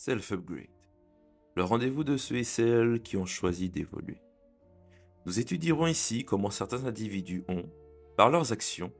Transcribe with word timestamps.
Self-Upgrade, 0.00 0.68
le 1.56 1.64
rendez-vous 1.64 2.04
de 2.04 2.16
ceux 2.16 2.36
et 2.36 2.44
celles 2.44 3.02
qui 3.02 3.16
ont 3.16 3.26
choisi 3.26 3.68
d'évoluer. 3.68 4.22
Nous 5.26 5.40
étudierons 5.40 5.88
ici 5.88 6.24
comment 6.24 6.50
certains 6.50 6.84
individus 6.84 7.44
ont, 7.48 7.68
par 8.16 8.30
leurs 8.30 8.52
actions, 8.52 8.92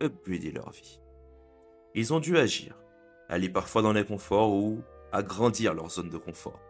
upgradé 0.00 0.52
leur 0.52 0.70
vie. 0.70 1.00
Ils 1.96 2.14
ont 2.14 2.20
dû 2.20 2.38
agir, 2.38 2.78
aller 3.28 3.48
parfois 3.48 3.82
dans 3.82 3.92
l'inconfort 3.92 4.54
ou 4.54 4.82
agrandir 5.10 5.74
leur 5.74 5.90
zone 5.90 6.10
de 6.10 6.16
confort. 6.16 6.60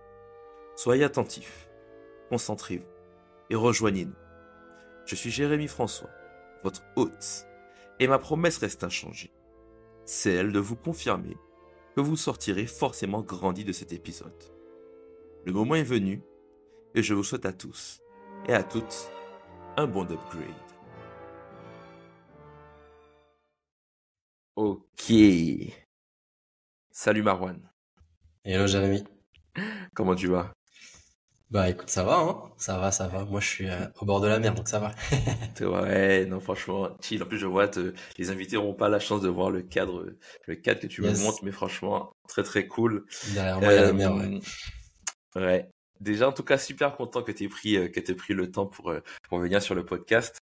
Soyez 0.75 1.05
attentifs, 1.05 1.69
concentrez-vous 2.31 2.89
et 3.51 3.57
rejoignez-nous. 3.57 4.17
Je 5.05 5.15
suis 5.17 5.31
Jérémy 5.31 5.69
François, 5.69 6.11
votre 6.65 6.83
hôte, 6.97 7.47
et 8.01 8.07
ma 8.07 8.19
promesse 8.19 8.57
reste 8.57 8.85
inchangée. 8.85 9.35
Celle 10.07 10.51
de 10.51 10.61
vous 10.61 10.77
confirmer 10.77 11.37
que 11.97 12.03
vous 12.03 12.17
sortirez 12.17 12.67
forcément 12.67 13.23
grandi 13.23 13.65
de 13.65 13.73
cet 13.73 13.95
épisode. 13.95 14.45
Le 15.47 15.53
moment 15.55 15.77
est 15.77 15.83
venu 15.83 16.23
et 16.95 17.03
je 17.03 17.15
vous 17.15 17.25
souhaite 17.25 17.47
à 17.47 17.55
tous 17.55 18.03
et 18.47 18.53
à 18.53 18.63
toutes 18.63 19.11
un 19.79 19.87
bon 19.87 20.03
upgrade. 20.03 20.45
Ok. 24.57 25.13
Salut 26.91 27.23
Marwan. 27.23 27.67
Hello 28.45 28.67
Jérémy. 28.67 29.03
Comment 29.95 30.15
tu 30.15 30.29
vas? 30.29 30.56
Bah 31.51 31.69
écoute, 31.71 31.89
ça 31.91 32.03
va, 32.03 32.19
hein 32.19 32.43
Ça 32.57 32.77
va, 32.79 32.91
ça 32.91 33.07
va. 33.07 33.25
Moi, 33.25 33.41
je 33.41 33.47
suis 33.47 33.69
euh, 33.71 33.87
au 34.01 34.05
bord 34.05 34.21
de 34.21 34.27
la 34.27 34.41
mer, 34.41 34.53
donc 34.55 34.69
ça 34.69 34.81
va. 34.81 34.93
Ouais, 35.61 36.27
non, 36.27 36.41
franchement, 36.41 36.89
chill. 37.01 37.23
En 37.23 37.27
plus, 37.27 37.39
je 37.39 37.47
vois, 37.47 37.69
te- 37.69 37.95
les 38.19 38.31
invités 38.31 38.57
n'auront 38.57 38.75
pas 38.75 38.89
la 38.89 38.99
chance 38.99 39.23
de 39.23 39.29
voir 39.29 39.51
le 39.51 39.63
cadre, 39.63 40.07
le 40.47 40.55
cadre 40.57 40.81
que 40.81 40.87
tu 40.89 41.03
me 41.03 41.09
montres, 41.25 41.45
mais 41.45 41.53
franchement, 41.53 42.13
très 42.29 42.43
très 42.43 42.67
cool. 42.67 43.07
Derrière 43.33 43.61
moi, 43.61 43.73
il 43.73 43.77
y 43.77 43.79
a 43.79 43.83
la 43.83 43.93
mer, 43.93 44.15
ouais. 44.15 44.41
Euh, 45.37 45.47
ouais. 45.47 45.69
Déjà, 46.01 46.29
en 46.29 46.33
tout 46.33 46.43
cas, 46.43 46.59
super 46.59 46.95
content 46.97 47.23
que 47.23 47.33
tu 47.33 47.45
aies 47.45 47.49
pris, 47.49 47.77
euh, 47.77 47.89
que 47.89 48.01
t'aies 48.01 48.15
pris 48.15 48.35
le 48.35 48.51
temps 48.51 48.67
pour, 48.67 48.91
euh, 48.91 49.01
pour 49.29 49.39
venir 49.39 49.63
sur 49.63 49.75
le 49.75 49.85
podcast. 49.85 50.41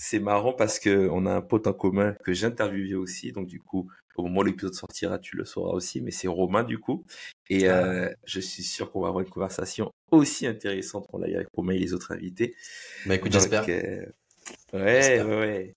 C'est 0.00 0.20
marrant 0.20 0.52
parce 0.52 0.78
que 0.78 1.08
on 1.10 1.26
a 1.26 1.34
un 1.34 1.40
pote 1.40 1.66
en 1.66 1.72
commun 1.72 2.14
que 2.24 2.32
j'ai 2.32 2.46
interviewé 2.46 2.94
aussi. 2.94 3.32
Donc, 3.32 3.48
du 3.48 3.58
coup, 3.58 3.90
au 4.14 4.22
moment 4.22 4.40
où 4.40 4.44
l'épisode 4.44 4.72
sortira, 4.74 5.18
tu 5.18 5.36
le 5.36 5.44
sauras 5.44 5.72
aussi. 5.72 6.00
Mais 6.00 6.12
c'est 6.12 6.28
Romain, 6.28 6.62
du 6.62 6.78
coup. 6.78 7.04
Et 7.50 7.66
Ah. 7.66 7.84
euh, 7.84 8.14
je 8.24 8.38
suis 8.38 8.62
sûr 8.62 8.92
qu'on 8.92 9.00
va 9.00 9.08
avoir 9.08 9.24
une 9.24 9.30
conversation 9.30 9.90
aussi 10.12 10.46
intéressante 10.46 11.08
qu'on 11.08 11.20
a 11.22 11.28
eu 11.28 11.34
avec 11.34 11.48
Romain 11.52 11.72
et 11.72 11.80
les 11.80 11.94
autres 11.94 12.12
invités. 12.12 12.54
Bah 13.06 13.16
écoute, 13.16 13.32
j'espère. 13.32 13.64
euh, 13.68 14.06
ouais, 14.72 15.20
ouais, 15.20 15.38
ouais. 15.40 15.72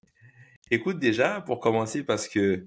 Écoute, 0.70 1.00
déjà, 1.00 1.42
pour 1.42 1.60
commencer, 1.60 2.04
parce 2.04 2.28
que 2.28 2.64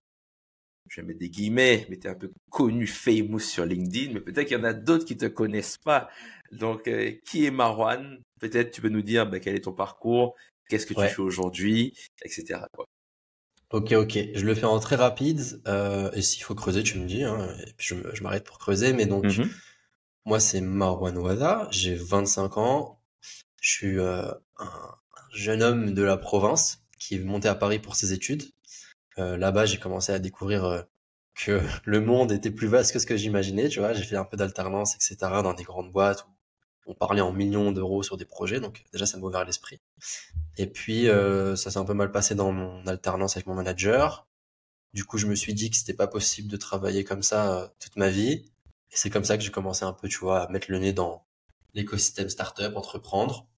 je 0.91 1.00
vais 1.00 1.06
mettre 1.06 1.20
des 1.20 1.30
guillemets, 1.30 1.86
mais 1.88 1.98
tu 1.98 2.08
es 2.08 2.10
un 2.10 2.16
peu 2.16 2.32
connu, 2.50 2.88
famous 2.88 3.38
sur 3.38 3.64
LinkedIn, 3.64 4.12
mais 4.12 4.20
peut-être 4.20 4.48
qu'il 4.48 4.58
y 4.58 4.60
en 4.60 4.64
a 4.64 4.72
d'autres 4.72 5.05
qui 5.05 5.16
te 5.16 5.27
connaissent 5.27 5.78
pas. 5.78 6.10
Donc, 6.50 6.88
euh, 6.88 7.12
qui 7.25 7.47
est 7.47 7.52
Marwan? 7.52 8.19
Peut-être 8.41 8.72
tu 8.72 8.80
peux 8.80 8.88
nous 8.91 9.02
dire 9.02 9.30
bah, 9.30 9.38
quel 9.38 9.55
est 9.55 9.60
ton 9.64 9.72
parcours, 9.72 10.34
qu'est-ce 10.69 10.87
que 10.87 10.95
tu 10.95 11.01
fais 11.09 11.20
aujourd'hui, 11.23 11.95
etc. 12.23 12.61
quoi. 12.75 12.87
Ok, 13.70 13.93
ok. 13.93 14.19
Je 14.34 14.45
le 14.47 14.55
fais 14.55 14.65
en 14.67 14.79
très 14.79 14.97
rapide. 14.97 15.61
euh, 15.67 16.11
et 16.12 16.23
s'il 16.23 16.43
faut 16.45 16.55
creuser, 16.55 16.83
tu 16.83 16.98
me 16.98 17.06
dis. 17.06 17.25
Hein, 17.25 17.48
et 17.67 17.73
puis 17.77 17.89
je, 18.15 18.23
m'arrête 18.23 18.45
pour 18.45 18.59
creuser. 18.59 18.93
Mais 18.93 19.06
donc, 19.06 19.25
Mhm. 19.25 19.51
moi, 20.27 20.41
c'est 20.41 20.61
Marwan 20.61 21.17
Ouada. 21.19 21.69
J'ai 21.71 21.95
25 21.95 22.56
ans. 22.59 23.01
Je 23.61 23.71
suis 23.73 23.98
euh, 23.98 24.31
un, 24.59 24.65
un 24.67 24.97
jeune 25.34 25.62
homme 25.62 25.95
de 25.95 26.03
la 26.03 26.17
province 26.17 26.83
qui 26.99 27.17
est 27.17 27.19
monté 27.19 27.49
à 27.49 27.55
Paris 27.55 27.78
pour 27.81 27.97
ses 27.97 28.12
études. 28.12 28.45
Euh, 29.19 29.37
là-bas, 29.37 29.67
j'ai 29.67 29.78
commencé 29.78 30.12
à 30.12 30.19
découvrir 30.19 30.65
euh, 30.65 30.83
que 31.34 31.61
le 31.84 32.01
monde 32.01 32.33
était 32.33 32.51
plus 32.53 32.69
vaste 32.69 32.93
que 32.93 32.99
ce 33.01 33.06
que 33.06 33.17
j'imaginais. 33.17 33.69
Tu 33.69 33.81
vois, 33.81 33.93
j'ai 33.93 34.05
fait 34.05 34.17
un 34.17 34.25
peu 34.25 34.37
d'alternance, 34.37 34.95
etc. 34.97 35.17
dans 35.43 35.55
des 35.55 35.65
grandes 35.65 35.91
boîtes 35.93 36.27
on 36.87 36.95
parlait 36.95 37.21
en 37.21 37.33
millions 37.33 37.73
d'euros 37.73 38.03
sur 38.03 38.17
des 38.17 38.25
projets. 38.25 38.61
Donc 38.61 38.85
déjà, 38.93 39.07
ça 39.07 39.19
m'a 39.19 39.27
ouvert 39.27 39.45
l'esprit. 39.45 39.81
Et 40.56 40.67
puis, 40.67 41.09
euh, 41.09 41.56
ça 41.56 41.71
s'est 41.71 41.78
un 41.78 41.84
peu 41.84 41.95
mal 41.95 42.12
passé 42.12 42.34
dans 42.34 42.53
mon 42.53 42.87
alternance 42.87 43.37
avec 43.37 43.47
mon 43.47 43.55
manager. 43.55 44.27
Du 44.93 45.05
coup, 45.05 45.19
je 45.19 45.27
me 45.27 45.34
suis 45.34 45.55
dit 45.55 45.71
que 45.71 45.77
c'était 45.77 45.94
pas 45.94 46.06
possible 46.06 46.49
de 46.49 46.56
travailler 46.56 47.05
comme 47.05 47.23
ça 47.23 47.59
euh, 47.59 47.69
toute 47.81 47.97
ma 47.97 48.11
vie. 48.11 48.50
Et 48.91 48.97
c'est 48.97 49.11
comme 49.11 49.25
ça 49.25 49.37
que 49.37 49.43
j'ai 49.43 49.50
commencé 49.50 49.84
un 49.84 49.93
peu, 49.93 50.09
tu 50.09 50.19
vois, 50.19 50.43
à 50.43 50.49
mettre 50.50 50.71
le 50.71 50.78
nez 50.78 50.93
dans 50.93 51.27
l'écosystème 51.75 52.28
startup, 52.28 52.77
entreprendre. 52.77 53.49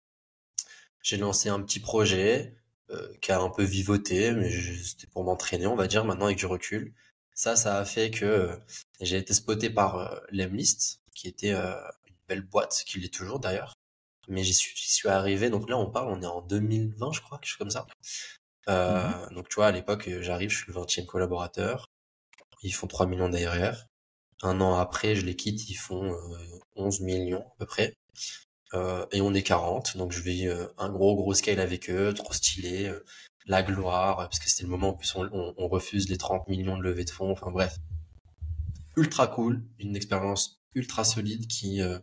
J'ai 1.02 1.18
lancé 1.18 1.48
un 1.48 1.60
petit 1.60 1.80
projet 1.80 2.56
euh, 2.90 3.12
qui 3.20 3.32
a 3.32 3.40
un 3.40 3.50
peu 3.50 3.64
vivoté, 3.64 4.32
mais 4.32 4.50
c'était 4.82 5.08
pour 5.08 5.24
m'entraîner, 5.24 5.66
on 5.66 5.76
va 5.76 5.88
dire, 5.88 6.04
maintenant 6.04 6.26
avec 6.26 6.38
du 6.38 6.46
recul. 6.46 6.94
Ça, 7.34 7.56
ça 7.56 7.78
a 7.78 7.84
fait 7.84 8.10
que 8.10 8.24
euh, 8.24 8.56
j'ai 9.00 9.16
été 9.16 9.34
spoté 9.34 9.70
par 9.70 9.98
euh, 9.98 10.18
Lemlist, 10.30 11.02
qui 11.14 11.28
était 11.28 11.54
belle 12.28 12.42
boîte, 12.42 12.82
qui 12.86 13.00
l'est 13.00 13.12
toujours 13.12 13.40
d'ailleurs. 13.40 13.74
Mais 14.28 14.42
j'y 14.42 14.54
suis, 14.54 14.74
j'y 14.76 14.90
suis 14.92 15.08
arrivé, 15.08 15.50
donc 15.50 15.68
là 15.68 15.78
on 15.78 15.90
parle, 15.90 16.08
on 16.08 16.20
est 16.22 16.26
en 16.26 16.42
2020, 16.42 17.12
je 17.12 17.20
crois, 17.20 17.38
quelque 17.38 17.48
chose 17.48 17.58
comme 17.58 17.70
ça. 17.70 17.86
Euh, 18.68 19.28
Donc 19.30 19.48
tu 19.48 19.56
vois, 19.56 19.66
à 19.68 19.72
l'époque, 19.72 20.08
euh, 20.08 20.22
j'arrive, 20.22 20.50
je 20.50 20.56
suis 20.56 20.72
le 20.72 20.74
20e 20.74 21.06
collaborateur. 21.06 21.86
Ils 22.62 22.72
font 22.72 22.86
3 22.86 23.06
millions 23.06 23.28
d'ARR. 23.28 23.86
Un 24.42 24.60
an 24.60 24.76
après, 24.76 25.14
je 25.16 25.24
les 25.24 25.36
quitte, 25.36 25.68
ils 25.70 25.74
font 25.74 26.12
euh, 26.12 26.60
11 26.76 27.00
millions 27.00 27.42
à 27.42 27.54
peu 27.58 27.66
près. 27.66 27.94
Euh, 28.74 29.06
et 29.12 29.20
on 29.20 29.32
est 29.34 29.42
40, 29.42 29.96
donc 29.96 30.12
je 30.12 30.20
vis 30.22 30.48
un 30.78 30.90
gros 30.90 31.14
gros 31.16 31.34
scale 31.34 31.60
avec 31.60 31.88
eux, 31.90 32.12
trop 32.12 32.32
stylé, 32.32 32.92
la 33.46 33.62
gloire, 33.62 34.16
parce 34.16 34.40
que 34.40 34.48
c'était 34.50 34.64
le 34.64 34.70
moment 34.70 34.88
en 34.90 34.94
plus 34.94 35.14
on, 35.14 35.28
on, 35.32 35.54
on 35.56 35.68
refuse 35.68 36.08
les 36.08 36.18
30 36.18 36.48
millions 36.48 36.76
de 36.76 36.82
levée 36.82 37.04
de 37.04 37.10
fonds, 37.10 37.30
enfin 37.30 37.50
bref. 37.52 37.76
Ultra 38.96 39.28
cool, 39.28 39.62
une 39.78 39.94
expérience 39.94 40.60
ultra 40.76 41.04
solide 41.04 41.48
qui, 41.48 41.82
euh, 41.82 41.98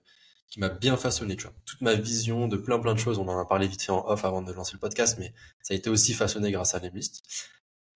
qui 0.50 0.59
m'a 0.59 0.69
bien 0.69 0.97
façonné, 0.97 1.35
tu 1.35 1.44
vois. 1.44 1.53
Toute 1.66 1.81
ma 1.81 1.95
vision 1.95 2.47
de 2.47 2.57
plein 2.57 2.79
plein 2.79 2.94
de 2.94 3.00
choses, 3.00 3.17
on 3.19 3.28
en 3.28 3.39
a 3.39 3.45
parlé 3.45 3.67
vite 3.67 3.81
fait 3.81 3.91
en 3.91 4.06
off 4.07 4.25
avant 4.25 4.41
de 4.41 4.51
lancer 4.51 4.73
le 4.73 4.79
podcast, 4.79 5.17
mais 5.19 5.34
ça 5.61 5.73
a 5.73 5.78
été 5.78 5.89
aussi 5.89 6.13
façonné 6.13 6.51
grâce 6.51 6.75
à 6.75 6.79
Lemlist. 6.79 7.23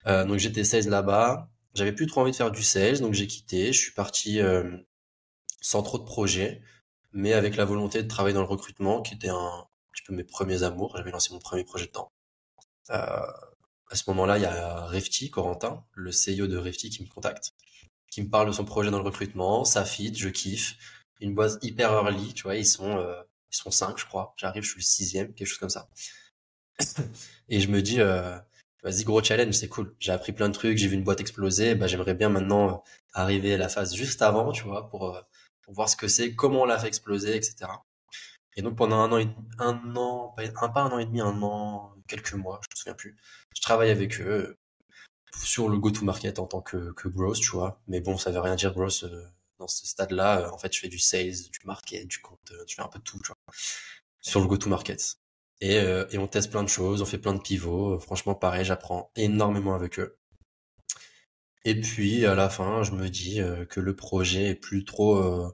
Euh, 0.08 0.26
donc 0.26 0.40
j'étais 0.40 0.64
sales 0.64 0.88
là-bas, 0.90 1.50
j'avais 1.74 1.92
plus 1.94 2.08
trop 2.08 2.22
envie 2.22 2.32
de 2.32 2.36
faire 2.36 2.52
du 2.52 2.64
sales, 2.64 3.00
donc 3.00 3.14
j'ai 3.14 3.28
quitté, 3.28 3.74
je 3.74 3.80
suis 3.80 3.92
parti 3.94 4.40
euh, 4.40 4.78
sans 5.62 5.84
trop 5.84 5.98
de 5.98 6.04
projets, 6.04 6.62
mais 7.14 7.34
avec 7.34 7.58
la 7.58 7.66
volonté 7.66 8.02
de 8.04 8.08
travailler 8.08 8.34
dans 8.34 8.42
le 8.42 8.48
recrutement, 8.48 9.02
qui 9.02 9.16
était 9.16 9.30
un, 9.30 9.36
un 9.36 9.68
petit 9.94 10.04
peu 10.04 10.14
mes 10.14 10.24
premiers 10.24 10.64
amours. 10.64 10.96
J'avais 10.98 11.12
lancé 11.12 11.34
mon 11.34 11.40
premier 11.40 11.64
projet 11.64 11.88
dedans. 11.88 12.12
Euh, 12.90 13.26
à 13.90 13.96
ce 13.96 14.04
moment-là, 14.08 14.38
il 14.38 14.42
y 14.42 14.46
a 14.46 14.86
Refti, 14.88 15.30
Corentin, 15.30 15.84
le 15.94 16.12
CEO 16.12 16.48
de 16.48 16.58
Refti, 16.58 16.90
qui 16.90 17.04
me 17.04 17.08
contacte, 17.08 17.54
qui 18.12 18.22
me 18.22 18.30
parle 18.30 18.48
de 18.48 18.52
son 18.52 18.66
projet 18.66 18.92
dans 18.92 19.00
le 19.00 19.06
recrutement. 19.06 19.66
Ça 19.66 19.86
fit, 19.86 20.14
je 20.16 20.30
kiffe. 20.30 20.76
Une 21.20 21.34
boîte 21.34 21.64
hyper 21.64 21.92
early, 21.92 22.34
tu 22.34 22.44
vois, 22.44 22.56
ils 22.56 22.66
sont, 22.66 22.98
euh, 22.98 23.22
ils 23.52 23.56
sont 23.56 23.72
cinq, 23.72 23.98
je 23.98 24.06
crois. 24.06 24.34
J'arrive, 24.38 24.64
je 24.64 24.70
suis 24.70 24.80
le 24.80 24.84
sixième, 24.84 25.34
quelque 25.34 25.48
chose 25.48 25.58
comme 25.58 25.70
ça. 25.70 25.90
Et 27.50 27.60
je 27.60 27.70
me 27.70 27.82
dis, 27.82 28.00
euh, 28.02 28.38
vas-y, 28.84 29.04
gros 29.04 29.24
challenge, 29.24 29.54
c'est 29.54 29.70
cool. 29.70 29.96
J'ai 30.00 30.12
appris 30.12 30.32
plein 30.32 30.50
de 30.50 30.54
trucs, 30.54 30.78
j'ai 30.78 30.88
vu 30.88 30.96
une 30.96 31.04
boîte 31.04 31.22
exploser. 31.22 31.76
Bah, 31.76 31.88
j'aimerais 31.88 32.14
bien 32.14 32.30
maintenant 32.30 32.70
euh, 32.70 32.78
arriver 33.14 33.54
à 33.54 33.58
la 33.58 33.70
phase 33.70 33.96
juste 33.96 34.22
avant, 34.22 34.52
tu 34.52 34.64
vois, 34.64 34.90
pour, 34.90 35.16
euh, 35.16 35.22
pour 35.62 35.74
voir 35.74 35.90
ce 35.90 35.96
que 35.96 36.08
c'est, 36.08 36.36
comment 36.36 36.62
on 36.62 36.66
l'a 36.66 36.80
fait 36.80 36.88
exploser, 36.88 37.36
etc. 37.36 37.72
Et 38.56 38.62
donc 38.62 38.76
pendant 38.76 38.98
un 38.98 39.12
an, 39.12 39.18
et, 39.20 39.30
un 39.60 39.96
an, 39.96 40.34
pas 40.36 40.44
un, 40.44 40.70
pas 40.70 40.82
un 40.82 40.90
an 40.92 41.00
et 41.00 41.06
demi, 41.06 41.22
un 41.22 41.42
an, 41.42 41.94
quelques 42.08 42.34
mois, 42.34 42.60
je 42.64 42.76
me 42.76 42.78
souviens 42.78 42.94
plus. 42.96 43.16
Je 43.56 43.62
travaille 43.62 43.92
avec 43.92 44.20
eux 44.22 44.58
sur 45.44 45.70
le 45.70 45.78
go-to-market 45.78 46.40
en 46.40 46.48
tant 46.48 46.62
que, 46.62 46.92
que 46.94 47.08
growth, 47.08 47.40
tu 47.40 47.52
vois. 47.52 47.80
Mais 47.88 48.02
bon, 48.02 48.18
ça 48.18 48.32
veut 48.32 48.40
rien 48.40 48.56
dire 48.56 48.74
growth 48.74 49.04
euh, 49.04 49.26
dans 49.60 49.68
ce 49.68 49.86
stade-là. 49.88 50.42
Euh, 50.42 50.50
En 50.52 50.58
fait, 50.58 50.74
je 50.74 50.80
fais 50.80 50.88
du 50.90 51.00
sales, 51.00 51.32
du 51.52 51.60
market, 51.66 52.08
du 52.08 52.20
compte, 52.20 52.40
euh, 52.52 52.64
je 52.68 52.76
fais 52.76 52.82
un 52.82 52.88
peu 52.88 53.00
de 53.00 53.04
tout, 53.04 53.20
tu 53.20 53.28
vois, 53.28 53.38
sur 54.22 54.40
le 54.42 54.48
go-to-market. 54.48 55.18
Et, 55.62 55.78
euh, 55.80 56.06
et 56.12 56.18
on 56.18 56.28
teste 56.28 56.52
plein 56.52 56.64
de 56.64 56.70
choses, 56.70 57.02
on 57.02 57.06
fait 57.06 57.18
plein 57.18 57.34
de 57.34 57.42
pivots. 57.42 58.00
Franchement, 58.00 58.36
pareil, 58.36 58.66
j'apprends 58.66 59.12
énormément 59.16 59.76
avec 59.76 60.00
eux. 60.00 60.18
Et 61.66 61.80
puis 61.80 62.26
à 62.26 62.34
la 62.36 62.50
fin, 62.50 62.84
je 62.84 62.92
me 62.92 63.10
dis 63.10 63.42
que 63.70 63.80
le 63.80 63.96
projet 63.96 64.50
est 64.52 64.56
plus 64.56 64.86
trop. 64.86 65.54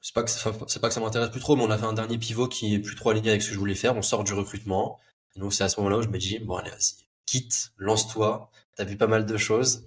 c'est 0.00 0.14
pas 0.14 0.22
que 0.22 0.30
ça, 0.30 0.52
pas 0.52 0.88
que 0.88 0.94
ça 0.94 1.00
m'intéresse 1.00 1.30
plus 1.30 1.40
trop, 1.40 1.56
mais 1.56 1.62
on 1.64 1.70
a 1.70 1.78
fait 1.78 1.84
un 1.86 1.92
dernier 1.94 2.18
pivot 2.18 2.48
qui 2.48 2.74
est 2.74 2.78
plus 2.78 2.94
trop 2.94 3.10
aligné 3.10 3.30
avec 3.30 3.42
ce 3.42 3.48
que 3.48 3.54
je 3.54 3.58
voulais 3.58 3.74
faire. 3.74 3.96
On 3.96 4.02
sort 4.02 4.24
du 4.24 4.32
recrutement. 4.34 5.00
Et 5.36 5.40
donc 5.40 5.52
c'est 5.54 5.64
à 5.64 5.68
ce 5.68 5.80
moment-là 5.80 5.98
où 5.98 6.02
je 6.02 6.08
me 6.08 6.18
dis 6.18 6.38
bon 6.38 6.56
allez 6.56 6.70
vas-y, 6.70 7.06
quitte, 7.26 7.72
lance-toi. 7.78 8.50
T'as 8.76 8.84
vu 8.84 8.96
pas 8.96 9.06
mal 9.06 9.26
de 9.26 9.36
choses. 9.36 9.86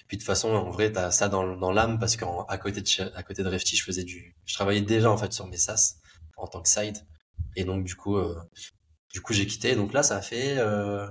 Et 0.00 0.04
puis 0.08 0.16
de 0.16 0.22
toute 0.22 0.26
façon, 0.26 0.50
en 0.50 0.70
vrai, 0.70 0.92
t'as 0.92 1.10
ça 1.10 1.28
dans, 1.28 1.56
dans 1.56 1.72
l'âme 1.72 1.98
parce 1.98 2.16
qu'à 2.16 2.58
côté 2.58 2.80
de 2.82 3.16
à 3.16 3.22
côté 3.22 3.42
de 3.42 3.48
Refti, 3.48 3.76
je 3.76 3.84
faisais 3.84 4.04
du, 4.04 4.36
je 4.44 4.54
travaillais 4.54 4.82
déjà 4.82 5.10
en 5.10 5.18
fait 5.18 5.32
sur 5.32 5.46
mes 5.46 5.56
SaaS 5.56 5.96
en 6.36 6.46
tant 6.46 6.62
que 6.62 6.68
side. 6.68 6.98
Et 7.56 7.64
donc 7.64 7.84
du 7.84 7.96
coup, 7.96 8.16
euh, 8.16 8.36
du 9.12 9.20
coup 9.22 9.32
j'ai 9.32 9.46
quitté. 9.46 9.74
Donc 9.76 9.92
là, 9.92 10.02
ça 10.02 10.20
fait. 10.22 10.58
euh, 10.58 11.08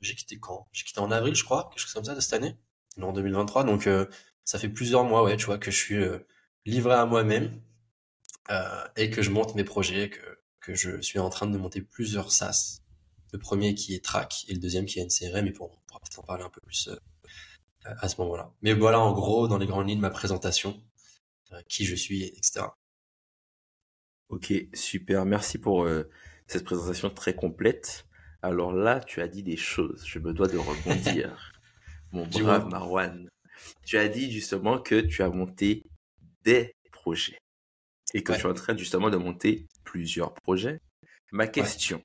j'ai 0.00 0.14
quitté 0.14 0.38
quand? 0.38 0.68
J'ai 0.72 0.84
quitté 0.84 1.00
en 1.00 1.10
avril, 1.10 1.34
je 1.34 1.44
crois, 1.44 1.68
quelque 1.70 1.80
chose 1.80 1.92
comme 1.94 2.04
ça 2.04 2.14
de 2.14 2.20
cette 2.20 2.34
année, 2.34 2.56
non, 2.96 3.08
en 3.08 3.12
2023. 3.12 3.64
Donc 3.64 3.86
euh, 3.86 4.06
ça 4.44 4.58
fait 4.58 4.68
plusieurs 4.68 5.04
mois, 5.04 5.22
ouais, 5.24 5.36
tu 5.36 5.46
vois, 5.46 5.58
que 5.58 5.70
je 5.70 5.76
suis 5.78 5.96
euh, 5.96 6.18
livré 6.66 6.94
à 6.94 7.06
moi-même 7.06 7.60
euh, 8.50 8.84
et 8.96 9.10
que 9.10 9.22
je 9.22 9.30
monte 9.30 9.54
mes 9.54 9.64
projets, 9.64 10.10
que 10.10 10.20
que 10.60 10.74
je 10.74 11.00
suis 11.02 11.18
en 11.18 11.28
train 11.30 11.46
de 11.46 11.58
monter 11.58 11.82
plusieurs 11.82 12.32
SaaS. 12.32 12.80
Le 13.34 13.38
premier 13.40 13.74
qui 13.74 13.96
est 13.96 14.04
Track 14.04 14.44
et 14.46 14.54
le 14.54 14.60
deuxième 14.60 14.86
qui 14.86 15.00
est 15.00 15.04
NCRM. 15.04 15.48
Et 15.48 15.50
pour, 15.50 15.72
on 15.72 15.76
pourra 15.88 15.98
peut-être 15.98 16.20
en 16.20 16.22
parler 16.22 16.44
un 16.44 16.50
peu 16.50 16.60
plus 16.60 16.86
euh, 16.88 16.96
à 17.98 18.08
ce 18.08 18.20
moment-là. 18.20 18.52
Mais 18.62 18.74
voilà, 18.74 19.00
en 19.00 19.12
gros, 19.12 19.48
dans 19.48 19.58
les 19.58 19.66
grandes 19.66 19.88
lignes, 19.88 19.98
ma 19.98 20.10
présentation. 20.10 20.80
qui 21.68 21.84
je 21.84 21.96
suis, 21.96 22.22
etc. 22.22 22.66
Ok, 24.28 24.52
super. 24.72 25.24
Merci 25.24 25.58
pour 25.58 25.88
cette 26.46 26.64
présentation 26.64 27.10
très 27.10 27.34
complète. 27.34 28.06
Alors 28.40 28.72
là, 28.72 29.00
tu 29.00 29.20
as 29.20 29.26
dit 29.26 29.42
des 29.42 29.56
choses. 29.56 30.04
Je 30.06 30.20
me 30.20 30.32
dois 30.32 30.46
de 30.46 30.56
rebondir. 30.56 31.52
Mon 32.12 32.26
brave 32.26 32.68
Marwan. 32.68 33.28
Tu 33.84 33.98
as 33.98 34.08
dit 34.08 34.30
justement 34.30 34.78
que 34.78 35.00
tu 35.00 35.24
as 35.24 35.28
monté 35.28 35.82
des 36.44 36.72
projets 36.92 37.38
et 38.12 38.22
que 38.22 38.32
tu 38.32 38.42
es 38.42 38.46
en 38.46 38.54
train 38.54 38.76
justement 38.76 39.10
de 39.10 39.16
monter 39.16 39.66
plusieurs 39.82 40.32
projets. 40.34 40.80
Ma 41.32 41.48
question, 41.48 42.00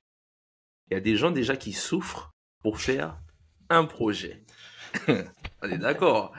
il 0.90 0.94
y 0.94 0.96
a 0.96 1.00
des 1.00 1.16
gens 1.16 1.30
déjà 1.30 1.56
qui 1.56 1.72
souffrent 1.72 2.30
pour 2.62 2.80
faire 2.80 3.18
un 3.68 3.84
projet. 3.84 4.44
On 5.62 5.70
est 5.70 5.78
d'accord. 5.78 6.32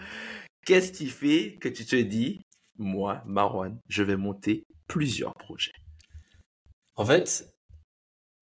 Qu'est-ce 0.66 0.92
qui 0.92 1.08
fait 1.08 1.58
que 1.60 1.70
tu 1.70 1.86
te 1.86 1.96
dis, 1.96 2.42
moi, 2.78 3.24
Marwan, 3.26 3.80
je 3.88 4.04
vais 4.04 4.18
monter 4.18 4.66
plusieurs 4.88 5.34
projets? 5.36 5.72
En 6.96 7.06
fait, 7.06 7.48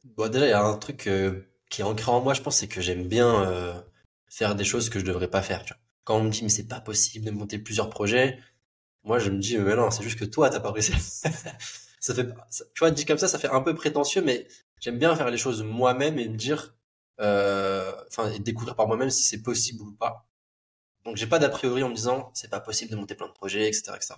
bon, 0.03 0.29
déjà, 0.29 0.45
il 0.47 0.49
y 0.49 0.53
a 0.53 0.63
un 0.63 0.77
truc 0.77 1.07
euh, 1.07 1.47
qui 1.69 1.81
est 1.81 1.85
ancré 1.85 2.11
en 2.11 2.21
moi, 2.21 2.33
je 2.33 2.41
pense, 2.41 2.57
c'est 2.57 2.67
que 2.67 2.81
j'aime 2.81 3.07
bien 3.07 3.43
euh, 3.43 3.79
faire 4.27 4.55
des 4.55 4.65
choses 4.65 4.89
que 4.89 4.99
je 4.99 5.05
devrais 5.05 5.29
pas 5.29 5.43
faire. 5.43 5.63
Quand 6.03 6.17
on 6.17 6.23
me 6.23 6.29
dit, 6.29 6.41
mais 6.43 6.49
c'est 6.49 6.67
pas 6.67 6.81
possible 6.81 7.25
de 7.25 7.31
monter 7.31 7.59
plusieurs 7.59 7.89
projets, 7.89 8.39
moi, 9.03 9.19
je 9.19 9.29
me 9.29 9.37
dis, 9.37 9.57
mais 9.57 9.75
non, 9.75 9.91
c'est 9.91 10.03
juste 10.03 10.19
que 10.19 10.25
toi, 10.25 10.49
t'as 10.49 10.59
pas 10.59 10.71
réussi. 10.71 10.91
ça 11.99 12.15
fait, 12.15 12.27
tu 12.27 12.79
vois, 12.79 12.91
dit 12.91 13.05
comme 13.05 13.17
ça, 13.17 13.27
ça 13.27 13.39
fait 13.39 13.49
un 13.49 13.61
peu 13.61 13.75
prétentieux, 13.75 14.21
mais 14.21 14.47
j'aime 14.79 14.97
bien 14.97 15.15
faire 15.15 15.29
les 15.29 15.37
choses 15.37 15.63
moi-même 15.63 16.19
et 16.19 16.27
me 16.27 16.37
dire, 16.37 16.75
euh, 17.19 17.91
enfin, 18.07 18.31
découvrir 18.39 18.75
par 18.75 18.87
moi-même 18.87 19.09
si 19.09 19.23
c'est 19.23 19.41
possible 19.41 19.81
ou 19.83 19.91
pas. 19.91 20.27
Donc, 21.05 21.15
j'ai 21.17 21.27
pas 21.27 21.39
d'a 21.39 21.49
priori 21.49 21.83
en 21.83 21.89
me 21.89 21.95
disant, 21.95 22.31
c'est 22.33 22.49
pas 22.49 22.59
possible 22.59 22.91
de 22.91 22.95
monter 22.95 23.15
plein 23.15 23.27
de 23.27 23.33
projets, 23.33 23.67
etc., 23.67 23.91
etc. 23.95 24.15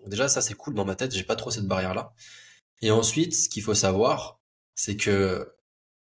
Donc, 0.00 0.08
déjà, 0.08 0.28
ça, 0.28 0.40
c'est 0.40 0.54
cool 0.54 0.74
dans 0.74 0.84
ma 0.84 0.96
tête. 0.96 1.14
J'ai 1.14 1.22
pas 1.22 1.36
trop 1.36 1.50
cette 1.50 1.66
barrière-là. 1.66 2.12
Et 2.82 2.90
ensuite, 2.90 3.34
ce 3.34 3.48
qu'il 3.48 3.62
faut 3.62 3.74
savoir, 3.74 4.40
c'est 4.74 4.96
que 4.96 5.54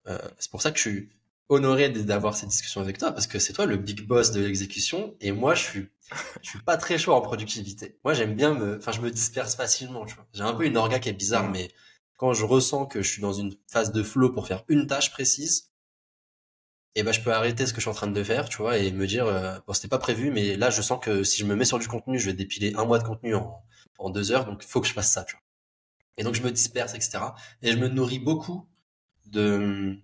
euh, 0.09 0.19
c'est 0.39 0.51
pour 0.51 0.63
ça 0.63 0.71
que 0.71 0.79
je 0.79 0.89
suis 0.89 1.11
honoré 1.49 1.91
d'avoir 1.91 2.35
cette 2.35 2.49
discussion 2.49 2.81
avec 2.81 2.99
toi 2.99 3.13
parce 3.13 3.27
que 3.27 3.39
c'est 3.39 3.53
toi 3.53 3.67
le 3.67 3.77
big 3.77 4.07
boss 4.07 4.31
de 4.31 4.41
l'exécution 4.41 5.15
et 5.21 5.33
moi 5.33 5.55
je 5.55 5.63
suis 5.63 5.89
je 6.43 6.49
suis 6.49 6.59
pas 6.61 6.77
très 6.77 6.99
chaud 6.99 7.13
en 7.13 7.21
productivité. 7.21 7.99
Moi 8.05 8.15
j'aime 8.15 8.35
bien 8.35 8.55
me 8.55 8.79
enfin 8.79 8.93
je 8.93 9.01
me 9.01 9.11
disperse 9.11 9.55
facilement, 9.55 10.07
tu 10.07 10.15
vois. 10.15 10.27
J'ai 10.33 10.43
un 10.43 10.55
peu 10.55 10.65
une 10.65 10.77
orga 10.77 10.99
qui 10.99 11.09
est 11.09 11.13
bizarre 11.13 11.51
mais 11.51 11.71
quand 12.23 12.35
je 12.35 12.45
ressens 12.45 12.87
que 12.87 13.03
je 13.03 13.11
suis 13.11 13.21
dans 13.21 13.33
une 13.33 13.53
phase 13.67 13.91
de 13.91 14.01
flow 14.05 14.31
pour 14.31 14.47
faire 14.47 14.63
une 14.69 14.87
tâche 14.87 15.11
précise 15.11 15.73
et 16.95 17.01
eh 17.01 17.03
ben 17.03 17.11
je 17.11 17.21
peux 17.21 17.33
arrêter 17.33 17.67
ce 17.67 17.73
que 17.73 17.79
je 17.79 17.81
suis 17.81 17.91
en 17.91 17.95
train 17.95 18.07
de 18.07 18.23
faire, 18.23 18.49
tu 18.49 18.59
vois 18.59 18.79
et 18.79 18.93
me 18.93 19.09
dire 19.09 19.27
euh, 19.27 19.59
bon 19.67 19.73
c'était 19.73 19.89
pas 19.89 19.99
prévu 19.99 20.31
mais 20.31 20.55
là 20.55 20.71
je 20.71 20.83
sens 20.83 21.01
que 21.05 21.25
si 21.25 21.41
je 21.41 21.45
me 21.47 21.57
mets 21.57 21.65
sur 21.65 21.81
du 21.81 21.89
contenu, 21.89 22.21
je 22.21 22.27
vais 22.27 22.33
dépiler 22.33 22.75
un 22.77 22.85
mois 22.85 23.01
de 23.01 23.03
contenu 23.03 23.35
en 23.35 23.65
en 23.99 24.09
deux 24.09 24.31
heures 24.31 24.45
donc 24.45 24.63
faut 24.63 24.81
que 24.81 24.87
je 24.87 24.93
fasse 24.93 25.11
ça, 25.11 25.25
tu 25.25 25.35
vois. 25.35 25.43
Et 26.17 26.23
donc 26.23 26.37
je 26.37 26.43
me 26.43 26.53
disperse 26.53 26.95
etc. 26.95 27.19
Et 27.61 27.73
je 27.73 27.77
me 27.77 27.89
nourris 27.89 28.21
beaucoup 28.21 28.69
de 29.27 29.97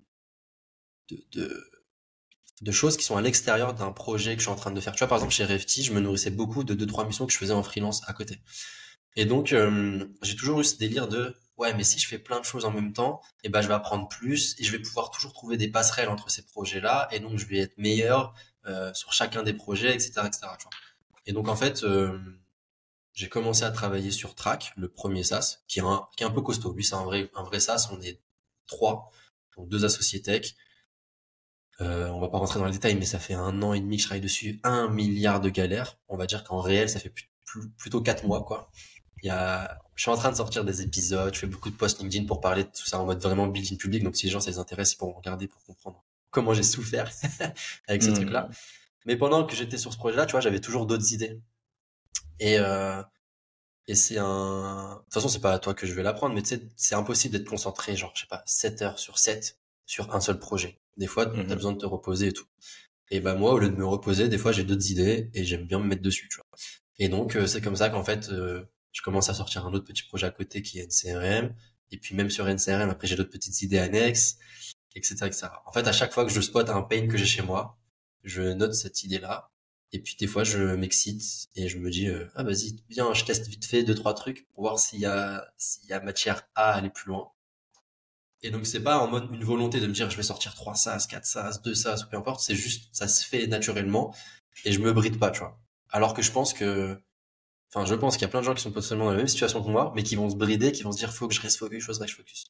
de, 1.09 1.70
de, 2.62 2.73
choses 2.73 2.97
qui 2.97 3.05
sont 3.05 3.17
à 3.17 3.23
l'extérieur 3.23 3.75
d'un 3.75 3.93
projet 3.93 4.32
que 4.35 4.41
je 4.41 4.47
suis 4.47 4.53
en 4.53 4.56
train 4.56 4.73
de 4.73 4.81
faire. 4.81 4.93
Tu 4.93 4.99
vois, 4.99 5.09
par 5.09 5.19
exemple, 5.19 5.32
chez 5.32 5.44
Refty, 5.44 5.85
je 5.85 5.93
me 5.93 6.00
nourrissais 6.00 6.31
beaucoup 6.31 6.65
de 6.65 6.75
deux, 6.75 6.87
trois 6.87 7.06
missions 7.06 7.26
que 7.26 7.32
je 7.32 7.38
faisais 7.38 7.55
en 7.55 7.62
freelance 7.62 8.03
à 8.09 8.12
côté. 8.12 8.43
Et 9.17 9.25
donc, 9.25 9.53
euh, 9.55 10.05
j'ai 10.23 10.37
toujours 10.37 10.61
eu 10.61 10.65
ce 10.65 10.76
délire 10.76 11.09
de, 11.09 11.35
ouais, 11.58 11.75
mais 11.75 11.84
si 11.84 11.99
je 11.99 12.08
fais 12.08 12.19
plein 12.19 12.40
de 12.40 12.44
choses 12.44 12.64
en 12.64 12.70
même 12.70 12.93
temps, 12.93 13.20
eh 13.44 13.49
ben, 13.49 13.60
je 13.60 13.69
vais 13.69 13.75
apprendre 13.75 14.08
plus 14.08 14.56
et 14.58 14.64
je 14.64 14.72
vais 14.72 14.78
pouvoir 14.78 15.10
toujours 15.10 15.32
trouver 15.32 15.56
des 15.56 15.69
passerelles 15.69 16.08
entre 16.08 16.31
ces 16.31 16.46
projets-là. 16.46 17.08
Et 17.10 17.20
donc, 17.20 17.38
je 17.38 17.46
vais 17.46 17.58
être 17.58 17.76
meilleur 17.76 18.34
euh, 18.66 18.94
sur 18.94 19.12
chacun 19.12 19.43
des 19.43 19.52
projets, 19.52 19.93
etc., 19.94 20.12
etc. 20.26 20.46
Et 21.26 21.32
donc, 21.32 21.49
en 21.49 21.56
fait, 21.56 21.82
euh, 21.82 22.19
j'ai 23.12 23.28
commencé 23.28 23.64
à 23.64 23.70
travailler 23.70 24.12
sur 24.12 24.34
Track, 24.34 24.72
le 24.76 24.88
premier 24.88 25.25
SaaS, 25.25 25.58
qui 25.66 25.81
est 25.81 25.82
un, 25.82 26.08
qui 26.16 26.22
est 26.22 26.26
un 26.26 26.31
peu 26.31 26.43
costaud. 26.43 26.72
Lui, 26.72 26.84
c'est 26.84 26.94
un 26.94 27.05
vrai, 27.05 27.31
un 27.34 27.43
vrai 27.43 27.60
SaaS. 27.60 27.88
On 27.93 28.00
est 28.00 28.20
trois, 28.66 29.10
donc 29.56 29.69
deux 29.69 29.84
associés 29.84 30.22
tech. 30.22 30.55
Euh, 31.81 32.08
on 32.08 32.20
va 32.20 32.28
pas 32.28 32.38
rentrer 32.38 32.58
dans 32.58 32.66
les 32.66 32.72
détails, 32.72 32.96
mais 32.96 33.05
ça 33.05 33.19
fait 33.19 33.34
un 33.34 33.62
an 33.62 33.72
et 33.72 33.81
demi 33.81 33.96
que 33.96 34.02
je 34.02 34.08
travaille 34.08 34.20
dessus, 34.20 34.60
un 34.64 34.88
milliard 34.88 35.40
de 35.40 35.49
galères. 35.49 35.99
On 36.08 36.16
va 36.16 36.26
dire 36.26 36.44
qu'en 36.44 36.60
réel, 36.60 36.88
ça 36.88 36.99
fait 36.99 37.12
plutôt 37.76 38.00
quatre 38.00 38.26
mois, 38.26 38.44
quoi. 38.44 38.70
Il 39.23 39.26
y 39.26 39.31
a, 39.31 39.79
je 39.94 40.03
suis 40.03 40.11
en 40.11 40.17
train 40.17 40.31
de 40.31 40.37
sortir 40.37 40.65
des 40.65 40.82
épisodes, 40.82 41.35
je 41.35 41.41
fais 41.41 41.47
beaucoup 41.47 41.70
de 41.70 41.76
posts 41.76 42.00
LinkedIn 42.00 42.26
pour 42.26 42.41
parler 42.41 42.65
de 42.65 42.69
tout 42.69 42.87
ça 42.87 42.99
en 42.99 43.06
mode 43.06 43.20
vraiment 43.20 43.47
built-in 43.47 43.76
public. 43.76 44.03
Donc 44.03 44.17
si 44.17 44.26
les 44.26 44.32
gens 44.32 44.41
ça 44.41 44.50
les 44.50 44.59
intéresse, 44.59 44.93
ils 44.93 44.97
pourront 44.97 45.12
regarder 45.12 45.49
pour 45.49 45.62
comprendre 45.65 46.05
comment 46.31 46.55
j'ai 46.55 46.62
souffert 46.62 47.11
avec 47.88 48.03
ce 48.03 48.11
mmh. 48.11 48.15
truc-là. 48.15 48.49
Mais 49.06 49.17
pendant 49.17 49.44
que 49.44 49.56
j'étais 49.56 49.79
sur 49.79 49.93
ce 49.93 49.99
projet-là, 49.99 50.26
tu 50.26 50.32
vois, 50.32 50.41
j'avais 50.41 50.61
toujours 50.61 50.87
d'autres 50.87 51.12
idées. 51.12 51.41
Et 52.41 52.59
euh, 52.59 53.03
et 53.88 53.94
c'est 53.94 54.19
un, 54.19 54.97
de 54.99 55.05
toute 55.05 55.15
façon, 55.15 55.29
c'est 55.29 55.41
pas 55.41 55.55
à 55.55 55.59
toi 55.59 55.73
que 55.73 55.87
je 55.87 55.94
vais 55.94 56.03
l'apprendre, 56.03 56.35
mais 56.35 56.43
tu 56.43 56.50
sais, 56.50 56.69
c'est 56.76 56.94
impossible 56.94 57.38
d'être 57.38 57.49
concentré, 57.49 57.97
genre, 57.97 58.12
je 58.15 58.20
sais 58.20 58.26
pas, 58.26 58.43
7 58.44 58.82
heures 58.82 58.99
sur 58.99 59.19
7 59.19 59.59
sur 59.87 60.15
un 60.15 60.20
seul 60.20 60.38
projet. 60.38 60.79
Des 60.99 61.06
fois, 61.06 61.25
tu 61.25 61.41
as 61.41 61.43
mmh 61.43 61.55
besoin 61.55 61.73
de 61.73 61.79
te 61.79 61.87
reposer 61.87 62.29
et 62.29 62.32
tout. 62.32 62.44
Et 63.11 63.20
bah 63.20 63.35
moi, 63.35 63.55
au 63.55 63.59
lieu 63.59 63.70
de 63.70 63.76
me 63.76 63.87
reposer, 63.87 64.29
des 64.29 64.37
fois 64.38 64.53
j'ai 64.53 64.65
d'autres 64.65 64.91
idées 64.91 65.31
et 65.32 65.44
j'aime 65.44 65.65
bien 65.65 65.79
me 65.79 65.87
mettre 65.87 66.03
dessus, 66.03 66.29
tu 66.31 66.37
vois. 66.37 66.47
Et 66.99 67.09
donc 67.09 67.37
euh, 67.37 67.47
c'est 67.47 67.62
comme 67.62 67.76
ça 67.76 67.88
qu'en 67.88 68.05
fait, 68.05 68.29
euh, 68.29 68.65
je 68.98 69.02
commence 69.04 69.28
à 69.28 69.34
sortir 69.34 69.64
un 69.64 69.72
autre 69.74 69.84
petit 69.84 70.02
projet 70.02 70.26
à 70.26 70.32
côté 70.32 70.60
qui 70.60 70.80
est 70.80 70.86
NCRM. 70.86 71.54
Et 71.92 71.98
puis 71.98 72.16
même 72.16 72.30
sur 72.30 72.48
NCRM, 72.48 72.90
après 72.90 73.06
j'ai 73.06 73.14
d'autres 73.14 73.30
petites 73.30 73.62
idées 73.62 73.78
annexes, 73.78 74.38
etc., 74.96 75.14
etc. 75.26 75.46
En 75.66 75.72
fait, 75.72 75.86
à 75.86 75.92
chaque 75.92 76.12
fois 76.12 76.24
que 76.24 76.32
je 76.32 76.40
spot 76.40 76.68
un 76.68 76.82
pain 76.82 77.06
que 77.06 77.16
j'ai 77.16 77.24
chez 77.24 77.42
moi, 77.42 77.78
je 78.24 78.42
note 78.42 78.74
cette 78.74 79.04
idée-là. 79.04 79.52
Et 79.92 80.00
puis 80.00 80.16
des 80.18 80.26
fois, 80.26 80.42
je 80.42 80.74
m'excite 80.74 81.48
et 81.54 81.68
je 81.68 81.78
me 81.78 81.90
dis 81.90 82.08
euh, 82.08 82.26
ah 82.34 82.42
vas-y, 82.42 82.82
viens, 82.90 83.14
je 83.14 83.24
teste 83.24 83.46
vite 83.46 83.64
fait 83.66 83.84
deux 83.84 83.94
trois 83.94 84.14
trucs 84.14 84.48
pour 84.48 84.64
voir 84.64 84.80
s'il 84.80 84.98
y 84.98 85.06
a 85.06 85.46
s'il 85.56 85.88
y 85.88 85.92
a 85.92 86.00
matière 86.00 86.42
à 86.56 86.72
aller 86.72 86.90
plus 86.90 87.08
loin. 87.08 87.30
Et 88.42 88.50
donc 88.50 88.66
c'est 88.66 88.82
pas 88.82 88.98
en 88.98 89.06
mode 89.08 89.28
une 89.32 89.44
volonté 89.44 89.78
de 89.80 89.86
me 89.86 89.92
dire 89.92 90.10
je 90.10 90.16
vais 90.16 90.22
sortir 90.24 90.54
3 90.54 90.74
sas, 90.74 91.06
4 91.06 91.24
sas, 91.24 91.62
2 91.62 91.74
sas 91.74 92.04
ou 92.04 92.08
peu 92.08 92.16
importe, 92.16 92.40
c'est 92.40 92.54
juste 92.56 92.88
ça 92.92 93.06
se 93.08 93.24
fait 93.24 93.46
naturellement 93.46 94.12
et 94.64 94.72
je 94.72 94.80
me 94.80 94.92
bride 94.92 95.18
pas, 95.20 95.30
tu 95.30 95.40
vois. 95.40 95.58
Alors 95.90 96.14
que 96.14 96.22
je 96.22 96.32
pense 96.32 96.52
que 96.52 97.00
enfin 97.73 97.87
je 97.87 97.94
pense 97.94 98.17
qu'il 98.17 98.23
y 98.23 98.25
a 98.26 98.29
plein 98.29 98.41
de 98.41 98.44
gens 98.44 98.55
qui 98.55 98.62
sont 98.62 98.70
potentiellement 98.70 99.06
dans 99.06 99.12
la 99.12 99.19
même 99.19 99.29
situation 99.29 99.62
que 99.62 99.69
moi 99.69 99.93
mais 99.94 100.03
qui 100.03 100.17
vont 100.17 100.31
se 100.31 100.37
brider, 100.37 100.73
qui 100.73 100.82
vont 100.82 100.93
se 100.93 100.99
dire 100.99 101.12
faut 101.12 101.29
que 101.29 101.35
je 101.35 101.41
reste 101.41 101.59
focus, 101.59 101.85
faut 101.85 101.93
que 101.93 102.06
je 102.06 102.15
focus. 102.15 102.47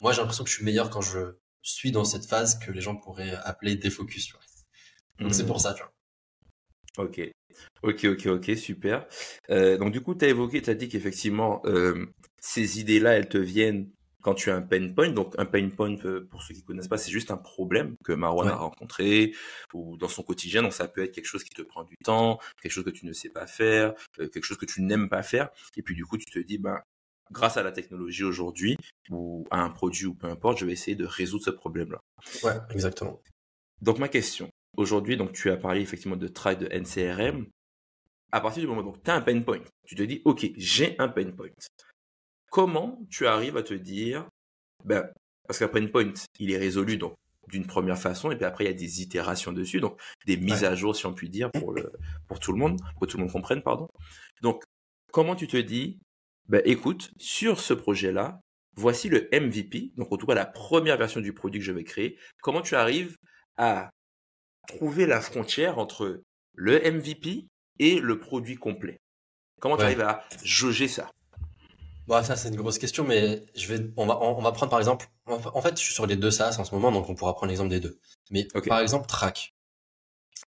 Moi 0.00 0.12
j'ai 0.12 0.20
l'impression 0.20 0.44
que 0.44 0.50
je 0.50 0.56
suis 0.56 0.64
meilleur 0.64 0.90
quand 0.90 1.00
je 1.00 1.34
suis 1.62 1.90
dans 1.90 2.04
cette 2.04 2.26
phase 2.26 2.58
que 2.58 2.70
les 2.70 2.80
gens 2.80 2.96
pourraient 2.96 3.34
appeler 3.44 3.76
défocus, 3.76 4.26
tu 4.26 4.32
vois. 4.32 4.42
Donc 5.20 5.34
c'est 5.34 5.42
mmh. 5.42 5.46
pour 5.46 5.60
ça, 5.60 5.74
tu 5.74 5.82
vois. 5.82 7.04
OK. 7.04 7.20
Ok, 7.82 8.04
ok, 8.04 8.26
ok, 8.26 8.56
super. 8.56 9.06
Euh, 9.50 9.78
donc 9.78 9.92
du 9.92 10.00
coup, 10.00 10.14
tu 10.14 10.24
as 10.24 10.28
évoqué, 10.28 10.62
tu 10.62 10.70
as 10.70 10.74
dit 10.74 10.88
qu'effectivement, 10.88 11.60
euh, 11.64 12.06
ces 12.40 12.80
idées-là, 12.80 13.14
elles 13.14 13.28
te 13.28 13.38
viennent 13.38 13.90
quand 14.22 14.34
tu 14.34 14.50
as 14.50 14.56
un 14.56 14.62
pain 14.62 14.92
point, 14.92 15.10
donc 15.10 15.34
un 15.38 15.44
pain 15.44 15.68
point, 15.68 15.96
euh, 16.04 16.26
pour 16.30 16.42
ceux 16.42 16.54
qui 16.54 16.62
connaissent 16.62 16.88
pas, 16.88 16.98
c'est 16.98 17.10
juste 17.10 17.30
un 17.30 17.36
problème 17.36 17.96
que 18.04 18.12
Marwan 18.12 18.48
a 18.48 18.56
rencontré 18.56 19.34
ou 19.72 19.96
dans 19.96 20.08
son 20.08 20.22
quotidien. 20.22 20.62
Donc 20.62 20.72
ça 20.72 20.88
peut 20.88 21.04
être 21.04 21.14
quelque 21.14 21.26
chose 21.26 21.44
qui 21.44 21.54
te 21.54 21.62
prend 21.62 21.84
du 21.84 21.96
temps, 22.04 22.38
quelque 22.60 22.72
chose 22.72 22.84
que 22.84 22.90
tu 22.90 23.06
ne 23.06 23.12
sais 23.12 23.28
pas 23.28 23.46
faire, 23.46 23.94
euh, 24.18 24.28
quelque 24.28 24.44
chose 24.44 24.58
que 24.58 24.66
tu 24.66 24.82
n'aimes 24.82 25.08
pas 25.08 25.22
faire. 25.22 25.50
Et 25.76 25.82
puis 25.82 25.94
du 25.94 26.04
coup, 26.04 26.18
tu 26.18 26.26
te 26.26 26.38
dis, 26.38 26.58
ben, 26.58 26.80
grâce 27.30 27.56
à 27.56 27.62
la 27.62 27.72
technologie 27.72 28.24
aujourd'hui 28.24 28.76
ou 29.10 29.46
à 29.50 29.60
un 29.60 29.70
produit 29.70 30.06
ou 30.06 30.14
peu 30.14 30.26
importe, 30.26 30.58
je 30.58 30.66
vais 30.66 30.72
essayer 30.72 30.96
de 30.96 31.06
résoudre 31.06 31.44
ce 31.44 31.50
problème-là. 31.50 32.00
Ouais, 32.42 32.58
exactement. 32.70 33.20
Donc 33.80 33.98
ma 33.98 34.08
question, 34.08 34.50
aujourd'hui, 34.76 35.16
donc 35.16 35.32
tu 35.32 35.50
as 35.50 35.56
parlé 35.56 35.80
effectivement 35.80 36.16
de 36.16 36.28
try 36.28 36.56
de 36.56 36.66
NCRM. 36.66 37.46
À 38.30 38.40
partir 38.40 38.60
du 38.60 38.66
moment 38.66 38.82
où 38.82 38.96
tu 39.02 39.10
as 39.10 39.14
un 39.14 39.22
pain 39.22 39.40
point, 39.40 39.60
tu 39.86 39.94
te 39.94 40.02
dis, 40.02 40.20
OK, 40.24 40.50
j'ai 40.56 40.96
un 40.98 41.08
pain 41.08 41.30
point. 41.30 41.48
Comment 42.50 42.98
tu 43.10 43.26
arrives 43.26 43.56
à 43.56 43.62
te 43.62 43.74
dire, 43.74 44.26
ben, 44.84 45.08
parce 45.46 45.58
qu'un 45.58 45.68
point, 45.68 46.12
il 46.38 46.50
est 46.52 46.58
résolu 46.58 46.96
donc 46.96 47.14
d'une 47.48 47.66
première 47.66 47.98
façon, 47.98 48.30
et 48.30 48.36
puis 48.36 48.44
après 48.44 48.64
il 48.64 48.66
y 48.66 48.70
a 48.70 48.76
des 48.76 49.00
itérations 49.00 49.52
dessus, 49.52 49.80
donc 49.80 49.98
des 50.26 50.36
mises 50.36 50.64
à 50.64 50.74
jour 50.74 50.94
si 50.94 51.06
on 51.06 51.14
peut 51.14 51.28
dire 51.28 51.50
pour 51.50 51.72
le 51.72 51.90
pour 52.26 52.40
tout 52.40 52.52
le 52.52 52.58
monde, 52.58 52.78
pour 52.92 53.00
que 53.00 53.06
tout 53.06 53.16
le 53.16 53.22
monde 53.22 53.32
comprenne, 53.32 53.62
pardon. 53.62 53.88
Donc 54.42 54.64
comment 55.12 55.34
tu 55.34 55.46
te 55.46 55.56
dis, 55.56 55.98
ben 56.46 56.62
écoute, 56.64 57.10
sur 57.18 57.60
ce 57.60 57.72
projet-là, 57.72 58.40
voici 58.76 59.08
le 59.08 59.28
MVP, 59.32 59.92
donc 59.96 60.12
en 60.12 60.16
tout 60.16 60.26
cas 60.26 60.34
la 60.34 60.46
première 60.46 60.98
version 60.98 61.20
du 61.20 61.32
produit 61.32 61.60
que 61.60 61.66
je 61.66 61.72
vais 61.72 61.84
créer. 61.84 62.18
Comment 62.42 62.60
tu 62.60 62.74
arrives 62.74 63.16
à 63.56 63.90
trouver 64.66 65.06
la 65.06 65.20
frontière 65.22 65.78
entre 65.78 66.22
le 66.54 66.78
MVP 66.80 67.46
et 67.78 67.98
le 67.98 68.18
produit 68.18 68.56
complet? 68.56 68.98
Comment 69.60 69.76
tu 69.78 69.84
arrives 69.84 70.02
à 70.02 70.24
jauger 70.44 70.86
ça? 70.86 71.10
Bon, 72.08 72.24
ça, 72.24 72.36
c'est 72.36 72.48
une 72.48 72.56
grosse 72.56 72.78
question, 72.78 73.04
mais 73.04 73.44
je 73.54 73.66
vais, 73.66 73.90
on 73.98 74.06
va, 74.06 74.18
on 74.22 74.40
va 74.40 74.50
prendre 74.52 74.70
par 74.70 74.78
exemple, 74.78 75.10
en 75.26 75.60
fait, 75.60 75.76
je 75.76 75.82
suis 75.82 75.92
sur 75.92 76.06
les 76.06 76.16
deux 76.16 76.30
SaaS 76.30 76.56
en 76.58 76.64
ce 76.64 76.74
moment, 76.74 76.90
donc 76.90 77.06
on 77.10 77.14
pourra 77.14 77.34
prendre 77.34 77.48
l'exemple 77.48 77.68
des 77.68 77.80
deux. 77.80 78.00
Mais 78.30 78.48
par 78.66 78.80
exemple, 78.80 79.06
Track. 79.06 79.54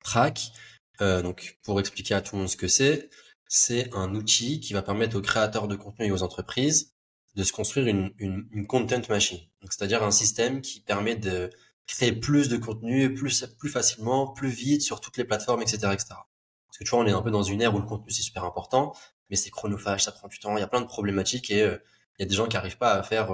Track, 0.04 0.54
euh, 1.02 1.22
donc 1.22 1.60
pour 1.62 1.80
expliquer 1.80 2.16
à 2.16 2.22
tout 2.22 2.36
le 2.36 2.40
monde 2.40 2.50
ce 2.50 2.58
que 2.58 2.68
c'est, 2.68 3.12
c'est 3.48 3.94
un 3.94 4.16
outil 4.16 4.60
qui 4.60 4.74
va 4.74 4.82
permettre 4.82 5.16
aux 5.16 5.22
créateurs 5.22 5.68
de 5.68 5.76
contenu 5.76 6.08
et 6.08 6.12
aux 6.12 6.24
entreprises 6.24 6.96
de 7.36 7.44
se 7.44 7.54
construire 7.54 7.86
une, 7.86 8.12
une, 8.18 8.48
une 8.52 8.66
content 8.66 9.02
machine. 9.08 9.38
Donc, 9.62 9.72
c'est-à-dire 9.72 10.02
un 10.02 10.10
système 10.10 10.62
qui 10.62 10.80
permet 10.80 11.16
de 11.16 11.52
créer 11.86 12.12
plus 12.12 12.50
de 12.50 12.58
contenu 12.58 13.14
plus, 13.14 13.46
plus 13.60 13.70
facilement, 13.70 14.34
plus 14.34 14.50
vite 14.50 14.82
sur 14.82 15.00
toutes 15.00 15.18
les 15.18 15.26
plateformes, 15.26 15.62
etc., 15.62 15.78
etc. 15.94 16.06
Parce 16.08 16.80
que 16.80 16.84
tu 16.86 16.90
vois, 16.90 17.02
on 17.02 17.06
est 17.06 17.12
un 17.12 17.22
peu 17.22 17.30
dans 17.30 17.44
une 17.44 17.62
ère 17.62 17.76
où 17.76 17.78
le 17.78 17.86
contenu 17.86 18.12
c'est 18.12 18.24
super 18.24 18.46
important, 18.46 18.94
mais 19.32 19.38
c'est 19.38 19.50
chronophage, 19.50 20.04
ça 20.04 20.12
prend 20.12 20.28
du 20.28 20.38
temps. 20.38 20.56
Il 20.58 20.60
y 20.60 20.64
a 20.64 20.68
plein 20.68 20.82
de 20.82 20.86
problématiques 20.86 21.50
et 21.50 21.60
il 21.60 22.20
y 22.20 22.24
a 22.24 22.26
des 22.26 22.36
gens 22.36 22.48
qui 22.48 22.58
arrivent 22.58 22.78
pas 22.78 22.94
à 22.94 23.02
faire 23.02 23.32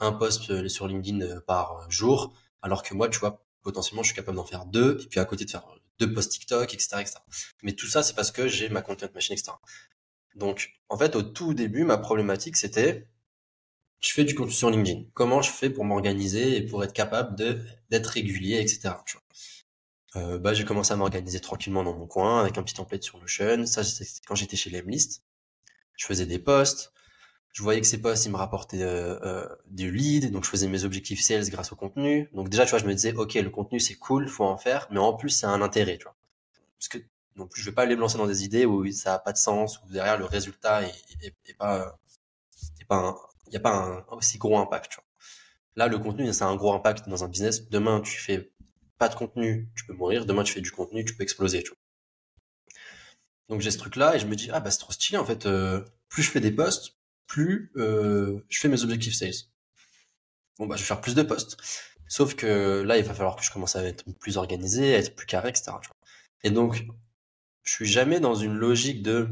un 0.00 0.12
post 0.12 0.66
sur 0.68 0.88
LinkedIn 0.88 1.40
par 1.46 1.88
jour, 1.90 2.34
alors 2.62 2.82
que 2.82 2.94
moi, 2.94 3.08
tu 3.08 3.18
vois, 3.20 3.44
potentiellement, 3.62 4.02
je 4.02 4.08
suis 4.08 4.16
capable 4.16 4.36
d'en 4.36 4.44
faire 4.44 4.64
deux, 4.66 4.98
et 5.02 5.06
puis 5.06 5.20
à 5.20 5.24
côté 5.24 5.44
de 5.44 5.50
faire 5.50 5.66
deux 5.98 6.12
posts 6.12 6.32
TikTok, 6.32 6.72
etc., 6.74 6.88
etc. 7.00 7.18
Mais 7.62 7.72
tout 7.72 7.86
ça, 7.86 8.02
c'est 8.02 8.14
parce 8.14 8.30
que 8.30 8.48
j'ai 8.48 8.68
ma 8.68 8.82
content 8.82 9.06
machine, 9.14 9.34
etc. 9.34 9.52
Donc, 10.34 10.80
en 10.88 10.96
fait, 10.96 11.16
au 11.16 11.22
tout 11.22 11.54
début, 11.54 11.84
ma 11.84 11.98
problématique, 11.98 12.56
c'était, 12.56 13.08
je 14.00 14.12
fais 14.12 14.24
du 14.24 14.34
contenu 14.34 14.52
sur 14.52 14.70
LinkedIn. 14.70 15.04
Comment 15.14 15.42
je 15.42 15.50
fais 15.50 15.70
pour 15.70 15.84
m'organiser 15.84 16.56
et 16.56 16.62
pour 16.62 16.84
être 16.84 16.92
capable 16.92 17.36
d'être 17.90 18.06
régulier, 18.06 18.60
etc. 18.60 18.90
Euh, 20.16 20.38
bah, 20.38 20.54
j'ai 20.54 20.64
commencé 20.64 20.92
à 20.92 20.96
m'organiser 20.96 21.40
tranquillement 21.40 21.84
dans 21.84 21.94
mon 21.94 22.06
coin 22.06 22.40
avec 22.40 22.56
un 22.58 22.62
petit 22.62 22.74
template 22.74 23.02
sur 23.02 23.18
Notion. 23.18 23.66
Ça, 23.66 23.84
c'était 23.84 24.10
quand 24.26 24.34
j'étais 24.34 24.56
chez 24.56 24.70
Lemlist. 24.70 25.22
Je 25.96 26.06
faisais 26.06 26.26
des 26.26 26.38
posts. 26.38 26.92
Je 27.52 27.62
voyais 27.62 27.80
que 27.80 27.86
ces 27.86 28.00
posts, 28.00 28.26
ils 28.26 28.32
me 28.32 28.36
rapportaient 28.36 28.82
euh, 28.82 29.18
euh, 29.22 29.48
du 29.66 29.90
lead, 29.90 30.30
donc 30.30 30.44
je 30.44 30.50
faisais 30.50 30.68
mes 30.68 30.84
objectifs 30.84 31.20
sales 31.20 31.48
grâce 31.50 31.72
au 31.72 31.76
contenu. 31.76 32.30
Donc 32.32 32.48
déjà, 32.48 32.64
tu 32.64 32.70
vois, 32.70 32.78
je 32.78 32.84
me 32.86 32.94
disais, 32.94 33.12
ok, 33.14 33.34
le 33.34 33.50
contenu 33.50 33.80
c'est 33.80 33.96
cool, 33.96 34.28
faut 34.28 34.44
en 34.44 34.56
faire, 34.58 34.86
mais 34.90 34.98
en 34.98 35.14
plus, 35.14 35.30
c'est 35.30 35.46
un 35.46 35.60
intérêt, 35.62 35.98
tu 35.98 36.04
vois. 36.04 36.14
Parce 36.78 36.88
que 36.88 36.98
non 37.36 37.46
plus, 37.46 37.62
je 37.62 37.70
vais 37.70 37.74
pas 37.74 37.82
aller 37.82 37.96
me 37.96 38.00
lancer 38.00 38.18
dans 38.18 38.26
des 38.26 38.44
idées 38.44 38.66
où 38.66 38.90
ça 38.92 39.14
a 39.14 39.18
pas 39.18 39.32
de 39.32 39.38
sens, 39.38 39.80
où 39.82 39.90
derrière 39.90 40.18
le 40.18 40.24
résultat 40.24 40.82
est, 40.84 41.56
pas, 41.56 41.98
est 42.80 42.84
pas, 42.84 43.16
il 43.46 43.54
y 43.54 43.56
a 43.56 43.60
pas 43.60 43.74
un 43.74 44.04
aussi 44.16 44.38
gros 44.38 44.58
impact. 44.58 44.92
Tu 44.92 44.96
vois. 44.96 45.04
Là, 45.76 45.88
le 45.88 45.98
contenu, 45.98 46.32
c'est 46.32 46.44
un 46.44 46.56
gros 46.56 46.72
impact 46.74 47.08
dans 47.08 47.24
un 47.24 47.28
business. 47.28 47.68
Demain, 47.70 48.00
tu 48.00 48.18
fais 48.18 48.52
pas 48.98 49.08
de 49.08 49.14
contenu, 49.14 49.68
tu 49.76 49.84
peux 49.84 49.92
mourir. 49.94 50.26
Demain, 50.26 50.44
tu 50.44 50.52
fais 50.52 50.60
du 50.60 50.72
contenu, 50.72 51.04
tu 51.04 51.14
peux 51.14 51.22
exploser. 51.22 51.62
Tu 51.62 51.70
vois. 51.70 51.78
Donc 53.48 53.60
j'ai 53.60 53.70
ce 53.70 53.78
truc-là 53.78 54.16
et 54.16 54.18
je 54.18 54.26
me 54.26 54.36
dis 54.36 54.50
ah 54.52 54.60
bah 54.60 54.70
c'est 54.70 54.78
trop 54.78 54.92
stylé 54.92 55.18
en 55.18 55.24
fait. 55.24 55.46
Euh, 55.46 55.82
plus 56.08 56.22
je 56.22 56.30
fais 56.30 56.40
des 56.40 56.50
posts, 56.52 56.96
plus 57.26 57.72
euh, 57.76 58.40
je 58.48 58.60
fais 58.60 58.68
mes 58.68 58.82
objectifs 58.82 59.14
sales. 59.14 59.32
Bon 60.58 60.66
bah 60.66 60.76
je 60.76 60.82
vais 60.82 60.86
faire 60.86 61.00
plus 61.00 61.14
de 61.14 61.22
posts. 61.22 61.56
Sauf 62.08 62.34
que 62.34 62.82
là, 62.82 62.96
il 62.96 63.04
va 63.04 63.12
falloir 63.12 63.36
que 63.36 63.44
je 63.44 63.50
commence 63.52 63.76
à 63.76 63.84
être 63.84 64.04
plus 64.18 64.38
organisé, 64.38 64.94
à 64.94 64.98
être 64.98 65.14
plus 65.14 65.26
carré, 65.26 65.50
etc. 65.50 65.72
Et 66.42 66.50
donc 66.50 66.86
je 67.62 67.72
suis 67.72 67.86
jamais 67.86 68.20
dans 68.20 68.34
une 68.34 68.54
logique 68.54 69.02
de 69.02 69.28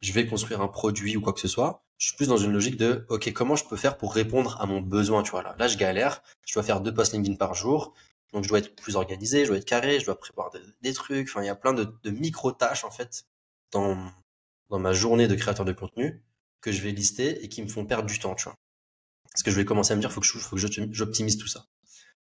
je 0.00 0.12
vais 0.12 0.26
construire 0.26 0.60
un 0.60 0.68
produit 0.68 1.16
ou 1.16 1.20
quoi 1.20 1.32
que 1.32 1.40
ce 1.40 1.48
soit. 1.48 1.84
Je 1.98 2.08
suis 2.08 2.16
plus 2.16 2.28
dans 2.28 2.36
une 2.36 2.52
logique 2.52 2.76
de 2.76 3.06
ok 3.08 3.32
comment 3.32 3.54
je 3.54 3.64
peux 3.64 3.76
faire 3.76 3.96
pour 3.96 4.14
répondre 4.14 4.60
à 4.60 4.66
mon 4.66 4.80
besoin. 4.80 5.22
Tu 5.22 5.30
vois 5.30 5.42
là, 5.42 5.54
là 5.58 5.68
je 5.68 5.76
galère. 5.76 6.22
Je 6.46 6.54
dois 6.54 6.64
faire 6.64 6.80
deux 6.80 6.92
posts 6.92 7.12
LinkedIn 7.12 7.36
par 7.36 7.54
jour. 7.54 7.94
Donc 8.32 8.44
je 8.44 8.48
dois 8.48 8.58
être 8.58 8.74
plus 8.76 8.96
organisé, 8.96 9.44
je 9.44 9.48
dois 9.48 9.58
être 9.58 9.64
carré, 9.64 10.00
je 10.00 10.06
dois 10.06 10.18
préparer 10.18 10.60
des, 10.80 10.92
trucs. 10.94 11.28
Enfin 11.28 11.42
il 11.42 11.46
y 11.46 11.50
a 11.50 11.54
plein 11.54 11.74
de, 11.74 11.84
de 12.02 12.10
micro 12.10 12.52
tâches 12.52 12.84
en 12.84 12.90
fait 12.90 13.26
dans 13.70 14.10
ma 14.70 14.92
journée 14.92 15.28
de 15.28 15.34
créateur 15.34 15.64
de 15.64 15.72
contenu 15.72 16.22
que 16.60 16.72
je 16.72 16.80
vais 16.80 16.92
lister 16.92 17.44
et 17.44 17.48
qui 17.48 17.62
me 17.62 17.68
font 17.68 17.84
perdre 17.84 18.08
du 18.08 18.18
temps. 18.18 18.34
Tu 18.34 18.44
vois. 18.44 18.56
Parce 19.32 19.42
que 19.42 19.50
je 19.50 19.56
vais 19.56 19.64
commencer 19.64 19.92
à 19.92 19.96
me 19.96 20.00
dire 20.00 20.12
faut 20.12 20.20
que 20.20 20.26
je 20.26 20.38
faut 20.38 20.56
que 20.56 20.62
j'optimise 20.92 21.36
tout 21.36 21.48
ça. 21.48 21.66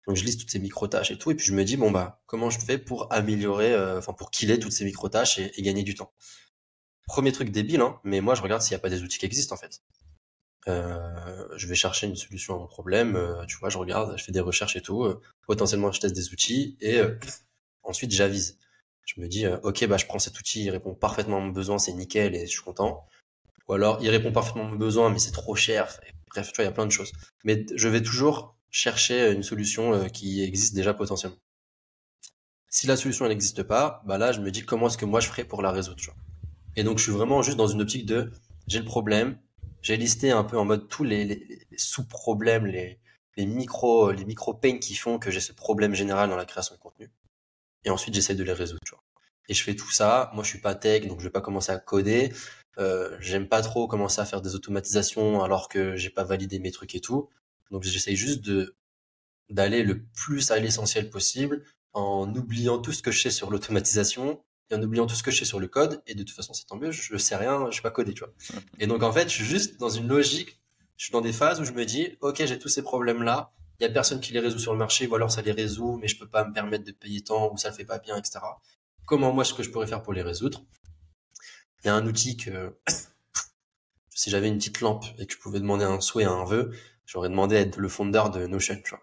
Donc 0.09 0.17
je 0.17 0.25
liste 0.25 0.41
toutes 0.41 0.51
ces 0.51 0.59
micro-tâches 0.59 1.11
et 1.11 1.19
tout, 1.19 1.31
et 1.31 1.35
puis 1.35 1.47
je 1.47 1.53
me 1.53 1.65
dis, 1.65 1.77
bon 1.77 1.91
bah, 1.91 2.23
comment 2.25 2.49
je 2.49 2.59
fais 2.59 2.79
pour 2.79 3.13
améliorer, 3.13 3.75
euh, 3.75 3.99
enfin 3.99 4.15
pour 4.15 4.31
killer 4.31 4.59
toutes 4.59 4.73
ces 4.73 4.87
micro-tâches 4.87 5.39
et, 5.39 5.63
gagner 5.63 5.83
du 5.83 5.95
temps? 5.95 6.13
Premier 7.07 7.31
truc 7.31 7.51
débile, 7.51 7.83
hein, 7.83 8.01
mais 8.05 8.23
moi 8.23 8.35
je 8.35 8.41
regarde 8.41 8.63
s'il 8.63 8.73
n'y 8.73 8.77
a 8.77 8.81
pas 8.81 8.89
des 8.89 9.03
outils 9.03 9.19
qui 9.19 9.27
existent 9.27 9.55
en 9.55 9.59
fait. 9.59 9.83
Euh, 10.67 11.49
je 11.57 11.67
vais 11.67 11.75
chercher 11.75 12.07
une 12.07 12.17
solution 12.17 12.57
à 12.57 12.59
mon 12.59 12.67
problème, 12.67 13.17
euh, 13.17 13.45
tu 13.47 13.57
vois, 13.59 13.69
je 13.69 13.79
regarde, 13.79 14.19
je 14.19 14.25
fais 14.25 14.33
des 14.33 14.41
recherches 14.41 14.77
et 14.77 14.83
tout, 14.83 15.07
potentiellement 15.47 15.93
je 15.93 16.01
teste 16.01 16.15
des 16.15 16.33
outils, 16.33 16.77
et 16.81 17.01
ensuite 17.83 18.11
j'avise. 18.13 18.59
Je 19.07 19.21
me 19.21 19.29
dis, 19.29 19.47
ok, 19.47 19.87
bah 19.87 19.97
je 19.97 20.05
prends 20.05 20.19
cet 20.19 20.39
outil, 20.39 20.65
il 20.65 20.71
répond 20.71 20.95
parfaitement 20.95 21.39
à 21.39 21.41
mon 21.41 21.49
besoin, 21.49 21.79
c'est 21.79 21.93
nickel 21.95 22.35
et 22.35 22.47
je 22.47 22.51
suis 22.51 22.61
content. 22.61 23.07
Ou 23.69 23.75
alors, 23.75 23.99
il 24.03 24.11
répond 24.11 24.33
parfaitement 24.33 24.67
à 24.67 24.69
mon 24.69 24.77
besoin, 24.77 25.11
mais 25.11 25.19
c'est 25.19 25.33
trop 25.33 25.55
cher. 25.55 25.99
Bref, 26.31 26.49
tu 26.49 26.57
vois, 26.57 26.65
il 26.65 26.69
y 26.69 26.71
a 26.71 26.73
plein 26.73 26.87
de 26.87 26.93
choses. 26.93 27.13
Mais 27.45 27.65
je 27.75 27.89
vais 27.89 28.03
toujours 28.03 28.57
chercher 28.71 29.33
une 29.33 29.43
solution 29.43 29.95
euh, 29.95 30.09
qui 30.09 30.43
existe 30.43 30.75
déjà 30.75 30.95
potentiellement. 30.95 31.39
Si 32.69 32.87
la 32.87 32.97
solution 32.97 33.27
n'existe 33.27 33.63
pas, 33.63 34.03
bah 34.07 34.19
là 34.19 34.33
je 34.33 34.41
me 34.41 34.51
dis 34.51 34.63
comment 34.65 34.89
est-ce 34.89 34.99
que 34.99 35.07
moi 35.07 35.21
je 35.21 35.29
ferais 35.29 35.45
pour 35.45 35.63
la 35.63 35.71
résoudre. 35.73 36.03
Et 36.77 36.83
donc 36.83 36.99
je 36.99 37.05
suis 37.05 37.13
vraiment 37.13 37.41
juste 37.43 37.57
dans 37.57 37.67
une 37.67 37.81
optique 37.81 38.05
de 38.05 38.31
j'ai 38.67 38.79
le 38.79 38.85
problème, 38.85 39.39
j'ai 39.83 39.97
listé 39.97 40.31
un 40.31 40.45
peu 40.45 40.59
en 40.59 40.65
mode 40.65 40.89
tous 40.89 41.05
les, 41.05 41.67
sous-problèmes, 41.77 42.67
les, 42.67 43.01
les 43.37 43.47
micro 43.47 44.11
les 44.11 44.25
micro 44.25 44.55
pains 44.55 44.79
qui 44.79 44.95
font 44.95 45.19
que 45.19 45.31
j'ai 45.31 45.41
ce 45.41 45.53
problème 45.53 45.95
général 45.95 46.29
dans 46.31 46.37
la 46.37 46.45
création 46.45 46.75
de 46.75 46.81
contenu. 46.81 47.11
Et 47.85 47.91
ensuite 47.91 48.15
j'essaie 48.15 48.35
de 48.35 48.45
les 48.45 48.53
résoudre. 48.53 49.05
Et 49.49 49.55
je 49.55 49.63
fais 49.63 49.77
tout 49.77 49.91
ça. 49.91 50.31
Moi 50.35 50.45
je 50.45 50.51
suis 50.51 50.61
pas 50.61 50.75
tech 50.75 51.07
donc 51.07 51.21
je 51.21 51.25
vais 51.25 51.31
pas 51.31 51.41
commencer 51.41 51.73
à 51.73 51.79
coder. 51.79 52.33
Euh, 52.79 53.17
j'aime 53.21 53.49
pas 53.49 53.63
trop 53.63 53.89
commencer 53.89 54.21
à 54.21 54.25
faire 54.25 54.43
des 54.43 54.55
automatisations 54.55 55.43
alors 55.43 55.69
que 55.69 55.97
j'ai 55.97 56.11
pas 56.11 56.25
validé 56.25 56.59
mes 56.59 56.71
trucs 56.71 56.95
et 56.95 57.01
tout. 57.01 57.29
Donc 57.71 57.85
j'essaye 57.85 58.17
juste 58.17 58.43
de 58.45 58.77
d'aller 59.51 59.83
le 59.83 60.05
plus 60.05 60.51
à 60.51 60.59
l'essentiel 60.59 61.11
possible 61.11 61.65
en 61.95 62.33
oubliant 62.35 62.79
tout 62.79 62.93
ce 62.93 63.03
que 63.03 63.11
je 63.11 63.23
sais 63.23 63.31
sur 63.31 63.51
l'automatisation 63.51 64.43
et 64.71 64.75
en 64.75 64.83
oubliant 64.83 65.07
tout 65.07 65.15
ce 65.15 65.23
que 65.23 65.31
je 65.31 65.39
sais 65.39 65.45
sur 65.45 65.61
le 65.61 65.69
code. 65.69 66.03
Et 66.07 66.15
de 66.15 66.23
toute 66.23 66.37
façon, 66.37 66.53
c'est 66.53 66.67
tant 66.67 66.77
mieux, 66.77 66.91
je, 66.91 67.17
sais 67.17 67.37
rien, 67.37 67.67
je 67.67 67.73
suis 67.73 67.83
pas 67.83 67.91
codé, 67.91 68.15
tu 68.15 68.25
vois. 68.25 68.33
Et 68.79 68.87
donc 68.87 69.03
en 69.03 69.13
fait, 69.13 69.29
je 69.29 69.35
suis 69.35 69.45
juste 69.45 69.79
dans 69.79 69.89
une 69.89 70.09
logique, 70.09 70.61
je 70.97 71.05
suis 71.05 71.13
dans 71.13 71.21
des 71.21 71.33
phases 71.33 71.61
où 71.61 71.65
je 71.65 71.73
me 71.73 71.85
dis, 71.85 72.17
ok, 72.21 72.45
j'ai 72.45 72.59
tous 72.59 72.69
ces 72.69 72.83
problèmes-là, 72.83 73.53
il 73.81 73.85
y 73.85 73.87
a 73.87 73.91
personne 73.91 74.21
qui 74.21 74.33
les 74.33 74.41
résout 74.41 74.59
sur 74.59 74.73
le 74.73 74.79
marché, 74.79 75.07
ou 75.07 75.15
alors 75.15 75.31
ça 75.31 75.43
les 75.43 75.53
résout, 75.53 75.99
mais 76.01 76.09
je 76.09 76.19
peux 76.19 76.29
pas 76.29 76.45
me 76.45 76.53
permettre 76.53 76.85
de 76.85 76.93
payer 76.93 77.23
tant, 77.23 77.53
ou 77.53 77.57
ça 77.57 77.71
le 77.71 77.75
fait 77.75 77.85
pas 77.85 77.99
bien, 77.99 78.17
etc. 78.17 78.41
Comment 79.05 79.33
moi, 79.33 79.45
ce 79.45 79.55
que 79.55 79.63
je 79.63 79.71
pourrais 79.71 79.87
faire 79.87 80.03
pour 80.03 80.13
les 80.13 80.23
résoudre? 80.23 80.65
Il 81.83 81.87
y 81.87 81.91
a 81.91 81.95
un 81.95 82.05
outil 82.07 82.37
que, 82.37 82.77
si 84.11 84.31
j'avais 84.31 84.49
une 84.49 84.59
petite 84.59 84.81
lampe 84.81 85.05
et 85.19 85.27
que 85.27 85.33
je 85.33 85.39
pouvais 85.39 85.61
demander 85.61 85.85
un 85.85 86.01
souhait, 86.01 86.25
un 86.25 86.45
vœu, 86.45 86.73
j'aurais 87.09 87.31
demandé 87.31 87.57
à 87.57 87.61
être 87.61 87.79
le 87.79 87.89
fondeur 87.89 88.31
de 88.31 88.47
Notion. 88.47 88.77
Tu 88.85 88.91
vois. 88.91 89.03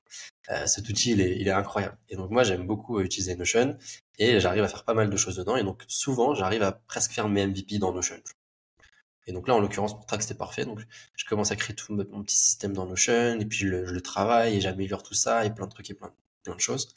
Euh, 0.52 0.68
cet 0.68 0.88
outil, 0.88 1.12
il 1.12 1.22
est, 1.22 1.38
il 1.38 1.48
est 1.48 1.52
incroyable. 1.52 1.98
Et 2.08 2.16
donc 2.16 2.30
moi, 2.30 2.44
j'aime 2.44 2.66
beaucoup 2.66 3.02
utiliser 3.02 3.36
Notion 3.36 3.78
et 4.20 4.40
j'arrive 4.40 4.64
à 4.64 4.68
faire 4.68 4.86
pas 4.86 4.94
mal 4.94 5.10
de 5.10 5.18
choses 5.18 5.36
dedans. 5.36 5.58
Et 5.58 5.64
donc 5.64 5.84
souvent, 5.88 6.36
j'arrive 6.36 6.62
à 6.64 6.72
presque 6.72 7.12
faire 7.12 7.28
mes 7.28 7.46
MVP 7.46 7.80
dans 7.80 7.92
Notion. 7.92 8.16
Et 9.28 9.34
donc 9.34 9.48
là, 9.48 9.56
en 9.56 9.60
l'occurrence, 9.60 9.96
pour 9.96 10.06
Track, 10.06 10.22
c'était 10.22 10.36
parfait. 10.36 10.66
Donc 10.66 10.80
je 11.16 11.26
commence 11.26 11.52
à 11.52 11.56
créer 11.56 11.76
tout 11.76 11.94
mon 11.96 12.24
petit 12.24 12.38
système 12.38 12.74
dans 12.74 12.86
Notion 12.86 13.40
et 13.40 13.46
puis 13.46 13.58
je 13.58 13.68
le, 13.68 13.86
je 13.88 13.94
le 13.94 14.02
travaille 14.02 14.56
et 14.56 14.62
j'améliore 14.62 15.02
tout 15.02 15.16
ça 15.16 15.44
et 15.46 15.54
plein 15.54 15.66
de 15.66 15.72
trucs 15.72 15.90
et 15.90 15.96
plein, 15.96 16.14
plein 16.44 16.56
de 16.56 16.62
choses. 16.62 16.94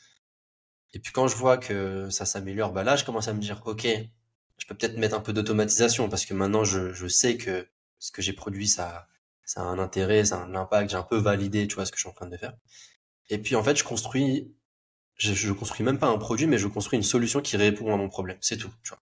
Et 0.92 0.98
puis 0.98 1.12
quand 1.12 1.26
je 1.26 1.36
vois 1.36 1.56
que 1.56 2.10
ça 2.10 2.26
s'améliore, 2.26 2.72
bah 2.72 2.84
là, 2.84 2.96
je 2.96 3.04
commence 3.04 3.28
à 3.28 3.32
me 3.32 3.40
dire, 3.40 3.62
ok, 3.64 3.86
je 4.58 4.66
peux 4.66 4.74
peut-être 4.74 4.98
mettre 4.98 5.14
un 5.16 5.20
peu 5.20 5.32
d'automatisation 5.32 6.10
parce 6.10 6.26
que 6.26 6.34
maintenant, 6.34 6.64
je, 6.64 6.92
je 6.92 7.06
sais 7.06 7.38
que 7.38 7.66
ce 7.98 8.12
que 8.12 8.20
j'ai 8.20 8.32
produit, 8.34 8.68
ça, 8.68 9.08
ça 9.48 9.62
a 9.62 9.64
un 9.64 9.78
intérêt, 9.78 10.26
ça 10.26 10.38
a 10.38 10.44
un 10.44 10.54
impact, 10.54 10.90
j'ai 10.90 10.96
un 10.96 11.02
peu 11.02 11.16
validé, 11.16 11.66
tu 11.66 11.74
vois, 11.74 11.86
ce 11.86 11.90
que 11.90 11.96
je 11.96 12.02
suis 12.02 12.10
en 12.10 12.12
train 12.12 12.26
de 12.26 12.36
faire. 12.36 12.52
Et 13.30 13.38
puis 13.38 13.56
en 13.56 13.64
fait, 13.64 13.76
je 13.76 13.82
construis, 13.82 14.54
je, 15.16 15.32
je 15.32 15.52
construis 15.52 15.84
même 15.86 15.98
pas 15.98 16.08
un 16.08 16.18
produit, 16.18 16.46
mais 16.46 16.58
je 16.58 16.68
construis 16.68 16.98
une 16.98 17.02
solution 17.02 17.40
qui 17.40 17.56
répond 17.56 17.92
à 17.94 17.96
mon 17.96 18.10
problème. 18.10 18.36
C'est 18.42 18.58
tout, 18.58 18.70
tu 18.82 18.90
vois. 18.90 19.00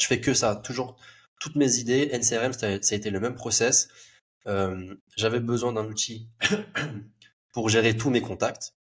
Je 0.00 0.06
fais 0.06 0.20
que 0.20 0.34
ça, 0.34 0.56
toujours. 0.56 0.96
Toutes 1.38 1.54
mes 1.54 1.78
idées, 1.78 2.10
NCRM, 2.12 2.52
ça 2.52 2.66
a, 2.66 2.70
été 2.72 3.10
le 3.10 3.20
même 3.20 3.36
process. 3.36 3.88
Euh, 4.48 4.96
J'avais 5.16 5.38
besoin 5.38 5.72
d'un 5.72 5.86
outil 5.86 6.28
pour 7.52 7.68
gérer 7.68 7.96
tous 7.96 8.10
mes 8.10 8.20
contacts 8.20 8.74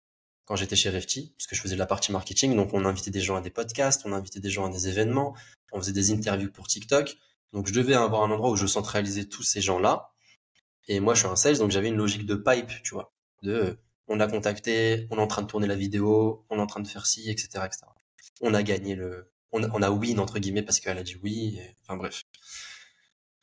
quand 0.46 0.55
j'étais 0.55 0.75
chez 0.75 0.89
Refty, 0.89 1.36
parce 1.38 1.46
que 1.46 1.55
je 1.55 1.62
faisais 1.62 1.75
de 1.75 1.79
la 1.79 1.86
partie 1.86 2.12
marketing. 2.12 2.55
Donc, 2.55 2.74
on 2.74 2.84
invitait 2.86 3.12
des 3.12 3.22
gens 3.22 3.36
à 3.36 3.41
des 3.41 3.51
podcasts, 3.51 4.01
on 4.05 4.13
invitait 4.13 4.39
des 4.39 4.50
gens 4.50 4.65
à 4.65 4.69
des 4.72 4.88
événements, 4.88 5.36
on 5.72 5.79
faisait 5.79 5.91
des 5.91 6.12
interviews 6.12 6.51
pour 6.51 6.65
TikTok. 6.65 7.15
Donc, 7.53 7.67
je 7.67 7.74
devais 7.74 7.93
avoir 7.93 8.24
un 8.24 8.31
endroit 8.31 8.50
où 8.50 8.55
je 8.55 8.65
centralisais 8.65 9.25
tous 9.25 9.43
ces 9.43 9.62
gens-là 9.62 10.10
et 10.89 11.00
moi, 11.00 11.13
je 11.13 11.19
suis 11.19 11.29
un 11.29 11.36
sales, 11.36 11.60
donc 11.60 11.72
j'avais 11.72 11.88
une 11.88 11.96
logique 11.98 12.25
de 12.25 12.36
pipe, 12.36 12.72
tu 12.84 12.93
vois. 12.96 13.13
De, 13.43 13.77
on 14.08 14.19
a 14.19 14.27
contacté, 14.27 15.08
on 15.12 15.17
est 15.17 15.22
en 15.22 15.27
train 15.27 15.43
de 15.43 15.48
tourner 15.48 15.67
la 15.67 15.75
vidéo, 15.75 16.46
on 16.50 16.58
est 16.58 16.62
en 16.62 16.67
train 16.67 16.81
de 16.81 16.88
faire 16.88 17.05
ci, 17.05 17.29
etc., 17.29 17.48
etc. 17.65 17.79
On 18.41 18.53
a 18.53 18.63
gagné 18.63 18.96
le, 18.96 19.31
on 19.51 19.63
a, 19.63 19.69
on 19.74 19.81
a 19.81 19.91
win 19.91 20.19
entre 20.19 20.39
guillemets 20.39 20.63
parce 20.63 20.79
qu'elle 20.79 20.98
a 20.98 21.03
dit 21.03 21.15
oui. 21.24 21.60
enfin 21.84 21.96
bref. 21.96 22.24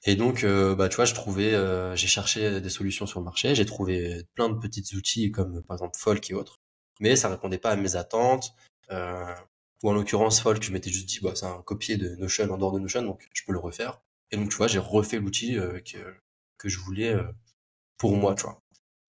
Et 0.05 0.17
donc, 0.17 0.45
euh, 0.45 0.75
bah, 0.75 0.88
tu 0.88 0.97
vois, 0.97 1.05
je 1.05 1.15
trouvais, 1.15 1.55
euh, 1.55 1.97
j'ai 1.97 2.07
cherché 2.09 2.61
des 2.61 2.69
solutions 2.69 3.07
sur 3.07 3.21
le 3.21 3.25
marché, 3.25 3.55
j'ai 3.55 3.67
trouvé 3.67 4.25
plein 4.35 4.49
de 4.49 4.59
petits 4.59 4.95
outils 4.97 5.31
comme 5.33 5.62
par 5.62 5.76
exemple 5.76 5.99
Folk 5.99 6.31
et 6.31 6.35
autres, 6.35 6.61
mais 7.00 7.17
ça 7.17 7.29
répondait 7.29 7.59
pas 7.59 7.71
à 7.71 7.76
mes 7.76 7.97
attentes. 7.97 8.53
Euh, 8.91 9.35
ou 9.83 9.91
en 9.91 9.93
l'occurrence 9.95 10.41
Folk, 10.41 10.62
je 10.62 10.73
m'étais 10.73 10.91
juste 10.91 11.09
dit, 11.09 11.21
bah, 11.23 11.33
c'est 11.35 11.47
un 11.47 11.62
copier 11.62 11.97
de 11.97 12.17
Notion 12.17 12.50
en 12.50 12.59
dehors 12.59 12.73
de 12.73 12.81
Notion, 12.81 13.03
donc 13.03 13.29
je 13.33 13.43
peux 13.47 13.53
le 13.53 13.59
refaire. 13.59 14.00
Et 14.31 14.37
donc, 14.37 14.50
tu 14.50 14.57
vois, 14.57 14.69
j'ai 14.69 14.79
refait 14.79 15.19
l'outil 15.19 15.59
euh, 15.59 15.81
que, 15.81 15.99
que 16.59 16.69
je 16.69 16.79
voulais 16.79 17.15
euh, 17.15 17.25
pour 17.99 18.17
moi, 18.17 18.35
tu 18.35 18.45
vois. 18.45 18.63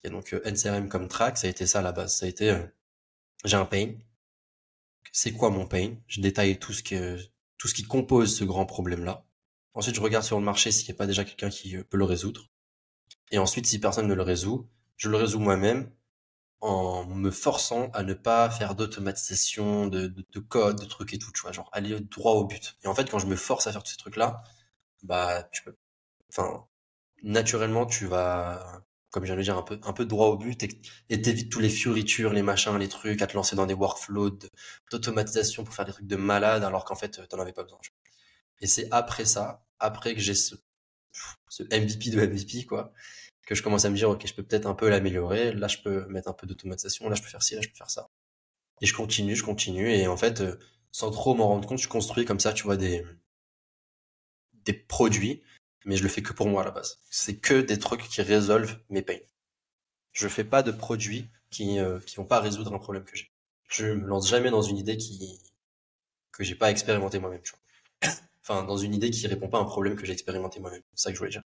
Et 0.04 0.10
donc 0.10 0.32
euh, 0.32 0.42
NCRM 0.44 0.88
comme 0.88 1.08
track, 1.08 1.38
ça 1.38 1.46
a 1.46 1.50
été 1.50 1.66
ça 1.66 1.80
à 1.80 1.82
la 1.82 1.92
base. 1.92 2.16
Ça 2.16 2.26
a 2.26 2.28
été, 2.28 2.50
euh, 2.50 2.66
j'ai 3.44 3.56
un 3.56 3.64
pain. 3.64 3.94
C'est 5.12 5.32
quoi 5.32 5.50
mon 5.50 5.66
pain? 5.66 5.96
Je 6.06 6.20
détaille 6.20 6.58
tout 6.58 6.72
ce 6.72 6.82
qui, 6.82 6.96
tout 7.56 7.68
ce 7.68 7.74
qui 7.74 7.84
compose 7.84 8.36
ce 8.36 8.44
grand 8.44 8.66
problème-là. 8.66 9.24
Ensuite, 9.74 9.94
je 9.96 10.00
regarde 10.00 10.24
sur 10.24 10.38
le 10.38 10.44
marché 10.44 10.70
s'il 10.72 10.86
n'y 10.86 10.92
a 10.92 10.98
pas 10.98 11.06
déjà 11.06 11.24
quelqu'un 11.24 11.50
qui 11.50 11.76
peut 11.84 11.96
le 11.96 12.04
résoudre. 12.04 12.50
Et 13.30 13.38
ensuite, 13.38 13.66
si 13.66 13.80
personne 13.80 14.06
ne 14.06 14.14
le 14.14 14.22
résout, 14.22 14.68
je 14.96 15.08
le 15.08 15.16
résous 15.16 15.38
moi-même 15.38 15.90
en 16.60 17.06
me 17.06 17.30
forçant 17.30 17.90
à 17.92 18.02
ne 18.02 18.14
pas 18.14 18.50
faire 18.50 18.74
d'automatisation, 18.74 19.86
de, 19.86 20.08
de, 20.08 20.26
de, 20.32 20.40
code, 20.40 20.80
de 20.80 20.84
trucs 20.84 21.14
et 21.14 21.18
tout, 21.18 21.30
tu 21.32 21.42
vois, 21.42 21.52
genre 21.52 21.70
aller 21.72 21.98
droit 22.00 22.32
au 22.32 22.44
but. 22.44 22.76
Et 22.82 22.88
en 22.88 22.94
fait, 22.94 23.08
quand 23.10 23.18
je 23.18 23.26
me 23.26 23.36
force 23.36 23.66
à 23.66 23.72
faire 23.72 23.82
tous 23.82 23.92
ces 23.92 23.96
trucs-là, 23.96 24.42
bah, 25.02 25.44
tu 25.52 25.62
peux, 25.62 25.76
enfin, 26.30 26.66
naturellement, 27.22 27.86
tu 27.86 28.06
vas, 28.06 28.82
comme 29.10 29.24
j'allais 29.24 29.42
dire, 29.42 29.56
un 29.56 29.62
peu, 29.62 29.78
un 29.82 29.92
peu 29.92 30.04
droit 30.04 30.28
au 30.28 30.36
but 30.36 30.62
et 31.08 31.22
t'évites 31.22 31.50
tous 31.50 31.60
les 31.60 31.68
fioritures, 31.68 32.32
les 32.32 32.42
machins, 32.42 32.76
les 32.78 32.88
trucs, 32.88 33.22
à 33.22 33.26
te 33.26 33.34
lancer 33.34 33.56
dans 33.56 33.66
des 33.66 33.74
workflows 33.74 34.38
d'automatisation 34.90 35.64
pour 35.64 35.74
faire 35.74 35.84
des 35.84 35.92
trucs 35.92 36.06
de 36.06 36.16
malade 36.16 36.64
alors 36.64 36.84
qu'en 36.84 36.96
fait, 36.96 37.26
t'en 37.28 37.38
avais 37.40 37.52
pas 37.52 37.64
besoin. 37.64 37.80
Et 38.60 38.66
c'est 38.66 38.88
après 38.90 39.24
ça, 39.24 39.64
après 39.78 40.14
que 40.14 40.20
j'ai 40.20 40.34
ce, 40.34 40.54
MVP 41.60 42.10
de 42.10 42.20
MVP, 42.20 42.66
quoi, 42.66 42.92
que 43.46 43.54
je 43.54 43.62
commence 43.62 43.84
à 43.84 43.90
me 43.90 43.96
dire, 43.96 44.10
ok, 44.10 44.26
je 44.26 44.34
peux 44.34 44.42
peut-être 44.42 44.66
un 44.66 44.74
peu 44.74 44.88
l'améliorer. 44.88 45.52
Là, 45.52 45.68
je 45.68 45.78
peux 45.78 46.06
mettre 46.08 46.28
un 46.28 46.34
peu 46.34 46.46
d'automatisation. 46.46 47.08
Là, 47.08 47.14
je 47.14 47.22
peux 47.22 47.28
faire 47.28 47.42
ci, 47.42 47.54
là, 47.54 47.60
je 47.62 47.68
peux 47.68 47.76
faire 47.76 47.90
ça. 47.90 48.10
Et 48.80 48.86
je 48.86 48.94
continue, 48.94 49.34
je 49.36 49.44
continue. 49.44 49.90
Et 49.90 50.06
en 50.06 50.16
fait, 50.16 50.40
euh, 50.40 50.58
sans 50.92 51.10
trop 51.10 51.34
m'en 51.34 51.48
rendre 51.48 51.66
compte, 51.68 51.78
je 51.78 51.88
construis 51.88 52.24
comme 52.24 52.40
ça, 52.40 52.52
tu 52.52 52.64
vois, 52.64 52.76
des, 52.76 53.04
des 54.64 54.74
produits. 54.74 55.42
Mais 55.84 55.96
je 55.96 56.02
le 56.02 56.08
fais 56.08 56.22
que 56.22 56.32
pour 56.32 56.48
moi 56.48 56.62
à 56.62 56.64
la 56.64 56.70
base. 56.70 56.98
C'est 57.10 57.36
que 57.36 57.60
des 57.60 57.78
trucs 57.78 58.02
qui 58.08 58.22
résolvent 58.22 58.78
mes 58.90 59.02
pains. 59.02 59.18
Je 60.12 60.28
fais 60.28 60.44
pas 60.44 60.62
de 60.62 60.72
produits 60.72 61.28
qui, 61.50 61.78
euh, 61.78 62.00
qui 62.00 62.16
vont 62.16 62.24
pas 62.24 62.40
résoudre 62.40 62.74
un 62.74 62.78
problème 62.78 63.04
que 63.04 63.16
j'ai. 63.16 63.30
Je 63.68 63.86
me 63.86 64.06
lance 64.06 64.28
jamais 64.28 64.50
dans 64.50 64.62
une 64.62 64.78
idée 64.78 64.96
qui, 64.96 65.40
que 66.32 66.44
j'ai 66.44 66.54
pas 66.54 66.70
expérimenté 66.70 67.18
moi-même, 67.18 67.42
enfin, 68.42 68.64
dans 68.64 68.76
une 68.76 68.94
idée 68.94 69.10
qui 69.10 69.26
répond 69.26 69.48
pas 69.48 69.58
à 69.58 69.62
un 69.62 69.66
problème 69.66 69.96
que 69.96 70.06
j'ai 70.06 70.12
expérimenté 70.12 70.60
moi-même. 70.60 70.82
C'est 70.94 71.04
ça 71.04 71.10
que 71.10 71.14
je 71.14 71.18
voulais 71.18 71.30
dire. 71.30 71.42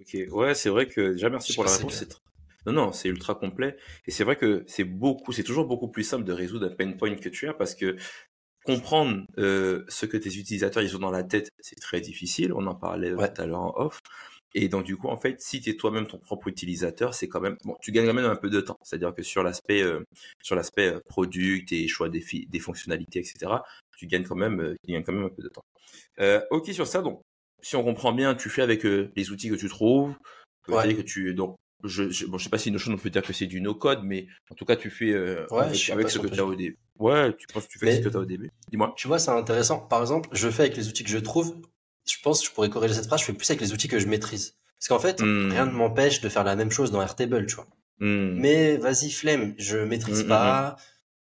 Ok, 0.00 0.16
ouais, 0.30 0.54
c'est 0.54 0.68
vrai 0.68 0.86
que 0.86 1.12
déjà 1.12 1.28
merci 1.28 1.54
pour 1.54 1.64
la 1.64 1.72
réponse. 1.72 2.04
Non, 2.66 2.72
non, 2.72 2.92
c'est 2.92 3.08
ultra 3.08 3.34
complet. 3.34 3.76
Et 4.06 4.10
c'est 4.10 4.24
vrai 4.24 4.36
que 4.36 4.64
c'est 4.66 4.84
beaucoup, 4.84 5.32
c'est 5.32 5.42
toujours 5.42 5.64
beaucoup 5.64 5.88
plus 5.88 6.04
simple 6.04 6.24
de 6.24 6.32
résoudre 6.32 6.66
un 6.66 6.74
pain 6.74 6.92
point 6.92 7.14
que 7.16 7.28
tu 7.28 7.48
as 7.48 7.54
parce 7.54 7.74
que 7.74 7.96
comprendre 8.68 9.24
euh, 9.38 9.82
ce 9.88 10.04
que 10.04 10.18
tes 10.18 10.28
utilisateurs 10.28 10.82
ils 10.82 10.94
ont 10.94 10.98
dans 10.98 11.10
la 11.10 11.24
tête, 11.24 11.50
c'est 11.58 11.80
très 11.80 12.02
difficile. 12.02 12.52
On 12.52 12.66
en 12.66 12.74
parlait 12.74 13.14
tout 13.14 13.40
à 13.40 13.46
l'heure 13.46 13.62
en 13.62 13.72
off. 13.76 14.00
Et 14.54 14.68
donc 14.68 14.84
du 14.84 14.98
coup, 14.98 15.08
en 15.08 15.16
fait, 15.16 15.40
si 15.40 15.62
tu 15.62 15.70
es 15.70 15.74
toi-même 15.74 16.06
ton 16.06 16.18
propre 16.18 16.48
utilisateur, 16.48 17.14
c'est 17.14 17.28
quand 17.28 17.40
même 17.40 17.56
bon, 17.64 17.76
tu 17.80 17.92
gagnes 17.92 18.06
quand 18.06 18.14
même 18.14 18.26
un 18.26 18.36
peu 18.36 18.50
de 18.50 18.60
temps. 18.60 18.78
C'est-à-dire 18.82 19.14
que 19.14 19.22
sur 19.22 19.42
l'aspect 19.42 19.82
euh, 19.82 20.04
sur 20.42 20.54
l'aspect 20.54 20.88
euh, 20.88 21.00
product 21.08 21.72
et 21.72 21.88
choix 21.88 22.10
des, 22.10 22.22
des 22.46 22.58
fonctionnalités, 22.58 23.20
etc., 23.20 23.52
tu 23.96 24.06
gagnes 24.06 24.24
quand 24.24 24.36
même 24.36 24.76
tu 24.84 24.92
gagnes 24.92 25.02
quand 25.02 25.14
même 25.14 25.24
un 25.24 25.30
peu 25.30 25.42
de 25.42 25.48
temps. 25.48 25.64
ok 26.50 26.70
sur 26.72 26.86
ça, 26.86 27.00
donc 27.00 27.22
si 27.62 27.74
on 27.74 27.82
comprend 27.82 28.12
bien, 28.12 28.34
tu 28.34 28.50
fais 28.50 28.62
avec 28.62 28.84
les 28.84 29.30
outils 29.30 29.48
que 29.48 29.54
tu 29.54 29.68
trouves, 29.68 30.14
que 30.66 31.02
tu 31.02 31.34
donc 31.34 31.56
je, 31.84 32.10
je, 32.10 32.26
bon, 32.26 32.38
je 32.38 32.44
sais 32.44 32.50
pas 32.50 32.58
si 32.58 32.70
Notion 32.70 32.92
on 32.92 32.96
peut 32.96 33.10
dire 33.10 33.22
que 33.22 33.32
c'est 33.32 33.46
du 33.46 33.60
no-code, 33.60 34.00
mais 34.02 34.26
en 34.50 34.54
tout 34.54 34.64
cas, 34.64 34.76
tu 34.76 34.90
fais 34.90 35.10
euh, 35.10 35.46
avec, 35.52 35.76
ce 35.76 36.18
que 36.18 36.26
tu 36.26 36.40
as 36.40 36.44
au 36.44 36.54
début. 36.54 36.78
Ouais, 36.98 37.34
tu 37.36 37.46
penses 37.46 37.66
que 37.66 37.72
tu 37.72 37.78
fais 37.78 37.96
ce 37.96 38.02
que 38.02 38.08
tu 38.08 38.16
as 38.16 38.20
au 38.20 38.24
début. 38.24 38.50
Dis-moi. 38.70 38.94
Tu 38.96 39.06
vois, 39.06 39.18
c'est 39.18 39.30
intéressant. 39.30 39.78
Par 39.78 40.00
exemple, 40.00 40.28
je 40.32 40.48
fais 40.50 40.62
avec 40.62 40.76
les 40.76 40.88
outils 40.88 41.04
que 41.04 41.10
je 41.10 41.18
trouve. 41.18 41.56
Je 42.08 42.16
pense 42.22 42.40
que 42.40 42.48
je 42.48 42.52
pourrais 42.52 42.70
corriger 42.70 42.94
cette 42.94 43.06
phrase. 43.06 43.20
Je 43.20 43.26
fais 43.26 43.32
plus 43.32 43.48
avec 43.50 43.60
les 43.60 43.72
outils 43.72 43.88
que 43.88 43.98
je 43.98 44.06
maîtrise. 44.06 44.56
Parce 44.78 44.88
qu'en 44.88 44.98
fait, 44.98 45.20
mmh. 45.20 45.50
rien 45.50 45.66
ne 45.66 45.72
m'empêche 45.72 46.20
de 46.20 46.28
faire 46.28 46.44
la 46.44 46.56
même 46.56 46.70
chose 46.70 46.90
dans 46.90 47.02
Airtable, 47.02 47.46
tu 47.46 47.56
vois. 47.56 47.66
Mmh. 47.98 48.40
Mais 48.40 48.76
vas-y, 48.76 49.10
flemme, 49.10 49.54
je 49.58 49.78
maîtrise 49.78 50.24
mmh, 50.24 50.28
pas. 50.28 50.76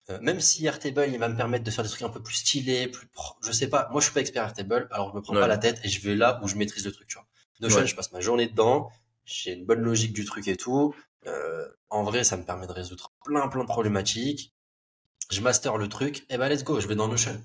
Euh, 0.10 0.20
même 0.22 0.40
si 0.40 0.66
Airtable, 0.66 1.08
il 1.12 1.18
va 1.18 1.30
me 1.30 1.36
permettre 1.36 1.64
de 1.64 1.72
faire 1.72 1.84
des 1.84 1.90
trucs 1.90 2.04
un 2.04 2.10
peu 2.10 2.22
plus 2.22 2.36
stylés, 2.36 2.88
plus 2.88 3.08
je 3.42 3.52
sais 3.52 3.68
pas. 3.68 3.88
Moi, 3.92 4.02
je 4.02 4.06
suis 4.06 4.14
pas 4.14 4.22
expert 4.22 4.44
Airtable, 4.44 4.88
alors 4.92 5.12
je 5.12 5.16
me 5.16 5.22
prends 5.22 5.34
pas 5.34 5.48
la 5.48 5.58
tête 5.58 5.80
et 5.84 5.90
je 5.90 6.02
vais 6.02 6.16
là 6.16 6.40
où 6.44 6.48
je 6.48 6.56
maîtrise 6.56 6.86
le 6.86 6.92
truc, 6.92 7.08
tu 7.08 7.16
vois. 7.16 7.26
Notion, 7.62 7.86
je 7.86 7.96
passe 7.96 8.12
ma 8.12 8.20
journée 8.20 8.48
dedans 8.48 8.90
j'ai 9.26 9.54
une 9.54 9.66
bonne 9.66 9.82
logique 9.82 10.14
du 10.14 10.26
truc 10.26 10.48
et 10.48 10.58
tout. 10.58 10.96
Euh, 11.28 11.68
en 11.90 12.04
vrai, 12.04 12.24
ça 12.24 12.38
me 12.38 12.44
permet 12.44 12.68
de 12.68 12.72
résoudre 12.72 13.14
plein 13.24 13.48
plein 13.48 13.64
de 13.64 13.68
problématiques. 13.68 14.54
Je 15.32 15.42
master 15.42 15.78
le 15.78 15.90
truc, 15.90 16.20
et 16.22 16.36
eh 16.36 16.38
ben 16.38 16.50
let's 16.50 16.64
go, 16.64 16.80
je 16.80 16.88
vais 16.88 16.96
dans 16.96 17.08
Notion. 17.08 17.42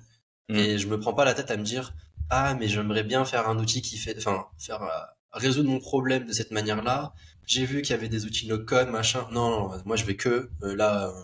Mm. 0.49 0.55
Et 0.55 0.77
je 0.77 0.87
me 0.87 0.99
prends 0.99 1.13
pas 1.13 1.25
la 1.25 1.33
tête 1.33 1.51
à 1.51 1.57
me 1.57 1.63
dire 1.63 1.93
ah 2.31 2.55
mais 2.55 2.67
j'aimerais 2.67 3.03
bien 3.03 3.25
faire 3.25 3.47
un 3.49 3.59
outil 3.59 3.81
qui 3.81 3.97
fait, 3.97 4.17
enfin 4.17 4.47
faire 4.57 4.81
euh, 4.83 4.89
résoudre 5.33 5.69
mon 5.69 5.79
problème 5.79 6.25
de 6.25 6.33
cette 6.33 6.51
manière-là. 6.51 7.13
J'ai 7.45 7.65
vu 7.65 7.81
qu'il 7.81 7.91
y 7.91 7.93
avait 7.93 8.09
des 8.09 8.25
outils 8.25 8.47
no 8.47 8.59
code 8.59 8.89
machin. 8.89 9.27
Non, 9.31 9.49
non, 9.69 9.81
moi 9.85 9.95
je 9.97 10.05
vais 10.05 10.15
que 10.15 10.49
euh, 10.63 10.75
là 10.75 11.09
euh, 11.09 11.23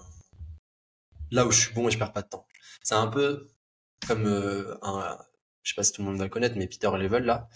là 1.32 1.46
où 1.48 1.52
je 1.52 1.60
suis 1.60 1.74
bon 1.74 1.88
et 1.88 1.91
je 1.91 1.98
perds 1.98 2.13
pas 2.13 2.22
de 2.24 2.30
temps. 2.30 2.46
C'est 2.84 2.96
un 2.96 3.08
peu 3.08 3.48
comme 4.08 4.28
un 4.82 5.17
je 5.63 5.74
sais 5.74 5.76
pas 5.76 5.84
si 5.84 5.91
tout 5.91 6.02
le 6.02 6.08
monde 6.08 6.20
va 6.20 6.30
connaître, 6.30 6.56
mais 6.58 6.67
Peter 6.67 6.89
Level, 6.98 7.26
là, 7.26 7.50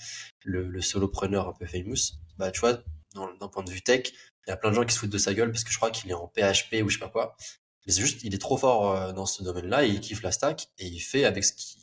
le, 0.44 0.68
le 0.68 0.82
solopreneur 0.82 1.48
un 1.48 1.54
peu 1.54 1.66
famous, 1.66 2.20
bah, 2.42 2.52
tu 2.52 2.60
vois, 2.60 2.84
d'un 3.14 3.48
point 3.48 3.64
de 3.64 3.70
vue 3.70 3.82
tech, 3.82 4.12
il 4.48 4.50
y 4.50 4.52
a 4.52 4.58
plein 4.58 4.72
de 4.72 4.76
gens 4.76 4.84
qui 4.84 4.94
se 4.94 5.00
foutent 5.00 5.12
de 5.12 5.18
sa 5.20 5.34
gueule 5.34 5.52
parce 5.52 5.64
que 5.64 5.72
je 5.72 5.78
crois 5.78 5.92
qu'il 5.92 6.10
est 6.10 6.16
en 6.16 6.28
PHP 6.28 6.84
ou 6.84 6.90
je 6.90 6.96
sais 6.96 7.00
pas 7.00 7.10
quoi. 7.10 7.38
Mais 7.86 7.94
c'est 7.94 8.02
juste, 8.02 8.24
il 8.24 8.34
est 8.34 8.40
trop 8.40 8.58
fort 8.58 8.96
euh, 8.96 9.12
dans 9.14 9.28
ce 9.28 9.44
domaine-là, 9.44 9.86
il 9.86 10.00
kiffe 10.00 10.24
la 10.24 10.32
stack 10.32 10.70
et 10.80 10.88
il 10.88 11.00
fait 11.00 11.26
avec 11.26 11.44
ce 11.44 11.54
qu'il 11.54 11.82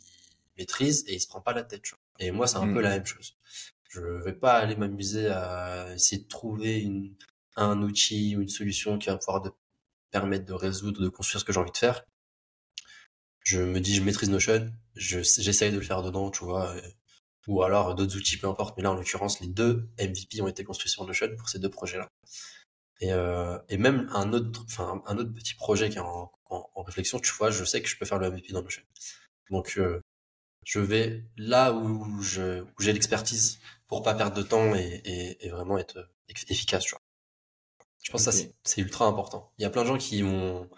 maîtrise 0.59 1.05
et 1.07 1.14
il 1.14 1.21
se 1.21 1.29
prend 1.29 1.40
pas 1.40 1.53
la 1.53 1.62
tête. 1.62 1.83
Tu 1.83 1.94
vois. 1.94 2.01
Et 2.18 2.33
moi, 2.33 2.49
c'est 2.49 2.57
un 2.57 2.66
peu 2.66 2.81
mmh. 2.81 2.83
la 2.83 2.90
même 2.90 3.07
chose. 3.07 3.37
Je 3.90 4.01
vais 4.01 4.33
pas 4.33 4.55
aller 4.55 4.75
m'amuser 4.77 5.29
à 5.29 5.94
essayer 5.94 6.23
de 6.23 6.29
trouver 6.29 6.81
une, 6.81 7.14
un 7.57 7.81
outil 7.83 8.37
ou 8.37 8.42
une 8.42 8.49
solution 8.49 8.99
qui 8.99 9.09
va 9.09 9.16
pouvoir 9.16 9.40
de, 9.42 9.51
permettre 10.11 10.44
de 10.44 10.53
résoudre, 10.53 11.01
de 11.01 11.09
construire 11.09 11.40
ce 11.40 11.44
que 11.44 11.53
j'ai 11.53 11.61
envie 11.61 11.73
de 11.73 11.77
faire 11.77 12.05
je 13.49 13.62
me 13.62 13.81
dis 13.81 13.94
je 13.94 14.03
maîtrise 14.03 14.29
Notion, 14.29 14.71
j'essaye 14.94 15.73
de 15.73 15.79
le 15.79 15.83
faire 15.83 16.03
dedans, 16.03 16.31
tu 16.31 16.44
vois, 16.44 16.75
ou 17.46 17.62
alors 17.62 17.94
d'autres 17.94 18.16
outils, 18.16 18.37
peu 18.37 18.48
importe. 18.48 18.77
Mais 18.77 18.83
là, 18.83 18.90
en 18.90 18.94
l'occurrence, 18.94 19.40
les 19.40 19.46
deux 19.46 19.88
MVP 19.98 20.42
ont 20.42 20.48
été 20.48 20.64
construits 20.64 20.90
sur 20.90 21.05
Notion 21.07 21.29
pour 21.37 21.48
ces 21.48 21.59
deux 21.59 21.70
projets-là. 21.70 22.09
Et, 23.01 23.12
euh, 23.12 23.59
et 23.68 23.79
même 23.79 24.09
un 24.12 24.33
autre, 24.33 24.64
enfin 24.64 25.03
un 25.07 25.18
autre 25.18 25.33
petit 25.33 25.55
projet 25.55 25.88
qui 25.88 25.98
est 25.98 26.01
en, 26.01 26.33
en, 26.51 26.83
réflexion, 26.83 27.20
tu 27.20 27.33
vois, 27.33 27.51
je 27.51 27.64
sais 27.64 27.81
que 27.81 27.88
je 27.88 27.96
peux 27.96 28.07
faire 28.07 28.18
le 28.18 28.31
MVP 28.31 28.53
dans 28.53 28.62
Notion. 28.62 28.83
Donc 29.51 29.74
euh, 29.79 30.01
je 30.64 30.81
vais 30.81 31.24
là 31.37 31.72
où 31.72 32.20
je 32.20 32.62
où 32.62 32.83
j'ai 32.83 32.92
l'expertise 32.92 33.61
pour 33.87 34.03
pas 34.03 34.14
perdre 34.14 34.37
de 34.37 34.42
temps 34.42 34.74
et, 34.74 35.01
et, 35.05 35.46
et 35.46 35.51
vraiment 35.51 35.79
être 35.79 36.11
efficace, 36.29 36.85
tu 36.85 36.90
vois. 36.90 37.03
Je 38.03 38.11
pense 38.12 38.24
que 38.24 38.33
ça 38.33 38.44
c'est 38.64 38.81
ultra 38.81 39.07
important. 39.07 39.53
Il 39.59 39.62
y 39.62 39.64
a 39.64 39.70
plein 39.70 39.83
de 39.83 39.88
gens 39.88 39.98
qui 39.98 40.22
ont 40.24 40.68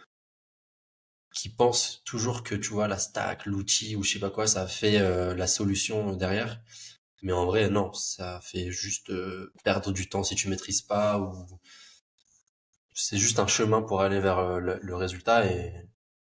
qui 1.35 1.49
pensent 1.49 2.03
toujours 2.05 2.43
que 2.43 2.55
tu 2.55 2.71
vois 2.71 2.89
la 2.89 2.99
stack, 2.99 3.47
l'outil 3.47 3.97
ou 3.97 4.03
je 4.03 4.13
sais 4.13 4.19
pas 4.19 4.31
quoi, 4.31 4.47
ça 4.47 4.67
fait 4.67 4.99
euh, 4.99 5.35
la 5.35 5.47
solution 5.47 6.15
derrière. 6.15 6.61
Mais 7.23 7.33
en 7.33 7.47
vrai, 7.47 7.69
non, 7.71 7.93
ça 7.93 8.41
fait 8.43 8.71
juste 8.71 9.11
euh, 9.11 9.53
perdre 9.65 9.93
du 9.93 10.09
temps 10.09 10.23
si 10.23 10.35
tu 10.35 10.49
maîtrises 10.49 10.83
pas 10.83 11.19
ou 11.19 11.47
c'est 12.95 13.19
juste 13.19 13.39
un 13.39 13.47
chemin 13.47 13.83
pour 13.83 14.01
aller 14.01 14.21
vers 14.21 14.39
euh, 14.39 14.61
le, 14.61 14.97
résultat 14.97 15.47
et, 15.47 15.73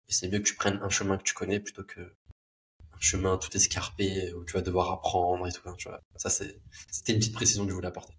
c'est 0.08 0.30
mieux 0.30 0.40
que 0.40 0.44
tu 0.44 0.56
prennes 0.56 0.80
un 0.84 0.90
chemin 0.90 1.18
que 1.18 1.24
tu 1.24 1.34
connais 1.34 1.60
plutôt 1.60 1.84
que 1.84 2.00
un 2.02 3.00
chemin 3.00 3.38
tout 3.38 3.56
escarpé 3.56 4.32
où 4.34 4.46
tu 4.46 4.54
vas 4.54 4.62
devoir 4.62 4.92
apprendre 4.92 5.48
et 5.48 5.52
tout. 5.52 5.68
Hein, 5.68 5.76
tu 5.78 5.90
vois. 5.90 6.00
Ça, 6.16 6.30
c'est, 6.30 6.62
c'était 6.92 7.14
une 7.14 7.20
petite 7.20 7.34
précision 7.34 7.64
que 7.64 7.72
je 7.72 7.76
voulais 7.76 7.88
apporter. 7.88 8.14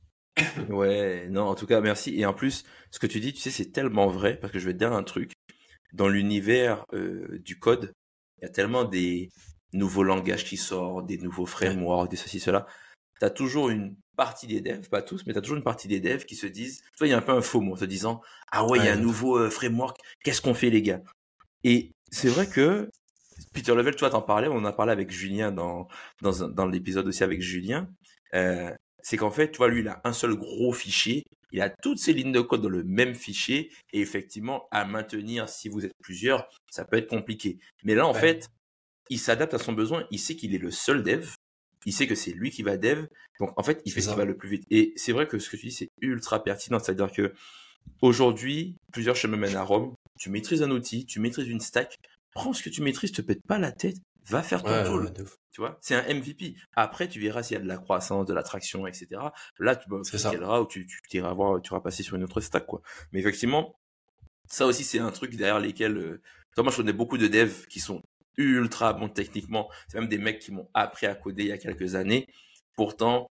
Ouais, 0.68 1.28
non, 1.30 1.44
en 1.44 1.54
tout 1.54 1.66
cas, 1.66 1.80
merci. 1.80 2.18
Et 2.18 2.26
en 2.26 2.34
plus, 2.34 2.64
ce 2.90 2.98
que 2.98 3.06
tu 3.06 3.20
dis, 3.20 3.32
tu 3.32 3.40
sais, 3.40 3.50
c'est 3.50 3.72
tellement 3.72 4.08
vrai 4.08 4.36
parce 4.36 4.52
que 4.52 4.58
je 4.58 4.66
vais 4.66 4.72
te 4.72 4.78
dire 4.78 4.92
un 4.92 5.04
truc 5.04 5.35
dans 5.92 6.08
l'univers 6.08 6.84
euh, 6.92 7.38
du 7.44 7.58
code, 7.58 7.92
il 8.38 8.42
y 8.42 8.46
a 8.46 8.50
tellement 8.50 8.84
des 8.84 9.30
nouveaux 9.72 10.02
langages 10.02 10.44
qui 10.44 10.56
sortent, 10.56 11.06
des 11.06 11.18
nouveaux 11.18 11.46
frameworks, 11.46 12.10
des 12.10 12.16
ceci, 12.16 12.40
cela. 12.40 12.66
Tu 13.20 13.26
as 13.26 13.30
toujours 13.30 13.70
une 13.70 13.96
partie 14.16 14.46
des 14.46 14.60
devs, 14.60 14.88
pas 14.88 15.02
tous, 15.02 15.24
mais 15.26 15.32
tu 15.32 15.38
as 15.38 15.42
toujours 15.42 15.56
une 15.56 15.62
partie 15.62 15.88
des 15.88 16.00
devs 16.00 16.24
qui 16.24 16.36
se 16.36 16.46
disent, 16.46 16.80
tu 16.80 16.98
vois, 16.98 17.06
il 17.06 17.10
y 17.10 17.14
a 17.14 17.18
un 17.18 17.22
peu 17.22 17.32
un 17.32 17.40
faux 17.40 17.60
mot, 17.60 17.74
en 17.74 17.76
se 17.76 17.84
disant, 17.84 18.20
ah 18.52 18.66
ouais, 18.66 18.78
il 18.78 18.84
y 18.84 18.88
a 18.88 18.92
un 18.92 18.96
nouveau 18.96 19.38
euh, 19.38 19.50
framework, 19.50 19.98
qu'est-ce 20.24 20.42
qu'on 20.42 20.54
fait 20.54 20.70
les 20.70 20.82
gars? 20.82 21.02
Et 21.64 21.92
c'est 22.10 22.28
vrai 22.28 22.46
que 22.46 22.90
Peter 23.52 23.74
Level, 23.74 23.96
toi, 23.96 24.10
t'en 24.10 24.22
parlais, 24.22 24.48
on 24.48 24.56
en 24.56 24.64
a 24.64 24.72
parlé 24.72 24.92
avec 24.92 25.10
Julien 25.10 25.52
dans, 25.52 25.88
dans, 26.22 26.48
dans 26.48 26.66
l'épisode 26.66 27.06
aussi 27.06 27.24
avec 27.24 27.40
Julien. 27.40 27.88
Euh, 28.34 28.70
c'est 29.02 29.16
qu'en 29.16 29.30
fait, 29.30 29.50
tu 29.50 29.58
vois, 29.58 29.68
lui, 29.68 29.80
il 29.80 29.88
a 29.88 30.00
un 30.04 30.12
seul 30.12 30.34
gros 30.34 30.72
fichier 30.72 31.24
il 31.52 31.60
a 31.60 31.70
toutes 31.70 31.98
ces 31.98 32.12
lignes 32.12 32.32
de 32.32 32.40
code 32.40 32.62
dans 32.62 32.68
le 32.68 32.84
même 32.84 33.14
fichier 33.14 33.70
et 33.92 34.00
effectivement, 34.00 34.66
à 34.70 34.84
maintenir, 34.84 35.48
si 35.48 35.68
vous 35.68 35.84
êtes 35.84 35.94
plusieurs, 36.02 36.48
ça 36.70 36.84
peut 36.84 36.96
être 36.96 37.08
compliqué. 37.08 37.58
Mais 37.84 37.94
là, 37.94 38.06
en 38.06 38.14
fait, 38.14 38.48
il 39.10 39.18
s'adapte 39.18 39.54
à 39.54 39.58
son 39.58 39.72
besoin. 39.72 40.06
Il 40.10 40.18
sait 40.18 40.36
qu'il 40.36 40.54
est 40.54 40.58
le 40.58 40.70
seul 40.70 41.02
dev. 41.02 41.28
Il 41.84 41.92
sait 41.92 42.06
que 42.06 42.16
c'est 42.16 42.32
lui 42.32 42.50
qui 42.50 42.62
va 42.62 42.76
dev. 42.76 43.06
Donc, 43.38 43.52
en 43.58 43.62
fait, 43.62 43.80
il 43.84 43.92
fait 43.92 44.00
ce 44.00 44.10
qui 44.10 44.16
va 44.16 44.24
le 44.24 44.36
plus 44.36 44.48
vite. 44.48 44.64
Et 44.70 44.92
c'est 44.96 45.12
vrai 45.12 45.28
que 45.28 45.38
ce 45.38 45.48
que 45.48 45.56
tu 45.56 45.66
dis, 45.66 45.72
c'est 45.72 45.90
ultra 46.00 46.42
pertinent. 46.42 46.80
C'est-à-dire 46.80 47.12
que 47.12 47.32
aujourd'hui, 48.02 48.76
plusieurs 48.92 49.14
chemins 49.14 49.36
mènent 49.36 49.56
à 49.56 49.62
Rome. 49.62 49.94
Tu 50.18 50.30
maîtrises 50.30 50.62
un 50.62 50.70
outil, 50.70 51.06
tu 51.06 51.20
maîtrises 51.20 51.48
une 51.48 51.60
stack. 51.60 51.96
Prends 52.32 52.52
ce 52.52 52.62
que 52.62 52.70
tu 52.70 52.82
maîtrises, 52.82 53.12
te 53.12 53.22
pète 53.22 53.42
pas 53.46 53.58
la 53.58 53.70
tête 53.70 53.96
va 54.28 54.42
faire 54.42 54.62
ton 54.62 54.84
tool. 54.84 55.12
Tu 55.56 55.62
vois, 55.62 55.78
c'est 55.80 55.94
un 55.94 56.14
MVP. 56.14 56.54
Après, 56.74 57.08
tu 57.08 57.18
verras 57.18 57.42
s'il 57.42 57.54
y 57.54 57.58
a 57.58 57.62
de 57.62 57.66
la 57.66 57.78
croissance, 57.78 58.26
de 58.26 58.34
l'attraction, 58.34 58.86
etc. 58.86 59.08
Là, 59.58 59.74
tu 59.74 59.88
vas 59.88 60.60
ou 60.60 60.66
tu, 60.66 60.86
tu 60.86 61.16
iras 61.16 61.32
voir, 61.32 61.62
tu 61.62 61.70
vas 61.70 61.80
passer 61.80 62.02
sur 62.02 62.14
une 62.14 62.24
autre 62.24 62.42
stack, 62.42 62.66
quoi. 62.66 62.82
Mais 63.10 63.20
effectivement, 63.20 63.74
ça 64.50 64.66
aussi, 64.66 64.84
c'est 64.84 64.98
un 64.98 65.10
truc 65.10 65.34
derrière 65.34 65.58
lesquels, 65.58 65.96
euh... 65.96 66.22
moi, 66.58 66.70
je 66.70 66.76
connais 66.76 66.92
beaucoup 66.92 67.16
de 67.16 67.26
devs 67.26 67.64
qui 67.68 67.80
sont 67.80 68.02
ultra 68.36 68.92
bons 68.92 69.08
techniquement. 69.08 69.70
C'est 69.88 69.98
même 69.98 70.10
des 70.10 70.18
mecs 70.18 70.40
qui 70.40 70.52
m'ont 70.52 70.68
appris 70.74 71.06
à 71.06 71.14
coder 71.14 71.44
il 71.44 71.48
y 71.48 71.52
a 71.52 71.56
quelques 71.56 71.94
années. 71.94 72.26
Pourtant, 72.74 73.30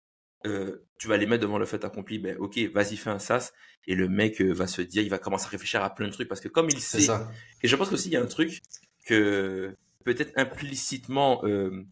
euh, 0.47 0.87
tu 0.97 1.07
vas 1.07 1.17
les 1.17 1.27
mettre 1.27 1.43
devant 1.43 1.59
le 1.59 1.67
fait 1.67 1.85
accompli, 1.85 2.17
ben 2.17 2.35
ok, 2.39 2.57
vas-y 2.73 2.97
fais 2.97 3.11
un 3.11 3.19
SaaS, 3.19 3.51
et 3.85 3.93
le 3.93 4.09
mec 4.09 4.41
euh, 4.41 4.51
va 4.51 4.65
se 4.65 4.81
dire, 4.81 5.03
il 5.03 5.09
va 5.11 5.19
commencer 5.19 5.45
à 5.45 5.49
réfléchir 5.49 5.83
à 5.83 5.93
plein 5.93 6.07
de 6.07 6.13
trucs 6.13 6.27
parce 6.27 6.41
que 6.41 6.47
comme 6.47 6.67
il 6.71 6.79
sait, 6.79 7.01
ça. 7.01 7.29
et 7.61 7.67
je 7.67 7.75
pense 7.75 7.89
qu'aussi 7.89 8.09
il 8.09 8.13
y 8.13 8.17
a 8.17 8.23
un 8.23 8.25
truc 8.25 8.59
que 9.05 9.75
peut-être 10.03 10.31
implicitement 10.35 11.41
euh, 11.43 11.85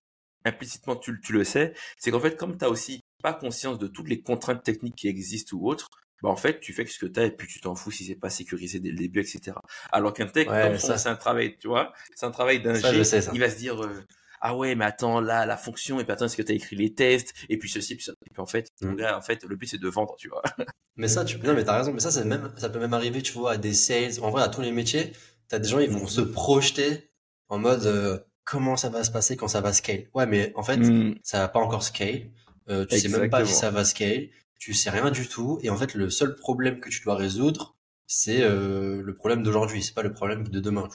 implicitement 0.45 0.95
tu, 0.95 1.19
tu 1.21 1.34
le 1.34 1.43
sais, 1.43 1.73
c'est 1.97 2.12
qu'en 2.12 2.19
fait, 2.19 2.38
comme 2.38 2.58
tu 2.58 2.65
as 2.65 2.69
aussi 2.69 3.01
pas 3.21 3.34
conscience 3.34 3.79
de 3.79 3.88
toutes 3.88 4.08
les 4.08 4.21
contraintes 4.21 4.63
techniques 4.63 4.95
qui 4.95 5.08
existent 5.08 5.58
ou 5.58 5.69
autres, 5.69 5.89
bah 6.21 6.29
en 6.29 6.36
fait, 6.36 6.60
tu 6.60 6.73
fais 6.73 6.86
ce 6.86 6.97
que 6.97 7.05
tu 7.05 7.19
as 7.19 7.25
et 7.25 7.31
puis 7.31 7.47
tu 7.47 7.60
t'en 7.60 7.75
fous 7.75 7.91
si 7.91 8.05
c'est 8.05 8.15
pas 8.15 8.29
sécurisé 8.29 8.79
dès 8.79 8.89
le 8.89 8.97
début, 8.97 9.19
etc. 9.19 9.58
Alors 9.91 10.13
qu'un 10.13 10.27
tech, 10.27 10.47
ça... 10.79 10.97
c'est 10.97 11.10
un 11.10 11.15
travail, 11.15 11.58
tu 11.58 11.67
vois, 11.67 11.91
c'est 12.15 12.25
un 12.25 12.31
travail 12.31 12.62
d'un 12.62 12.75
il 12.75 13.39
va 13.39 13.49
se 13.49 13.58
dire, 13.58 13.84
euh, 13.84 14.05
ah 14.41 14.55
ouais, 14.55 14.75
mais 14.75 14.86
attends, 14.86 15.21
là, 15.21 15.45
la 15.45 15.58
fonction, 15.58 15.99
et 15.99 16.03
puis 16.03 16.13
attends, 16.13 16.25
est-ce 16.25 16.38
que 16.38 16.41
tu 16.41 16.51
as 16.51 16.55
écrit 16.55 16.75
les 16.75 16.93
tests, 16.93 17.34
et 17.49 17.58
puis 17.58 17.69
ceci, 17.69 17.95
puis 17.95 18.03
ça. 18.03 18.12
Et 18.12 18.34
puis 18.34 18.41
en 18.41 18.45
fait, 18.45 18.67
mm. 18.81 19.03
en 19.15 19.21
fait, 19.21 19.43
le 19.43 19.55
but 19.55 19.67
c'est 19.67 19.81
de 19.81 19.88
vendre, 19.88 20.15
tu 20.17 20.29
vois. 20.29 20.43
Mais 20.97 21.08
ça, 21.08 21.25
tu, 21.25 21.38
non, 21.39 21.53
mais 21.53 21.65
t'as 21.65 21.77
raison, 21.77 21.91
mais 21.91 21.99
ça, 21.99 22.10
c'est 22.10 22.23
même, 22.23 22.53
ça 22.55 22.69
peut 22.69 22.79
même 22.79 22.93
arriver, 22.93 23.21
tu 23.21 23.34
vois, 23.34 23.51
à 23.51 23.58
des 23.58 23.73
sales, 23.73 24.13
en 24.21 24.29
vrai, 24.29 24.43
à 24.43 24.47
tous 24.47 24.62
les 24.62 24.71
métiers, 24.71 25.12
t'as 25.49 25.60
des 25.60 25.67
gens, 25.67 25.79
ils 25.79 25.89
vont 25.89 26.08
se 26.08 26.21
projeter 26.21 27.12
en 27.49 27.58
mode, 27.58 27.86
euh, 27.86 28.17
comment 28.45 28.77
ça 28.77 28.89
va 28.89 29.03
se 29.03 29.12
passer 29.12 29.36
quand 29.36 29.47
ça 29.47 29.62
va 29.62 29.73
scale. 29.73 30.08
Ouais, 30.13 30.25
mais 30.25 30.53
en 30.55 30.63
fait, 30.63 30.77
mm. 30.77 31.15
ça 31.23 31.39
va 31.39 31.47
pas 31.49 31.60
encore 31.60 31.84
scale. 31.84 32.29
Euh, 32.69 32.86
tu 32.86 32.97
sais 32.97 33.10
même 33.10 33.29
pas 33.29 33.45
si 33.45 33.53
ça 33.53 33.71
va 33.71 33.84
scale. 33.84 34.29
Tu 34.60 34.73
sais 34.73 34.89
rien 34.89 35.12
du 35.12 35.27
tout. 35.27 35.60
Et 35.62 35.69
en 35.69 35.75
fait, 35.75 35.93
le 35.93 36.10
seul 36.10 36.36
problème 36.36 36.79
que 36.79 36.89
tu 36.89 37.01
dois 37.03 37.15
résoudre, 37.15 37.75
c'est 38.08 38.41
euh, 38.41 39.01
le 39.01 39.15
problème 39.15 39.43
d'aujourd'hui. 39.43 39.84
C'est 39.84 39.93
pas 39.93 40.03
le 40.03 40.13
problème 40.13 40.47
de 40.47 40.60
demain. 40.60 40.88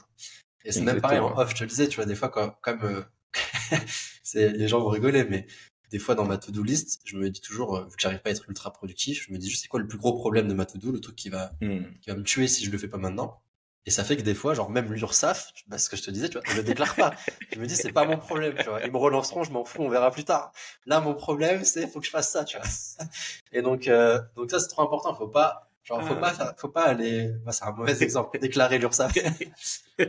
Et 0.65 0.73
c'est 0.73 0.81
même 0.81 1.01
pareil 1.01 1.19
en 1.19 1.37
off. 1.39 1.51
Je 1.51 1.57
te 1.57 1.65
le 1.65 1.69
disais, 1.69 1.89
tu 1.89 1.97
vois, 1.97 2.07
des 2.07 2.15
fois, 2.15 2.29
quand, 2.29 2.55
comme 2.63 2.83
euh, 2.83 3.03
c'est 4.23 4.51
les 4.51 4.69
gens 4.69 4.81
vont 4.81 4.89
rigoler, 4.89 5.25
mais 5.25 5.47
des 5.91 5.99
fois 5.99 6.15
dans 6.15 6.25
ma 6.25 6.39
to-do 6.39 6.63
list, 6.63 7.01
je 7.05 7.17
me 7.17 7.31
dis 7.31 7.41
toujours, 7.41 7.77
euh, 7.77 7.85
vu 7.85 7.97
que 7.97 8.03
j'arrive 8.03 8.21
pas 8.21 8.31
à 8.31 8.33
être 8.33 8.49
ultra 8.49 8.73
productif, 8.73 9.27
je 9.27 9.33
me 9.33 9.39
dis, 9.39 9.51
je 9.51 9.57
sais 9.57 9.69
quoi 9.69 9.81
le 9.81 9.89
plus 9.89 9.99
gros 9.99 10.13
problème 10.13 10.49
de 10.49 10.55
ma 10.55 10.67
to-do, 10.67 10.93
le 10.93 11.01
truc 11.01 11.17
qui 11.17 11.29
va, 11.29 11.53
hmm. 11.61 11.83
qui 12.01 12.11
va 12.11 12.17
me 12.17 12.23
tuer 12.23 12.47
si 12.47 12.65
je 12.65 12.71
le 12.71 12.79
fais 12.79 12.89
pas 12.89 12.99
maintenant? 12.99 13.43
Et 13.87 13.91
ça 13.91 14.05
fait 14.05 14.17
que 14.17 14.23
des 14.23 14.35
fois, 14.35 14.53
genre 14.55 14.71
même 14.71 14.93
l'URSAF, 14.93 15.53
bah, 15.67 15.79
ce 15.79 15.89
que 15.89 15.97
je 15.97 16.03
te 16.03 16.11
disais, 16.11 16.29
tu 16.29 16.39
vois, 16.39 16.43
je 16.47 16.57
le 16.57 16.63
déclare 16.63 16.95
pas. 16.95 17.15
je 17.53 17.59
me 17.59 17.67
dis, 17.67 17.77
c'est 17.77 17.93
pas 17.93 18.05
mon 18.05 18.19
problème, 18.19 18.55
tu 18.59 18.69
vois. 18.69 18.83
Ils 18.83 18.93
me 18.93 18.99
relanceront, 18.99 19.43
je 19.43 19.53
m'en 19.53 19.65
fous, 19.65 19.83
on 19.83 19.89
verra 19.89 20.11
plus 20.11 20.25
tard. 20.25 20.53
Là, 20.87 21.01
mon 21.01 21.15
problème, 21.15 21.65
c'est 21.65 21.87
faut 21.87 22.01
que 22.01 22.07
je 22.07 22.11
fasse 22.11 22.31
ça, 22.31 22.45
tu 22.45 22.59
vois. 22.59 22.67
Et 23.53 23.63
donc, 23.63 23.89
euh, 23.89 24.21
donc 24.37 24.51
ça, 24.51 24.61
c'est 24.61 24.69
trop 24.69 24.83
important. 24.83 25.15
Faut 25.15 25.29
pas, 25.29 25.71
genre, 25.83 26.03
faut 26.07 26.15
ah. 26.19 26.33
pas, 26.33 26.55
faut 26.59 26.69
pas 26.69 26.85
aller. 26.85 27.31
Bah, 27.45 27.53
c'est 27.53 27.65
un 27.65 27.73
mauvais 27.73 27.97
exemple, 28.03 28.39
déclarer 28.39 28.79
l'URSAF 28.79 29.13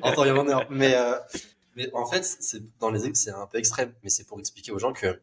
en 0.01 0.11
temps 0.11 0.25
et 0.25 0.31
en 0.31 0.47
heure. 0.49 0.67
Mais, 0.69 0.95
euh, 0.95 1.17
mais 1.77 1.89
en 1.93 2.05
fait, 2.05 2.25
c'est 2.25 2.61
dans 2.79 2.91
les, 2.91 3.13
c'est 3.15 3.31
un 3.31 3.47
peu 3.47 3.57
extrême, 3.57 3.93
mais 4.03 4.09
c'est 4.09 4.25
pour 4.25 4.39
expliquer 4.39 4.73
aux 4.73 4.79
gens 4.79 4.91
que 4.91 5.21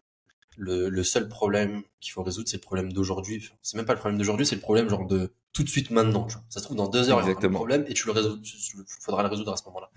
le, 0.59 0.89
le 0.89 1.05
seul 1.05 1.29
problème 1.29 1.83
qu'il 2.01 2.13
faut 2.13 2.23
résoudre, 2.23 2.49
c'est 2.49 2.57
le 2.57 2.63
problème 2.63 2.93
d'aujourd'hui. 2.93 3.49
C'est 3.63 3.77
même 3.77 3.87
pas 3.87 3.95
le 3.95 4.01
problème 4.01 4.19
d'aujourd'hui, 4.19 4.45
c'est 4.45 4.57
le 4.57 4.61
problème 4.61 4.89
genre 4.89 5.07
de 5.07 5.33
tout 5.53 5.63
de 5.63 5.69
suite 5.69 5.91
maintenant. 5.91 6.27
Tu 6.27 6.35
vois. 6.35 6.45
Ça 6.49 6.59
se 6.61 6.65
trouve 6.65 6.77
dans 6.77 6.89
deux 6.89 7.09
heures, 7.11 7.21
il 7.23 7.29
y 7.29 7.33
a 7.33 7.37
un 7.37 7.51
problème 7.51 7.85
et 7.89 7.95
tu 7.95 8.07
le 8.07 8.13
résous, 8.13 8.41
il 8.43 8.85
faudra 9.01 9.23
le 9.23 9.29
résoudre 9.29 9.53
à 9.53 9.57
ce 9.57 9.65
moment-là. 9.67 9.91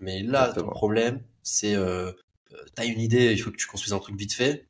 Mais 0.00 0.22
là, 0.22 0.52
ton 0.52 0.68
problème, 0.68 1.22
c'est 1.42 1.74
euh, 1.74 2.12
euh, 2.52 2.64
t'as 2.74 2.86
une 2.86 3.00
idée, 3.00 3.32
il 3.32 3.38
faut 3.38 3.50
que 3.50 3.56
tu 3.56 3.66
construises 3.66 3.92
un 3.92 3.98
truc 3.98 4.16
vite 4.16 4.34
fait, 4.34 4.68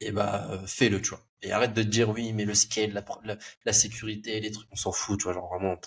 et 0.00 0.12
bah 0.12 0.48
euh, 0.50 0.66
fais-le, 0.66 1.02
tu 1.02 1.10
vois. 1.10 1.26
Et 1.42 1.52
arrête 1.52 1.74
de 1.74 1.82
te 1.82 1.88
dire 1.88 2.08
oui, 2.10 2.32
mais 2.32 2.44
le 2.44 2.54
scale, 2.54 2.92
la, 2.92 3.04
la, 3.24 3.36
la 3.64 3.72
sécurité, 3.72 4.40
les 4.40 4.50
trucs, 4.50 4.68
on 4.72 4.76
s'en 4.76 4.92
fout, 4.92 5.18
tu 5.18 5.24
vois, 5.24 5.34
genre 5.34 5.48
vraiment, 5.48 5.78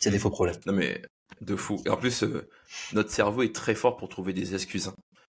c'est 0.00 0.10
des 0.10 0.18
faux 0.18 0.30
problèmes. 0.30 0.58
Non 0.66 0.72
mais 0.72 1.02
de 1.40 1.56
fou. 1.56 1.80
Et 1.86 1.90
en 1.90 1.96
plus, 1.96 2.22
euh, 2.24 2.48
notre 2.92 3.10
cerveau 3.10 3.42
est 3.42 3.54
très 3.54 3.74
fort 3.74 3.96
pour 3.96 4.08
trouver 4.08 4.32
des 4.32 4.54
excuses. 4.54 4.88
Hein. 4.88 4.94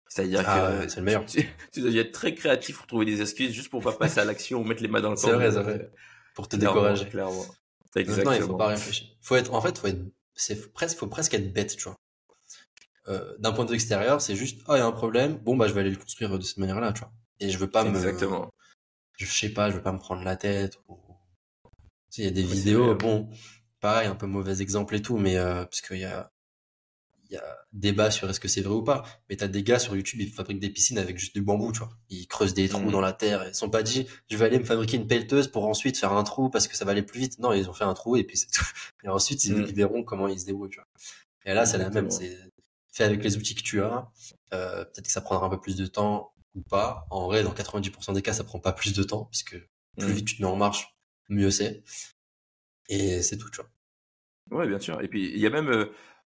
C'est-à-dire 0.09 0.43
ah 0.45 0.83
que 0.83 0.87
c'est 0.87 0.99
le 0.99 1.05
meilleur. 1.05 1.25
Tu, 1.25 1.47
tu, 1.73 1.81
dois 1.81 1.91
être 1.91 2.11
très 2.11 2.33
créatif 2.33 2.77
pour 2.77 2.87
trouver 2.87 3.05
des 3.05 3.21
excuses 3.21 3.51
juste 3.51 3.69
pour 3.69 3.81
pas 3.81 3.91
passer 3.91 4.19
à 4.19 4.25
l'action 4.25 4.61
ou 4.61 4.63
mettre 4.63 4.81
les 4.81 4.87
mains 4.87 5.01
dans 5.01 5.11
le 5.11 5.17
C'est 5.17 5.31
vrai, 5.31 5.51
c'est 5.51 5.61
vrai. 5.61 5.91
Pour 6.33 6.47
te 6.47 6.55
décourager. 6.55 7.07
Clairement. 7.09 7.45
Exactement. 7.95 8.33
il 8.33 8.41
faut 8.41 8.55
pas 8.55 8.67
réfléchir. 8.67 9.07
Faut 9.21 9.35
être, 9.35 9.53
en 9.53 9.61
fait, 9.61 9.77
faut 9.77 9.87
être, 9.87 10.01
c'est 10.35 10.71
presque, 10.73 10.97
faut 10.97 11.07
presque 11.07 11.33
être 11.33 11.51
bête, 11.51 11.75
tu 11.75 11.83
vois. 11.83 11.97
Euh, 13.07 13.35
d'un 13.39 13.53
point 13.53 13.63
de 13.63 13.69
vue 13.69 13.75
extérieur, 13.75 14.21
c'est 14.21 14.35
juste, 14.35 14.61
oh, 14.67 14.75
il 14.75 14.79
y 14.79 14.81
a 14.81 14.85
un 14.85 14.91
problème, 14.91 15.37
bon, 15.37 15.55
bah, 15.55 15.67
je 15.67 15.73
vais 15.73 15.81
aller 15.81 15.89
le 15.89 15.97
construire 15.97 16.37
de 16.37 16.43
cette 16.43 16.57
manière-là, 16.57 16.93
tu 16.93 16.99
vois. 16.99 17.11
Et 17.39 17.49
je 17.49 17.57
veux 17.57 17.69
pas 17.69 17.83
me. 17.83 17.89
Exactement. 17.89 18.51
Je 19.17 19.25
sais 19.25 19.49
pas, 19.49 19.69
je 19.69 19.77
veux 19.77 19.81
pas 19.81 19.93
me 19.93 19.99
prendre 19.99 20.23
la 20.23 20.35
tête. 20.35 20.79
Ou... 20.87 20.99
Tu 21.65 21.71
sais, 22.09 22.21
il 22.21 22.25
y 22.25 22.27
a 22.27 22.31
des 22.31 22.43
vidéos, 22.43 22.95
bon, 22.95 23.29
pareil, 23.79 24.07
un 24.07 24.15
peu 24.15 24.27
mauvais 24.27 24.61
exemple 24.61 24.95
et 24.95 25.01
tout, 25.01 25.17
mais 25.17 25.37
euh, 25.37 25.63
parce 25.63 25.81
qu'il 25.81 25.97
y 25.97 26.05
a, 26.05 26.31
y 27.33 27.37
a 27.37 27.57
débat 27.73 28.11
sur 28.11 28.29
est-ce 28.29 28.39
que 28.39 28.47
c'est 28.47 28.61
vrai 28.61 28.73
ou 28.73 28.83
pas. 28.83 29.03
Mais 29.29 29.35
t'as 29.35 29.47
des 29.47 29.63
gars 29.63 29.79
sur 29.79 29.95
YouTube, 29.95 30.19
ils 30.21 30.31
fabriquent 30.31 30.59
des 30.59 30.69
piscines 30.69 30.97
avec 30.97 31.17
juste 31.17 31.35
du 31.35 31.41
bambou, 31.41 31.71
tu 31.71 31.79
vois. 31.79 31.89
Ils 32.09 32.27
creusent 32.27 32.53
des 32.53 32.69
trous 32.69 32.81
mmh. 32.81 32.91
dans 32.91 33.01
la 33.01 33.13
terre. 33.13 33.45
Ils 33.47 33.55
sont 33.55 33.69
pas 33.69 33.83
dit, 33.83 34.07
je 34.29 34.37
vais 34.37 34.45
aller 34.45 34.59
me 34.59 34.63
fabriquer 34.63 34.97
une 34.97 35.07
pelleteuse 35.07 35.47
pour 35.47 35.67
ensuite 35.67 35.97
faire 35.97 36.13
un 36.13 36.23
trou 36.23 36.49
parce 36.49 36.67
que 36.67 36.75
ça 36.75 36.85
va 36.85 36.91
aller 36.91 37.03
plus 37.03 37.19
vite. 37.19 37.39
Non, 37.39 37.53
ils 37.53 37.69
ont 37.69 37.73
fait 37.73 37.83
un 37.83 37.93
trou 37.93 38.15
et 38.15 38.23
puis 38.23 38.37
c'est 38.37 38.51
tout. 38.51 38.65
Et 39.03 39.09
ensuite, 39.09 39.43
ils, 39.45 39.55
mmh. 39.55 39.65
verront 39.67 40.03
comment 40.03 40.27
ils 40.27 40.39
se 40.39 40.45
débrouillent, 40.45 40.69
tu 40.69 40.79
vois. 40.79 40.87
Et 41.45 41.53
là, 41.53 41.65
c'est 41.65 41.77
la 41.77 41.89
même. 41.89 42.09
C'est 42.11 42.37
fait 42.91 43.03
avec 43.03 43.23
les 43.23 43.37
outils 43.37 43.55
que 43.55 43.61
tu 43.61 43.81
as. 43.81 44.09
Euh, 44.53 44.83
peut-être 44.85 45.05
que 45.05 45.11
ça 45.11 45.21
prendra 45.21 45.45
un 45.45 45.49
peu 45.49 45.59
plus 45.59 45.75
de 45.75 45.85
temps 45.85 46.33
ou 46.55 46.61
pas. 46.61 47.05
En 47.09 47.27
vrai, 47.27 47.43
dans 47.43 47.53
90% 47.53 48.13
des 48.13 48.21
cas, 48.21 48.33
ça 48.33 48.43
prend 48.43 48.59
pas 48.59 48.73
plus 48.73 48.93
de 48.93 49.03
temps 49.03 49.25
puisque 49.25 49.57
plus 49.97 50.07
mmh. 50.07 50.11
vite 50.11 50.27
tu 50.27 50.37
te 50.37 50.41
mets 50.41 50.47
en 50.47 50.55
marche, 50.55 50.97
mieux 51.29 51.51
c'est. 51.51 51.83
Et 52.89 53.21
c'est 53.21 53.37
tout, 53.37 53.49
tu 53.49 53.61
vois. 53.61 54.59
Ouais, 54.59 54.67
bien 54.67 54.79
sûr. 54.79 55.01
Et 55.01 55.07
puis, 55.07 55.31
il 55.31 55.39
y 55.39 55.45
a 55.45 55.49
même, 55.49 55.69
euh, 55.69 55.91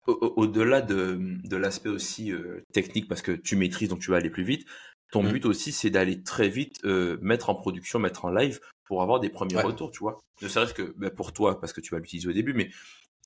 au-delà 0.06 0.80
de, 0.80 1.18
de 1.44 1.56
l'aspect 1.56 1.88
aussi 1.88 2.32
euh, 2.32 2.64
technique, 2.72 3.08
parce 3.08 3.22
que 3.22 3.32
tu 3.32 3.56
maîtrises, 3.56 3.88
donc 3.88 4.00
tu 4.00 4.10
vas 4.10 4.16
aller 4.16 4.30
plus 4.30 4.44
vite, 4.44 4.66
ton 5.12 5.22
mmh. 5.22 5.32
but 5.32 5.44
aussi, 5.46 5.72
c'est 5.72 5.90
d'aller 5.90 6.22
très 6.22 6.48
vite 6.48 6.76
euh, 6.84 7.18
mettre 7.20 7.50
en 7.50 7.54
production, 7.54 7.98
mettre 7.98 8.24
en 8.24 8.30
live 8.30 8.60
pour 8.84 9.02
avoir 9.02 9.20
des 9.20 9.28
premiers 9.28 9.60
retours, 9.60 9.90
tu 9.90 10.00
vois. 10.00 10.18
Ne 10.42 10.48
serait-ce 10.48 10.74
que 10.74 10.94
bah, 10.96 11.10
pour 11.10 11.32
toi, 11.32 11.60
parce 11.60 11.72
que 11.72 11.80
tu 11.80 11.94
vas 11.94 12.00
l'utiliser 12.00 12.28
au 12.28 12.32
début, 12.32 12.54
mais 12.54 12.70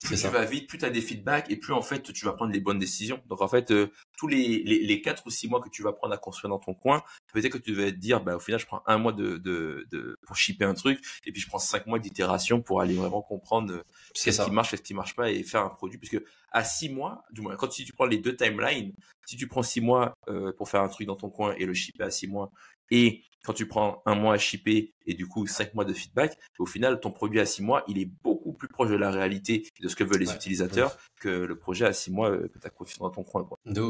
plus 0.05 0.21
tu 0.21 0.29
vas 0.29 0.45
vite, 0.45 0.69
plus 0.69 0.79
tu 0.79 0.85
as 0.85 0.91
des 0.91 1.01
feedbacks 1.01 1.51
et 1.51 1.57
plus 1.57 1.73
en 1.73 1.83
fait 1.83 2.13
tu 2.13 2.25
vas 2.25 2.33
prendre 2.33 2.53
les 2.53 2.61
bonnes 2.61 2.79
décisions. 2.79 3.21
Donc 3.27 3.41
en 3.41 3.49
fait, 3.49 3.71
euh, 3.71 3.91
tous 4.17 4.29
les, 4.29 4.63
les, 4.65 4.81
les 4.81 5.01
4 5.01 5.27
ou 5.27 5.31
6 5.31 5.49
mois 5.49 5.61
que 5.61 5.69
tu 5.69 5.83
vas 5.83 5.93
prendre 5.93 6.15
à 6.15 6.19
construire 6.19 6.51
dans 6.51 6.59
ton 6.59 6.75
coin, 6.75 7.03
peut-être 7.33 7.53
que 7.53 7.59
tu 7.59 7.73
devais 7.73 7.91
te 7.91 7.97
dire, 7.97 8.23
bah, 8.23 8.37
au 8.37 8.41
final, 8.41 8.61
je 8.61 8.67
prends 8.67 8.83
un 8.87 8.99
mois 8.99 9.13
de, 9.13 9.39
de, 9.39 9.87
de 9.91 10.17
pour 10.27 10.37
shipper 10.37 10.65
un 10.65 10.75
truc 10.75 11.01
et 11.25 11.33
puis 11.33 11.41
je 11.41 11.49
prends 11.49 11.59
5 11.59 11.87
mois 11.87 11.99
d'itération 11.99 12.61
pour 12.61 12.81
aller 12.81 12.95
vraiment 12.95 13.23
comprendre 13.23 13.73
euh, 13.73 13.85
qu'est-ce 14.15 14.43
qui 14.43 14.51
marche, 14.51 14.71
qu'est-ce 14.71 14.83
qui 14.83 14.95
marche 14.95 15.17
pas 15.17 15.31
et 15.31 15.43
faire 15.43 15.63
un 15.63 15.71
produit. 15.71 15.99
Puisque 15.99 16.23
à 16.53 16.63
6 16.63 16.91
mois, 16.91 17.25
du 17.31 17.41
moins, 17.41 17.57
quand 17.57 17.73
si 17.73 17.85
tu 17.85 17.93
prends 17.93 18.07
les 18.07 18.19
deux 18.19 18.37
timelines, 18.37 18.93
si 19.27 19.37
tu 19.37 19.49
prends 19.49 19.63
6 19.63 19.81
mois 19.81 20.15
euh, 20.29 20.53
pour 20.53 20.69
faire 20.69 20.83
un 20.83 20.89
truc 20.89 21.07
dans 21.07 21.17
ton 21.17 21.31
coin 21.31 21.55
et 21.57 21.65
le 21.65 21.75
shipper 21.75 22.05
à 22.05 22.11
6 22.11 22.29
mois 22.29 22.53
et 22.91 23.23
quand 23.45 23.53
tu 23.53 23.69
prends 23.69 24.03
un 24.07 24.15
mois 24.15 24.35
à 24.35 24.39
shipper 24.39 24.95
et 25.07 25.15
du 25.15 25.29
coup 25.29 25.47
cinq 25.47 25.75
mois 25.75 25.85
de 25.85 25.93
feedback, 25.93 26.39
au 26.59 26.67
final, 26.67 26.99
ton 27.01 27.11
produit 27.11 27.41
à 27.41 27.47
six 27.47 27.63
mois, 27.63 27.85
il 27.89 27.99
est 27.99 28.11
beaucoup 28.23 28.53
plus 28.53 28.69
proche 28.69 28.91
de 28.91 28.97
la 28.97 29.11
réalité 29.11 29.69
de 29.81 29.89
ce 29.89 29.95
que 29.95 30.03
veulent 30.03 30.21
les 30.21 30.33
utilisateurs 30.33 30.97
que 31.21 31.29
le 31.29 31.59
projet 31.59 31.85
à 31.85 31.93
six 31.93 32.11
mois 32.11 32.31
euh, 32.31 32.49
que 32.49 32.59
tu 32.59 32.67
as 32.67 32.71
confié 32.71 32.97
dans 33.01 33.11
ton 33.11 33.23
coin. 33.23 33.47
De 33.67 33.81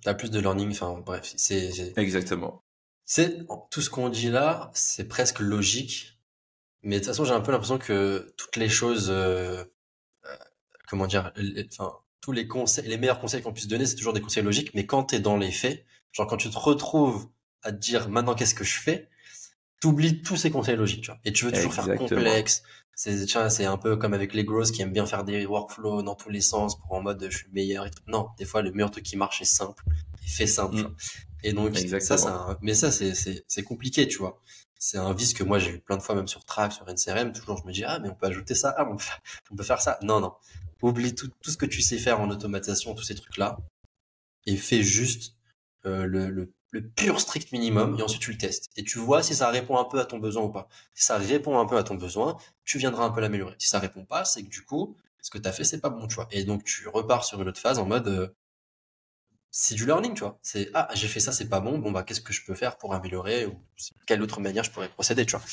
Tu 0.00 0.08
as 0.08 0.14
plus 0.14 0.30
de 0.30 0.40
learning, 0.40 0.70
enfin 0.70 0.98
bref. 1.04 1.32
c'est 1.36 1.92
Exactement. 1.96 2.64
C'est 3.04 3.46
Tout 3.70 3.82
ce 3.82 3.90
qu'on 3.90 4.08
dit 4.08 4.30
là, 4.30 4.70
c'est 4.74 5.06
presque 5.06 5.40
logique. 5.40 6.18
Mais 6.82 6.96
de 6.96 7.00
toute 7.00 7.08
façon, 7.08 7.24
j'ai 7.24 7.32
un 7.32 7.40
peu 7.40 7.52
l'impression 7.52 7.78
que 7.78 8.32
toutes 8.36 8.56
les 8.56 8.68
choses, 8.68 9.08
euh, 9.10 9.64
euh, 10.24 10.36
comment 10.88 11.06
dire, 11.06 11.32
enfin, 11.70 11.92
tous 12.20 12.32
les 12.32 12.48
conseils, 12.48 12.88
les 12.88 12.96
meilleurs 12.96 13.20
conseils 13.20 13.42
qu'on 13.42 13.52
puisse 13.52 13.68
donner, 13.68 13.86
c'est 13.86 13.96
toujours 13.96 14.12
des 14.12 14.20
conseils 14.20 14.42
logiques. 14.42 14.72
Mais 14.74 14.86
quand 14.86 15.04
tu 15.04 15.16
es 15.16 15.20
dans 15.20 15.36
les 15.36 15.52
faits, 15.52 15.84
genre 16.12 16.26
quand 16.26 16.38
tu 16.38 16.50
te 16.50 16.58
retrouves 16.58 17.28
à 17.62 17.72
te 17.72 17.78
dire 17.78 18.08
maintenant 18.08 18.34
qu'est-ce 18.34 18.54
que 18.54 18.64
je 18.64 18.78
fais, 18.78 19.08
t'oublies 19.80 20.22
tous 20.22 20.36
ces 20.36 20.50
conseils 20.50 20.76
logiques, 20.76 21.02
tu 21.02 21.10
vois. 21.10 21.20
Et 21.24 21.32
tu 21.32 21.44
veux 21.44 21.52
toujours 21.52 21.74
faire 21.74 21.96
complexe. 21.96 22.62
C'est, 22.94 23.26
c'est 23.26 23.64
un 23.64 23.78
peu 23.78 23.96
comme 23.96 24.14
avec 24.14 24.34
les 24.34 24.44
grosses 24.44 24.70
qui 24.70 24.82
aiment 24.82 24.92
bien 24.92 25.06
faire 25.06 25.24
des 25.24 25.46
workflows 25.46 26.02
dans 26.02 26.14
tous 26.14 26.28
les 26.28 26.42
sens 26.42 26.78
pour 26.78 26.92
en 26.92 27.02
mode 27.02 27.26
je 27.30 27.36
suis 27.36 27.48
meilleur. 27.52 27.86
Et 27.86 27.90
tout. 27.90 28.02
Non, 28.06 28.28
des 28.38 28.44
fois 28.44 28.62
le 28.62 28.70
meilleur 28.70 28.90
truc 28.90 29.04
qui 29.04 29.16
marche 29.16 29.40
est 29.40 29.46
simple, 29.46 29.82
et 30.24 30.28
fait 30.28 30.46
simple. 30.46 30.76
Mm. 30.76 30.96
Et 31.42 31.52
donc 31.52 31.76
ça, 32.00 32.18
c'est 32.18 32.28
mais 32.60 32.74
ça 32.74 32.92
c'est 32.92 33.14
c'est 33.14 33.44
c'est 33.48 33.62
compliqué, 33.62 34.06
tu 34.06 34.18
vois. 34.18 34.40
C'est 34.78 34.98
un 34.98 35.12
vice 35.14 35.32
que 35.32 35.42
moi 35.42 35.58
j'ai 35.58 35.70
eu 35.70 35.80
plein 35.80 35.96
de 35.96 36.02
fois 36.02 36.14
même 36.14 36.28
sur 36.28 36.44
Track, 36.44 36.72
sur 36.72 36.86
NCRM. 36.86 37.32
Toujours 37.32 37.56
je 37.56 37.66
me 37.66 37.72
dis 37.72 37.82
ah 37.82 37.98
mais 37.98 38.08
on 38.08 38.14
peut 38.14 38.26
ajouter 38.26 38.54
ça, 38.54 38.74
ah 38.76 38.86
on 38.88 38.96
peut, 38.96 39.04
on 39.50 39.56
peut 39.56 39.64
faire 39.64 39.80
ça. 39.80 39.98
Non 40.02 40.20
non, 40.20 40.34
oublie 40.82 41.14
tout 41.14 41.30
tout 41.40 41.50
ce 41.50 41.56
que 41.56 41.66
tu 41.66 41.82
sais 41.82 41.98
faire 41.98 42.20
en 42.20 42.30
automatisation, 42.30 42.94
tous 42.94 43.04
ces 43.04 43.14
trucs 43.14 43.38
là, 43.38 43.58
et 44.46 44.56
fais 44.56 44.82
juste 44.82 45.34
euh, 45.86 46.04
le, 46.04 46.30
le 46.30 46.52
le 46.72 46.88
pur 46.88 47.20
strict 47.20 47.52
minimum 47.52 47.98
et 47.98 48.02
ensuite 48.02 48.22
tu 48.22 48.32
le 48.32 48.38
testes 48.38 48.70
et 48.76 48.82
tu 48.82 48.98
vois 48.98 49.22
si 49.22 49.34
ça 49.34 49.50
répond 49.50 49.78
un 49.78 49.84
peu 49.84 50.00
à 50.00 50.06
ton 50.06 50.18
besoin 50.18 50.42
ou 50.42 50.48
pas. 50.48 50.68
Si 50.94 51.04
ça 51.04 51.18
répond 51.18 51.58
un 51.58 51.66
peu 51.66 51.76
à 51.76 51.84
ton 51.84 51.94
besoin, 51.94 52.38
tu 52.64 52.78
viendras 52.78 53.04
un 53.04 53.10
peu 53.10 53.20
l'améliorer. 53.20 53.54
Si 53.58 53.68
ça 53.68 53.78
répond 53.78 54.04
pas, 54.04 54.24
c'est 54.24 54.42
que 54.42 54.48
du 54.48 54.64
coup, 54.64 54.96
ce 55.20 55.30
que 55.30 55.38
tu 55.38 55.48
as 55.48 55.52
fait 55.52 55.64
c'est 55.64 55.80
pas 55.80 55.90
bon, 55.90 56.06
tu 56.08 56.14
vois. 56.14 56.28
Et 56.30 56.44
donc 56.44 56.64
tu 56.64 56.88
repars 56.88 57.24
sur 57.24 57.40
une 57.40 57.48
autre 57.48 57.60
phase 57.60 57.78
en 57.78 57.84
mode 57.84 58.08
euh, 58.08 58.28
c'est 59.50 59.74
du 59.74 59.84
learning, 59.84 60.14
tu 60.14 60.20
vois. 60.20 60.38
C'est 60.42 60.70
ah, 60.72 60.88
j'ai 60.94 61.08
fait 61.08 61.20
ça, 61.20 61.30
c'est 61.30 61.48
pas 61.48 61.60
bon. 61.60 61.78
Bon 61.78 61.92
bah 61.92 62.04
qu'est-ce 62.04 62.22
que 62.22 62.32
je 62.32 62.42
peux 62.42 62.54
faire 62.54 62.78
pour 62.78 62.94
améliorer 62.94 63.44
ou 63.44 63.62
quelle 64.06 64.22
autre 64.22 64.40
manière 64.40 64.64
je 64.64 64.70
pourrais 64.70 64.88
procéder, 64.88 65.26
tu 65.26 65.36
vois. 65.36 65.44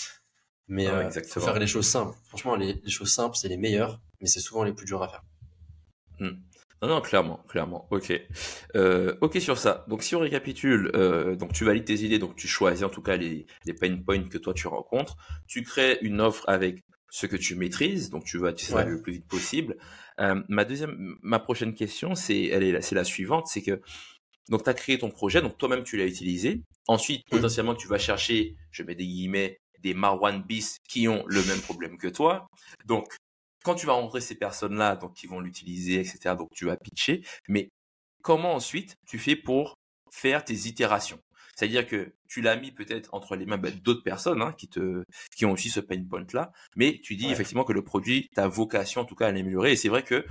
Mais 0.69 0.88
euh, 0.88 1.10
faut 1.27 1.41
faire 1.41 1.60
les 1.60 1.67
choses 1.67 1.88
simples. 1.88 2.15
Franchement, 2.27 2.55
les, 2.55 2.79
choses 2.88 3.12
simples, 3.12 3.36
c'est 3.36 3.49
les 3.49 3.58
meilleures, 3.58 3.99
mais 4.21 4.27
c'est 4.27 4.39
souvent 4.39 4.63
les 4.63 4.71
plus 4.71 4.86
dures 4.86 5.03
à 5.03 5.10
faire. 5.10 5.23
Hmm. 6.19 6.38
Non, 6.82 6.88
non, 6.88 7.02
clairement, 7.02 7.44
clairement. 7.50 7.88
Ok, 7.92 8.13
euh, 8.76 9.15
ok 9.22 9.38
sur 9.42 9.58
ça. 9.58 9.86
Donc 9.89 10.02
si 10.04 10.15
on 10.15 10.20
récapitule, 10.20 10.92
euh, 10.96 11.36
donc 11.36 11.52
tu 11.54 11.65
valides 11.65 11.84
tes 11.86 12.02
idées, 12.06 12.20
donc 12.20 12.36
tu 12.36 12.48
choisis 12.48 12.84
en 12.84 12.89
tout 12.89 13.02
cas 13.02 13.18
les, 13.18 13.46
les 13.65 13.74
pain 13.74 13.98
points 13.98 14.30
que 14.30 14.38
toi 14.38 14.54
tu 14.54 14.68
rencontres. 14.68 15.18
Tu 15.48 15.63
crées 15.63 15.98
une 16.02 16.22
offre 16.22 16.46
avec 16.48 16.84
ce 17.12 17.26
que 17.26 17.36
tu 17.36 17.56
maîtrises, 17.56 18.10
donc 18.10 18.24
tu 18.24 18.38
vas 18.38 18.54
tu 18.54 18.65
sais, 18.65 18.86
le 18.86 19.02
plus 19.02 19.13
vite 19.13 19.28
possible. 19.28 19.76
Euh, 20.20 20.42
ma 20.48 20.63
deuxième, 20.63 21.18
ma 21.22 21.39
prochaine 21.39 21.74
question, 21.74 22.15
c'est 22.15 22.44
elle 22.46 22.63
est 22.63 22.82
c'est 22.82 22.96
la 22.96 23.04
suivante, 23.04 23.48
c'est 23.48 23.62
que 23.62 23.82
Donc, 24.50 24.63
tu 24.63 24.70
as 24.70 24.74
créé 24.74 24.98
ton 24.98 25.12
projet, 25.12 25.42
donc 25.42 25.58
toi-même, 25.60 25.84
tu 25.84 25.96
l'as 25.98 26.08
utilisé. 26.08 26.62
Ensuite, 26.88 27.24
Mm. 27.28 27.36
potentiellement, 27.36 27.76
tu 27.76 27.88
vas 27.88 28.00
chercher, 28.00 28.56
je 28.72 28.82
mets 28.84 28.96
des 28.96 29.06
guillemets, 29.06 29.60
des 29.84 29.94
Marwan 29.94 30.42
bis 30.42 30.78
qui 30.89 31.08
ont 31.08 31.24
le 31.28 31.44
même 31.44 31.60
problème 31.62 31.98
que 32.00 32.08
toi. 32.08 32.48
Donc, 32.88 33.06
quand 33.63 33.76
tu 33.76 33.86
vas 33.86 33.93
rencontrer 33.93 34.22
ces 34.22 34.36
personnes-là, 34.36 34.95
donc 34.95 35.13
qui 35.15 35.28
vont 35.28 35.39
l'utiliser, 35.39 36.00
etc., 36.00 36.36
donc 36.38 36.50
tu 36.54 36.65
vas 36.65 36.78
pitcher. 36.78 37.24
Mais 37.48 37.69
comment 38.22 38.54
ensuite 38.54 38.95
tu 39.08 39.19
fais 39.19 39.36
pour 39.36 39.76
faire 40.12 40.43
tes 40.43 40.67
itérations? 40.67 41.19
C'est-à-dire 41.56 41.86
que 41.86 42.13
tu 42.30 42.41
l'as 42.41 42.56
mis 42.56 42.72
peut-être 42.72 43.13
entre 43.13 43.36
les 43.36 43.45
mains 43.45 43.58
bah, 43.58 43.69
d'autres 43.72 44.04
personnes 44.04 44.41
hein, 44.41 44.54
qui, 44.58 44.69
te, 44.69 45.04
qui 45.36 45.45
ont 45.45 45.52
aussi 45.52 45.69
ce 45.69 45.82
pain 45.82 46.02
point-là, 46.10 46.52
mais 46.78 47.02
tu 47.04 47.17
dis 47.17 47.26
Ouais. 47.26 47.32
effectivement 47.32 47.65
que 47.65 47.74
le 47.74 47.84
produit, 47.84 48.30
ta 48.34 48.48
vocation 48.48 49.02
en 49.02 49.06
tout 49.06 49.15
cas 49.15 49.28
à 49.28 49.32
l'améliorer. 49.32 49.74
Et 49.74 49.76
c'est 49.76 49.89
vrai 49.89 50.04
que 50.04 50.26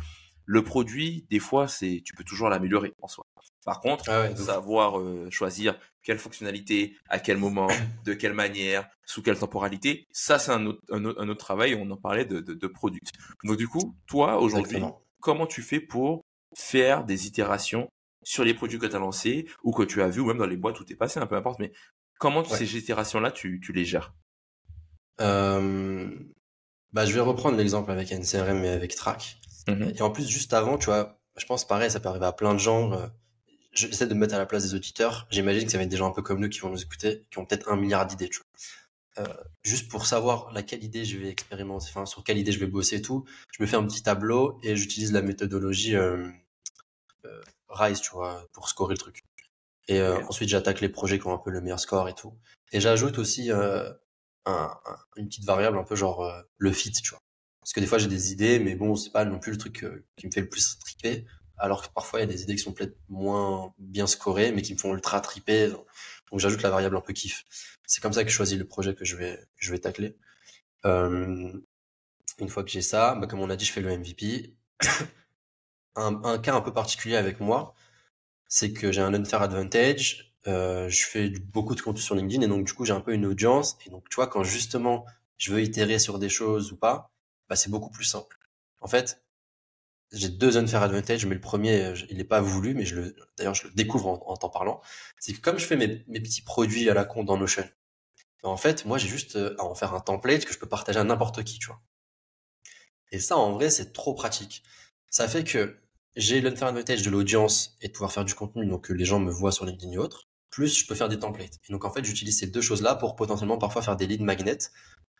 le 0.46 0.64
produit, 0.64 1.26
des 1.28 1.38
fois, 1.38 1.68
c'est 1.68 2.00
tu 2.04 2.14
peux 2.14 2.24
toujours 2.24 2.48
l'améliorer 2.48 2.94
en 3.02 3.08
soi. 3.08 3.26
Par 3.64 3.80
contre, 3.80 4.04
Ah 4.08 4.22
ouais, 4.22 4.36
savoir 4.36 4.98
euh, 4.98 5.28
choisir 5.30 5.78
quelle 6.02 6.18
fonctionnalité, 6.18 6.96
à 7.08 7.18
quel 7.18 7.36
moment, 7.36 7.66
de 8.04 8.14
quelle 8.14 8.32
manière, 8.32 8.88
sous 9.04 9.22
quelle 9.22 9.38
temporalité, 9.38 10.06
ça 10.12 10.38
c'est 10.38 10.52
un 10.52 10.64
autre, 10.66 10.80
un, 10.90 11.04
autre, 11.04 11.20
un 11.20 11.28
autre 11.28 11.40
travail, 11.44 11.74
on 11.74 11.90
en 11.90 11.96
parlait 11.96 12.24
de, 12.24 12.40
de, 12.40 12.54
de 12.54 12.66
product. 12.66 13.12
Donc 13.44 13.56
du 13.56 13.68
coup, 13.68 13.94
toi 14.06 14.38
aujourd'hui, 14.38 14.80
comment 15.20 15.46
tu 15.46 15.62
fais 15.62 15.80
pour 15.80 16.22
faire 16.56 17.04
des 17.04 17.26
itérations 17.26 17.88
sur 18.22 18.44
les 18.44 18.54
produits 18.54 18.78
que 18.78 18.86
tu 18.86 18.96
as 18.96 18.98
lancés 18.98 19.46
ou 19.62 19.72
que 19.72 19.82
tu 19.82 20.02
as 20.02 20.08
vus 20.08 20.20
ou 20.20 20.26
même 20.26 20.38
dans 20.38 20.46
les 20.46 20.56
boîtes 20.56 20.78
où 20.80 20.84
tu 20.84 20.92
es 20.94 20.96
passé, 20.96 21.20
un 21.20 21.26
peu 21.26 21.36
importe, 21.36 21.58
mais 21.58 21.72
comment 22.18 22.40
Ouais. 22.42 22.56
ces 22.56 22.76
itérations-là, 22.76 23.30
tu, 23.30 23.60
tu 23.60 23.72
les 23.72 23.84
gères? 23.84 24.14
Euh, 25.20 26.08
bah, 26.92 27.04
je 27.06 27.12
vais 27.12 27.20
reprendre 27.20 27.56
l'exemple 27.56 27.90
avec 27.90 28.12
NCRM 28.12 28.64
et 28.64 28.68
avec 28.70 28.94
Track. 28.94 29.38
Mhm. 29.66 29.92
Et 29.96 30.02
en 30.02 30.10
plus, 30.10 30.28
juste 30.28 30.52
avant, 30.54 30.78
tu 30.78 30.86
vois, 30.86 31.18
je 31.36 31.44
pense 31.46 31.66
pareil, 31.66 31.90
ça 31.90 32.00
peut 32.00 32.08
arriver 32.08 32.26
à 32.26 32.32
plein 32.32 32.54
de 32.54 32.58
gens. 32.58 32.92
euh, 32.92 33.06
J'essaie 33.78 34.06
de 34.06 34.14
me 34.14 34.20
mettre 34.20 34.34
à 34.34 34.38
la 34.38 34.46
place 34.46 34.64
des 34.64 34.74
auditeurs. 34.74 35.26
J'imagine 35.30 35.64
que 35.64 35.70
ça 35.70 35.78
va 35.78 35.84
être 35.84 35.88
des 35.90 35.96
gens 35.96 36.08
un 36.08 36.12
peu 36.12 36.22
comme 36.22 36.40
nous 36.40 36.48
qui 36.48 36.58
vont 36.60 36.70
nous 36.70 36.82
écouter, 36.82 37.24
qui 37.30 37.38
ont 37.38 37.44
peut-être 37.46 37.68
un 37.70 37.76
milliard 37.76 38.06
d'idées, 38.06 38.28
tu 38.28 38.38
vois. 38.40 39.24
Euh, 39.24 39.34
juste 39.62 39.88
pour 39.90 40.06
savoir 40.06 40.52
laquelle 40.52 40.82
idée 40.84 41.04
je 41.04 41.16
vais 41.18 41.28
expérimenter, 41.28 41.86
enfin, 41.90 42.06
sur 42.06 42.22
quelle 42.24 42.38
idée 42.38 42.52
je 42.52 42.58
vais 42.60 42.66
bosser 42.66 42.96
et 42.96 43.02
tout, 43.02 43.24
je 43.52 43.62
me 43.62 43.66
fais 43.68 43.76
un 43.76 43.84
petit 43.86 44.02
tableau 44.02 44.58
et 44.62 44.76
j'utilise 44.76 45.12
la 45.12 45.22
méthodologie 45.22 45.96
euh, 45.96 46.28
euh, 47.24 47.40
RISE, 47.68 48.00
tu 48.00 48.10
vois, 48.10 48.46
pour 48.52 48.68
scorer 48.68 48.94
le 48.94 48.98
truc. 48.98 49.22
Et 49.88 50.02
ensuite, 50.02 50.48
j'attaque 50.50 50.80
les 50.82 50.88
projets 50.90 51.18
qui 51.18 51.26
ont 51.26 51.32
un 51.34 51.38
peu 51.38 51.50
le 51.50 51.60
meilleur 51.62 51.80
score 51.80 52.08
et 52.08 52.14
tout. 52.14 52.34
Et 52.72 52.80
j'ajoute 52.80 53.18
aussi 53.18 53.50
un, 53.50 53.96
un- 54.44 54.76
une 55.16 55.28
petite 55.28 55.44
variable 55.46 55.78
un 55.78 55.84
peu 55.84 55.96
genre 55.96 56.30
le 56.58 56.72
fit, 56.72 56.92
tu 56.92 57.10
vois. 57.10 57.20
Parce 57.60 57.72
que 57.72 57.80
des 57.80 57.86
fois, 57.86 57.96
j'ai 57.98 58.06
des 58.08 58.30
idées, 58.32 58.58
mais 58.58 58.74
bon, 58.74 58.96
c'est 58.96 59.10
pas 59.10 59.24
non 59.24 59.38
plus 59.38 59.52
le 59.52 59.58
truc 59.58 59.86
qui 60.16 60.26
me 60.26 60.30
fait 60.32 60.42
le 60.42 60.48
plus 60.48 60.78
triper. 60.78 61.24
Alors 61.58 61.82
que 61.82 61.92
parfois, 61.92 62.20
il 62.20 62.22
y 62.22 62.24
a 62.24 62.32
des 62.32 62.42
idées 62.42 62.56
qui 62.56 62.62
sont 62.62 62.72
peut-être 62.72 62.96
moins 63.08 63.74
bien 63.78 64.06
scorées, 64.06 64.52
mais 64.52 64.62
qui 64.62 64.74
me 64.74 64.78
font 64.78 64.94
ultra 64.94 65.20
triper. 65.20 65.68
Donc, 66.30 66.40
j'ajoute 66.40 66.62
la 66.62 66.70
variable 66.70 66.96
un 66.96 67.00
peu 67.00 67.12
kiff. 67.12 67.44
C'est 67.86 68.02
comme 68.02 68.12
ça 68.12 68.24
que 68.24 68.30
je 68.30 68.34
choisis 68.34 68.58
le 68.58 68.66
projet 68.66 68.94
que 68.94 69.04
je 69.04 69.16
vais, 69.16 69.38
je 69.56 69.72
vais 69.72 69.78
tacler. 69.78 70.16
Euh, 70.86 71.52
une 72.38 72.48
fois 72.48 72.62
que 72.64 72.70
j'ai 72.70 72.82
ça, 72.82 73.14
bah, 73.16 73.26
comme 73.26 73.40
on 73.40 73.50
a 73.50 73.56
dit, 73.56 73.64
je 73.64 73.72
fais 73.72 73.80
le 73.80 73.96
MVP. 73.96 74.54
un, 75.96 76.22
un 76.24 76.38
cas 76.38 76.54
un 76.54 76.60
peu 76.60 76.72
particulier 76.72 77.16
avec 77.16 77.40
moi, 77.40 77.74
c'est 78.48 78.72
que 78.72 78.92
j'ai 78.92 79.00
un 79.00 79.14
unfair 79.14 79.42
advantage. 79.42 80.34
Euh, 80.46 80.88
je 80.88 81.04
fais 81.04 81.30
beaucoup 81.30 81.74
de 81.74 81.80
contenu 81.80 82.00
sur 82.00 82.14
LinkedIn 82.14 82.42
et 82.42 82.48
donc 82.48 82.64
du 82.64 82.72
coup 82.72 82.84
j'ai 82.84 82.92
un 82.92 83.00
peu 83.00 83.12
une 83.12 83.26
audience. 83.26 83.76
Et 83.86 83.90
donc 83.90 84.08
tu 84.08 84.16
vois, 84.16 84.26
quand 84.28 84.44
justement 84.44 85.04
je 85.36 85.52
veux 85.52 85.62
itérer 85.62 85.98
sur 85.98 86.18
des 86.18 86.28
choses 86.28 86.72
ou 86.72 86.76
pas, 86.76 87.12
bah, 87.48 87.56
c'est 87.56 87.70
beaucoup 87.70 87.90
plus 87.90 88.04
simple. 88.04 88.38
En 88.80 88.88
fait, 88.88 89.22
j'ai 90.12 90.28
deux 90.28 90.56
unfair 90.56 90.82
advantage, 90.82 91.26
mais 91.26 91.34
le 91.34 91.40
premier, 91.40 91.82
euh, 91.84 91.94
il 92.10 92.16
n'est 92.16 92.24
pas 92.24 92.40
voulu, 92.40 92.74
mais 92.74 92.84
je 92.84 92.96
le, 92.96 93.16
d'ailleurs 93.36 93.54
je 93.54 93.66
le 93.66 93.74
découvre 93.74 94.08
en, 94.08 94.22
en 94.26 94.36
t'en 94.36 94.48
parlant. 94.48 94.80
C'est 95.18 95.32
que 95.34 95.40
comme 95.40 95.58
je 95.58 95.66
fais 95.66 95.76
mes, 95.76 96.04
mes 96.08 96.20
petits 96.20 96.42
produits 96.42 96.88
à 96.88 96.94
la 96.94 97.04
con 97.04 97.24
dans 97.24 97.36
Notion, 97.36 97.68
en 98.42 98.56
fait, 98.56 98.84
moi 98.84 98.98
j'ai 98.98 99.08
juste 99.08 99.36
euh, 99.36 99.54
à 99.58 99.64
en 99.64 99.74
faire 99.74 99.94
un 99.94 100.00
template 100.00 100.44
que 100.44 100.52
je 100.52 100.58
peux 100.58 100.68
partager 100.68 100.98
à 100.98 101.04
n'importe 101.04 101.44
qui, 101.44 101.58
tu 101.58 101.66
vois. 101.66 101.80
Et 103.10 103.18
ça, 103.18 103.36
en 103.36 103.52
vrai, 103.52 103.70
c'est 103.70 103.92
trop 103.92 104.14
pratique. 104.14 104.62
Ça 105.10 105.28
fait 105.28 105.44
que 105.44 105.78
j'ai 106.16 106.40
l'unfair 106.40 106.68
advantage 106.68 107.02
de 107.02 107.10
l'audience 107.10 107.76
et 107.80 107.88
de 107.88 107.92
pouvoir 107.92 108.12
faire 108.12 108.24
du 108.24 108.34
contenu, 108.34 108.66
donc 108.66 108.84
que 108.88 108.92
les 108.92 109.04
gens 109.04 109.20
me 109.20 109.30
voient 109.30 109.52
sur 109.52 109.64
LinkedIn 109.64 109.92
et 109.92 109.98
autres. 109.98 110.28
Plus, 110.50 110.78
je 110.78 110.86
peux 110.86 110.94
faire 110.94 111.08
des 111.08 111.18
templates. 111.18 111.58
Et 111.68 111.72
donc, 111.72 111.84
en 111.84 111.92
fait, 111.92 112.04
j'utilise 112.04 112.38
ces 112.38 112.46
deux 112.46 112.60
choses-là 112.60 112.94
pour 112.94 113.16
potentiellement 113.16 113.58
parfois 113.58 113.82
faire 113.82 113.96
des 113.96 114.06
lead 114.06 114.22
magnets, 114.22 114.58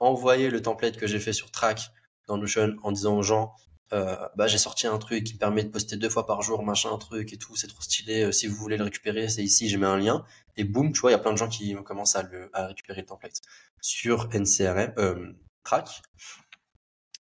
envoyer 0.01 0.51
le 0.51 0.61
template 0.63 0.97
que 0.97 1.07
j'ai 1.07 1.21
fait 1.21 1.33
sur 1.33 1.51
Track 1.51 1.93
dans 2.27 2.37
Notion 2.37 2.77
en 2.83 2.93
disant 2.93 3.17
aux 3.17 3.23
gens, 3.23 3.55
euh, 3.93 4.17
bah, 4.37 4.47
j'ai 4.47 4.59
sorti 4.59 4.87
un 4.87 4.99
truc 4.99 5.25
qui 5.25 5.35
me 5.35 5.39
permet 5.39 5.65
de 5.65 5.71
poster 5.71 5.97
deux 5.97 6.11
fois 6.11 6.27
par 6.27 6.43
jour, 6.43 6.63
machin, 6.63 6.91
un 6.93 6.99
truc 6.99 7.33
et 7.33 7.39
tout, 7.39 7.57
c'est 7.57 7.69
trop 7.69 7.83
stylé. 7.83 8.25
Euh, 8.25 8.33
si 8.33 8.47
vous 8.47 8.57
voulez 8.57 8.77
le 8.77 8.85
récupérer, 8.85 9.29
c'est 9.29 9.43
ici, 9.43 9.69
je 9.69 9.77
mets 9.79 9.87
un 9.87 9.97
lien. 9.97 10.25
Et 10.57 10.65
boum, 10.65 10.93
tu 10.93 11.01
vois, 11.01 11.11
il 11.11 11.15
y 11.15 11.17
a 11.17 11.21
plein 11.21 11.33
de 11.33 11.39
gens 11.39 11.49
qui 11.49 11.75
commencent 11.85 12.17
à, 12.17 12.23
le, 12.23 12.51
à 12.53 12.67
récupérer 12.67 13.01
le 13.01 13.07
template. 13.07 13.41
Sur 13.81 14.29
NCRM, 14.33 14.93
euh, 14.99 15.33
Track, 15.65 16.03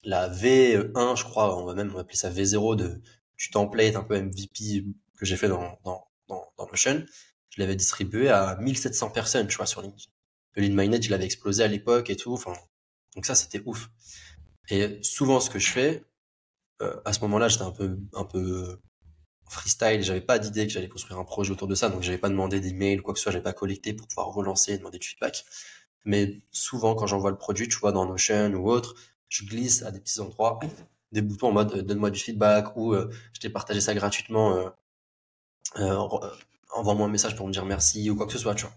la 0.04 0.28
V1, 0.28 1.16
je 1.16 1.24
crois, 1.24 1.57
on 1.59 1.64
va 1.64 1.74
même 1.74 1.94
appeler 1.96 2.16
ça 2.16 2.31
V0 2.31 2.76
de, 2.76 3.00
du 3.37 3.50
template 3.50 3.96
un 3.96 4.02
peu 4.02 4.20
MVP 4.20 4.85
que 5.18 5.24
j'ai 5.24 5.37
fait 5.37 5.48
dans, 5.48 5.78
dans, 5.85 6.07
dans, 6.28 6.52
dans 6.57 6.66
Notion, 6.66 7.04
je 7.50 7.61
l'avais 7.61 7.76
distribué 7.76 8.28
à 8.28 8.57
1700 8.61 9.11
personnes, 9.11 9.48
tu 9.48 9.57
vois, 9.57 9.66
sur 9.66 9.83
LinkedIn. 9.83 10.11
Le 10.54 10.62
lead 10.62 10.74
magnet, 10.74 10.98
il 10.98 11.14
avait 11.14 11.24
explosé 11.24 11.62
à 11.62 11.68
l'époque 11.68 12.11
et 12.11 12.16
tout, 12.16 12.33
enfin, 12.33 12.54
donc 13.14 13.26
ça, 13.26 13.35
c'était 13.35 13.62
ouf. 13.64 13.90
Et 14.70 15.02
souvent, 15.02 15.40
ce 15.40 15.50
que 15.50 15.59
je 15.59 15.70
fais, 15.70 16.04
à 17.04 17.12
ce 17.12 17.20
moment-là, 17.20 17.48
j'étais 17.48 17.64
un 17.64 17.70
peu, 17.72 17.98
un 18.14 18.24
peu 18.24 18.78
freestyle, 19.48 20.02
j'avais 20.02 20.20
pas 20.20 20.38
d'idée 20.38 20.66
que 20.66 20.72
j'allais 20.72 20.88
construire 20.88 21.18
un 21.18 21.24
projet 21.24 21.52
autour 21.52 21.68
de 21.68 21.74
ça, 21.74 21.88
donc 21.88 22.02
j'avais 22.02 22.18
pas 22.18 22.28
demandé 22.28 22.60
d'email 22.60 23.00
ou 23.00 23.02
quoi 23.02 23.14
que 23.14 23.18
ce 23.18 23.24
soit, 23.24 23.32
j'avais 23.32 23.42
pas 23.42 23.52
collecté 23.52 23.94
pour 23.94 24.06
pouvoir 24.06 24.28
relancer 24.28 24.74
et 24.74 24.78
demander 24.78 24.98
du 24.98 25.08
feedback. 25.08 25.44
Mais 26.04 26.40
souvent, 26.52 26.94
quand 26.94 27.06
j'envoie 27.06 27.30
le 27.30 27.38
produit, 27.38 27.68
tu 27.68 27.78
vois, 27.78 27.92
dans 27.92 28.06
Notion 28.06 28.52
ou 28.54 28.70
autre, 28.70 28.94
je 29.28 29.44
glisse 29.44 29.82
à 29.82 29.90
des 29.90 30.00
petits 30.00 30.20
endroits 30.20 30.58
des 31.12 31.22
boutons 31.22 31.48
en 31.48 31.52
mode 31.52 31.74
euh, 31.74 31.82
donne-moi 31.82 32.10
du 32.10 32.20
feedback 32.20 32.76
ou 32.76 32.94
euh, 32.94 33.10
je 33.32 33.40
t'ai 33.40 33.50
partagé 33.50 33.80
ça 33.80 33.94
gratuitement, 33.94 34.54
euh, 34.54 34.68
euh, 35.78 35.96
envoie-moi 36.74 37.06
un 37.06 37.10
message 37.10 37.36
pour 37.36 37.46
me 37.46 37.52
dire 37.52 37.64
merci 37.64 38.10
ou 38.10 38.16
quoi 38.16 38.26
que 38.26 38.32
ce 38.32 38.38
soit, 38.38 38.54
tu 38.54 38.64
vois. 38.64 38.74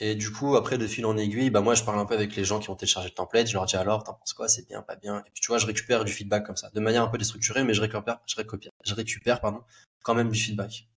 Et 0.00 0.14
du 0.14 0.30
coup, 0.30 0.56
après, 0.56 0.78
de 0.78 0.86
fil 0.86 1.04
en 1.06 1.16
aiguille, 1.16 1.50
bah 1.50 1.60
moi, 1.60 1.74
je 1.74 1.82
parle 1.82 1.98
un 1.98 2.04
peu 2.06 2.14
avec 2.14 2.36
les 2.36 2.44
gens 2.44 2.60
qui 2.60 2.70
ont 2.70 2.76
téléchargé 2.76 3.08
le 3.08 3.14
template, 3.14 3.48
je 3.48 3.54
leur 3.54 3.66
dis 3.66 3.76
alors, 3.76 4.04
t'en 4.04 4.14
penses 4.14 4.32
quoi, 4.32 4.48
c'est 4.48 4.66
bien, 4.68 4.80
pas 4.82 4.94
bien? 4.94 5.18
Et 5.20 5.30
puis, 5.32 5.42
tu 5.42 5.48
vois, 5.48 5.58
je 5.58 5.66
récupère 5.66 6.04
du 6.04 6.12
feedback 6.12 6.46
comme 6.46 6.56
ça, 6.56 6.70
de 6.70 6.80
manière 6.80 7.02
un 7.02 7.08
peu 7.08 7.18
déstructurée, 7.18 7.64
mais 7.64 7.74
je 7.74 7.80
récupère, 7.80 8.20
je 8.26 8.36
récupère, 8.36 8.70
je 8.84 8.94
récupère, 8.94 9.40
pardon, 9.40 9.62
quand 10.04 10.14
même 10.14 10.30
du 10.30 10.38
feedback. 10.38 10.88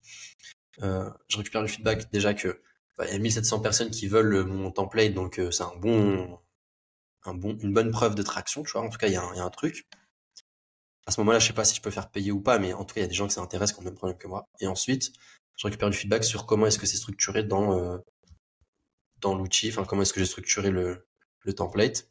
Euh, 0.83 1.09
je 1.29 1.37
récupère 1.37 1.63
du 1.63 1.69
feedback 1.69 2.11
déjà 2.11 2.33
que 2.33 2.61
bah, 2.97 3.05
il 3.07 3.13
y 3.13 3.15
a 3.15 3.19
1700 3.19 3.59
personnes 3.61 3.89
qui 3.89 4.07
veulent 4.07 4.35
euh, 4.35 4.45
mon 4.45 4.71
template, 4.71 5.13
donc 5.13 5.39
euh, 5.39 5.49
c'est 5.49 5.63
un 5.63 5.75
bon, 5.77 6.39
un 7.25 7.33
bon, 7.33 7.57
une 7.61 7.73
bonne 7.73 7.91
preuve 7.91 8.13
de 8.13 8.21
traction, 8.21 8.63
tu 8.63 8.71
vois. 8.73 8.81
En 8.81 8.89
tout 8.89 8.99
cas, 8.99 9.07
il 9.07 9.11
y, 9.11 9.13
y 9.13 9.17
a 9.17 9.43
un 9.43 9.49
truc. 9.49 9.87
À 11.07 11.11
ce 11.11 11.19
moment-là, 11.21 11.39
je 11.39 11.47
sais 11.47 11.53
pas 11.53 11.65
si 11.65 11.75
je 11.75 11.81
peux 11.81 11.89
faire 11.89 12.09
payer 12.09 12.31
ou 12.31 12.39
pas, 12.39 12.59
mais 12.59 12.73
en 12.73 12.85
tout 12.85 12.93
cas, 12.93 13.01
il 13.01 13.03
y 13.03 13.05
a 13.05 13.09
des 13.09 13.15
gens 13.15 13.27
qui 13.27 13.33
s'intéressent, 13.33 13.73
qui 13.75 13.79
ont 13.79 13.83
le 13.85 13.89
même 13.89 13.97
problème 13.97 14.17
que 14.17 14.27
moi. 14.27 14.45
Et 14.59 14.67
ensuite, 14.67 15.11
je 15.57 15.67
récupère 15.67 15.89
du 15.89 15.97
feedback 15.97 16.23
sur 16.23 16.45
comment 16.45 16.67
est-ce 16.67 16.77
que 16.77 16.85
c'est 16.85 16.97
structuré 16.97 17.43
dans, 17.43 17.77
euh, 17.77 17.97
dans 19.21 19.35
l'outil, 19.35 19.69
enfin, 19.69 19.85
comment 19.85 20.01
est-ce 20.01 20.13
que 20.13 20.19
j'ai 20.19 20.25
structuré 20.25 20.71
le, 20.71 21.07
template? 21.55 22.09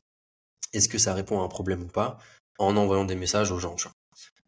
Est-ce 0.73 0.89
que 0.89 0.99
ça 0.99 1.15
répond 1.15 1.41
à 1.41 1.45
un 1.45 1.49
problème 1.49 1.83
ou 1.83 1.89
pas, 1.89 2.19
en 2.59 2.77
envoyant 2.77 3.05
des 3.05 3.17
messages 3.17 3.51
aux 3.51 3.59
gens, 3.59 3.75
tu 3.75 3.85
vois. 3.85 3.95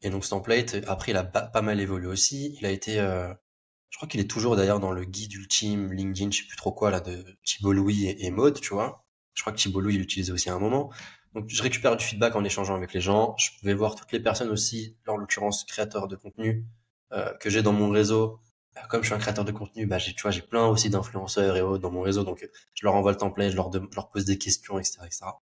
Et 0.02 0.10
donc, 0.10 0.24
ce 0.24 0.30
template, 0.30 0.76
après, 0.86 1.12
il 1.12 1.16
a 1.16 1.24
pas, 1.24 1.62
mal 1.62 1.80
évolué 1.80 2.08
aussi. 2.08 2.56
Il 2.58 2.66
a 2.66 2.70
été, 2.70 2.98
euh, 2.98 3.32
je 3.90 3.98
crois 3.98 4.08
qu'il 4.08 4.20
est 4.20 4.30
toujours 4.30 4.56
d'ailleurs 4.56 4.80
dans 4.80 4.92
le 4.92 5.04
guide 5.04 5.32
ultime, 5.34 5.92
LinkedIn, 5.92 6.30
je 6.30 6.38
sais 6.38 6.46
plus 6.46 6.56
trop 6.56 6.72
quoi, 6.72 6.90
là, 6.90 7.00
de 7.00 7.24
Thibault 7.44 7.72
Louis 7.72 8.06
et, 8.06 8.26
et 8.26 8.52
tu 8.60 8.74
vois. 8.74 9.04
Je 9.34 9.42
crois 9.42 9.52
que 9.52 9.58
Thibault 9.58 9.80
Louis, 9.80 9.94
il 9.94 10.00
l'utilisait 10.00 10.32
aussi 10.32 10.50
à 10.50 10.54
un 10.54 10.58
moment. 10.58 10.90
Donc, 11.34 11.48
je 11.48 11.62
récupère 11.62 11.96
du 11.96 12.04
feedback 12.04 12.36
en 12.36 12.44
échangeant 12.44 12.74
avec 12.74 12.92
les 12.92 13.00
gens. 13.00 13.34
Je 13.38 13.50
vais 13.62 13.74
voir 13.74 13.94
toutes 13.94 14.12
les 14.12 14.20
personnes 14.20 14.50
aussi, 14.50 14.96
en 15.06 15.16
l'occurrence, 15.16 15.64
créateurs 15.64 16.08
de 16.08 16.16
contenu, 16.16 16.66
euh, 17.12 17.32
que 17.38 17.48
j'ai 17.48 17.62
dans 17.62 17.72
mon 17.72 17.90
réseau. 17.90 18.40
Euh, 18.76 18.80
Comme 18.88 19.02
je 19.02 19.06
suis 19.06 19.14
un 19.14 19.18
créateur 19.18 19.44
de 19.44 19.52
contenu, 19.52 19.86
bah, 19.86 19.98
j'ai, 19.98 20.14
tu 20.14 20.22
vois, 20.22 20.30
j'ai 20.30 20.42
plein 20.42 20.66
aussi 20.66 20.90
d'influenceurs 20.90 21.56
et 21.56 21.62
autres 21.62 21.82
dans 21.82 21.90
mon 21.90 22.02
réseau. 22.02 22.24
Donc, 22.24 22.42
euh, 22.42 22.48
je 22.74 22.84
leur 22.84 22.94
envoie 22.94 23.12
le 23.12 23.18
template, 23.18 23.50
je 23.50 23.56
leur, 23.56 23.72
je 23.72 23.78
leur 23.96 24.10
pose 24.10 24.24
des 24.24 24.38
questions, 24.38 24.78
etc., 24.78 24.98
etc. 25.06 25.40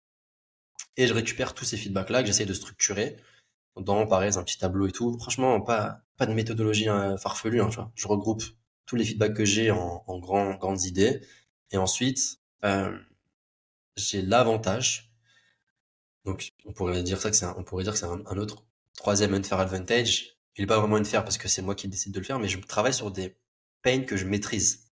Et 0.97 1.07
je 1.07 1.14
récupère 1.14 1.55
tous 1.55 1.64
ces 1.64 1.77
feedbacks-là 1.77 2.23
que 2.23 2.27
j'essaie 2.27 2.45
de 2.47 2.53
structurer 2.55 3.17
dans, 3.77 4.07
pareil, 4.07 4.37
un 4.37 4.43
petit 4.45 4.59
tableau 4.59 4.87
et 4.88 4.93
tout. 4.93 5.19
Franchement, 5.19 5.61
pas, 5.61 6.03
pas 6.17 6.27
de 6.27 6.35
méthodologie 6.35 6.88
hein, 6.88 7.17
farfelue, 7.19 7.61
hein, 7.62 7.69
tu 7.71 7.77
vois. 7.77 7.93
Je 7.97 8.09
regroupe 8.09 8.43
tous 8.87 8.97
les 8.97 9.05
feedbacks 9.05 9.35
que 9.35 9.45
j'ai 9.45 9.71
en, 9.71 10.05
en 10.07 10.19
grand, 10.19 10.55
grandes 10.57 10.85
idées. 10.85 11.23
Et 11.73 11.79
ensuite, 11.79 12.38
euh, 12.64 12.99
j'ai 13.97 14.23
l'avantage. 14.23 15.12
Donc, 16.25 16.51
on 16.64 16.73
pourrait 16.73 17.03
dire 17.03 17.21
ça 17.21 17.31
que 17.31 17.37
c'est 17.37 17.45
un, 17.47 17.55
on 17.59 17.64
pourrait 17.64 17.85
dire 17.85 17.93
que 17.93 17.99
c'est 17.99 18.07
un 18.07 18.37
autre 18.38 18.64
troisième 18.97 19.35
unfair 19.35 19.59
advantage. 19.61 20.38
Il 20.59 20.64
est 20.64 20.66
pas 20.66 20.81
vraiment 20.81 20.97
unfair 20.97 21.25
parce 21.25 21.38
que 21.38 21.47
c'est 21.49 21.62
moi 21.62 21.77
qui 21.77 21.88
décide 21.88 22.12
de 22.12 22.18
le 22.18 22.25
faire, 22.25 22.40
mais 22.40 22.49
je 22.49 22.59
travaille 22.59 22.92
sur 22.92 23.12
des 23.12 23.37
pains 23.83 24.03
que 24.03 24.16
je 24.16 24.27
maîtrise. 24.27 24.90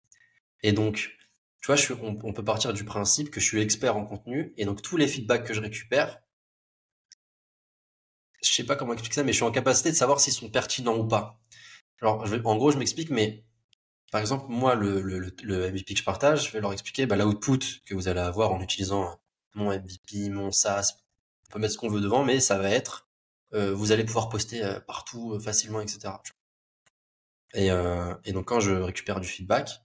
Et 0.62 0.72
donc, 0.72 1.16
tu 1.61 1.66
vois, 1.66 1.77
je 1.77 1.83
suis, 1.83 1.94
on, 1.94 2.33
peut 2.33 2.44
partir 2.44 2.74
du 2.74 2.85
principe 2.85 3.31
que 3.31 3.40
je 3.40 3.46
suis 3.46 3.61
expert 3.61 3.96
en 3.96 4.05
contenu, 4.05 4.53
et 4.59 4.66
donc 4.66 4.83
tous 4.83 4.98
les 4.98 5.09
feedbacks 5.09 5.44
que 5.44 5.55
je 5.55 5.61
récupère, 5.61 6.20
je 8.42 8.50
sais 8.50 8.64
pas 8.64 8.77
comment 8.77 8.92
expliquer 8.92 9.14
ça, 9.14 9.24
mais 9.24 9.33
je 9.33 9.37
suis 9.37 9.44
en 9.44 9.50
capacité 9.50 9.90
de 9.90 9.96
savoir 9.96 10.20
s'ils 10.20 10.35
sont 10.35 10.50
pertinents 10.50 10.98
ou 10.98 11.09
pas. 11.09 11.40
Alors, 12.03 12.27
je 12.27 12.37
en 12.37 12.57
gros, 12.57 12.70
je 12.70 12.77
m'explique, 12.77 13.09
mais 13.09 13.44
par 14.12 14.20
exemple, 14.20 14.44
moi, 14.48 14.74
le, 14.74 15.00
le, 15.00 15.35
le 15.42 15.70
MVP 15.70 15.94
que 15.94 16.00
je 16.00 16.05
partage, 16.05 16.46
je 16.46 16.53
vais 16.53 16.61
leur 16.61 16.74
expliquer 16.74 17.07
bah, 17.07 17.16
l'output 17.16 17.83
que 17.87 17.94
vous 17.94 18.09
allez 18.09 18.20
avoir 18.20 18.53
en 18.53 18.61
utilisant 18.61 19.18
mon 19.55 19.72
MVP, 19.72 20.29
mon 20.29 20.53
SaaS. 20.53 20.98
On 21.48 21.53
peut 21.53 21.59
mettre 21.59 21.72
ce 21.72 21.79
qu'on 21.79 21.88
veut 21.88 22.03
devant, 22.03 22.24
mais 22.24 22.40
ça 22.40 22.59
va 22.59 22.68
être, 22.68 23.04
vous 23.55 23.93
allez 23.93 24.05
pouvoir 24.05 24.29
poster 24.29 24.64
euh, 24.64 24.81
partout 24.81 25.35
euh, 25.35 25.40
facilement, 25.40 25.81
etc. 25.81 26.14
Et, 27.55 27.71
donc 28.33 28.47
quand 28.47 28.59
je 28.59 28.73
récupère 28.73 29.21
du 29.21 29.29
feedback, 29.29 29.81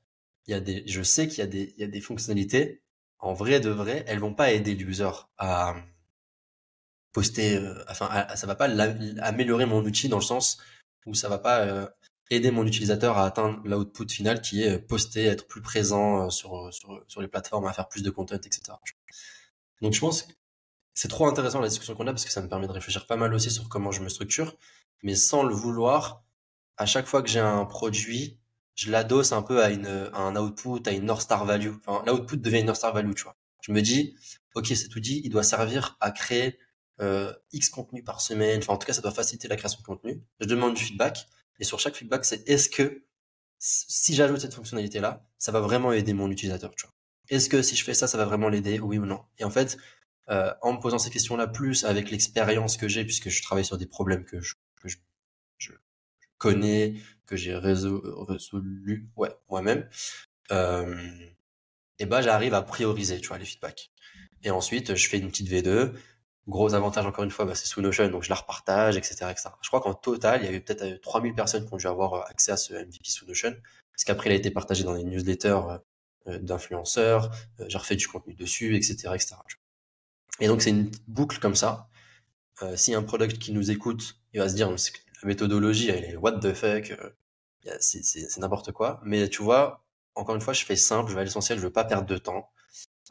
y 0.47 0.53
a 0.53 0.59
des, 0.59 0.83
je 0.87 1.03
sais 1.03 1.27
qu'il 1.27 1.39
y 1.39 1.43
a 1.43 1.47
des, 1.47 1.75
y 1.77 1.83
a 1.83 1.87
des 1.87 2.01
fonctionnalités 2.01 2.81
en 3.19 3.33
vrai 3.33 3.59
de 3.59 3.69
vrai, 3.69 4.03
elles 4.07 4.19
vont 4.19 4.33
pas 4.33 4.51
aider 4.51 4.73
l'user 4.73 5.07
à 5.37 5.75
poster, 7.11 7.59
enfin, 7.89 8.27
ça 8.35 8.47
va 8.47 8.55
pas 8.55 8.65
améliorer 9.21 9.65
mon 9.65 9.83
outil 9.83 10.09
dans 10.09 10.17
le 10.17 10.23
sens 10.23 10.57
où 11.05 11.13
ça 11.13 11.29
va 11.29 11.37
pas 11.37 11.91
aider 12.31 12.49
mon 12.49 12.65
utilisateur 12.65 13.17
à 13.17 13.25
atteindre 13.25 13.59
l'output 13.65 14.09
final 14.09 14.41
qui 14.41 14.63
est 14.63 14.79
poster, 14.79 15.25
être 15.25 15.45
plus 15.45 15.61
présent 15.61 16.29
sur, 16.31 16.73
sur, 16.73 17.03
sur 17.07 17.21
les 17.21 17.27
plateformes, 17.27 17.67
à 17.67 17.73
faire 17.73 17.89
plus 17.89 18.01
de 18.01 18.09
content, 18.09 18.35
etc. 18.35 18.61
Donc 19.81 19.93
je 19.93 19.99
pense 19.99 20.23
que 20.23 20.33
c'est 20.99 21.07
trop 21.07 21.27
intéressant 21.27 21.61
la 21.61 21.69
discussion 21.69 21.95
qu'on 21.95 22.07
a 22.07 22.11
parce 22.11 22.25
que 22.25 22.31
ça 22.31 22.41
me 22.41 22.49
permet 22.49 22.67
de 22.67 22.73
réfléchir 22.73 23.07
pas 23.07 23.15
mal 23.15 23.33
aussi 23.33 23.49
sur 23.49 23.69
comment 23.69 23.89
je 23.89 24.01
me 24.01 24.09
structure, 24.09 24.57
mais 25.01 25.15
sans 25.15 25.43
le 25.43 25.55
vouloir, 25.55 26.25
à 26.75 26.85
chaque 26.85 27.05
fois 27.05 27.21
que 27.21 27.29
j'ai 27.29 27.39
un 27.39 27.63
produit, 27.63 28.37
je 28.75 28.91
l'adosse 28.91 29.31
un 29.31 29.41
peu 29.41 29.63
à, 29.63 29.69
une, 29.69 30.09
un 30.13 30.35
output, 30.35 30.81
à 30.87 30.91
une 30.91 31.05
North 31.05 31.21
Star 31.21 31.45
Value. 31.45 31.71
Enfin, 31.85 32.03
l'output 32.05 32.35
devient 32.35 32.59
une 32.59 32.65
North 32.65 32.79
Star 32.79 32.93
Value, 32.93 33.13
tu 33.13 33.23
vois. 33.23 33.37
Je 33.61 33.71
me 33.71 33.81
dis, 33.81 34.17
ok, 34.55 34.67
cet 34.67 34.93
outil, 34.93 35.21
il 35.23 35.29
doit 35.29 35.43
servir 35.43 35.95
à 36.01 36.11
créer 36.11 36.59
euh, 36.99 37.33
X 37.53 37.69
contenu 37.69 38.03
par 38.03 38.19
semaine. 38.19 38.59
Enfin, 38.59 38.73
en 38.73 38.77
tout 38.77 38.85
cas, 38.85 38.91
ça 38.91 39.01
doit 39.01 39.11
faciliter 39.11 39.47
la 39.47 39.55
création 39.55 39.79
de 39.79 39.85
contenu. 39.85 40.21
Je 40.41 40.47
demande 40.47 40.73
du 40.73 40.83
feedback. 40.83 41.29
Et 41.59 41.63
sur 41.63 41.79
chaque 41.79 41.95
feedback, 41.95 42.25
c'est 42.25 42.45
est-ce 42.49 42.67
que 42.67 43.05
si 43.57 44.15
j'ajoute 44.15 44.41
cette 44.41 44.53
fonctionnalité-là, 44.53 45.25
ça 45.37 45.53
va 45.53 45.61
vraiment 45.61 45.93
aider 45.93 46.11
mon 46.11 46.29
utilisateur, 46.29 46.75
tu 46.75 46.87
vois. 46.87 46.93
Est-ce 47.29 47.47
que 47.47 47.61
si 47.61 47.77
je 47.77 47.85
fais 47.85 47.93
ça, 47.93 48.07
ça 48.07 48.17
va 48.17 48.25
vraiment 48.25 48.49
l'aider, 48.49 48.81
oui 48.81 48.97
ou 48.97 49.05
non? 49.05 49.21
Et 49.37 49.45
en 49.45 49.49
fait, 49.49 49.77
euh, 50.29 50.53
en 50.61 50.73
me 50.73 50.79
posant 50.79 50.99
ces 50.99 51.09
questions-là, 51.09 51.47
plus 51.47 51.85
avec 51.85 52.11
l'expérience 52.11 52.77
que 52.77 52.87
j'ai, 52.87 53.03
puisque 53.03 53.29
je 53.29 53.41
travaille 53.41 53.65
sur 53.65 53.77
des 53.77 53.87
problèmes 53.87 54.25
que 54.25 54.41
je, 54.41 54.55
que 54.81 54.87
je, 54.87 54.97
je 55.57 55.71
connais, 56.37 56.95
que 57.25 57.35
j'ai 57.35 57.55
résolu, 57.55 59.09
ouais, 59.15 59.31
moi-même, 59.49 59.87
euh, 60.51 60.95
et 61.99 62.05
ben 62.05 62.21
j'arrive 62.21 62.53
à 62.53 62.61
prioriser, 62.61 63.19
tu 63.19 63.27
vois, 63.27 63.37
les 63.37 63.45
feedbacks. 63.45 63.91
Et 64.43 64.51
ensuite, 64.51 64.95
je 64.95 65.09
fais 65.09 65.19
une 65.19 65.29
petite 65.29 65.49
V2. 65.49 65.93
Gros 66.47 66.73
avantage, 66.73 67.05
encore 67.05 67.23
une 67.23 67.31
fois, 67.31 67.45
bah, 67.45 67.55
c'est 67.55 67.67
sous 67.67 67.81
Notion, 67.81 68.07
donc 68.09 68.23
je 68.23 68.29
la 68.29 68.35
repartage, 68.35 68.97
etc., 68.97 69.27
etc. 69.29 69.49
Je 69.61 69.67
crois 69.67 69.81
qu'en 69.81 69.93
total, 69.93 70.41
il 70.41 70.45
y 70.45 70.47
avait 70.47 70.61
peut-être 70.61 71.01
3000 71.01 71.31
euh, 71.31 71.35
personnes 71.35 71.67
qui 71.67 71.73
ont 71.73 71.77
dû 71.77 71.87
avoir 71.87 72.13
euh, 72.13 72.21
accès 72.27 72.51
à 72.51 72.57
ce 72.57 72.73
MVP 72.73 73.09
sous 73.09 73.27
Notion, 73.27 73.53
parce 73.91 74.03
qu'après, 74.05 74.29
il 74.29 74.33
a 74.33 74.35
été 74.35 74.49
partagé 74.49 74.83
dans 74.83 74.93
les 74.93 75.03
newsletters 75.03 75.59
euh, 76.27 76.39
d'influenceurs, 76.39 77.29
j'ai 77.67 77.77
refait 77.77 77.95
du 77.95 78.07
contenu 78.07 78.33
dessus, 78.33 78.75
etc., 78.75 79.11
etc. 79.13 79.35
Et 80.39 80.47
donc, 80.47 80.61
c'est 80.61 80.69
une 80.69 80.91
boucle 81.07 81.39
comme 81.39 81.55
ça. 81.55 81.89
Euh, 82.61 82.75
si 82.75 82.93
un 82.93 83.03
product 83.03 83.39
qui 83.39 83.51
nous 83.51 83.71
écoute, 83.71 84.15
il 84.33 84.39
va 84.39 84.49
se 84.49 84.55
dire, 84.55 84.69
la 84.69 85.27
méthodologie, 85.27 85.89
elle 85.89 86.05
est 86.05 86.15
what 86.15 86.39
the 86.39 86.53
fuck, 86.53 86.93
c'est 87.79 88.37
n'importe 88.37 88.71
quoi. 88.71 89.01
Mais 89.03 89.29
tu 89.29 89.43
vois, 89.43 89.85
encore 90.15 90.35
une 90.35 90.41
fois, 90.41 90.53
je 90.53 90.65
fais 90.65 90.75
simple, 90.75 91.09
je 91.09 91.15
vais 91.15 91.21
à 91.21 91.23
l'essentiel, 91.23 91.57
je 91.57 91.63
veux 91.63 91.73
pas 91.73 91.83
perdre 91.85 92.07
de 92.07 92.17
temps. 92.17 92.49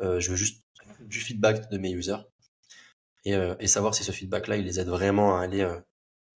Euh, 0.01 0.21
je 0.21 0.31
veux 0.31 0.37
juste 0.37 0.65
du 1.01 1.21
feedback 1.21 1.71
de 1.71 1.79
mes 1.79 1.91
users 1.91 2.19
et, 3.25 3.35
euh, 3.35 3.55
et 3.61 3.67
savoir 3.67 3.95
si 3.95 4.05
ce 4.05 4.13
feedback-là, 4.13 4.57
il 4.57 4.65
les 4.65 4.81
aide 4.81 4.89
vraiment 4.89 5.39
à 5.39 5.43
aller 5.43 5.61
euh, 5.61 5.79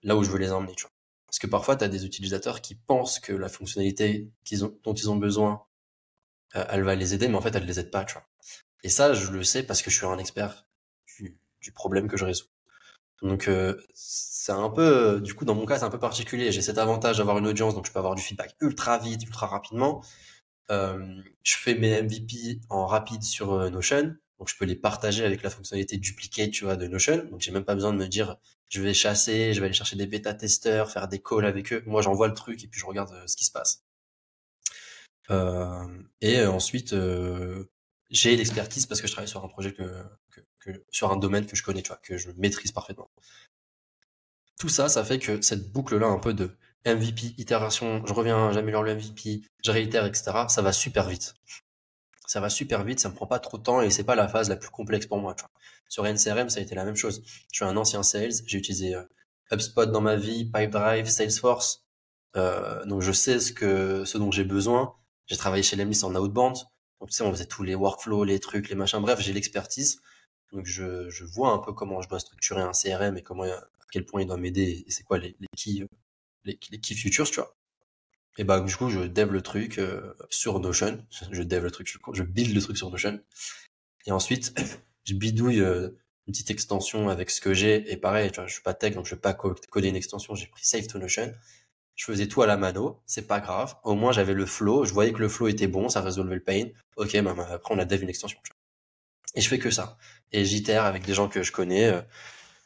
là 0.03 0.17
où 0.17 0.25
je 0.25 0.31
veux 0.31 0.39
les 0.39 0.53
emmener. 0.53 0.75
Tu 0.75 0.83
vois. 0.83 0.93
Parce 1.27 1.39
que 1.39 1.47
parfois, 1.47 1.77
tu 1.77 1.85
as 1.85 1.89
des 1.89 2.05
utilisateurs 2.05 2.61
qui 2.61 2.75
pensent 2.75 3.19
que 3.19 3.33
la 3.33 3.49
fonctionnalité 3.49 4.31
dont 4.85 4.95
ils 4.95 5.11
ont 5.11 5.17
besoin, 5.17 5.65
euh, 6.57 6.65
elle 6.69 6.83
va 6.83 6.95
les 6.95 7.15
aider, 7.15 7.29
mais 7.29 7.37
en 7.37 7.41
fait, 7.41 7.55
elle 7.55 7.65
les 7.65 7.81
aide 7.81 7.91
pas. 7.91 8.05
Tu 8.05 8.15
vois. 8.15 8.27
Et 8.83 8.89
ça, 8.89 9.15
je 9.15 9.31
le 9.31 9.43
sais 9.45 9.63
parce 9.63 9.83
que 9.83 9.91
je 9.91 9.97
suis 9.97 10.07
un 10.07 10.19
expert 10.19 10.67
du, 11.62 11.72
problème 11.72 12.09
que 12.09 12.16
je 12.16 12.25
résous. 12.25 12.46
Donc 13.22 13.46
euh, 13.48 13.77
c'est 13.94 14.53
un 14.53 14.68
peu, 14.68 15.20
du 15.20 15.35
coup 15.35 15.44
dans 15.44 15.55
mon 15.55 15.64
cas 15.64 15.79
c'est 15.79 15.85
un 15.85 15.90
peu 15.90 15.98
particulier. 15.98 16.51
J'ai 16.53 16.62
cet 16.62 16.79
avantage 16.79 17.18
d'avoir 17.18 17.38
une 17.38 17.46
audience, 17.46 17.75
donc 17.75 17.87
je 17.87 17.92
peux 17.92 17.98
avoir 18.01 18.14
du 18.14 18.22
feedback 18.22 18.57
ultra 18.61 18.98
vite, 18.98 19.22
ultra 19.25 19.46
rapidement. 19.46 20.05
Euh, 20.70 21.22
je 21.42 21.57
fais 21.57 21.75
mes 21.75 22.03
MVP 22.03 22.61
en 22.68 22.87
rapide 22.87 23.22
sur 23.22 23.53
euh, 23.53 23.70
Notion, 23.70 24.16
donc 24.38 24.48
je 24.48 24.57
peux 24.57 24.64
les 24.64 24.75
partager 24.77 25.25
avec 25.25 25.42
la 25.42 25.51
fonctionnalité 25.51 25.98
duplicate, 25.98 26.51
tu 26.51 26.64
vois, 26.64 26.77
de 26.77 26.87
Notion. 26.88 27.25
Donc 27.31 27.40
j'ai 27.40 27.53
même 27.53 27.64
pas 27.64 27.75
besoin 27.75 27.92
de 27.92 27.98
me 27.98 28.09
dire 28.09 28.37
je 28.68 28.83
vais 28.83 28.94
chasser, 28.94 29.55
je 29.55 29.61
vais 29.61 29.66
aller 29.66 29.75
chercher 29.75 29.96
des 29.96 30.07
bêta 30.07 30.35
testeurs, 30.35 30.90
faire 30.90 31.09
des 31.09 31.20
calls 31.20 31.46
avec 31.46 31.72
eux. 31.72 31.83
Moi 31.87 32.03
j'envoie 32.03 32.29
le 32.29 32.35
truc 32.35 32.64
et 32.64 32.68
puis 32.68 32.81
je 32.81 32.87
regarde 32.87 33.14
ce 33.27 33.37
qui 33.37 33.44
se 33.44 33.53
passe. 33.53 33.85
et 36.20 36.44
ensuite 36.44 36.94
j'ai 38.12 38.37
l'expertise 38.37 38.87
parce 38.87 39.01
que 39.01 39.07
je 39.07 39.12
travaille 39.12 39.29
sur 39.29 39.44
un 39.44 39.48
projet 39.48 39.72
que, 39.72 39.85
sur 40.90 41.12
un 41.12 41.16
domaine 41.16 41.46
que 41.46 41.57
je 41.57 41.62
connais, 41.62 41.83
que 42.03 42.16
je 42.16 42.31
maîtrise 42.37 42.72
parfaitement. 42.72 43.11
Tout 44.59 44.68
ça, 44.68 44.88
ça 44.88 45.05
fait 45.05 45.18
que 45.18 45.40
cette 45.40 45.72
boucle-là, 45.72 46.07
un 46.07 46.18
peu 46.18 46.35
de 46.35 46.57
MVP, 46.87 47.35
itération, 47.38 48.05
je 48.07 48.12
reviens, 48.12 48.53
j'améliore 48.53 48.83
le 48.83 48.94
MVP, 48.94 49.42
je 49.64 49.70
réitère, 49.70 50.05
etc., 50.07 50.33
ça 50.48 50.62
va 50.62 50.72
super 50.72 51.09
vite. 51.09 51.35
Ça 52.27 52.40
va 52.40 52.48
super 52.48 52.85
vite, 52.85 53.01
ça 53.01 53.09
me 53.09 53.14
prend 53.14 53.27
pas 53.27 53.38
trop 53.38 53.59
de 53.59 53.62
temps 53.62 53.83
et 53.83 53.90
c'est 53.90 54.05
pas 54.05 54.14
la 54.14 54.29
phase 54.29 54.48
la 54.48 54.57
plus 54.57 54.70
complexe 54.70 55.07
pour 55.07 55.18
moi. 55.18 55.37
Sur 55.88 56.07
NCRM, 56.07 56.48
ça 56.48 56.61
a 56.61 56.62
été 56.62 56.75
la 56.75 56.85
même 56.85 56.96
chose. 56.96 57.22
Je 57.27 57.57
suis 57.57 57.64
un 57.64 57.77
ancien 57.77 58.03
sales, 58.03 58.33
j'ai 58.46 58.59
utilisé 58.59 58.94
euh, 58.94 59.03
HubSpot 59.51 59.87
dans 59.87 60.01
ma 60.01 60.16
vie, 60.16 60.44
Pipedrive, 60.46 61.07
Salesforce, 61.07 61.85
euh, 62.37 62.85
donc 62.87 63.03
je 63.03 63.12
sais 63.12 63.38
ce 63.38 63.53
que, 63.53 64.05
ce 64.05 64.18
dont 64.18 64.31
j'ai 64.31 64.44
besoin. 64.44 64.94
J'ai 65.27 65.37
travaillé 65.37 65.62
chez 65.62 65.77
Lemlist 65.77 66.05
en 66.05 66.14
outbound, 66.14 66.57
donc 67.01 67.11
tu 67.11 67.16
sais, 67.16 67.25
on 67.25 67.33
faisait 67.33 67.46
tous 67.46 67.62
les 67.62 67.75
workflows, 67.75 68.25
les 68.25 68.38
trucs, 68.40 68.68
les 68.68 68.75
machins. 68.77 69.01
Bref, 69.01 69.20
j'ai 69.20 69.33
l'expertise. 69.33 70.01
Donc 70.53 70.67
je, 70.67 71.09
je, 71.09 71.25
vois 71.25 71.53
un 71.53 71.59
peu 71.59 71.73
comment 71.73 72.03
je 72.03 72.09
dois 72.09 72.21
structurer 72.21 72.61
un 72.61 72.73
CRM 72.73 73.17
et 73.17 73.23
comment 73.23 73.45
à 73.45 73.65
quel 73.91 74.05
point 74.05 74.21
il 74.21 74.27
doit 74.27 74.37
m'aider 74.37 74.85
et 74.87 74.91
c'est 74.91 75.03
quoi 75.03 75.19
les, 75.19 75.37
les 75.41 75.49
key 75.57 75.87
les, 76.45 76.59
les 76.71 76.81
key 76.81 76.95
futures, 76.95 77.31
tu 77.31 77.37
vois. 77.37 77.55
Et 78.38 78.45
bah 78.45 78.61
du 78.61 78.75
coup 78.75 78.88
je 78.88 79.01
dev 79.01 79.31
le 79.31 79.43
truc 79.43 79.79
euh, 79.79 80.15
sur 80.31 80.59
Notion, 80.61 81.05
je 81.31 81.43
dev 81.43 81.62
le 81.65 81.71
truc, 81.71 81.99
je, 82.12 82.23
build 82.23 82.55
le 82.55 82.61
truc 82.61 82.77
sur 82.77 82.91
Notion. 82.91 83.21
Et 84.07 84.12
ensuite 84.12 84.59
je 85.05 85.15
bidouille 85.15 85.61
euh, 85.61 85.91
une 86.27 86.33
petite 86.33 86.51
extension 86.51 87.09
avec 87.09 87.31
ce 87.31 87.41
que 87.41 87.55
j'ai 87.55 87.91
et 87.93 87.97
pareil, 87.97 88.31
tu 88.31 88.41
vois, 88.41 88.47
je 88.47 88.55
suis 88.55 88.62
pas 88.62 88.75
tech 88.75 88.95
donc 88.95 89.07
je 89.07 89.15
vais 89.15 89.21
pas 89.21 89.35
coder 89.35 89.88
une 89.88 89.97
extension, 89.97 90.35
j'ai 90.35 90.47
pris 90.47 90.65
Save 90.65 90.87
to 90.87 90.99
Notion. 90.99 91.33
Je 91.95 92.07
faisais 92.07 92.27
tout 92.27 92.41
à 92.41 92.47
la 92.47 92.57
mano, 92.57 93.03
c'est 93.07 93.27
pas 93.27 93.41
grave. 93.41 93.77
Au 93.85 93.95
moins 93.95 94.12
j'avais 94.12 94.33
le 94.33 94.47
flow, 94.47 94.85
je 94.87 94.95
voyais 94.95 95.12
que 95.12 95.21
le 95.21 95.29
flow 95.29 95.49
était 95.49 95.67
bon, 95.67 95.91
ça 95.91 96.01
résolvait 96.01 96.37
le 96.37 96.43
pain. 96.43 96.69
Ok, 96.97 97.21
bah, 97.21 97.35
bah 97.35 97.49
après 97.53 97.75
on 97.75 97.79
a 97.79 97.85
dev 97.85 98.03
une 98.03 98.09
extension. 98.09 98.38
Tu. 98.45 98.53
Et 99.35 99.40
je 99.40 99.49
fais 99.49 99.59
que 99.59 99.71
ça. 99.71 99.97
Et 100.33 100.45
j'itère 100.45 100.85
avec 100.85 101.05
des 101.05 101.14
gens 101.14 101.29
que 101.29 101.42
je 101.42 101.53
connais. 101.53 101.87
Euh, 101.87 102.03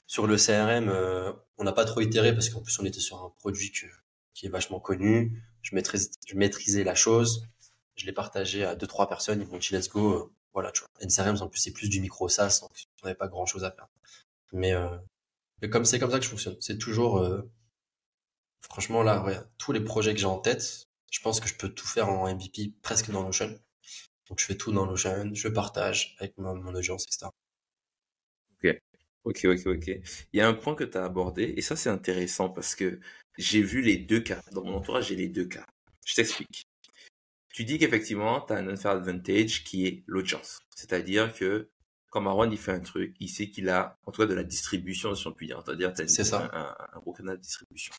sur 0.06 0.26
le 0.26 0.36
CRM, 0.36 0.88
euh, 0.88 1.32
on 1.58 1.64
n'a 1.64 1.72
pas 1.72 1.84
trop 1.84 2.00
itéré 2.00 2.32
parce 2.32 2.48
qu'en 2.48 2.60
plus 2.60 2.78
on 2.78 2.84
était 2.84 3.00
sur 3.00 3.22
un 3.24 3.30
produit 3.30 3.72
qui 4.34 4.46
est 4.46 4.48
vachement 4.48 4.80
connu. 4.80 5.42
Je, 5.62 5.74
maîtrise, 5.74 6.10
je 6.26 6.36
maîtrisais 6.36 6.84
la 6.84 6.94
chose. 6.94 7.46
Je 7.96 8.06
l'ai 8.06 8.12
partagé 8.12 8.64
à 8.64 8.76
deux 8.76 8.86
trois 8.86 9.08
personnes. 9.08 9.40
Ils 9.40 9.48
m'ont 9.48 9.58
dit 9.58 9.68
let's 9.72 9.88
go. 9.88 10.12
Euh, 10.12 10.32
voilà, 10.52 10.70
tu 10.72 10.80
vois. 10.82 11.06
NCRM 11.06 11.42
en 11.42 11.48
plus 11.48 11.60
c'est 11.60 11.72
plus 11.72 11.88
du 11.88 12.00
micro 12.00 12.28
SaaS, 12.28 12.60
on 12.62 12.68
n'avait 13.06 13.16
pas 13.16 13.28
grand 13.28 13.44
chose 13.44 13.64
à 13.64 13.70
faire. 13.70 13.88
Mais, 14.52 14.72
mais 15.60 15.68
comme 15.68 15.84
c'est 15.84 15.98
comme 15.98 16.10
ça 16.10 16.18
que 16.18 16.24
je 16.24 16.30
fonctionne. 16.30 16.56
C'est 16.60 16.78
toujours 16.78 17.22
franchement 18.60 19.02
là, 19.02 19.22
ouais, 19.22 19.38
tous 19.58 19.72
les 19.72 19.80
projets 19.80 20.14
que 20.14 20.20
j'ai 20.20 20.26
en 20.26 20.38
tête, 20.38 20.86
je 21.10 21.20
pense 21.20 21.40
que 21.40 21.48
je 21.48 21.54
peux 21.54 21.68
tout 21.68 21.86
faire 21.86 22.08
en 22.08 22.32
MVP 22.32 22.72
presque 22.82 23.10
dans 23.10 23.22
Notion. 23.22 23.58
Donc 24.28 24.40
je 24.40 24.44
fais 24.44 24.56
tout 24.56 24.72
dans 24.72 24.86
Notion, 24.86 25.30
je 25.34 25.48
partage 25.48 26.16
avec 26.18 26.36
mon, 26.38 26.54
mon 26.54 26.74
audience, 26.74 27.04
etc. 27.04 27.30
Ok, 28.62 28.80
ok, 29.24 29.44
ok, 29.44 29.66
ok. 29.66 29.86
Il 30.32 30.38
y 30.38 30.40
a 30.40 30.48
un 30.48 30.54
point 30.54 30.74
que 30.74 30.84
tu 30.84 30.98
as 30.98 31.04
abordé, 31.04 31.54
et 31.56 31.62
ça 31.62 31.76
c'est 31.76 31.90
intéressant 31.90 32.48
parce 32.48 32.74
que 32.74 33.00
j'ai 33.38 33.62
vu 33.62 33.82
les 33.82 33.96
deux 33.96 34.20
cas. 34.20 34.40
Dans 34.52 34.64
mon 34.64 34.74
entourage, 34.76 35.08
j'ai 35.08 35.16
les 35.16 35.28
deux 35.28 35.46
cas. 35.46 35.66
Je 36.04 36.14
t'explique. 36.14 36.66
Tu 37.52 37.64
dis 37.64 37.78
qu'effectivement, 37.78 38.40
tu 38.42 38.52
as 38.52 38.56
un 38.56 38.68
unfair 38.68 38.92
advantage 38.92 39.64
qui 39.64 39.86
est 39.86 40.04
l'audience. 40.06 40.58
C'est-à-dire 40.74 41.32
que 41.32 41.70
quand 42.10 42.20
Marwan 42.20 42.50
il 42.52 42.58
fait 42.58 42.72
un 42.72 42.80
truc, 42.80 43.14
il 43.20 43.28
sait 43.28 43.50
qu'il 43.50 43.68
a, 43.68 43.98
en 44.06 44.12
tout 44.12 44.22
cas, 44.22 44.26
de 44.26 44.34
la 44.34 44.44
distribution, 44.44 45.14
si 45.14 45.26
on 45.26 45.32
peut 45.32 45.46
dire. 45.46 45.62
C'est-à-dire 45.64 45.92
tu 45.94 46.02
as 46.02 46.08
ça. 46.08 46.50
Un, 46.52 46.96
un, 46.96 47.00
gros 47.00 47.12
canal 47.12 47.36
de 47.36 47.42
distribution. 47.42 47.94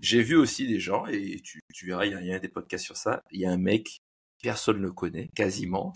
J'ai 0.00 0.22
vu 0.22 0.36
aussi 0.36 0.66
des 0.66 0.80
gens, 0.80 1.06
et 1.06 1.40
tu, 1.40 1.60
tu 1.72 1.86
verras, 1.86 2.04
il 2.06 2.12
y, 2.12 2.14
a, 2.14 2.20
il 2.20 2.26
y 2.26 2.32
a 2.32 2.38
des 2.38 2.48
podcasts 2.48 2.84
sur 2.84 2.96
ça, 2.96 3.22
il 3.30 3.40
y 3.40 3.46
a 3.46 3.50
un 3.50 3.56
mec 3.56 4.00
personne 4.42 4.80
ne 4.80 4.88
connaît, 4.88 5.28
quasiment. 5.34 5.92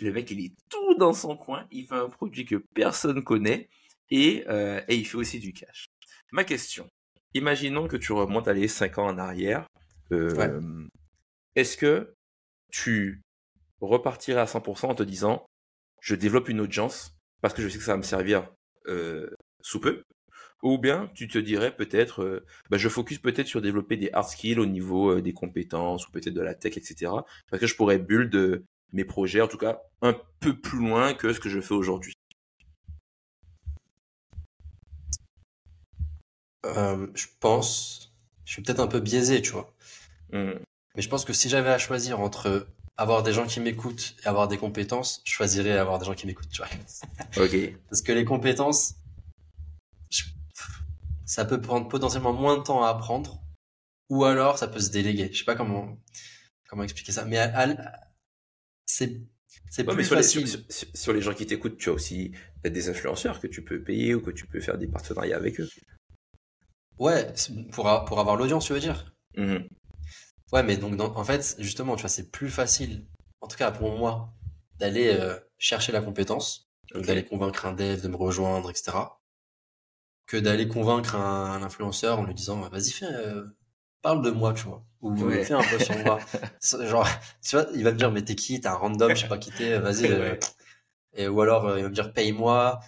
Le 0.00 0.12
mec, 0.12 0.30
il 0.30 0.44
est 0.44 0.54
tout 0.68 0.94
dans 0.98 1.12
son 1.12 1.36
coin, 1.36 1.66
il 1.70 1.86
fait 1.86 1.94
un 1.94 2.08
produit 2.08 2.44
que 2.44 2.56
personne 2.74 3.22
connaît, 3.22 3.68
et, 4.10 4.44
euh, 4.48 4.80
et 4.88 4.96
il 4.96 5.04
fait 5.04 5.16
aussi 5.16 5.38
du 5.38 5.52
cash. 5.52 5.86
Ma 6.32 6.44
question, 6.44 6.88
imaginons 7.34 7.86
que 7.86 7.96
tu 7.96 8.12
remontes, 8.12 8.48
allez, 8.48 8.68
5 8.68 8.98
ans 8.98 9.06
en 9.06 9.18
arrière, 9.18 9.66
euh, 10.12 10.34
ouais. 10.34 10.50
est-ce 11.54 11.76
que 11.76 12.14
tu 12.70 13.22
repartirais 13.80 14.40
à 14.40 14.46
100% 14.46 14.86
en 14.86 14.94
te 14.94 15.02
disant, 15.02 15.46
je 16.00 16.14
développe 16.14 16.48
une 16.48 16.60
audience, 16.60 17.14
parce 17.40 17.54
que 17.54 17.62
je 17.62 17.68
sais 17.68 17.78
que 17.78 17.84
ça 17.84 17.92
va 17.92 17.98
me 17.98 18.02
servir 18.02 18.50
euh, 18.88 19.30
sous 19.62 19.80
peu, 19.80 20.02
Ou 20.64 20.78
bien 20.78 21.10
tu 21.14 21.28
te 21.28 21.36
dirais 21.36 21.76
peut-être, 21.76 22.22
euh, 22.22 22.46
bah, 22.70 22.78
je 22.78 22.88
focus 22.88 23.18
peut-être 23.18 23.46
sur 23.46 23.60
développer 23.60 23.98
des 23.98 24.08
hard 24.14 24.26
skills 24.26 24.58
au 24.58 24.64
niveau 24.64 25.10
euh, 25.10 25.20
des 25.20 25.34
compétences 25.34 26.08
ou 26.08 26.10
peut-être 26.10 26.32
de 26.32 26.40
la 26.40 26.54
tech, 26.54 26.78
etc. 26.78 27.12
Parce 27.50 27.60
que 27.60 27.66
je 27.66 27.76
pourrais 27.76 27.98
build 27.98 28.34
euh, 28.34 28.64
mes 28.94 29.04
projets, 29.04 29.42
en 29.42 29.46
tout 29.46 29.58
cas, 29.58 29.82
un 30.00 30.16
peu 30.40 30.58
plus 30.58 30.78
loin 30.78 31.12
que 31.12 31.34
ce 31.34 31.38
que 31.38 31.50
je 31.50 31.60
fais 31.60 31.74
aujourd'hui. 31.74 32.14
je 37.14 37.26
pense, 37.40 38.14
je 38.46 38.52
suis 38.52 38.62
peut-être 38.62 38.80
un 38.80 38.86
peu 38.86 38.98
biaisé, 38.98 39.42
tu 39.42 39.52
vois. 39.52 39.72
Mmh. 40.32 40.54
Mais 40.96 41.02
je 41.02 41.08
pense 41.10 41.26
que 41.26 41.34
si 41.34 41.50
j'avais 41.50 41.68
à 41.68 41.78
choisir 41.78 42.20
entre 42.20 42.66
avoir 42.96 43.22
des 43.22 43.34
gens 43.34 43.46
qui 43.46 43.60
m'écoutent 43.60 44.16
et 44.24 44.28
avoir 44.28 44.48
des 44.48 44.56
compétences, 44.56 45.20
je 45.24 45.32
choisirais 45.32 45.72
avoir 45.72 45.98
des 45.98 46.06
gens 46.06 46.14
qui 46.14 46.26
m'écoutent, 46.26 46.48
tu 46.48 46.62
vois. 46.62 46.70
Ok. 47.44 47.54
Parce 47.90 48.00
que 48.00 48.12
les 48.12 48.24
compétences, 48.24 48.94
ça 51.26 51.44
peut 51.44 51.60
prendre 51.60 51.88
potentiellement 51.88 52.32
moins 52.32 52.58
de 52.58 52.62
temps 52.62 52.82
à 52.84 52.88
apprendre, 52.88 53.42
ou 54.08 54.24
alors 54.24 54.58
ça 54.58 54.68
peut 54.68 54.80
se 54.80 54.90
déléguer. 54.90 55.30
Je 55.32 55.38
sais 55.38 55.44
pas 55.44 55.56
comment 55.56 55.98
comment 56.68 56.82
expliquer 56.82 57.12
ça, 57.12 57.24
mais 57.24 57.38
c'est 58.86 59.20
c'est 59.70 59.84
plus 59.84 60.04
sur 60.04 60.16
facile. 60.16 60.44
Les, 60.44 60.88
sur, 60.94 61.12
les 61.12 61.20
gens 61.20 61.34
qui 61.34 61.46
t'écoutent, 61.46 61.76
tu 61.76 61.88
as 61.88 61.92
aussi 61.92 62.32
des 62.62 62.88
influenceurs 62.88 63.40
que 63.40 63.46
tu 63.46 63.64
peux 63.64 63.82
payer 63.82 64.14
ou 64.14 64.20
que 64.20 64.30
tu 64.30 64.46
peux 64.46 64.60
faire 64.60 64.78
des 64.78 64.86
partenariats 64.86 65.36
avec 65.36 65.60
eux. 65.60 65.68
Ouais, 66.98 67.32
pour, 67.72 68.04
pour 68.04 68.20
avoir 68.20 68.36
l'audience, 68.36 68.66
tu 68.66 68.72
veux 68.72 68.80
dire? 68.80 69.12
Mmh 69.36 69.58
Ouais, 70.52 70.62
mais 70.62 70.76
donc 70.76 71.00
en 71.00 71.24
fait, 71.24 71.56
justement, 71.58 71.96
tu 71.96 72.02
vois, 72.02 72.10
c'est 72.10 72.30
plus 72.30 72.50
facile, 72.50 73.06
en 73.40 73.48
tout 73.48 73.56
cas 73.56 73.72
pour 73.72 73.98
moi, 73.98 74.32
d'aller 74.78 75.08
euh, 75.08 75.36
chercher 75.58 75.90
la 75.90 76.00
compétence, 76.00 76.70
d'aller 76.94 77.24
convaincre 77.24 77.66
un 77.66 77.72
dev 77.72 78.00
de 78.00 78.06
me 78.06 78.14
rejoindre, 78.14 78.70
etc 78.70 78.92
que 80.26 80.36
d'aller 80.36 80.68
convaincre 80.68 81.16
un, 81.16 81.62
influenceur 81.62 82.18
en 82.18 82.24
lui 82.24 82.34
disant 82.34 82.60
vas-y 82.68 82.90
fais 82.90 83.06
euh, 83.06 83.44
parle 84.02 84.22
de 84.22 84.30
moi 84.30 84.52
tu 84.52 84.64
vois 84.64 84.84
ou 85.02 85.14
fais 85.16 85.52
un 85.52 85.62
peu 85.62 85.78
sur 85.78 85.98
moi. 85.98 86.18
Genre 86.86 87.08
tu 87.42 87.56
vois 87.56 87.66
il 87.74 87.84
va 87.84 87.92
me 87.92 87.98
dire 87.98 88.10
mais 88.10 88.22
t'es 88.22 88.34
qui? 88.34 88.60
T'es 88.60 88.68
un 88.68 88.74
random 88.74 89.14
je 89.14 89.22
sais 89.22 89.28
pas 89.28 89.38
qui 89.38 89.50
t'es 89.50 89.78
vas-y 89.78 90.06
euh, 90.06 90.36
et 91.14 91.28
ou 91.28 91.40
alors 91.40 91.66
euh, 91.66 91.78
il 91.78 91.82
va 91.82 91.88
me 91.88 91.94
dire 91.94 92.12
paye-moi 92.12 92.80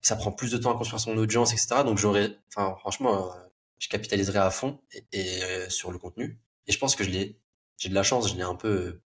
ça 0.00 0.16
prend 0.16 0.32
plus 0.32 0.52
de 0.52 0.58
temps 0.58 0.72
à 0.72 0.76
construire 0.76 1.00
son 1.00 1.16
audience 1.16 1.52
etc 1.52 1.82
donc 1.84 1.98
j'aurais 1.98 2.36
enfin 2.48 2.76
franchement 2.78 3.32
je 3.78 3.88
capitaliserai 3.88 4.38
à 4.38 4.50
fond 4.50 4.80
et, 5.12 5.40
sur 5.68 5.90
le 5.90 5.98
contenu. 5.98 6.38
Et 6.68 6.72
je 6.72 6.78
pense 6.78 6.94
que 6.94 7.02
je 7.02 7.10
l'ai 7.10 7.40
j'ai 7.78 7.88
de 7.88 7.94
la 7.94 8.04
chance 8.04 8.30
je 8.30 8.36
l'ai 8.36 8.42
un 8.42 8.54
peu 8.54 9.00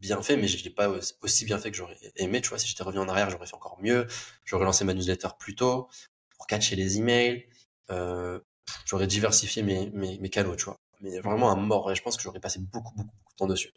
bien 0.00 0.20
fait 0.20 0.36
mais 0.36 0.48
je 0.48 0.62
l'ai 0.62 0.70
pas 0.70 0.90
aussi 1.22 1.44
bien 1.44 1.58
fait 1.58 1.70
que 1.70 1.76
j'aurais 1.76 1.96
aimé 2.16 2.40
tu 2.40 2.48
vois. 2.48 2.58
Si 2.58 2.66
j'étais 2.66 2.82
revenu 2.82 3.00
en 3.00 3.08
arrière 3.08 3.30
j'aurais 3.30 3.46
fait 3.46 3.54
encore 3.54 3.78
mieux. 3.80 4.08
J'aurais 4.44 4.64
lancé 4.64 4.84
ma 4.84 4.94
newsletter 4.94 5.28
plus 5.38 5.54
tôt 5.54 5.88
pour 6.36 6.46
catcher 6.46 6.76
les 6.76 6.98
emails. 6.98 7.46
Euh, 7.90 8.40
j'aurais 8.84 9.06
diversifié 9.06 9.62
mes, 9.62 9.90
mes, 9.90 10.18
mes, 10.18 10.30
canaux, 10.30 10.56
tu 10.56 10.64
vois. 10.64 10.76
Mais 11.00 11.20
vraiment 11.20 11.50
à 11.50 11.56
mort. 11.56 11.90
Et 11.90 11.94
je 11.94 12.02
pense 12.02 12.16
que 12.16 12.22
j'aurais 12.22 12.40
passé 12.40 12.58
beaucoup, 12.58 12.94
beaucoup, 12.94 13.10
beaucoup 13.16 13.32
de 13.32 13.36
temps 13.36 13.46
dessus. 13.46 13.72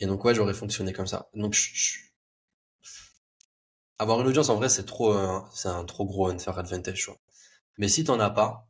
Et 0.00 0.06
donc, 0.06 0.24
ouais, 0.24 0.34
j'aurais 0.34 0.54
fonctionné 0.54 0.92
comme 0.92 1.06
ça. 1.06 1.28
Donc, 1.34 1.54
je, 1.54 1.98
avoir 3.98 4.20
une 4.20 4.26
audience, 4.26 4.48
en 4.50 4.56
vrai, 4.56 4.68
c'est 4.68 4.84
trop, 4.84 5.14
euh, 5.14 5.40
c'est 5.54 5.68
un 5.68 5.84
trop 5.84 6.04
gros 6.04 6.28
unfair 6.28 6.58
advantage, 6.58 6.98
tu 6.98 7.06
vois. 7.06 7.18
Mais 7.78 7.88
si 7.88 8.04
t'en 8.04 8.20
as 8.20 8.30
pas, 8.30 8.68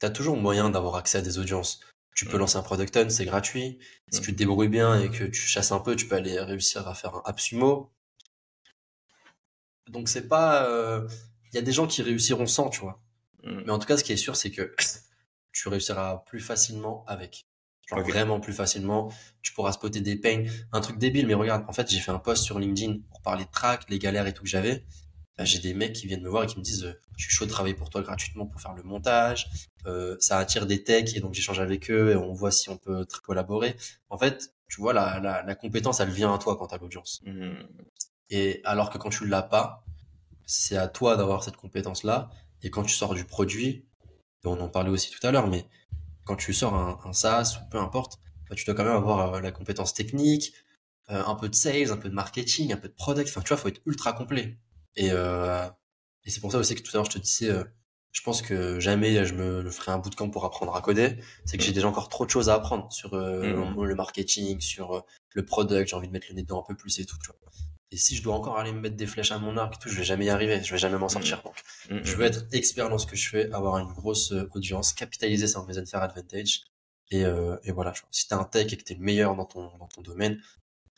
t'as 0.00 0.10
toujours 0.10 0.36
moyen 0.36 0.70
d'avoir 0.70 0.96
accès 0.96 1.18
à 1.18 1.22
des 1.22 1.38
audiences. 1.38 1.80
Tu 2.14 2.26
peux 2.26 2.36
mmh. 2.36 2.40
lancer 2.40 2.56
un 2.58 2.62
product 2.62 2.96
hunt, 2.96 3.10
c'est 3.10 3.24
gratuit. 3.24 3.78
Si 4.10 4.20
mmh. 4.20 4.22
tu 4.22 4.32
te 4.32 4.38
débrouilles 4.38 4.68
bien 4.68 5.00
et 5.00 5.10
que 5.10 5.24
tu 5.24 5.40
chasses 5.40 5.72
un 5.72 5.80
peu, 5.80 5.96
tu 5.96 6.06
peux 6.06 6.16
aller 6.16 6.38
réussir 6.40 6.86
à 6.86 6.94
faire 6.94 7.14
un 7.14 7.22
AppSumo. 7.24 7.90
Donc 9.88 10.08
c'est 10.08 10.28
pas, 10.28 10.64
il 10.66 10.72
euh, 10.72 11.08
y 11.52 11.58
a 11.58 11.62
des 11.62 11.72
gens 11.72 11.86
qui 11.86 12.02
réussiront 12.02 12.46
sans, 12.46 12.70
tu 12.70 12.80
vois. 12.80 13.00
Mm. 13.42 13.62
Mais 13.66 13.70
en 13.70 13.78
tout 13.78 13.86
cas, 13.86 13.96
ce 13.96 14.04
qui 14.04 14.12
est 14.12 14.16
sûr, 14.16 14.36
c'est 14.36 14.50
que 14.50 14.74
tu 15.52 15.68
réussiras 15.68 16.22
plus 16.26 16.40
facilement 16.40 17.04
avec. 17.06 17.46
Genre 17.86 18.00
vraiment 18.00 18.40
plus 18.40 18.54
facilement. 18.54 19.12
Tu 19.42 19.52
pourras 19.52 19.72
spotter 19.72 20.00
des 20.00 20.16
pains. 20.16 20.44
Un 20.72 20.80
truc 20.80 20.98
débile, 20.98 21.26
mais 21.26 21.34
regarde, 21.34 21.64
en 21.68 21.72
fait, 21.72 21.90
j'ai 21.90 22.00
fait 22.00 22.12
un 22.12 22.18
post 22.18 22.42
sur 22.42 22.58
LinkedIn 22.58 23.00
pour 23.10 23.20
parler 23.20 23.44
de 23.44 23.50
track, 23.50 23.90
les 23.90 23.98
galères 23.98 24.26
et 24.26 24.32
tout 24.32 24.42
que 24.42 24.48
j'avais. 24.48 24.84
j'ai 25.40 25.58
des 25.58 25.74
mecs 25.74 25.92
qui 25.92 26.06
viennent 26.06 26.22
me 26.22 26.30
voir 26.30 26.44
et 26.44 26.46
qui 26.46 26.58
me 26.58 26.62
disent 26.64 26.84
euh, 26.84 26.98
je 27.16 27.24
suis 27.24 27.32
chaud 27.32 27.44
de 27.44 27.50
travailler 27.50 27.74
pour 27.74 27.90
toi 27.90 28.00
gratuitement 28.00 28.46
pour 28.46 28.60
faire 28.60 28.72
le 28.72 28.84
montage 28.84 29.48
euh, 29.86 30.16
ça 30.20 30.38
attire 30.38 30.64
des 30.64 30.84
techs 30.84 31.16
et 31.16 31.20
donc 31.20 31.34
j'échange 31.34 31.58
avec 31.58 31.90
eux 31.90 32.12
et 32.12 32.16
on 32.16 32.32
voit 32.32 32.52
si 32.52 32.70
on 32.70 32.76
peut 32.76 33.04
collaborer 33.24 33.76
en 34.10 34.16
fait 34.16 34.54
tu 34.68 34.80
vois 34.80 34.92
la, 34.92 35.18
la, 35.18 35.42
la 35.42 35.54
compétence 35.56 35.98
elle 35.98 36.10
vient 36.10 36.32
à 36.32 36.38
toi 36.38 36.56
quand 36.56 36.68
t'as 36.68 36.78
l'audience 36.78 37.20
mm. 37.26 37.52
Et 38.30 38.60
alors 38.64 38.90
que 38.90 38.98
quand 38.98 39.10
tu 39.10 39.26
l'as 39.26 39.42
pas, 39.42 39.84
c'est 40.46 40.76
à 40.76 40.88
toi 40.88 41.16
d'avoir 41.16 41.42
cette 41.42 41.56
compétence-là. 41.56 42.30
Et 42.62 42.70
quand 42.70 42.82
tu 42.82 42.94
sors 42.94 43.14
du 43.14 43.24
produit, 43.24 43.86
on 44.44 44.60
en 44.60 44.68
parlait 44.68 44.90
aussi 44.90 45.10
tout 45.10 45.26
à 45.26 45.30
l'heure, 45.30 45.48
mais 45.48 45.66
quand 46.24 46.36
tu 46.36 46.52
sors 46.52 46.74
un, 46.74 46.98
un 47.04 47.12
SaaS 47.12 47.58
ou 47.60 47.68
peu 47.70 47.78
importe, 47.78 48.18
bah, 48.48 48.56
tu 48.56 48.64
dois 48.64 48.74
quand 48.74 48.84
même 48.84 48.96
avoir 48.96 49.34
euh, 49.34 49.40
la 49.40 49.52
compétence 49.52 49.94
technique, 49.94 50.54
euh, 51.10 51.22
un 51.26 51.34
peu 51.34 51.50
de 51.50 51.54
sales, 51.54 51.90
un 51.90 51.98
peu 51.98 52.08
de 52.08 52.14
marketing, 52.14 52.72
un 52.72 52.78
peu 52.78 52.88
de 52.88 52.94
product. 52.94 53.28
Enfin, 53.28 53.42
tu 53.42 53.48
vois, 53.48 53.56
faut 53.58 53.68
être 53.68 53.82
ultra 53.86 54.14
complet. 54.14 54.58
Et, 54.96 55.10
euh, 55.12 55.66
et 56.24 56.30
c'est 56.30 56.40
pour 56.40 56.50
ça 56.50 56.58
aussi 56.58 56.74
que 56.74 56.80
tout 56.80 56.90
à 56.94 56.98
l'heure, 56.98 57.04
je 57.04 57.10
te 57.10 57.18
disais, 57.18 57.50
euh, 57.50 57.64
je 58.12 58.22
pense 58.22 58.40
que 58.40 58.80
jamais 58.80 59.26
je 59.26 59.34
me, 59.34 59.68
ferai 59.70 59.92
un 59.92 59.98
bootcamp 59.98 60.30
pour 60.30 60.46
apprendre 60.46 60.74
à 60.74 60.80
coder. 60.80 61.18
C'est 61.44 61.58
que 61.58 61.64
j'ai 61.64 61.72
déjà 61.72 61.88
encore 61.88 62.08
trop 62.08 62.24
de 62.24 62.30
choses 62.30 62.48
à 62.48 62.54
apprendre 62.54 62.90
sur 62.90 63.14
mmh. 63.14 63.82
le 63.82 63.94
marketing, 63.94 64.60
sur 64.60 65.04
le 65.34 65.44
product. 65.44 65.90
J'ai 65.90 65.96
envie 65.96 66.06
de 66.06 66.12
mettre 66.12 66.28
le 66.30 66.36
nez 66.36 66.42
dedans 66.42 66.60
un 66.60 66.66
peu 66.66 66.76
plus 66.76 66.98
et 67.00 67.04
tout. 67.04 67.18
Tu 67.18 67.26
vois. 67.26 67.50
Et 67.90 67.96
si 67.96 68.16
je 68.16 68.22
dois 68.22 68.34
encore 68.34 68.58
aller 68.58 68.72
me 68.72 68.80
mettre 68.80 68.96
des 68.96 69.06
flèches 69.06 69.30
à 69.30 69.38
mon 69.38 69.56
arc 69.56 69.76
et 69.76 69.78
tout, 69.78 69.88
je 69.88 69.96
vais 69.96 70.04
jamais 70.04 70.26
y 70.26 70.30
arriver, 70.30 70.62
je 70.62 70.72
vais 70.72 70.78
jamais 70.78 70.98
m'en 70.98 71.08
sortir. 71.08 71.42
Donc, 71.42 71.62
mm. 71.90 71.96
Mm, 71.96 72.04
je 72.04 72.16
veux 72.16 72.24
mm, 72.24 72.26
être 72.26 72.44
expert 72.52 72.88
dans 72.88 72.98
ce 72.98 73.06
que 73.06 73.16
je 73.16 73.28
fais, 73.28 73.52
avoir 73.52 73.78
une 73.78 73.92
grosse 73.92 74.32
euh, 74.32 74.48
audience, 74.54 74.92
capitaliser 74.92 75.46
sur 75.46 75.66
mes 75.66 75.78
unfair 75.78 76.02
advantage. 76.02 76.62
Et, 77.10 77.24
euh, 77.24 77.56
et 77.64 77.72
voilà, 77.72 77.92
si 78.10 78.26
t'es 78.26 78.34
un 78.34 78.44
tech 78.44 78.72
et 78.72 78.76
que 78.76 78.82
t'es 78.82 78.94
le 78.94 79.00
meilleur 79.00 79.36
dans 79.36 79.44
ton, 79.44 79.76
dans 79.78 79.88
ton 79.88 80.02
domaine, 80.02 80.40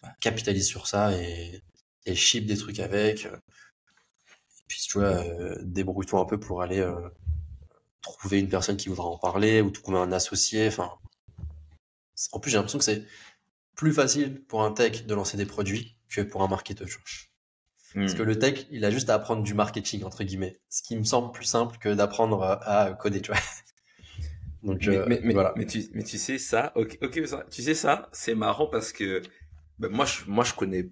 bah, 0.03 0.15
capitalise 0.21 0.67
sur 0.67 0.87
ça 0.87 1.13
et, 1.13 1.63
et 2.07 2.15
ship 2.15 2.47
des 2.47 2.57
trucs 2.57 2.81
avec. 2.81 3.27
Euh. 3.27 3.37
Et 3.37 4.63
puis, 4.69 4.81
tu 4.81 4.99
vois, 4.99 5.09
euh, 5.09 5.57
débrouille-toi 5.63 6.21
un 6.21 6.25
peu 6.25 6.41
pour 6.41 6.63
aller 6.63 6.81
euh, 6.81 7.09
trouver 8.01 8.39
une 8.39 8.49
personne 8.49 8.77
qui 8.77 8.89
voudra 8.89 9.07
en 9.07 9.19
parler 9.19 9.61
ou 9.61 9.71
trouver 9.71 9.99
un 9.99 10.13
associé. 10.13 10.69
Enfin, 10.69 10.91
en 12.33 12.41
plus, 12.41 12.51
j'ai 12.51 12.57
l'impression 12.57 12.79
que 12.79 12.85
c'est 12.85 13.05
plus 13.75 13.93
facile 13.93 14.43
pour 14.45 14.63
un 14.63 14.73
tech 14.73 15.05
de 15.05 15.15
lancer 15.15 15.37
des 15.37 15.47
produits 15.47 15.96
que 16.09 16.21
pour 16.21 16.43
un 16.43 16.49
marketeur. 16.49 16.89
Parce 17.95 18.15
que 18.15 18.23
hmm. 18.23 18.27
le 18.27 18.39
tech, 18.39 18.67
il 18.71 18.85
a 18.85 18.91
juste 18.91 19.09
à 19.09 19.15
apprendre 19.15 19.43
du 19.43 19.55
marketing, 19.55 20.05
entre 20.05 20.23
guillemets. 20.23 20.59
Ce 20.69 20.83
qui 20.83 20.97
me 20.97 21.05
semble 21.05 21.33
plus 21.33 21.47
simple 21.47 21.79
que 21.79 21.89
d'apprendre 21.95 22.43
à 22.43 22.93
coder, 22.93 23.23
tu 23.23 23.33
vois. 23.33 23.41
Donc, 24.63 24.85
mais, 24.87 24.97
euh, 24.97 25.07
mais, 25.09 25.33
voilà. 25.33 25.55
Mais 25.57 25.65
tu, 25.65 25.85
mais 25.95 26.03
tu 26.03 26.19
sais 26.19 26.39
ça, 26.39 26.73
ok, 26.75 26.99
tu 27.51 27.63
sais 27.63 27.75
ça, 27.75 28.09
c'est 28.13 28.35
marrant 28.35 28.67
parce 28.67 28.93
que 28.93 29.23
ben, 29.79 29.91
moi, 29.91 30.05
je, 30.05 30.25
moi, 30.27 30.45
je 30.45 30.55
connais, 30.55 30.89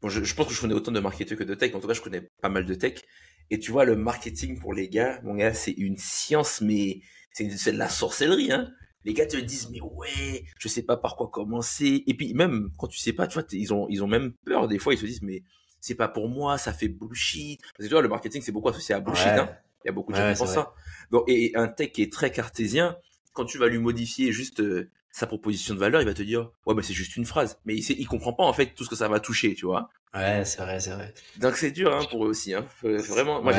bon, 0.00 0.08
je, 0.08 0.34
pense 0.34 0.46
que 0.46 0.54
je 0.54 0.60
connais 0.60 0.74
autant 0.74 0.92
de 0.92 1.00
marketeurs 1.00 1.36
que 1.36 1.44
de 1.44 1.54
tech. 1.54 1.74
En 1.74 1.80
tout 1.80 1.88
cas, 1.88 1.94
je 1.94 2.00
connais 2.00 2.28
pas 2.40 2.48
mal 2.48 2.64
de 2.64 2.74
tech. 2.74 3.02
Et 3.50 3.58
tu 3.58 3.72
vois, 3.72 3.84
le 3.84 3.96
marketing 3.96 4.58
pour 4.58 4.72
les 4.72 4.88
gars, 4.88 5.20
mon 5.22 5.34
gars, 5.34 5.52
c'est 5.52 5.72
une 5.72 5.96
science, 5.98 6.60
mais 6.60 7.00
c'est 7.32 7.72
de 7.72 7.78
la 7.78 7.88
sorcellerie, 7.88 8.52
hein 8.52 8.70
les 9.06 9.14
gars 9.14 9.24
te 9.24 9.36
disent 9.36 9.70
mais 9.70 9.80
ouais 9.80 10.44
je 10.58 10.68
sais 10.68 10.82
pas 10.82 10.96
par 10.96 11.16
quoi 11.16 11.28
commencer. 11.28 12.02
Et 12.06 12.14
puis 12.14 12.34
même 12.34 12.70
quand 12.76 12.88
tu 12.88 12.98
sais 12.98 13.12
pas 13.12 13.26
tu 13.26 13.34
vois 13.38 13.46
ils 13.52 13.72
ont 13.72 13.86
ils 13.88 14.02
ont 14.02 14.08
même 14.08 14.32
peur. 14.44 14.68
Des 14.68 14.78
fois 14.78 14.92
ils 14.92 14.98
se 14.98 15.06
disent 15.06 15.22
mais 15.22 15.42
c'est 15.80 15.94
pas 15.94 16.08
pour 16.08 16.28
moi 16.28 16.58
ça 16.58 16.72
fait 16.72 16.88
bullshit. 16.88 17.62
Parce 17.62 17.84
que 17.84 17.84
tu 17.84 17.90
vois 17.90 18.02
le 18.02 18.08
marketing 18.08 18.42
c'est 18.42 18.52
beaucoup 18.52 18.68
associé 18.68 18.94
à 18.96 19.00
bullshit 19.00 19.28
hein. 19.28 19.48
il 19.84 19.86
y 19.86 19.90
a 19.90 19.92
beaucoup 19.92 20.12
de 20.12 20.18
gens 20.18 20.32
qui 20.32 20.38
pensent 20.38 20.52
ça. 20.54 20.74
Donc 21.12 21.24
et 21.28 21.52
un 21.54 21.68
tech 21.68 21.92
qui 21.92 22.02
est 22.02 22.12
très 22.12 22.32
cartésien 22.32 22.96
quand 23.32 23.44
tu 23.44 23.58
vas 23.58 23.68
lui 23.68 23.78
modifier 23.78 24.32
juste 24.32 24.60
euh, 24.60 24.90
sa 25.12 25.26
proposition 25.26 25.74
de 25.74 25.78
valeur 25.78 26.02
il 26.02 26.06
va 26.06 26.14
te 26.14 26.22
dire 26.22 26.50
ouais 26.66 26.74
bah 26.74 26.82
c'est 26.82 26.94
juste 26.94 27.16
une 27.16 27.26
phrase. 27.26 27.60
Mais 27.64 27.76
il 27.76 27.82
sait, 27.84 27.94
il 27.96 28.08
comprend 28.08 28.32
pas 28.32 28.44
en 28.44 28.52
fait 28.52 28.74
tout 28.74 28.82
ce 28.82 28.90
que 28.90 28.96
ça 28.96 29.08
va 29.08 29.20
toucher 29.20 29.54
tu 29.54 29.66
vois. 29.66 29.88
Ouais 30.14 30.44
c'est 30.44 30.60
vrai 30.62 30.80
c'est 30.80 30.90
vrai. 30.90 31.14
Donc 31.38 31.56
c'est 31.56 31.70
dur 31.70 31.94
hein, 31.94 32.04
pour 32.10 32.26
eux 32.26 32.28
aussi 32.30 32.54
hein. 32.54 32.66
vraiment 32.82 33.40
moi 33.40 33.52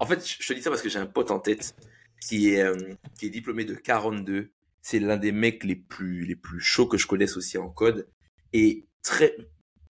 en 0.00 0.06
fait 0.06 0.26
je 0.26 0.48
te 0.48 0.54
dis 0.54 0.62
ça 0.62 0.70
parce 0.70 0.82
que 0.82 0.88
j'ai 0.88 0.98
un 0.98 1.06
pote 1.06 1.30
en 1.30 1.38
tête 1.38 1.76
qui 2.20 2.50
est, 2.50 2.62
euh, 2.62 2.94
qui 3.18 3.26
est 3.26 3.30
diplômé 3.30 3.64
de 3.64 3.74
42. 3.74 4.52
C'est 4.82 4.98
l'un 4.98 5.16
des 5.16 5.32
mecs 5.32 5.64
les 5.64 5.76
plus, 5.76 6.24
les 6.24 6.36
plus 6.36 6.60
chauds 6.60 6.86
que 6.86 6.96
je 6.96 7.06
connaisse 7.06 7.36
aussi 7.36 7.58
en 7.58 7.68
code. 7.68 8.08
Et 8.52 8.86
très, 9.02 9.36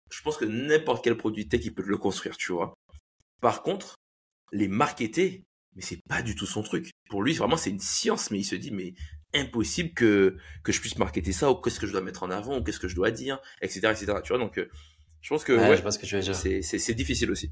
je 0.09 0.21
pense 0.21 0.37
que 0.37 0.45
n'importe 0.45 1.03
quel 1.03 1.17
produit 1.17 1.47
tech, 1.47 1.61
il 1.63 1.73
peut 1.73 1.83
le 1.85 1.97
construire, 1.97 2.37
tu 2.37 2.51
vois. 2.51 2.73
Par 3.41 3.63
contre, 3.63 3.95
les 4.51 4.67
marketer, 4.67 5.43
mais 5.75 5.81
c'est 5.81 5.99
pas 6.07 6.21
du 6.21 6.35
tout 6.35 6.45
son 6.45 6.63
truc. 6.63 6.91
Pour 7.09 7.23
lui, 7.23 7.33
vraiment, 7.33 7.57
c'est 7.57 7.69
une 7.69 7.79
science, 7.79 8.31
mais 8.31 8.39
il 8.39 8.43
se 8.43 8.55
dit, 8.55 8.71
mais 8.71 8.93
impossible 9.33 9.93
que, 9.93 10.37
que 10.63 10.71
je 10.71 10.81
puisse 10.81 10.97
marketer 10.97 11.31
ça, 11.31 11.49
ou 11.49 11.55
qu'est-ce 11.55 11.79
que 11.79 11.87
je 11.87 11.93
dois 11.93 12.01
mettre 12.01 12.23
en 12.23 12.31
avant, 12.31 12.59
ou 12.59 12.63
qu'est-ce 12.63 12.79
que 12.79 12.89
je 12.89 12.95
dois 12.95 13.11
dire, 13.11 13.39
etc., 13.61 13.79
etc., 13.91 14.13
tu 14.23 14.29
vois. 14.29 14.37
Donc, 14.37 14.57
euh, 14.57 14.69
je 15.21 15.29
pense 15.29 15.43
que, 15.43 15.53
ouais, 15.53 15.77
je 15.77 15.81
c'est 16.61 16.93
difficile 16.93 17.31
aussi. 17.31 17.51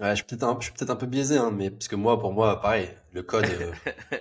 Ouais, 0.00 0.10
je 0.10 0.14
suis 0.16 0.24
peut-être 0.24 0.44
un, 0.44 0.54
peut 0.54 0.86
un 0.88 0.96
peu 0.96 1.06
biaisé, 1.06 1.36
hein, 1.36 1.50
mais 1.50 1.70
parce 1.70 1.88
que 1.88 1.96
moi, 1.96 2.18
pour 2.18 2.32
moi, 2.32 2.60
pareil, 2.60 2.88
le 3.12 3.22
code. 3.22 3.44
Euh, 3.44 3.72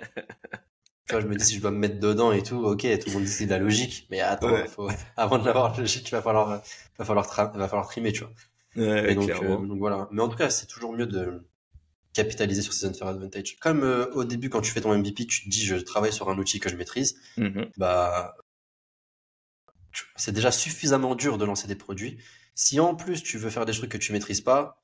tu 1.05 1.13
vois, 1.13 1.21
je 1.21 1.27
me 1.27 1.35
dis 1.35 1.45
si 1.45 1.55
je 1.55 1.61
dois 1.61 1.71
me 1.71 1.77
mettre 1.77 1.99
dedans 1.99 2.31
et 2.33 2.43
tout, 2.43 2.57
ok, 2.57 2.81
tout 2.81 3.07
le 3.07 3.13
monde 3.13 3.23
dit 3.23 3.31
c'est 3.31 3.45
de 3.45 3.51
la 3.51 3.59
logique, 3.59 4.07
mais 4.11 4.19
attends, 4.19 4.65
faut, 4.67 4.89
avant 5.17 5.37
de 5.37 5.45
l'avoir 5.45 5.77
logique, 5.79 6.07
il 6.09 6.11
va 6.11 6.21
falloir, 6.21 6.61
va 6.97 7.05
falloir, 7.05 7.25
va 7.55 7.67
falloir 7.67 7.87
trimer, 7.87 8.11
tu 8.11 8.23
vois. 8.25 8.33
Ouais, 8.75 9.15
donc, 9.15 9.29
euh, 9.29 9.57
donc, 9.57 9.79
voilà. 9.79 10.07
Mais 10.11 10.21
en 10.21 10.27
tout 10.27 10.37
cas, 10.37 10.49
c'est 10.49 10.67
toujours 10.67 10.93
mieux 10.93 11.07
de 11.07 11.47
capitaliser 12.13 12.61
sur 12.61 12.73
ces 12.73 12.85
unfair 12.85 13.07
advantage. 13.07 13.57
Comme 13.59 13.83
euh, 13.83 14.11
au 14.13 14.25
début, 14.25 14.49
quand 14.49 14.61
tu 14.61 14.71
fais 14.71 14.81
ton 14.81 14.93
MVP, 14.97 15.25
tu 15.27 15.45
te 15.45 15.49
dis 15.49 15.65
je 15.65 15.75
travaille 15.77 16.11
sur 16.11 16.29
un 16.29 16.37
outil 16.37 16.59
que 16.59 16.69
je 16.69 16.75
maîtrise, 16.75 17.15
Mhm. 17.37 17.69
bah 17.77 18.35
c'est 20.15 20.31
déjà 20.31 20.51
suffisamment 20.51 21.15
dur 21.15 21.37
de 21.37 21.45
lancer 21.45 21.67
des 21.67 21.75
produits. 21.75 22.19
Si 22.55 22.79
en 22.79 22.95
plus 22.95 23.23
tu 23.23 23.37
veux 23.37 23.49
faire 23.49 23.65
des 23.65 23.73
trucs 23.73 23.91
que 23.91 23.97
tu 23.97 24.11
maîtrises 24.11 24.41
pas, 24.41 24.81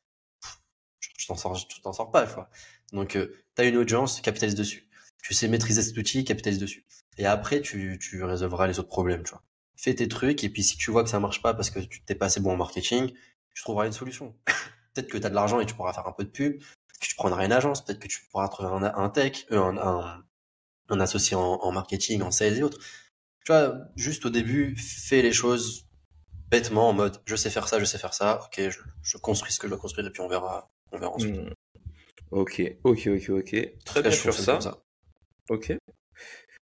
tu 1.26 1.30
t'en 1.30 1.36
sors, 1.36 1.68
tu 1.68 1.82
t'en 1.82 1.92
sors 1.92 2.12
pas, 2.12 2.28
quoi. 2.28 2.50
Donc 2.94 3.18
tu 3.18 3.62
as 3.62 3.64
une 3.64 3.78
audience, 3.78 4.22
capitalise 4.22 4.56
dessus. 4.56 4.88
Tu 5.24 5.34
sais 5.34 5.48
maîtriser 5.48 5.82
cet 5.82 5.98
outil, 5.98 6.24
capitalise 6.24 6.60
dessus. 6.60 6.86
Et 7.18 7.26
après 7.26 7.62
tu, 7.62 7.98
tu 8.00 8.24
résolveras 8.24 8.68
les 8.68 8.80
autres 8.80 8.90
problèmes, 8.90 9.24
tu 9.24 9.32
vois. 9.32 9.44
Fais 9.76 9.96
tes 9.96 10.08
trucs 10.08 10.44
et 10.44 10.50
puis 10.50 10.64
si 10.64 10.78
tu 10.78 10.92
vois 10.92 11.04
que 11.04 11.10
ça 11.10 11.20
marche 11.20 11.42
pas 11.42 11.54
parce 11.56 11.72
que 11.72 11.80
tu 11.80 12.04
t'es 12.04 12.16
pas 12.16 12.28
assez 12.28 12.40
bon 12.40 12.52
en 12.54 12.58
marketing, 12.58 13.12
tu 13.54 13.64
trouveras 13.64 13.88
une 13.88 13.92
solution. 13.92 14.36
peut-être 14.94 15.10
que 15.10 15.18
tu 15.18 15.26
as 15.26 15.30
de 15.30 15.36
l'argent 15.36 15.60
et 15.60 15.66
tu 15.66 15.74
pourras 15.74 15.94
faire 15.94 16.08
un 16.08 16.12
peu 16.12 16.26
de 16.26 16.30
pub, 16.30 16.60
que 16.60 17.08
tu 17.08 17.16
prendras 17.16 17.44
une 17.44 17.52
agence, 17.52 17.84
peut-être 17.84 18.00
que 18.00 18.08
tu 18.08 18.22
pourras 18.30 18.48
trouver 18.50 18.70
un, 18.70 19.10
tech, 19.10 19.48
euh, 19.52 19.60
un, 19.60 20.24
un, 20.90 21.00
associé 21.00 21.36
en, 21.36 21.72
marketing, 21.72 22.22
en 22.22 22.32
sales 22.32 22.58
et 22.60 22.64
autres. 22.64 22.80
Tu 23.46 23.52
vois, 23.52 23.76
juste 23.96 24.26
au 24.26 24.30
début, 24.30 24.76
fais 24.78 25.22
les 25.22 25.34
choses 25.34 25.88
bêtement 26.50 26.90
en 26.90 26.94
mode 26.94 27.20
je 27.26 27.36
sais 27.36 27.50
faire 27.50 27.68
ça, 27.68 27.80
je 27.80 27.86
sais 27.86 27.98
faire 27.98 28.14
ça, 28.14 28.42
ok, 28.46 28.70
je 29.02 29.18
construis 29.18 29.52
ce 29.52 29.60
que 29.60 29.68
je 29.68 29.72
dois 29.72 29.80
construire 29.80 30.08
et 30.08 30.12
puis 30.12 30.22
on 30.22 30.28
verra, 30.28 30.72
on 30.96 31.00
verra 31.00 31.14
ensuite. 31.14 31.36
Mhm. 31.36 31.54
Ok, 32.32 32.62
ok, 32.84 33.08
ok, 33.08 33.30
ok. 33.30 33.74
Très 33.86 34.02
bien 34.02 34.12
sur 34.12 34.34
ça. 34.34 34.60
Ok. 35.50 35.74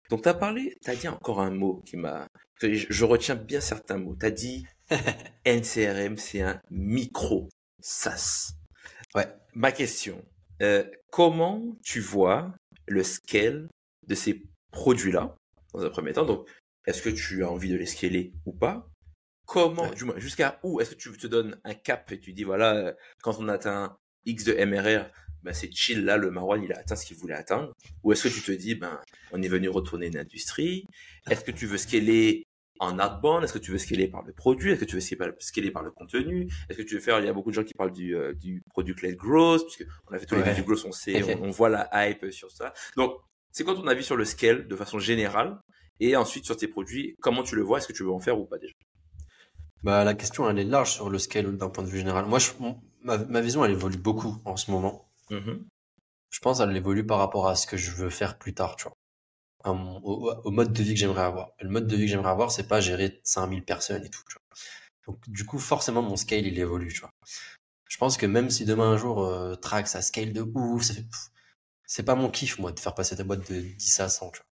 Donc, 0.10 0.24
tu 0.24 0.30
as 0.30 0.34
parlé, 0.34 0.76
tu 0.84 0.90
as 0.90 0.96
dit 0.96 1.08
encore 1.08 1.40
un 1.40 1.52
mot 1.52 1.82
qui 1.86 1.98
m'a. 1.98 2.28
Je, 2.62 2.68
je 2.90 3.06
retiens 3.06 3.36
bien 3.36 3.62
certains 3.62 3.98
mots. 3.98 4.16
Tu 4.20 4.26
as 4.26 4.32
dit 4.32 4.66
NCRM, 5.46 6.18
c'est 6.18 6.42
un 6.42 6.62
micro 6.70 7.48
SaaS. 7.80 8.54
Ouais. 9.16 9.28
Ma 9.54 9.72
question, 9.72 10.24
euh, 10.62 10.84
comment 11.12 11.78
tu 11.84 12.00
vois 12.00 12.54
le 12.88 13.04
scale 13.04 13.68
de 14.08 14.16
ces 14.16 14.44
produits-là, 14.72 15.36
dans 15.74 15.82
un 15.84 15.90
premier 15.90 16.14
temps? 16.14 16.26
Donc, 16.26 16.48
est-ce 16.88 17.02
que 17.02 17.10
tu 17.10 17.44
as 17.44 17.50
envie 17.52 17.70
de 17.70 17.78
les 17.78 17.86
scaler 17.86 18.34
ou 18.46 18.52
pas? 18.54 18.88
Comment, 19.46 19.84
Ouais. 19.90 19.96
du 19.96 20.06
moins, 20.06 20.18
jusqu'à 20.18 20.60
où 20.64 20.80
est-ce 20.80 20.92
que 20.92 20.96
tu 20.96 21.12
te 21.18 21.28
donnes 21.28 21.60
un 21.64 21.74
cap 21.74 22.12
et 22.12 22.20
tu 22.20 22.32
dis, 22.34 22.44
voilà, 22.44 22.76
euh, 22.76 22.94
quand 23.22 23.38
on 23.40 23.48
atteint 23.50 23.98
X 24.26 24.44
de 24.46 24.54
MRR, 24.66 25.06
ben 25.44 25.54
c'est 25.54 25.72
chill, 25.72 26.06
là, 26.06 26.18
le 26.18 26.30
Marwan, 26.32 26.62
il 26.64 26.72
a 26.74 26.78
atteint 26.80 26.96
ce 26.96 27.06
qu'il 27.06 27.18
voulait 27.18 27.34
atteindre. 27.36 27.74
Ou 28.04 28.12
est-ce 28.12 28.28
que 28.28 28.34
tu 28.34 28.42
te 28.42 28.52
dis, 28.52 28.76
ben, 28.76 29.00
on 29.32 29.42
est 29.42 29.48
venu 29.48 29.70
retourner 29.70 30.08
une 30.08 30.18
industrie? 30.18 30.86
Est-ce 31.30 31.44
que 31.44 31.52
tu 31.52 31.66
veux 31.66 31.78
scaler 31.78 32.46
en 32.80 33.00
outbound? 33.00 33.44
Est-ce 33.44 33.54
que 33.54 33.60
tu 33.60 33.72
veux 33.72 33.78
scaler 33.80 34.08
par 34.08 34.22
le 34.24 34.34
produit? 34.34 34.72
Est-ce 34.72 34.82
que 34.82 34.86
tu 34.86 34.96
veux 34.96 35.02
scaler 35.40 35.72
par 35.72 35.82
le 35.84 35.92
contenu? 35.92 36.48
Est-ce 36.70 36.78
que 36.78 36.84
tu 36.84 36.96
veux 36.96 37.02
faire 37.02 37.20
Il 37.20 37.26
y 37.26 37.30
a 37.30 37.34
beaucoup 37.34 37.50
de 37.50 37.56
gens 37.56 37.64
qui 37.64 37.74
parlent 37.74 37.92
du, 37.92 38.16
euh, 38.16 38.34
du 38.34 38.62
product-led 38.70 39.16
growth, 39.16 39.64
puisque 39.66 39.90
on 40.10 40.14
a 40.14 40.20
fait 40.20 40.26
tous 40.28 40.36
les 40.36 40.42
Ouais. 40.42 40.50
vidéos 40.50 40.64
du 40.64 40.72
growth, 40.72 40.86
on 40.86 40.92
sait, 40.92 41.24
on, 41.24 41.44
on 41.46 41.50
voit 41.50 41.70
la 41.70 41.90
hype 42.10 42.32
sur 42.32 42.52
ça. 42.52 42.74
Donc, 42.96 43.14
c'est 43.52 43.64
quoi 43.64 43.74
ton 43.76 43.88
avis 43.88 44.04
sur 44.04 44.16
le 44.16 44.26
scale 44.26 44.68
de 44.68 44.76
façon 44.76 45.00
générale? 45.00 45.58
Et 46.00 46.16
ensuite, 46.16 46.46
sur 46.46 46.56
tes 46.58 46.68
produits, 46.68 47.16
comment 47.22 47.44
tu 47.44 47.56
le 47.56 47.62
vois? 47.64 47.80
Est-ce 47.80 47.88
que 47.88 47.94
tu 47.94 48.04
veux 48.04 48.12
en 48.12 48.20
faire 48.20 48.40
ou 48.40 48.46
pas 48.46 48.58
déjà? 48.60 48.74
Bah, 49.84 50.04
la 50.04 50.14
question, 50.14 50.48
elle 50.50 50.60
est 50.60 50.64
large 50.64 50.92
sur 50.94 51.10
le 51.10 51.18
scale 51.18 51.58
d'un 51.58 51.70
point 51.70 51.84
de 51.84 51.90
vue 51.90 51.98
général. 51.98 52.26
Moi, 52.26 52.38
je, 52.40 52.52
ma, 53.04 53.18
ma 53.18 53.42
vision, 53.42 53.64
elle 53.66 53.72
évolue 53.72 53.98
beaucoup 53.98 54.38
en 54.46 54.58
ce 54.58 54.72
moment. 54.72 55.10
Mhm. 55.30 55.66
Je 56.32 56.40
pense 56.40 56.60
qu'elle 56.60 56.76
évolue 56.76 57.06
par 57.06 57.20
rapport 57.20 57.48
à 57.48 57.56
ce 57.56 57.68
que 57.68 57.78
je 57.78 57.92
veux 57.92 58.10
faire 58.10 58.38
plus 58.40 58.54
tard, 58.54 58.76
tu 58.78 58.84
vois. 58.86 58.94
À 59.64 59.74
mon- 59.74 60.00
au, 60.04 60.32
au 60.46 60.52
mode 60.52 60.74
de 60.74 60.84
vie 60.84 60.94
que 60.96 61.00
j'aimerais 61.00 61.24
avoir. 61.24 61.52
Et 61.60 61.66
le 61.66 61.70
mode 61.72 61.88
de 61.88 61.96
vie 61.96 62.04
que 62.06 62.12
j'aimerais 62.12 62.32
avoir, 62.32 62.52
c'est 62.52 62.68
pas 62.68 62.82
gérer 62.82 63.22
5000 63.24 63.64
personnes 63.66 64.06
et 64.06 64.10
tout, 64.10 64.24
tu 64.30 64.36
vois. 64.36 64.58
Donc, 65.08 65.30
du 65.30 65.46
coup, 65.46 65.60
forcément, 65.60 66.02
mon 66.04 66.16
scale, 66.18 66.46
il 66.48 66.60
évolue, 66.60 66.94
tu 66.94 67.02
vois. 67.02 67.12
Je 67.90 67.98
pense 67.98 68.18
que 68.18 68.26
même 68.26 68.50
si 68.50 68.66
demain 68.66 68.92
un 68.94 68.98
jour, 68.98 69.24
euh, 69.26 69.56
Track, 69.56 69.88
ça 69.88 70.02
scale 70.02 70.34
de 70.34 70.42
ouf, 70.42 70.84
ça 70.84 70.94
fait, 70.96 71.06
c'est 71.86 72.04
pas 72.04 72.16
mon 72.16 72.30
kiff, 72.30 72.60
moi, 72.60 72.72
de 72.72 72.80
faire 72.80 72.96
passer 72.96 73.16
des 73.16 73.24
boîtes 73.24 73.52
de 73.52 73.62
10 73.62 74.00
à 74.00 74.10
100, 74.10 74.32
tu 74.32 74.40
vois. 74.40 74.46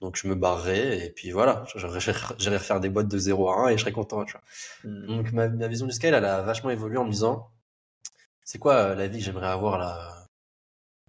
Donc, 0.00 0.16
je 0.16 0.28
me 0.28 0.34
barrerai, 0.34 1.06
et 1.06 1.10
puis 1.10 1.30
voilà, 1.32 1.64
j'irai 1.76 2.56
refaire 2.58 2.80
des 2.80 2.90
boîtes 2.90 3.08
de 3.08 3.18
0 3.18 3.50
à 3.50 3.56
1 3.66 3.68
et 3.68 3.76
je 3.76 3.82
serai 3.82 3.92
content, 3.92 4.24
tu 4.24 4.32
vois. 4.32 4.42
Mhm. 4.84 5.06
Donc 5.08 5.32
ma, 5.32 5.48
ma 5.48 5.68
vision 5.68 5.86
du 5.86 5.92
scale, 5.92 6.14
elle 6.14 6.24
a 6.24 6.42
vachement 6.42 6.70
évolué 6.70 6.98
en 6.98 7.04
me 7.04 7.10
disant, 7.12 7.50
c'est 8.50 8.58
quoi 8.58 8.74
euh, 8.74 8.94
la 8.96 9.06
vie 9.06 9.18
que 9.18 9.24
j'aimerais 9.24 9.46
avoir 9.46 9.78
là? 9.78 10.26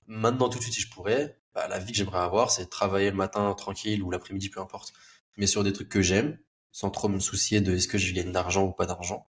Maintenant 0.05 0.47
tout 0.47 0.59
de 0.59 0.63
suite 0.63 0.75
si 0.75 0.81
je 0.81 0.91
pourrais, 0.91 1.39
bah, 1.55 1.67
la 1.67 1.79
vie 1.79 1.91
que 1.91 1.97
j'aimerais 1.97 2.19
avoir, 2.19 2.51
c'est 2.51 2.69
travailler 2.69 3.09
le 3.09 3.15
matin 3.15 3.51
tranquille 3.55 4.03
ou 4.03 4.11
l'après-midi, 4.11 4.49
peu 4.49 4.59
importe, 4.59 4.93
mais 5.37 5.47
sur 5.47 5.63
des 5.63 5.73
trucs 5.73 5.89
que 5.89 6.03
j'aime, 6.03 6.37
sans 6.71 6.91
trop 6.91 7.07
me 7.07 7.19
soucier 7.19 7.59
de 7.59 7.73
est-ce 7.73 7.87
que 7.87 7.97
je 7.97 8.13
gagne 8.13 8.31
d'argent 8.31 8.65
ou 8.65 8.71
pas 8.71 8.85
d'argent. 8.85 9.25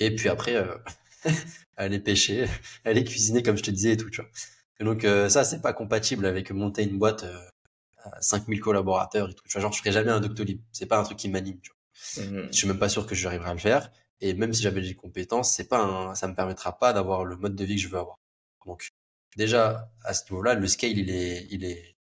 Et 0.00 0.12
puis 0.12 0.28
après, 0.28 0.56
euh, 0.56 0.76
aller 1.76 2.00
pêcher, 2.00 2.48
aller 2.84 3.04
cuisiner 3.04 3.44
comme 3.44 3.56
je 3.56 3.62
te 3.62 3.70
disais 3.70 3.92
et 3.92 3.96
tout, 3.96 4.10
tu 4.10 4.22
vois. 4.22 4.30
Et 4.80 4.84
donc 4.84 5.04
euh, 5.04 5.28
ça, 5.28 5.44
c'est 5.44 5.60
pas 5.60 5.72
compatible 5.72 6.26
avec 6.26 6.50
monter 6.50 6.82
une 6.82 6.98
boîte 6.98 7.22
euh, 7.22 7.38
à 7.98 8.20
5000 8.20 8.58
collaborateurs 8.58 9.30
et 9.30 9.34
tout. 9.34 9.44
Tu 9.46 9.52
vois, 9.52 9.62
genre 9.62 9.72
je 9.72 9.78
ferais 9.78 9.92
jamais 9.92 10.10
un 10.10 10.18
Doctolib. 10.18 10.60
C'est 10.72 10.86
pas 10.86 10.98
un 10.98 11.04
truc 11.04 11.18
qui 11.18 11.28
m'anime, 11.28 11.60
tu 11.60 11.70
vois. 11.70 12.24
Mhm. 12.24 12.48
Je 12.50 12.56
suis 12.56 12.66
même 12.66 12.80
pas 12.80 12.88
sûr 12.88 13.06
que 13.06 13.14
j'arriverai 13.14 13.50
à 13.50 13.54
le 13.54 13.60
faire. 13.60 13.92
Et 14.20 14.34
même 14.34 14.52
si 14.52 14.62
j'avais 14.62 14.80
les 14.80 14.94
compétences, 14.94 15.54
c'est 15.54 15.68
pas 15.68 15.80
un, 15.82 16.14
ça 16.14 16.28
me 16.28 16.34
permettra 16.34 16.78
pas 16.78 16.92
d'avoir 16.92 17.24
le 17.24 17.36
mode 17.36 17.56
de 17.56 17.64
vie 17.64 17.76
que 17.76 17.82
je 17.82 17.88
veux 17.88 17.98
avoir. 17.98 18.18
Donc, 18.66 18.90
déjà, 19.36 19.90
à 20.04 20.14
ce 20.14 20.24
niveau-là, 20.24 20.54
le 20.54 20.66
scale, 20.68 20.98
il 20.98 21.10
est, 21.10 21.46
il 21.50 21.64
est, 21.64 21.96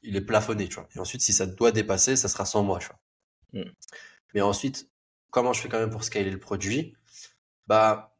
il 0.00 0.16
est 0.16 0.22
plafonné, 0.22 0.68
tu 0.68 0.76
vois. 0.76 0.88
Et 0.94 0.98
ensuite, 0.98 1.20
si 1.20 1.34
ça 1.34 1.44
doit 1.44 1.70
dépasser, 1.70 2.16
ça 2.16 2.28
sera 2.28 2.46
sans 2.46 2.62
moi, 2.62 2.78
tu 2.78 2.86
vois. 2.86 2.98
Mm. 3.52 3.72
Mais 4.34 4.40
ensuite, 4.40 4.88
comment 5.30 5.52
je 5.52 5.60
fais 5.60 5.68
quand 5.68 5.80
même 5.80 5.90
pour 5.90 6.04
scaler 6.04 6.30
le 6.30 6.38
produit? 6.38 6.94
Bah, 7.66 8.16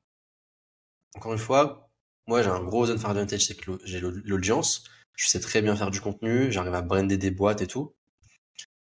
encore 1.16 1.32
une 1.32 1.38
fois, 1.38 1.90
moi, 2.28 2.42
j'ai 2.42 2.48
un 2.48 2.62
gros 2.62 2.88
unfair 2.90 3.10
advantage, 3.10 3.44
c'est 3.46 3.56
que 3.56 3.78
j'ai 3.84 4.00
l'au- 4.00 4.12
l'audience. 4.24 4.84
Je 5.16 5.26
sais 5.28 5.40
très 5.40 5.62
bien 5.62 5.74
faire 5.76 5.90
du 5.90 6.00
contenu, 6.00 6.52
j'arrive 6.52 6.74
à 6.74 6.82
brander 6.82 7.16
des 7.18 7.30
boîtes 7.30 7.60
et 7.62 7.66
tout. 7.66 7.94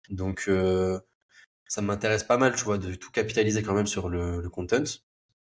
Donc, 0.09 0.45
euh, 0.47 0.99
ça 1.71 1.81
m'intéresse 1.81 2.25
pas 2.25 2.35
mal, 2.35 2.53
tu 2.53 2.65
vois, 2.65 2.77
de 2.77 2.93
tout 2.95 3.11
capitaliser 3.11 3.63
quand 3.63 3.73
même 3.73 3.87
sur 3.87 4.09
le, 4.09 4.41
le 4.41 4.49
content. 4.49 4.83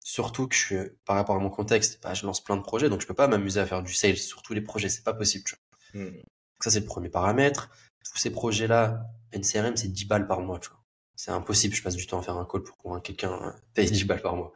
Surtout 0.04 0.48
que 0.48 0.56
je 0.56 0.60
suis, 0.66 0.78
par 1.06 1.16
rapport 1.16 1.36
à 1.36 1.40
mon 1.40 1.52
contexte, 1.52 2.00
bah, 2.02 2.16
je 2.16 2.26
lance 2.26 2.44
plein 2.44 2.58
de 2.58 2.64
projets, 2.64 2.90
donc 2.90 3.02
je 3.02 3.06
peux 3.06 3.14
pas 3.14 3.28
m'amuser 3.28 3.60
à 3.60 3.68
faire 3.68 3.84
du 3.84 3.94
sales 3.94 4.18
sur 4.18 4.42
tous 4.42 4.56
les 4.56 4.62
projets, 4.62 4.90
c'est 4.90 5.04
pas 5.04 5.14
possible, 5.14 5.44
tu 5.44 5.56
vois. 5.94 6.02
Mhm. 6.02 6.14
Donc 6.16 6.24
ça, 6.64 6.72
c'est 6.72 6.80
le 6.80 6.88
premier 6.88 7.10
paramètre. 7.10 7.70
Tous 8.12 8.18
ces 8.18 8.32
projets-là, 8.32 9.06
NCRM, 9.32 9.78
c'est 9.78 9.90
10 9.90 10.06
balles 10.06 10.26
par 10.26 10.42
mois, 10.42 10.58
tu 10.60 10.70
vois. 10.70 10.80
C'est 11.16 11.30
impossible, 11.30 11.76
je 11.76 11.84
passe 11.84 11.96
du 11.96 12.08
temps 12.08 12.18
à 12.20 12.24
faire 12.24 12.38
un 12.38 12.46
call 12.46 12.64
pour 12.64 12.78
convaincre 12.78 13.04
quelqu'un, 13.04 13.34
euh, 13.34 13.52
paye 13.76 13.92
10 13.92 14.06
balles 14.06 14.24
par 14.24 14.36
mois. 14.36 14.54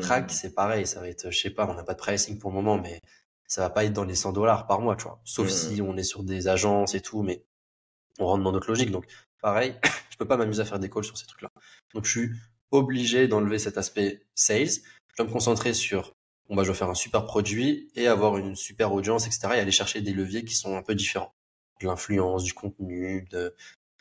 Track, 0.00 0.32
c'est 0.32 0.52
pareil, 0.52 0.84
ça 0.84 0.98
va 0.98 1.08
être, 1.08 1.30
je 1.30 1.38
sais 1.38 1.50
pas, 1.50 1.64
on 1.70 1.74
n'a 1.74 1.84
pas 1.84 1.94
de 1.94 1.98
pricing 2.00 2.40
pour 2.40 2.50
le 2.50 2.56
moment, 2.56 2.76
mais 2.76 3.00
ça 3.46 3.60
va 3.60 3.70
pas 3.70 3.84
être 3.84 3.92
dans 3.92 4.04
les 4.04 4.16
100 4.16 4.32
dollars 4.32 4.66
par 4.66 4.80
mois, 4.80 4.96
tu 4.96 5.04
vois. 5.04 5.20
Sauf 5.24 5.46
Mhm. 5.46 5.52
si 5.52 5.80
on 5.80 5.96
est 5.96 6.02
sur 6.02 6.24
des 6.24 6.48
agences 6.48 6.96
et 6.96 7.00
tout, 7.00 7.22
mais 7.22 7.44
on 8.18 8.26
rentre 8.26 8.42
dans 8.42 8.50
notre 8.52 8.66
logique. 8.68 8.90
Donc, 8.90 9.06
pareil, 9.40 9.78
je 10.14 10.18
peux 10.18 10.26
pas 10.28 10.36
m'amuser 10.36 10.62
à 10.62 10.64
faire 10.64 10.78
des 10.78 10.90
calls 10.90 11.04
sur 11.04 11.18
ces 11.18 11.26
trucs-là. 11.26 11.50
Donc, 11.94 12.04
je 12.06 12.10
suis 12.10 12.30
obligé 12.70 13.28
d'enlever 13.28 13.58
cet 13.58 13.78
aspect 13.78 14.22
sales. 14.34 14.68
Je 14.68 15.16
dois 15.18 15.26
me 15.26 15.32
concentrer 15.32 15.74
sur, 15.74 16.14
bon, 16.48 16.56
bah, 16.56 16.62
je 16.62 16.68
dois 16.68 16.76
faire 16.76 16.90
un 16.90 16.94
super 16.94 17.24
produit 17.26 17.90
et 17.96 18.06
avoir 18.08 18.36
une 18.38 18.56
super 18.56 18.92
audience, 18.92 19.26
etc. 19.26 19.56
et 19.56 19.60
aller 19.60 19.72
chercher 19.72 20.00
des 20.02 20.12
leviers 20.12 20.44
qui 20.44 20.54
sont 20.54 20.76
un 20.76 20.82
peu 20.82 20.94
différents. 20.94 21.34
De 21.80 21.86
l'influence, 21.86 22.44
du 22.44 22.54
contenu, 22.54 23.26
de, 23.32 23.54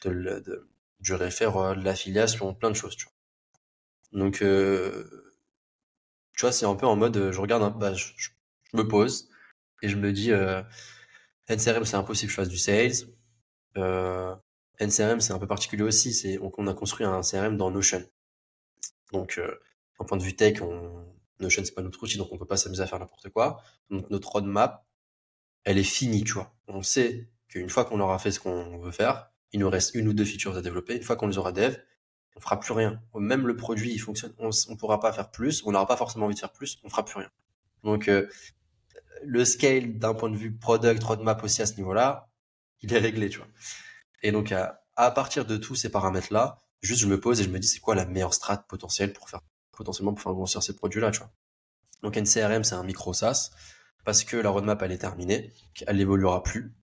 de, 0.06 0.12
de- 0.46 0.70
du 1.02 1.14
référent, 1.14 1.76
de 1.76 1.84
l'affiliation, 1.84 2.54
plein 2.54 2.70
de 2.72 2.76
choses, 2.76 2.96
tu 2.96 3.06
vois. 3.06 3.14
Donc, 4.20 4.42
euh, 4.42 5.04
tu 6.36 6.42
vois, 6.42 6.52
c'est 6.52 6.66
un 6.66 6.76
peu 6.76 6.86
en 6.88 6.96
mode, 6.96 7.32
je 7.32 7.40
regarde, 7.40 7.78
bah, 7.80 7.94
je 7.94 8.30
me 8.74 8.88
pose 8.88 9.30
et 9.82 9.90
je 9.90 9.98
me 9.98 10.12
dis, 10.14 10.32
euh, 10.32 10.62
NCRM, 11.50 11.86
c'est 11.86 11.98
impossible 11.98 12.30
que 12.30 12.34
je 12.36 12.42
fasse 12.42 12.50
du 12.50 12.58
sales. 12.58 12.94
Euh, 13.78 14.36
NCRM, 14.86 15.20
c'est 15.22 15.34
un 15.34 15.40
peu 15.40 15.48
particulier 15.48 15.84
aussi. 15.84 16.14
C'est, 16.14 16.40
on, 16.40 16.68
a 16.68 16.74
construit 16.74 17.06
un 17.06 17.22
CRM 17.22 17.58
dans 17.58 17.72
Notion. 17.72 18.04
Donc, 19.12 19.38
euh, 19.38 19.60
d'un 20.00 20.06
point 20.06 20.18
de 20.18 20.24
vue 20.24 20.36
tech, 20.36 20.62
on, 20.62 21.06
Notion, 21.40 21.64
c'est 21.66 21.74
pas 21.74 21.82
notre 21.82 22.02
outil, 22.02 22.18
donc 22.18 22.30
on 22.32 22.38
peut 22.38 22.46
pas 22.46 22.58
s'amuser 22.58 22.84
à 22.84 22.88
faire 22.88 23.00
n'importe 23.00 23.30
quoi. 23.30 23.62
Donc, 23.90 24.10
notre 24.10 24.30
roadmap, 24.30 24.86
elle 25.64 25.78
est 25.78 25.84
finie, 25.84 26.24
tu 26.24 26.34
vois. 26.34 26.54
On 26.68 26.82
sait 26.82 27.30
qu'une 27.48 27.70
fois 27.70 27.86
qu'on 27.86 28.00
aura 28.00 28.20
fait 28.20 28.32
ce 28.32 28.40
qu'on 28.40 28.78
veut 28.80 28.92
faire, 28.92 29.32
il 29.52 29.60
nous 29.60 29.70
reste 29.70 29.96
une 29.96 30.08
ou 30.08 30.14
deux 30.14 30.26
features 30.26 30.56
à 30.58 30.62
développer. 30.62 30.96
Une 30.96 31.04
fois 31.04 31.16
qu'on 31.16 31.28
les 31.28 31.38
aura 31.38 31.52
dev, 31.52 31.76
on 32.36 32.40
fera 32.40 32.60
plus 32.60 32.74
rien. 32.74 33.02
Même 33.16 33.48
le 33.48 33.56
produit, 33.56 33.94
il 33.94 34.00
fonctionne, 34.00 34.34
on, 34.40 34.50
on 34.70 34.76
pourra 34.76 35.00
pas 35.00 35.14
faire 35.14 35.30
plus, 35.30 35.64
on 35.66 35.72
n'aura 35.72 35.86
pas 35.86 35.98
forcément 35.98 36.26
envie 36.26 36.36
de 36.36 36.40
faire 36.40 36.52
plus, 36.52 36.80
on 36.84 36.90
fera 36.90 37.06
plus 37.06 37.20
rien. 37.20 37.30
Donc, 37.84 38.08
euh, 38.08 38.28
le 39.24 39.46
scale 39.46 40.00
d'un 40.00 40.14
point 40.14 40.30
de 40.30 40.36
vue 40.36 40.52
product, 40.52 41.04
roadmap 41.04 41.44
aussi 41.44 41.62
à 41.62 41.66
ce 41.66 41.76
niveau-là, 41.76 42.30
il 42.82 42.94
est 42.94 43.00
réglé, 43.00 43.30
tu 43.30 43.38
vois. 43.38 43.48
Et 44.24 44.32
donc, 44.32 44.52
à, 44.52 45.12
partir 45.12 45.46
de 45.46 45.58
tous 45.58 45.76
ces 45.76 45.90
paramètres-là, 45.90 46.62
juste 46.82 47.02
je 47.02 47.08
me 47.08 47.20
pose 47.20 47.42
et 47.42 47.44
je 47.44 47.50
me 47.50 47.60
dis 47.60 47.68
c'est 47.68 47.80
quoi 47.80 47.94
la 47.94 48.06
meilleure 48.06 48.34
strat 48.34 48.58
potentielle 48.58 49.14
pour 49.14 49.30
faire, 49.30 49.42
potentiellement 49.72 50.14
pour 50.14 50.24
faire 50.24 50.34
grossir 50.34 50.64
ces 50.64 50.76
produits-là, 50.76 51.12
tu 51.12 51.20
vois. 51.20 51.32
Donc, 52.02 52.18
NCRM, 52.18 52.64
c'est 52.64 52.76
un 52.76 52.84
micro 52.84 53.14
SaaS 53.14 53.52
parce 54.06 54.24
que 54.24 54.38
la 54.38 54.50
roadmap, 54.50 54.82
elle 54.82 54.92
est 54.92 54.98
terminée, 54.98 55.54
qu'elle 55.74 55.98
n'évoluera 55.98 56.44
plus, 56.44 56.74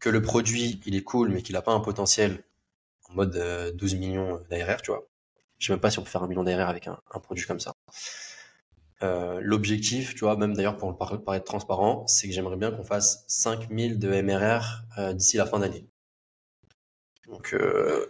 que 0.00 0.08
le 0.08 0.22
produit, 0.22 0.80
il 0.86 0.94
est 0.96 1.02
cool, 1.02 1.30
mais 1.30 1.42
qu'il 1.42 1.54
n'a 1.54 1.62
pas 1.62 1.72
un 1.72 1.80
potentiel 1.80 2.44
en 3.08 3.14
mode 3.14 3.36
euh, 3.36 3.72
12 3.72 3.94
millions 3.96 4.40
d'ARR, 4.50 4.82
tu 4.82 4.90
vois. 4.90 5.08
Je 5.58 5.66
sais 5.66 5.72
même 5.72 5.80
pas 5.80 5.90
si 5.90 5.98
on 5.98 6.02
peut 6.02 6.10
faire 6.10 6.22
un 6.22 6.28
million 6.28 6.44
d'ARR 6.44 6.68
avec 6.68 6.86
un, 6.86 6.98
produit 7.20 7.46
comme 7.46 7.60
ça. 7.60 7.72
Euh, 9.02 9.40
l'objectif, 9.42 10.14
tu 10.14 10.20
vois, 10.20 10.36
même 10.36 10.54
d'ailleurs 10.54 10.76
pour 10.76 10.96
paraître 10.96 11.44
transparent, 11.44 12.06
c'est 12.06 12.28
que 12.28 12.34
j'aimerais 12.34 12.56
bien 12.56 12.70
qu'on 12.70 12.84
fasse 12.84 13.24
5000 13.28 13.98
de 13.98 14.22
MRR 14.22 14.82
euh, 14.98 15.12
d'ici 15.12 15.36
la 15.36 15.46
fin 15.46 15.58
d'année. 15.58 15.87
Donc, 17.28 17.54
euh, 17.54 18.06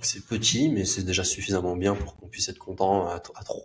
c'est 0.00 0.24
petit, 0.24 0.68
mais 0.68 0.84
c'est 0.84 1.02
déjà 1.02 1.24
suffisamment 1.24 1.76
bien 1.76 1.94
pour 1.94 2.16
qu'on 2.16 2.28
puisse 2.28 2.48
être 2.48 2.58
content. 2.58 3.08
À, 3.08 3.22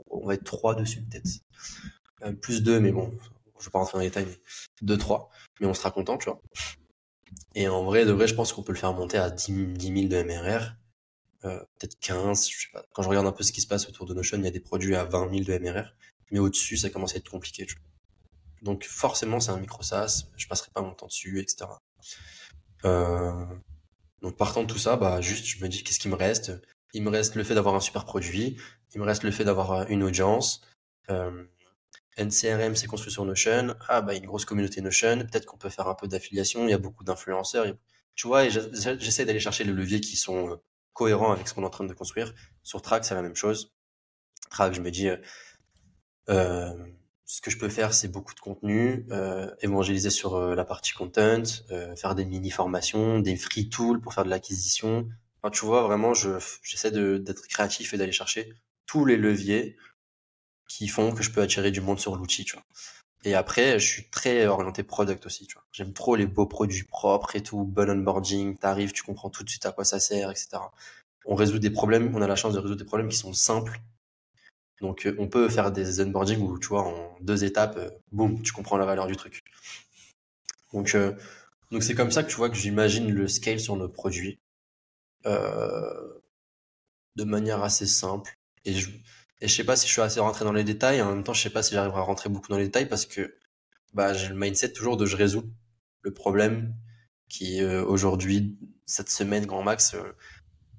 on 0.10 0.26
va 0.26 0.36
être 0.36 0.44
3 0.44 0.76
dessus 0.76 1.02
peut-être. 1.02 2.40
plus 2.42 2.64
2, 2.64 2.80
mais 2.80 2.92
bon, 2.92 3.12
je 3.60 3.66
vais 3.66 3.72
pas 3.72 3.80
rentrer 3.80 3.98
dans 3.98 4.02
les 4.02 4.10
détails, 4.10 4.28
mais 4.82 4.88
2-3. 4.88 5.30
Mais 5.60 5.68
on 5.68 5.74
sera 5.74 5.92
content, 5.92 6.18
tu 6.18 6.26
vois. 6.26 6.42
Et 7.56 7.68
en 7.68 7.84
vrai, 7.84 8.06
de 8.06 8.12
vrai, 8.12 8.28
je 8.28 8.36
pense 8.36 8.54
qu'on 8.54 8.64
peut 8.64 8.72
le 8.72 8.78
faire 8.78 8.94
monter 8.94 9.18
à 9.18 9.30
10, 9.30 9.76
000 9.80 10.08
de 10.08 10.24
MRR. 10.24 10.76
peut-être 11.42 12.00
15, 12.00 12.50
je 12.50 12.62
sais 12.62 12.72
pas. 12.72 12.86
Quand 12.94 13.02
je 13.02 13.10
regarde 13.10 13.28
un 13.28 13.32
peu 13.32 13.44
ce 13.44 13.52
qui 13.52 13.62
se 13.62 13.68
passe 13.68 13.88
autour 13.90 14.06
de 14.06 14.14
Notion, 14.14 14.38
il 14.38 14.46
y 14.46 14.48
a 14.48 14.52
des 14.52 14.60
produits 14.60 14.96
à 14.96 15.04
20 15.04 15.30
000 15.32 15.44
de 15.44 15.58
MRR 15.58 15.90
mais 16.32 16.40
au-dessus, 16.40 16.78
ça 16.78 16.90
commence 16.90 17.14
à 17.14 17.18
être 17.18 17.30
compliqué. 17.30 17.66
Donc 18.62 18.86
forcément, 18.86 19.40
c'est 19.40 19.52
un 19.52 19.60
micro 19.60 19.82
SaaS, 19.84 20.26
je 20.36 20.48
passerai 20.48 20.70
pas 20.74 20.82
mon 20.82 20.94
temps 20.94 21.08
dessus, 21.08 21.40
etc. 21.40 21.70
Euh, 22.86 23.46
donc 24.22 24.38
partant 24.38 24.64
de 24.64 24.68
tout 24.68 24.78
ça, 24.78 24.96
bah 24.98 25.22
juste, 25.22 25.46
je 25.46 25.64
me 25.64 25.70
dis 25.70 25.84
qu'est-ce 25.84 26.00
qui 26.00 26.10
me 26.10 26.16
reste? 26.16 26.52
Il 26.94 27.04
me 27.04 27.10
reste 27.10 27.36
le 27.36 27.44
fait 27.44 27.56
d'avoir 27.56 27.76
un 27.76 27.80
super 27.80 28.06
produit, 28.06 28.58
il 28.94 29.00
me 29.00 29.06
reste 29.06 29.24
le 29.24 29.32
fait 29.32 29.44
d'avoir 29.46 29.72
euh, 29.72 29.86
une 29.90 30.04
audience. 30.04 30.62
Euh, 31.10 31.46
NCRM, 32.18 32.76
c'est 32.76 32.88
construit 32.88 33.12
sur 33.12 33.26
Notion. 33.26 33.76
Ah 33.88 34.02
bah 34.02 34.16
une 34.16 34.26
grosse 34.26 34.46
communauté 34.46 34.82
Notion. 34.82 35.20
Peut-être 35.20 35.46
qu'on 35.46 35.58
peut 35.58 35.70
faire 35.70 35.88
un 35.88 35.96
peu 35.96 36.08
d'affiliation. 36.08 36.66
Il 36.66 36.72
y 36.72 36.74
a 36.74 36.78
beaucoup 36.78 37.04
d'influenceurs. 37.04 37.66
Tu 38.16 38.28
vois, 38.28 38.50
j'essaie 38.50 39.26
d'aller 39.26 39.40
chercher 39.40 39.64
les 39.64 39.72
leviers 39.72 40.02
qui 40.02 40.18
sont 40.18 40.52
euh, 40.52 40.56
cohérents 40.94 41.32
avec 41.32 41.48
ce 41.48 41.54
qu'on 41.54 41.64
est 41.64 41.66
en 41.66 41.70
train 41.70 41.86
de 41.86 41.94
construire. 41.94 42.34
Sur 42.64 42.82
Track, 42.82 43.06
c'est 43.06 43.16
la 43.16 43.22
même 43.22 43.36
chose. 43.36 43.74
Track, 44.50 44.74
je 44.74 44.82
me 44.82 44.92
dis, 44.92 45.10
euh, 46.30 46.74
ce 47.30 47.42
que 47.42 47.52
je 47.52 47.60
peux 47.60 47.70
faire, 47.70 47.94
c'est 47.94 48.08
beaucoup 48.08 48.34
de 48.34 48.40
contenu, 48.40 49.06
euh, 49.12 49.54
évangéliser 49.62 50.10
sur 50.10 50.36
euh, 50.36 50.56
la 50.56 50.66
partie 50.66 50.94
content, 50.94 51.44
faire 51.96 52.16
des 52.16 52.26
mini 52.26 52.50
formations, 52.50 53.20
des 53.20 53.36
free 53.36 53.70
tools 53.70 54.02
pour 54.02 54.16
faire 54.16 54.24
de 54.24 54.32
l'acquisition. 54.32 55.08
Enfin, 55.44 55.52
tu 55.52 55.64
vois, 55.64 55.84
vraiment, 55.84 56.16
je 56.16 56.40
j'essaie 56.64 56.90
d'être 56.90 57.48
créatif 57.48 57.94
et 57.94 57.98
d'aller 57.98 58.12
chercher 58.12 58.52
tous 58.88 59.06
les 59.06 59.16
leviers 59.16 59.78
qui 60.68 60.88
font 60.88 61.14
que 61.14 61.22
je 61.22 61.30
peux 61.30 61.42
attirer 61.42 61.70
du 61.70 61.82
monde 61.82 62.00
sur 62.00 62.16
l'outil, 62.16 62.46
tu 62.46 62.54
vois. 62.54 62.66
Et 63.24 63.36
après, 63.36 63.78
je 63.78 63.86
suis 63.86 64.10
très 64.10 64.48
orienté 64.48 64.82
product 64.82 65.28
aussi, 65.28 65.46
tu 65.46 65.54
vois. 65.54 65.66
J'aime 65.72 65.94
trop 65.94 66.16
les 66.16 66.26
beaux 66.26 66.48
produits 66.48 66.84
propres 66.84 67.36
et 67.36 67.44
tout, 67.44 67.64
bon 67.64 67.92
onboarding, 67.92 68.58
t'arrives, 68.58 68.92
tu 68.92 69.04
comprends 69.04 69.30
tout 69.30 69.44
de 69.44 69.50
suite 69.50 69.68
à 69.68 69.72
quoi 69.72 69.86
ça 69.86 70.00
sert, 70.00 70.32
etc. 70.32 70.58
On 71.26 71.36
résout 71.36 71.60
des 71.60 71.70
problèmes, 71.70 72.16
on 72.16 72.24
a 72.24 72.28
la 72.28 72.36
chance 72.36 72.54
de 72.54 72.60
résoudre 72.60 72.80
des 72.80 72.86
problèmes 72.86 73.10
qui 73.10 73.18
sont 73.18 73.34
simples 73.34 73.80
donc, 74.82 75.06
euh, 75.06 75.16
on 75.20 75.28
peut 75.28 75.50
faire 75.50 75.72
des 75.72 76.02
onboarding 76.02 76.40
où, 76.42 76.58
tu 76.58 76.70
vois, 76.70 76.84
en 76.84 77.18
deux 77.22 77.44
étapes, 77.44 77.78
euh, 77.78 77.90
boum, 78.12 78.42
tu 78.42 78.54
comprends 78.54 78.78
la 78.78 78.86
valeur 78.86 79.08
du 79.08 79.16
truc. 79.16 79.44
Donc, 80.74 80.96
euh, 80.96 81.14
donc 81.72 81.84
c'est 81.84 81.96
comme 81.96 82.12
ça 82.12 82.24
que 82.24 82.30
tu 82.30 82.36
vois 82.36 82.50
que 82.50 82.56
j'imagine 82.56 83.12
le 83.12 83.28
scale 83.28 83.60
sur 83.60 83.76
nos 83.76 83.90
produits 83.90 84.40
de 85.26 87.24
manière 87.26 87.62
assez 87.64 87.86
simple. 87.86 88.38
Et 88.66 88.74
je, 88.74 88.90
et 89.42 89.48
sais 89.48 89.64
pas 89.64 89.76
si 89.76 89.88
je 89.88 89.92
suis 89.92 90.02
assez 90.02 90.20
rentré 90.20 90.46
dans 90.46 90.54
les 90.54 90.64
détails. 90.64 91.02
En 91.02 91.14
même 91.14 91.24
temps, 91.24 91.34
je 91.34 91.42
sais 91.42 91.50
pas 91.50 91.64
si 91.64 91.74
j'arriverai 91.74 92.00
à 92.00 92.04
rentrer 92.04 92.30
beaucoup 92.30 92.48
dans 92.50 92.58
les 92.58 92.66
détails 92.66 92.88
parce 92.88 93.06
que 93.06 93.36
bah, 93.94 94.14
j'ai 94.14 94.30
le 94.30 94.36
mindset 94.36 94.72
toujours 94.74 94.98
de 94.98 95.06
je 95.06 95.16
résous 95.16 95.44
le 96.02 96.14
problème 96.14 96.74
qui 97.28 97.64
aujourd'hui, 97.64 98.58
cette 98.86 99.10
semaine, 99.10 99.46
grand 99.46 99.64
max, 99.64 99.96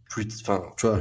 plus, 0.09 0.26
enfin, 0.42 0.62
tu 0.76 0.86
vois, 0.86 1.01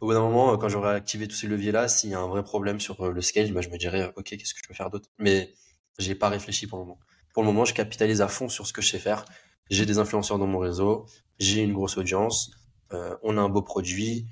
au 0.00 0.06
bout 0.06 0.12
d'un 0.14 0.20
moment, 0.20 0.56
quand 0.56 0.68
j'aurai 0.68 0.94
activé 0.94 1.28
tous 1.28 1.36
ces 1.36 1.46
leviers-là, 1.46 1.88
s'il 1.88 2.10
y 2.10 2.14
a 2.14 2.20
un 2.20 2.26
vrai 2.26 2.42
problème 2.42 2.80
sur 2.80 3.00
euh, 3.02 3.12
le 3.12 3.20
scale, 3.20 3.52
bah, 3.52 3.60
je 3.60 3.68
me 3.68 3.76
dirais, 3.76 4.12
ok, 4.16 4.24
qu'est-ce 4.24 4.54
que 4.54 4.60
je 4.62 4.68
peux 4.68 4.74
faire 4.74 4.90
d'autre? 4.90 5.08
Mais 5.18 5.54
j'ai 5.98 6.14
pas 6.14 6.28
réfléchi 6.28 6.66
pour 6.66 6.78
le 6.78 6.84
moment. 6.84 6.98
Pour 7.34 7.42
le 7.42 7.46
moment, 7.46 7.64
je 7.64 7.74
capitalise 7.74 8.22
à 8.22 8.28
fond 8.28 8.48
sur 8.48 8.66
ce 8.66 8.72
que 8.72 8.82
je 8.82 8.90
sais 8.90 8.98
faire. 8.98 9.24
J'ai 9.70 9.86
des 9.86 9.98
influenceurs 9.98 10.38
dans 10.38 10.46
mon 10.46 10.58
réseau, 10.58 11.06
j'ai 11.38 11.62
une 11.62 11.72
grosse 11.72 11.96
audience, 11.96 12.50
euh, 12.92 13.16
on 13.22 13.36
a 13.38 13.40
un 13.40 13.48
beau 13.48 13.62
produit. 13.62 14.26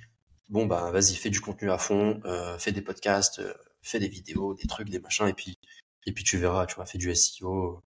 Bon, 0.48 0.66
bah 0.66 0.90
vas-y, 0.90 1.14
fais 1.14 1.30
du 1.30 1.40
contenu 1.40 1.70
à 1.70 1.78
fond, 1.78 2.20
euh, 2.24 2.58
fais 2.58 2.72
des 2.72 2.82
podcasts, 2.82 3.38
euh, 3.38 3.54
fais 3.82 4.00
des 4.00 4.08
vidéos, 4.08 4.54
des 4.54 4.66
trucs, 4.66 4.88
des 4.88 4.98
machins, 4.98 5.28
et 5.28 5.34
puis, 5.34 5.58
et 6.06 6.12
puis 6.12 6.24
tu 6.24 6.38
verras, 6.38 6.66
tu 6.66 6.74
vois, 6.76 6.86
fais 6.86 6.98
du 6.98 7.14
SEO, 7.14 7.84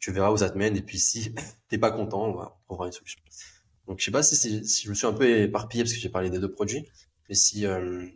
tu 0.00 0.10
verras 0.12 0.30
où 0.30 0.36
ça 0.38 0.50
te 0.50 0.58
mène, 0.58 0.76
et 0.76 0.82
puis 0.82 0.98
si 0.98 1.34
t'es 1.68 1.78
pas 1.78 1.90
content, 1.92 2.24
on 2.24 2.34
va 2.34 2.58
trouver 2.66 2.86
une 2.88 2.92
solution. 2.92 3.20
Donc 3.86 4.00
je 4.00 4.04
sais 4.04 4.10
pas 4.10 4.22
si, 4.22 4.36
si, 4.66 4.84
je 4.84 4.90
me 4.90 4.94
suis 4.94 5.06
un 5.06 5.12
peu 5.12 5.28
éparpillé 5.28 5.84
parce 5.84 5.92
que 5.92 6.00
j'ai 6.00 6.08
parlé 6.08 6.30
des 6.30 6.38
deux 6.38 6.50
produits, 6.50 6.86
mais 7.28 7.34
si, 7.34 7.66
euh, 7.66 8.06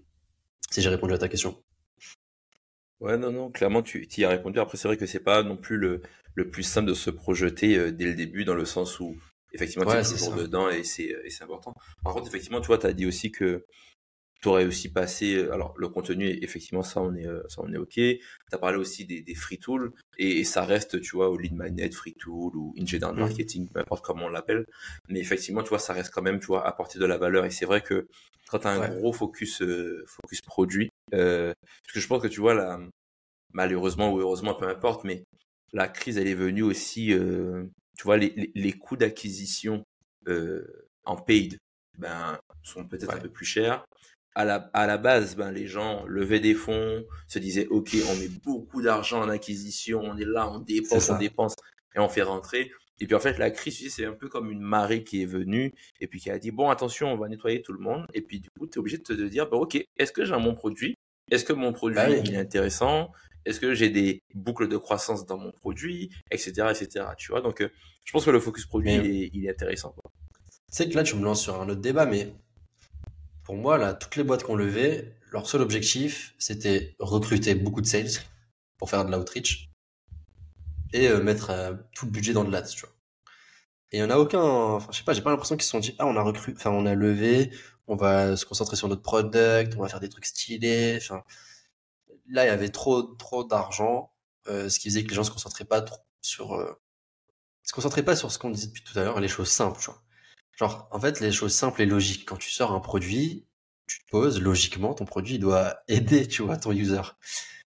si 0.71 0.81
j'ai 0.81 0.89
répondu 0.89 1.13
à 1.13 1.19
ta 1.19 1.29
question. 1.29 1.63
Ouais, 3.01 3.17
non, 3.17 3.31
non, 3.31 3.51
clairement, 3.51 3.83
tu 3.83 4.09
y 4.17 4.25
as 4.25 4.29
répondu. 4.29 4.59
Après, 4.59 4.77
c'est 4.77 4.89
vrai 4.89 4.97
que 4.97 5.07
c'est 5.07 5.21
pas 5.21 5.43
non 5.43 5.57
plus 5.57 5.77
le, 5.77 6.03
le 6.35 6.49
plus 6.49 6.63
simple 6.63 6.89
de 6.89 6.95
se 6.95 7.11
projeter 7.11 7.77
euh, 7.77 7.93
dès 7.93 8.07
le 8.07 8.15
début, 8.15 8.45
dans 8.45 8.55
le 8.55 8.65
sens 8.65 8.99
où, 8.99 9.17
effectivement, 9.53 9.85
tu 9.85 9.97
es 9.97 10.03
toujours 10.03 10.35
dedans 10.35 10.69
et 10.69 10.83
c'est 10.85 11.15
important. 11.43 11.75
Par 12.03 12.15
contre, 12.15 12.29
effectivement, 12.29 12.61
tu 12.61 12.69
vois, 12.69 12.79
tu 12.79 12.87
as 12.87 12.93
dit 12.93 13.07
aussi 13.07 13.31
que 13.31 13.65
tu 14.41 14.49
aurais 14.49 14.67
aussi 14.67 14.89
passé, 14.89 15.37
euh, 15.37 15.53
alors 15.53 15.75
le 15.77 15.89
contenu, 15.89 16.27
effectivement, 16.43 16.83
ça 16.83 17.01
on 17.01 17.15
est, 17.15 17.27
euh, 17.27 17.43
ça 17.49 17.63
on 17.65 17.73
est 17.73 17.77
ok. 17.77 17.95
Tu 17.95 18.21
as 18.53 18.59
parlé 18.59 18.79
aussi 18.79 19.05
des, 19.05 19.21
des 19.21 19.35
free 19.35 19.59
tools 19.59 19.93
et, 20.17 20.45
ça 20.45 20.65
reste, 20.65 21.01
tu 21.01 21.17
vois, 21.17 21.29
au 21.29 21.37
lead 21.37 21.55
magnet, 21.55 21.91
free 21.91 22.15
tool 22.15 22.57
ou 22.57 22.75
engineer 22.81 23.13
mmh. 23.13 23.19
marketing, 23.19 23.69
peu 23.69 23.81
importe 23.81 24.05
comment 24.05 24.27
on 24.27 24.29
l'appelle. 24.29 24.65
Mais 25.09 25.21
effectivement, 25.21 25.63
tu 25.63 25.71
vois, 25.71 25.81
ça 25.81 25.93
reste 25.93 26.13
quand 26.13 26.23
même, 26.23 26.39
tu 26.39 26.47
vois, 26.47 26.67
apporter 26.67 26.99
de 26.99 27.05
la 27.07 27.19
valeur. 27.19 27.45
Et 27.45 27.51
c'est 27.51 27.67
vrai 27.67 27.81
que 27.81 28.07
quand 28.49 28.61
tu 28.61 28.67
as 28.67 28.71
un 28.71 28.89
gros 28.89 29.13
focus, 29.13 29.63
euh, 29.63 30.05
focus 30.07 30.41
produit, 30.41 30.91
euh, 31.15 31.53
parce 31.85 31.95
que 31.95 32.01
je 32.01 32.07
pense 32.07 32.23
que 32.23 32.29
tu 32.29 32.41
vois, 32.41 32.55
là, 32.55 32.81
malheureusement 33.53 34.13
ou 34.13 34.21
heureusement, 34.21 34.55
peu 34.55 34.69
importe, 34.69 35.05
mais 35.05 35.25
la 35.73 35.89
crise, 35.89 36.17
elle 36.17 36.29
est 36.29 36.35
venue 36.35 36.63
aussi, 36.63 37.13
euh, 37.13 37.65
tu 37.99 38.05
vois, 38.05 38.17
les, 38.17 38.51
les, 38.55 38.73
coûts 38.73 38.97
d'acquisition 38.97 39.85
en 41.05 41.17
paid 41.17 41.59
ben, 41.99 42.39
sont 42.63 42.87
peut-être 42.87 43.15
un 43.15 43.19
peu 43.19 43.31
plus 43.31 43.47
chers 43.47 43.85
à 44.39 44.45
la, 44.45 44.71
à 44.73 44.87
la 44.87 44.99
base, 44.99 45.35
ben, 45.35 45.51
les 45.51 45.67
gens 45.67 46.05
levaient 46.07 46.39
des 46.39 46.55
fonds, 46.55 47.05
se 47.27 47.41
disaient, 47.41 47.67
OK, 47.67 47.97
on 48.09 48.15
met 48.15 48.29
beaucoup 48.45 48.81
d'argent 48.81 49.21
en 49.21 49.29
acquisition, 49.29 50.01
on 50.01 50.17
est 50.17 50.25
là, 50.25 50.49
on 50.49 50.61
dépense, 50.61 51.11
on 51.11 51.19
dépense, 51.19 51.57
et 51.97 51.99
on 51.99 52.09
fait 52.09 52.23
rentrer. 52.23 52.71
Et 53.01 53.07
puis 53.07 53.17
en 53.17 53.19
fait, 53.19 53.37
la 53.39 53.51
crise, 53.51 53.93
c'est 53.93 54.05
un 54.05 54.13
peu 54.13 54.29
comme 54.29 54.53
une 54.53 54.61
marée 54.61 55.03
qui 55.03 55.23
est 55.23 55.27
venue 55.27 55.75
et 56.01 56.07
puis 56.07 56.21
qui 56.21 56.31
a 56.31 56.39
dit, 56.39 56.53
bon, 56.53 56.71
attention, 56.71 57.13
on 57.13 57.17
va 57.17 57.29
nettoyer 57.29 57.63
tout 57.63 57.73
le 57.73 57.81
monde. 57.81 58.07
Et 58.15 58.23
puis 58.23 58.39
du 58.39 58.49
coup, 58.51 58.69
tu 58.69 58.75
es 58.75 58.79
obligé 58.79 58.99
de 58.99 59.03
te 59.03 59.13
dire, 59.13 59.49
bon, 59.49 59.63
OK, 59.63 59.77
est-ce 59.97 60.13
que 60.13 60.25
j'ai 60.25 60.35
un 60.35 60.41
bon 60.41 60.55
produit? 60.55 60.95
Est-ce 61.33 61.45
que 61.45 61.53
mon 61.53 61.73
produit, 61.73 61.99
il 62.25 62.35
est 62.35 62.39
intéressant? 62.39 63.11
Est-ce 63.45 63.59
que 63.59 63.75
j'ai 63.75 63.91
des 63.91 64.23
boucles 64.35 64.69
de 64.69 64.77
croissance 64.77 65.27
dans 65.27 65.37
mon 65.37 65.51
produit? 65.51 66.11
Etc. 66.31 66.53
etc. 66.71 67.07
Tu 67.17 67.33
vois, 67.33 67.41
donc 67.41 67.61
euh, 67.61 67.71
je 68.05 68.13
pense 68.13 68.25
que 68.25 68.31
le 68.31 68.39
focus 68.39 68.67
produit, 68.67 68.95
il, 68.95 69.07
est, 69.07 69.31
il, 69.33 69.47
est, 69.47 69.51
intéressant. 69.51 69.97
C'est 70.69 70.89
que 70.89 70.95
là, 70.95 71.03
tu 71.03 71.17
me 71.17 71.25
lances 71.25 71.43
sur 71.43 71.61
un 71.61 71.69
autre 71.69 71.81
débat, 71.81 72.07
mais 72.07 72.33
pour 73.49 73.57
moi, 73.57 73.79
là, 73.79 73.95
toutes 73.95 74.17
les 74.17 74.25
boîtes 74.25 74.43
qu'on 74.43 74.57
levait, 74.57 75.17
leur 75.33 75.47
seul 75.47 75.63
objectif, 75.63 76.35
c'était 76.39 76.95
recruter 76.99 77.55
beaucoup 77.55 77.81
de 77.81 77.87
sales 77.87 78.23
pour 78.77 78.91
faire 78.91 79.07
de 79.07 79.11
l'outreach 79.11 79.71
et 80.93 81.09
euh, 81.09 81.23
mettre 81.23 81.49
euh, 81.49 81.73
tout 81.95 82.05
le 82.05 82.11
budget 82.11 82.35
dans 82.35 82.45
de 82.45 82.53
l'ads. 82.53 82.85
Et 83.91 83.97
il 83.97 84.01
y 84.01 84.03
en 84.03 84.11
a 84.11 84.19
aucun, 84.19 84.81
je 84.91 84.99
sais 84.99 85.03
pas, 85.03 85.15
j'ai 85.15 85.23
pas 85.23 85.31
l'impression 85.31 85.57
qu'ils 85.57 85.65
se 85.65 85.71
sont 85.71 85.79
dit, 85.79 85.97
ah, 85.99 86.05
on 86.05 86.15
a 86.17 86.21
recruté, 86.21 86.59
enfin, 86.59 86.73
on 86.73 86.85
a 86.85 86.95
levé, 86.95 87.51
on 87.87 87.97
va 87.97 88.37
se 88.37 88.45
concentrer 88.45 88.77
sur 88.77 88.87
notre 88.87 89.01
product, 89.01 89.77
on 89.79 89.81
va 89.81 89.89
faire 89.89 90.01
des 90.01 90.11
trucs 90.11 90.27
stylés, 90.27 90.99
enfin. 91.01 91.25
Là, 92.29 92.45
il 92.45 92.49
y 92.49 92.51
avait 92.51 92.69
trop, 92.69 93.03
trop 93.03 93.45
d'argent, 93.45 94.13
euh, 94.49 94.69
ce 94.69 94.79
qui 94.79 94.91
faisait 94.91 95.05
que 95.05 95.09
les 95.09 95.15
gens 95.15 95.25
se 95.25 95.31
concentraient 95.31 95.65
pas 95.65 95.81
trop 95.81 96.05
sur, 96.21 96.53
se 97.63 97.73
concentraient 97.73 98.05
pas 98.05 98.15
sur 98.15 98.31
ce 98.31 98.39
qu'on 98.39 98.51
disait 98.51 98.67
depuis 98.67 98.85
tout 98.85 98.99
à 98.99 99.05
l'heure, 99.05 99.21
les 99.21 99.29
choses 99.29 99.49
simples. 99.49 99.81
Genre, 100.59 100.89
en 100.91 100.99
fait, 100.99 101.21
les 101.21 101.31
choses 101.31 101.55
simples 101.55 101.83
et 101.83 101.87
logiques. 101.87 102.29
Quand 102.29 102.37
tu 102.37 102.51
sors 102.51 102.73
un 102.73 102.81
produit, 102.81 103.47
tu 103.87 104.01
te 104.01 104.11
poses, 104.11 104.41
logiquement, 104.41 104.93
ton 104.93 105.05
produit 105.05 105.39
doit 105.39 105.79
aider, 105.89 106.27
tu 106.27 106.43
vois, 106.43 106.57
ton 106.57 106.73
user. 106.73 107.03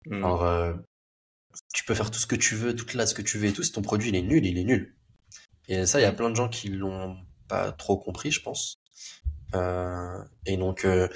Hmm. 0.05 0.23
Alors, 0.23 0.43
euh, 0.43 0.73
tu 1.73 1.83
peux 1.83 1.95
faire 1.95 2.11
tout 2.11 2.19
ce 2.19 2.27
que 2.27 2.35
tu 2.35 2.55
veux, 2.55 2.75
toute 2.75 2.93
là, 2.93 3.07
ce 3.07 3.15
que 3.15 3.23
tu 3.23 3.39
veux 3.39 3.47
et 3.47 3.53
tout. 3.53 3.63
Si 3.63 3.71
ton 3.71 3.81
produit, 3.81 4.09
il 4.09 4.15
est 4.15 4.21
nul, 4.21 4.45
il 4.45 4.57
est 4.57 4.63
nul. 4.63 4.95
Et 5.67 5.85
ça, 5.87 5.99
il 5.99 6.03
y 6.03 6.05
a 6.05 6.11
plein 6.11 6.29
de 6.29 6.35
gens 6.35 6.47
qui 6.47 6.69
l'ont 6.69 7.17
pas 7.47 7.71
trop 7.71 7.97
compris, 7.97 8.31
je 8.31 8.41
pense. 8.41 8.79
Euh, 9.55 10.23
et 10.45 10.57
donc, 10.57 10.85
euh, 10.85 11.07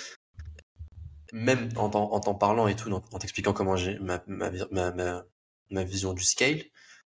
même 1.34 1.70
en 1.76 1.90
t'en 1.90 2.34
parlant 2.34 2.68
et 2.68 2.76
tout, 2.76 2.92
en, 2.92 3.02
t'expliquant 3.20 3.54
comment 3.54 3.76
j'ai 3.76 4.00
ma, 4.00 4.24
ma, 4.26 4.50
ma, 4.72 5.24
ma, 5.70 5.84
vision 5.84 6.14
du 6.14 6.24
scale, 6.24 6.64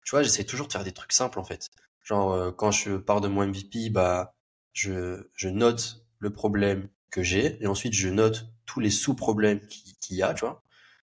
tu 0.06 0.12
vois, 0.12 0.22
j'essaie 0.22 0.44
toujours 0.44 0.68
de 0.68 0.74
faire 0.74 0.84
des 0.84 0.92
trucs 0.92 1.14
simples, 1.14 1.40
en 1.40 1.44
fait. 1.44 1.70
Genre, 2.04 2.56
quand 2.56 2.70
je 2.70 2.98
pars 2.98 3.22
de 3.22 3.28
mon 3.28 3.48
MVP, 3.48 3.90
bah, 3.90 4.36
je, 4.74 5.28
je 5.36 5.50
note 5.50 6.06
le 6.20 6.32
problème 6.32 6.90
que 7.12 7.24
j'ai 7.24 7.62
et 7.64 7.68
ensuite 7.68 7.94
je 7.94 8.10
note 8.10 8.48
tous 8.66 8.80
les 8.80 8.90
sous-problèmes 8.90 9.62
qu'il 10.02 10.18
y 10.18 10.24
a, 10.24 10.34
tu 10.34 10.42
vois. 10.42 10.64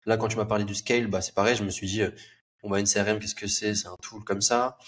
Là, 0.07 0.16
quand 0.16 0.28
tu 0.28 0.36
m'as 0.36 0.44
parlé 0.44 0.64
du 0.64 0.74
scale, 0.74 1.07
bah, 1.07 1.22
c'est 1.22 1.34
pareil, 1.34 1.57
je 1.57 1.64
me 1.64 1.70
suis 1.70 1.86
dit, 1.86 2.02
on 2.64 2.70
va 2.70 2.80
une 2.80 2.86
CRM, 2.86 3.18
qu'est-ce 3.18 3.34
que 3.34 3.46
c'est? 3.46 3.74
C'est 3.74 3.88
un 3.88 3.96
tool 4.02 4.24
comme 4.24 4.40
ça. 4.40 4.78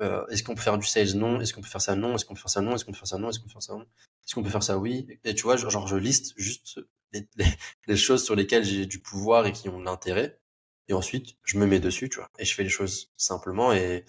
Euh, 0.00 0.26
est-ce 0.28 0.42
qu'on 0.42 0.54
peut 0.54 0.62
faire 0.62 0.78
du 0.78 0.86
sales? 0.86 1.14
Non. 1.16 1.40
Est-ce 1.40 1.52
qu'on 1.52 1.60
peut 1.60 1.68
faire 1.68 1.80
ça? 1.80 1.94
Non. 1.94 2.14
Est-ce 2.14 2.24
qu'on 2.24 2.34
peut 2.34 2.40
faire 2.40 2.50
ça? 2.50 2.62
Non. 2.62 2.74
Est-ce 2.74 2.84
qu'on 2.84 2.92
peut 2.92 2.98
faire 2.98 3.06
ça? 3.06 3.18
Non. 3.18 3.28
Est-ce 3.28 3.38
qu'on 3.38 3.46
peut 3.46 3.52
faire 3.52 3.62
ça? 3.62 3.74
Non 3.74 3.82
Est-ce 3.82 4.34
qu'on 4.34 4.42
peut 4.42 4.50
faire 4.50 4.62
ça? 4.62 4.78
Oui. 4.78 5.06
Et 5.24 5.34
tu 5.34 5.42
vois, 5.42 5.56
genre, 5.56 5.86
je 5.86 5.96
liste 5.96 6.32
juste 6.36 6.80
les, 7.12 7.96
choses 7.96 8.24
sur 8.24 8.34
lesquelles 8.34 8.64
j'ai 8.64 8.86
du 8.86 9.00
pouvoir 9.00 9.46
et 9.46 9.52
qui 9.52 9.68
ont 9.68 9.78
de 9.78 9.84
l'intérêt. 9.84 10.40
Et 10.88 10.94
ensuite, 10.94 11.36
je 11.44 11.58
me 11.58 11.66
mets 11.66 11.80
dessus, 11.80 12.08
tu 12.08 12.16
vois. 12.16 12.28
Et 12.38 12.44
je 12.44 12.54
fais 12.54 12.62
les 12.62 12.70
choses 12.70 13.10
simplement. 13.16 13.72
Et, 13.72 14.04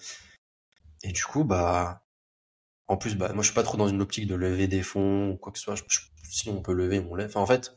et 1.02 1.12
du 1.12 1.24
coup, 1.24 1.44
bah, 1.44 2.06
en 2.88 2.96
plus, 2.96 3.14
bah, 3.14 3.32
moi, 3.32 3.42
je 3.42 3.48
suis 3.48 3.54
pas 3.54 3.62
trop 3.62 3.76
dans 3.76 3.88
une 3.88 4.00
optique 4.00 4.26
de 4.26 4.34
lever 4.34 4.66
des 4.66 4.82
fonds 4.82 5.30
ou 5.30 5.36
quoi 5.36 5.52
que 5.52 5.58
ce 5.58 5.64
soit. 5.64 5.76
si 6.30 6.48
on 6.48 6.62
peut 6.62 6.72
lever, 6.72 7.00
on 7.00 7.14
lève. 7.14 7.28
Enfin, 7.28 7.40
en 7.40 7.46
fait, 7.46 7.76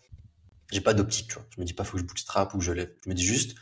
j'ai 0.72 0.82
pas 0.82 0.94
d'optique, 0.94 1.28
tu 1.28 1.34
vois. 1.36 1.46
Je 1.56 1.60
me 1.60 1.66
dis 1.66 1.74
pas, 1.74 1.84
faut 1.84 1.94
que 1.94 2.00
je 2.00 2.06
bootstrap 2.06 2.54
ou 2.54 2.58
que 2.58 2.64
je 2.64 2.72
lève. 2.72 2.94
Je 3.04 3.10
me 3.10 3.14
dis 3.14 3.24
juste, 3.24 3.58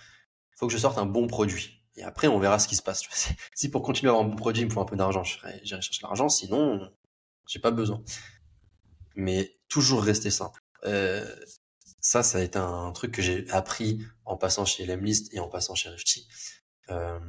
faut 0.55 0.67
que 0.67 0.73
je 0.73 0.77
sorte 0.77 0.97
un 0.97 1.07
bon 1.07 1.27
produit. 1.27 1.83
Et 1.95 2.03
après, 2.03 2.27
on 2.27 2.39
verra 2.39 2.59
ce 2.59 2.67
qui 2.67 2.75
se 2.75 2.83
passe. 2.83 3.01
Tu 3.01 3.09
vois. 3.09 3.35
Si 3.55 3.69
pour 3.69 3.81
continuer 3.81 4.09
à 4.09 4.13
avoir 4.13 4.25
un 4.25 4.29
bon 4.29 4.37
produit, 4.37 4.61
il 4.61 4.67
me 4.67 4.71
faut 4.71 4.79
un 4.79 4.85
peu 4.85 4.95
d'argent, 4.95 5.23
j'irai 5.23 5.59
chercher 5.65 6.01
l'argent. 6.03 6.29
Sinon, 6.29 6.89
j'ai 7.47 7.59
pas 7.59 7.71
besoin. 7.71 8.03
Mais 9.15 9.57
toujours 9.67 10.03
rester 10.03 10.29
simple. 10.29 10.61
Euh, 10.85 11.25
ça, 11.99 12.23
ça 12.23 12.37
a 12.37 12.41
été 12.41 12.57
un 12.57 12.91
truc 12.91 13.11
que 13.11 13.21
j'ai 13.21 13.49
appris 13.49 13.99
en 14.23 14.37
passant 14.37 14.65
chez 14.65 14.85
Lemlist 14.85 15.33
et 15.33 15.39
en 15.39 15.49
passant 15.49 15.75
chez 15.75 15.89
Rifty. 15.89 16.27
Euh, 16.89 17.19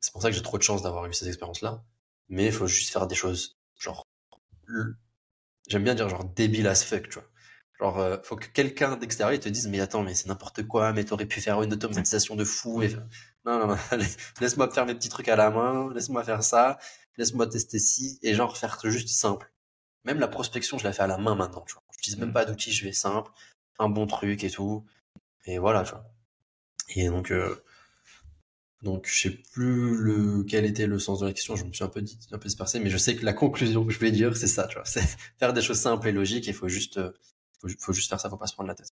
c'est 0.00 0.12
pour 0.12 0.22
ça 0.22 0.28
que 0.30 0.36
j'ai 0.36 0.42
trop 0.42 0.58
de 0.58 0.62
chance 0.62 0.82
d'avoir 0.82 1.06
eu 1.06 1.12
ces 1.12 1.28
expériences-là. 1.28 1.82
Mais 2.28 2.46
il 2.46 2.52
faut 2.52 2.66
juste 2.66 2.92
faire 2.92 3.06
des 3.06 3.16
choses, 3.16 3.59
genre, 3.80 4.06
j'aime 5.66 5.84
bien 5.84 5.94
dire 5.94 6.08
genre 6.08 6.24
débile 6.24 6.68
as 6.68 6.84
fuck, 6.84 7.08
tu 7.08 7.18
vois. 7.18 7.28
Genre, 7.80 7.98
euh, 7.98 8.16
faut 8.22 8.36
que 8.36 8.46
quelqu'un 8.46 8.96
d'extérieur 8.96 9.40
te 9.40 9.48
dise, 9.48 9.66
mais 9.66 9.80
attends, 9.80 10.02
mais 10.02 10.14
c'est 10.14 10.28
n'importe 10.28 10.66
quoi, 10.68 10.92
mais 10.92 11.04
t'aurais 11.04 11.24
pu 11.26 11.40
faire 11.40 11.62
une 11.62 11.72
automatisation 11.72 12.36
de 12.36 12.44
fou. 12.44 12.82
Et... 12.82 12.94
Non, 13.46 13.58
non, 13.58 13.68
non, 13.68 13.76
laisse-moi 14.40 14.70
faire 14.70 14.84
mes 14.84 14.94
petits 14.94 15.08
trucs 15.08 15.28
à 15.28 15.36
la 15.36 15.50
main, 15.50 15.90
laisse-moi 15.94 16.22
faire 16.22 16.44
ça, 16.44 16.78
laisse-moi 17.16 17.46
tester 17.46 17.78
ci, 17.78 18.18
et 18.22 18.34
genre 18.34 18.56
faire 18.58 18.78
juste 18.84 19.08
simple. 19.08 19.50
Même 20.04 20.20
la 20.20 20.28
prospection, 20.28 20.76
je 20.76 20.84
la 20.84 20.92
fais 20.92 21.02
à 21.02 21.06
la 21.06 21.16
main 21.16 21.34
maintenant, 21.34 21.62
tu 21.66 21.74
vois. 21.74 21.82
Je 22.02 22.16
même 22.16 22.30
mmh. 22.30 22.32
pas 22.32 22.44
d'outils, 22.44 22.72
je 22.72 22.84
vais 22.84 22.92
simple, 22.92 23.30
un 23.78 23.88
bon 23.88 24.06
truc 24.06 24.44
et 24.44 24.50
tout. 24.50 24.86
Et 25.46 25.58
voilà, 25.58 25.84
tu 25.84 25.92
vois. 25.92 26.04
Et 26.96 27.08
donc, 27.08 27.30
euh, 27.30 27.62
donc 28.82 29.06
je 29.06 29.20
sais 29.20 29.30
plus 29.52 29.96
le 29.96 30.42
quel 30.44 30.64
était 30.64 30.86
le 30.86 30.98
sens 30.98 31.20
de 31.20 31.26
la 31.26 31.32
question. 31.32 31.56
Je 31.56 31.64
me 31.64 31.72
suis 31.72 31.84
un 31.84 31.88
peu 31.88 32.00
dit, 32.00 32.18
un 32.32 32.38
peu 32.38 32.46
dispersé, 32.46 32.80
mais 32.80 32.90
je 32.90 32.96
sais 32.96 33.14
que 33.14 33.24
la 33.24 33.32
conclusion 33.32 33.84
que 33.84 33.92
je 33.92 33.98
voulais 33.98 34.10
dire, 34.10 34.36
c'est 34.36 34.46
ça, 34.46 34.66
tu 34.66 34.74
vois. 34.74 34.84
C'est 34.86 35.04
faire 35.38 35.52
des 35.52 35.62
choses 35.62 35.78
simples 35.78 36.08
et 36.08 36.12
logiques. 36.12 36.46
Il 36.46 36.54
faut 36.54 36.68
juste, 36.68 36.96
euh, 36.96 37.12
faut, 37.78 37.92
juste 37.92 38.08
faire 38.08 38.20
ça, 38.20 38.30
faut 38.30 38.36
pas 38.36 38.46
se 38.46 38.54
prendre 38.54 38.68
la 38.68 38.74
tête. 38.74 38.88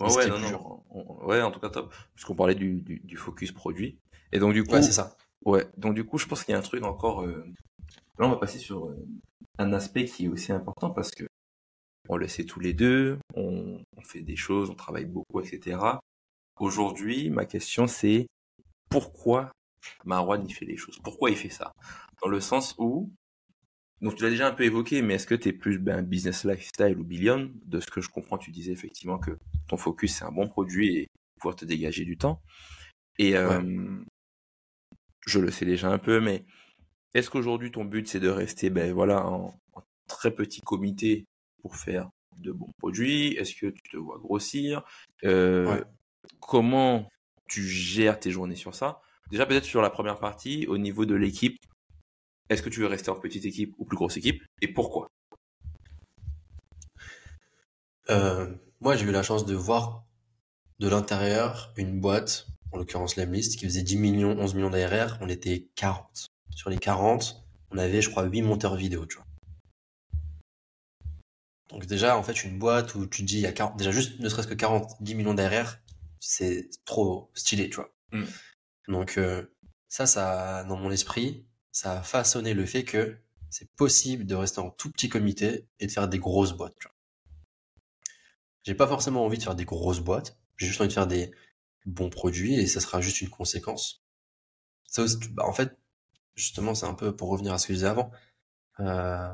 Ouais, 0.00 0.12
ouais, 0.14 0.28
non, 0.28 0.38
non. 0.38 1.26
ouais, 1.26 1.42
en 1.42 1.50
tout 1.50 1.60
cas 1.60 1.68
top. 1.68 1.94
Puisqu'on 2.14 2.34
parlait 2.34 2.54
du, 2.54 2.80
du, 2.80 3.16
focus 3.16 3.52
produit. 3.52 3.98
Et 4.32 4.38
donc 4.38 4.52
du 4.52 4.64
coup, 4.64 4.72
ouais, 4.72 4.82
c'est 4.82 4.92
ça. 4.92 5.16
Ouais, 5.44 5.66
donc 5.76 5.94
du 5.94 6.04
coup, 6.04 6.18
je 6.18 6.26
pense 6.26 6.42
qu'il 6.42 6.52
y 6.52 6.54
a 6.54 6.58
un 6.58 6.62
truc 6.62 6.84
encore. 6.84 7.22
Euh, 7.22 7.44
là, 8.18 8.26
on 8.26 8.30
va 8.30 8.36
passer 8.36 8.58
sur 8.58 8.86
euh, 8.86 9.06
un 9.58 9.72
aspect 9.72 10.06
qui 10.06 10.24
est 10.24 10.28
aussi 10.28 10.52
important 10.52 10.90
parce 10.90 11.10
que 11.10 11.24
on 12.08 12.16
le 12.16 12.26
sait 12.26 12.44
tous 12.44 12.60
les 12.60 12.72
deux, 12.72 13.18
on, 13.34 13.78
fait 14.02 14.22
des 14.22 14.34
choses, 14.34 14.70
on 14.70 14.74
travaille 14.74 15.04
beaucoup, 15.04 15.40
etc. 15.40 15.78
Aujourd'hui, 16.58 17.30
ma 17.30 17.44
question 17.44 17.86
c'est 17.86 18.26
pourquoi 18.90 19.52
Marwan 20.04 20.44
il 20.46 20.52
fait 20.52 20.66
les 20.66 20.76
choses. 20.76 20.98
Pourquoi 21.02 21.30
il 21.30 21.36
fait 21.36 21.48
ça? 21.48 21.72
Dans 22.22 22.28
le 22.28 22.40
sens 22.40 22.74
où, 22.78 23.10
donc 24.00 24.16
tu 24.16 24.22
l'as 24.22 24.30
déjà 24.30 24.48
un 24.48 24.52
peu 24.52 24.64
évoqué, 24.64 25.00
mais 25.02 25.14
est-ce 25.14 25.26
que 25.26 25.34
tu 25.34 25.48
es 25.48 25.52
plus 25.52 25.78
ben, 25.78 26.02
business 26.02 26.44
lifestyle 26.44 26.98
ou 26.98 27.04
billion? 27.04 27.50
De 27.64 27.80
ce 27.80 27.86
que 27.86 28.00
je 28.00 28.10
comprends, 28.10 28.36
tu 28.36 28.50
disais 28.50 28.72
effectivement 28.72 29.18
que 29.18 29.38
ton 29.68 29.76
focus 29.76 30.16
c'est 30.16 30.24
un 30.24 30.32
bon 30.32 30.48
produit 30.48 30.96
et 30.96 31.08
pouvoir 31.36 31.56
te 31.56 31.64
dégager 31.64 32.04
du 32.04 32.18
temps. 32.18 32.42
Et 33.18 33.36
euh, 33.36 34.02
je 35.26 35.38
le 35.38 35.50
sais 35.50 35.64
déjà 35.64 35.90
un 35.90 35.98
peu, 35.98 36.20
mais 36.20 36.44
est-ce 37.14 37.30
qu'aujourd'hui 37.30 37.70
ton 37.70 37.84
but 37.84 38.08
c'est 38.08 38.20
de 38.20 38.28
rester 38.28 38.70
ben 38.70 38.92
voilà 38.92 39.26
en, 39.26 39.54
très 40.08 40.30
petit 40.32 40.60
comité 40.60 41.26
pour 41.62 41.76
faire 41.76 42.10
de 42.38 42.52
bons 42.52 42.72
produits? 42.78 43.34
Est-ce 43.34 43.54
que 43.54 43.66
tu 43.66 43.82
te 43.90 43.96
vois 43.96 44.18
grossir? 44.18 44.82
Euh, 45.24 45.82
Comment 46.40 47.08
tu 47.50 47.66
gères 47.66 48.18
tes 48.18 48.30
journées 48.30 48.56
sur 48.56 48.74
ça 48.74 49.02
Déjà 49.30 49.44
peut-être 49.44 49.64
sur 49.64 49.82
la 49.82 49.90
première 49.90 50.18
partie, 50.18 50.66
au 50.66 50.78
niveau 50.78 51.04
de 51.04 51.14
l'équipe, 51.14 51.58
est-ce 52.48 52.62
que 52.62 52.68
tu 52.68 52.80
veux 52.80 52.86
rester 52.86 53.10
en 53.10 53.16
petite 53.16 53.44
équipe 53.44 53.74
ou 53.78 53.84
plus 53.84 53.96
grosse 53.96 54.16
équipe 54.16 54.42
et 54.62 54.68
pourquoi? 54.68 55.08
Euh, 58.08 58.52
Moi 58.80 58.96
j'ai 58.96 59.04
eu 59.04 59.12
la 59.12 59.22
chance 59.22 59.44
de 59.44 59.54
voir 59.54 60.04
de 60.78 60.88
l'intérieur 60.88 61.72
une 61.76 62.00
boîte, 62.00 62.46
en 62.72 62.78
l'occurrence 62.78 63.16
Lemlist, 63.16 63.58
qui 63.58 63.66
faisait 63.66 63.82
10 63.82 63.96
millions, 63.98 64.38
11 64.38 64.54
millions 64.54 64.70
d'ARR, 64.70 65.18
on 65.20 65.28
était 65.28 65.68
40. 65.74 66.28
Sur 66.54 66.70
les 66.70 66.78
40, 66.78 67.44
on 67.70 67.78
avait 67.78 68.00
je 68.00 68.10
crois 68.10 68.24
8 68.24 68.42
monteurs 68.42 68.76
vidéo. 68.76 69.06
Donc 71.68 71.86
déjà, 71.86 72.16
en 72.16 72.22
fait, 72.22 72.42
une 72.42 72.58
boîte 72.58 72.94
où 72.96 73.06
tu 73.06 73.22
dis, 73.22 73.36
il 73.36 73.42
y 73.42 73.46
a 73.46 73.52
40, 73.52 73.76
déjà 73.76 73.92
juste 73.92 74.18
ne 74.18 74.28
serait-ce 74.28 74.48
que 74.48 74.54
40, 74.54 74.96
10 75.00 75.14
millions 75.14 75.34
d'ARR, 75.34 75.78
c'est 76.20 76.68
trop 76.84 77.30
stylé, 77.34 77.68
tu 77.68 77.76
vois. 77.76 77.92
Mm. 78.12 78.24
Donc 78.88 79.18
euh, 79.18 79.44
ça, 79.88 80.06
ça, 80.06 80.64
dans 80.64 80.76
mon 80.76 80.90
esprit, 80.90 81.46
ça 81.72 81.98
a 81.98 82.02
façonné 82.02 82.54
le 82.54 82.66
fait 82.66 82.84
que 82.84 83.18
c'est 83.48 83.70
possible 83.72 84.26
de 84.26 84.34
rester 84.34 84.60
en 84.60 84.70
tout 84.70 84.90
petit 84.92 85.08
comité 85.08 85.66
et 85.80 85.86
de 85.86 85.92
faire 85.92 86.08
des 86.08 86.18
grosses 86.18 86.52
boîtes. 86.52 86.76
J'ai 88.62 88.74
pas 88.74 88.86
forcément 88.86 89.24
envie 89.24 89.38
de 89.38 89.42
faire 89.42 89.56
des 89.56 89.64
grosses 89.64 90.00
boîtes, 90.00 90.38
j'ai 90.56 90.66
juste 90.66 90.80
envie 90.80 90.88
de 90.88 90.94
faire 90.94 91.06
des 91.06 91.32
bons 91.86 92.10
produits 92.10 92.54
et 92.54 92.66
ça 92.66 92.80
sera 92.80 93.00
juste 93.00 93.20
une 93.22 93.30
conséquence. 93.30 94.04
Ça 94.84 95.04
bah, 95.30 95.44
en 95.46 95.52
fait, 95.52 95.76
justement, 96.34 96.74
c'est 96.74 96.86
un 96.86 96.94
peu 96.94 97.16
pour 97.16 97.28
revenir 97.30 97.52
à 97.52 97.58
ce 97.58 97.66
que 97.66 97.72
je 97.72 97.78
disais 97.78 97.88
avant. 97.88 98.10
Euh, 98.80 99.28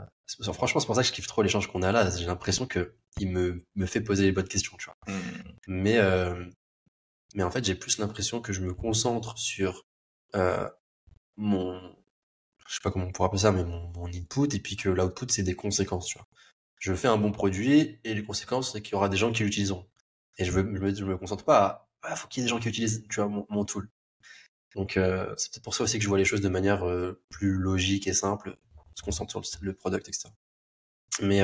franchement, 0.53 0.81
c'est 0.81 0.87
pour 0.87 0.95
ça 0.95 1.03
que 1.03 1.09
je 1.09 1.13
kiffe 1.13 1.27
trop 1.27 1.43
l'échange 1.43 1.67
qu'on 1.71 1.83
a 1.83 1.93
là. 1.93 2.09
J'ai 2.11 2.27
l'impression 2.27 2.67
que 2.67 2.95
il 3.19 3.31
me, 3.31 3.65
me 3.75 3.87
fait 3.87 4.01
poser 4.01 4.25
les 4.25 4.33
bonnes 4.33 4.49
questions, 4.49 4.77
tu 4.77 4.87
vois. 4.87 4.97
Mmh. 5.09 5.21
Mais, 5.69 5.99
euh, 5.99 6.45
mais 7.35 7.43
en 7.43 7.51
fait, 7.51 7.65
j'ai 7.65 7.75
plus 7.75 7.99
l'impression 7.99 8.41
que 8.41 8.53
je 8.53 8.61
me 8.61 8.75
concentre 8.75 9.39
sur 9.39 9.85
euh, 10.35 10.69
mon, 11.37 11.79
je 12.69 12.75
sais 12.75 12.81
pas 12.83 12.91
comment 12.91 13.07
on 13.07 13.13
pourrait 13.13 13.27
appeler 13.27 13.43
ça, 13.43 13.53
mais 13.53 13.65
mon, 13.65 14.07
input, 14.07 14.55
et 14.55 14.61
puis 14.61 14.77
que 14.77 14.89
l'output, 14.89 15.27
c'est 15.31 15.43
des 15.43 15.55
conséquences, 15.55 16.07
tu 16.07 16.19
vois. 16.19 16.27
Je 16.79 16.95
fais 16.95 17.09
un 17.09 17.17
bon 17.17 17.33
produit, 17.33 18.01
et 18.05 18.15
les 18.15 18.25
conséquences, 18.25 18.73
c'est 18.73 18.83
qu'il 18.83 18.93
y 18.93 18.97
aura 18.97 19.09
des 19.09 19.17
gens 19.17 19.33
qui 19.33 19.43
l'utiliseront. 19.43 19.87
Et 20.39 20.45
je, 20.45 20.53
veux, 20.53 20.63
me, 20.63 21.17
concentre 21.17 21.45
pas 21.45 21.59
à, 21.59 21.89
ah, 22.03 22.17
faut 22.17 22.29
qu'il 22.29 22.43
y 22.43 22.45
ait 22.45 22.47
des 22.47 22.51
gens 22.51 22.61
qui 22.61 22.69
utilisent, 22.69 23.07
tu 23.11 23.17
vois, 23.21 23.29
mon, 23.29 23.47
mon 23.49 23.65
tool. 23.65 23.89
Donc, 24.75 24.97
euh, 24.97 25.35
c'est 25.37 25.53
peut-être 25.53 25.65
pour 25.65 25.75
ça 25.75 25.85
aussi 25.85 25.99
que 25.99 26.05
je 26.05 26.09
vois 26.09 26.19
les 26.19 26.25
choses 26.25 26.43
de 26.43 26.49
manière 26.49 26.87
euh, 26.87 27.23
plus 27.31 27.53
logique 27.53 28.07
et 28.07 28.13
simple 28.13 28.59
se 28.95 29.03
concentre 29.03 29.45
sur 29.45 29.59
le 29.63 29.75
product, 29.75 30.09
etc. 30.09 30.29
Mais, 31.23 31.43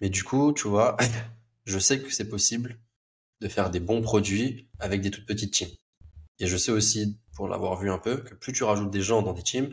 mais 0.00 0.08
du 0.10 0.24
coup, 0.24 0.52
tu 0.52 0.68
vois, 0.68 0.96
je 1.64 1.78
sais 1.78 2.00
que 2.00 2.10
c'est 2.10 2.28
possible 2.28 2.80
de 3.40 3.48
faire 3.48 3.70
des 3.70 3.80
bons 3.80 4.02
produits 4.02 4.68
avec 4.78 5.00
des 5.00 5.10
toutes 5.10 5.26
petites 5.26 5.52
teams. 5.52 5.70
Et 6.38 6.46
je 6.46 6.56
sais 6.56 6.72
aussi, 6.72 7.18
pour 7.34 7.48
l'avoir 7.48 7.78
vu 7.78 7.90
un 7.90 7.98
peu, 7.98 8.18
que 8.18 8.34
plus 8.34 8.52
tu 8.52 8.64
rajoutes 8.64 8.90
des 8.90 9.00
gens 9.00 9.22
dans 9.22 9.32
des 9.32 9.42
teams, 9.42 9.72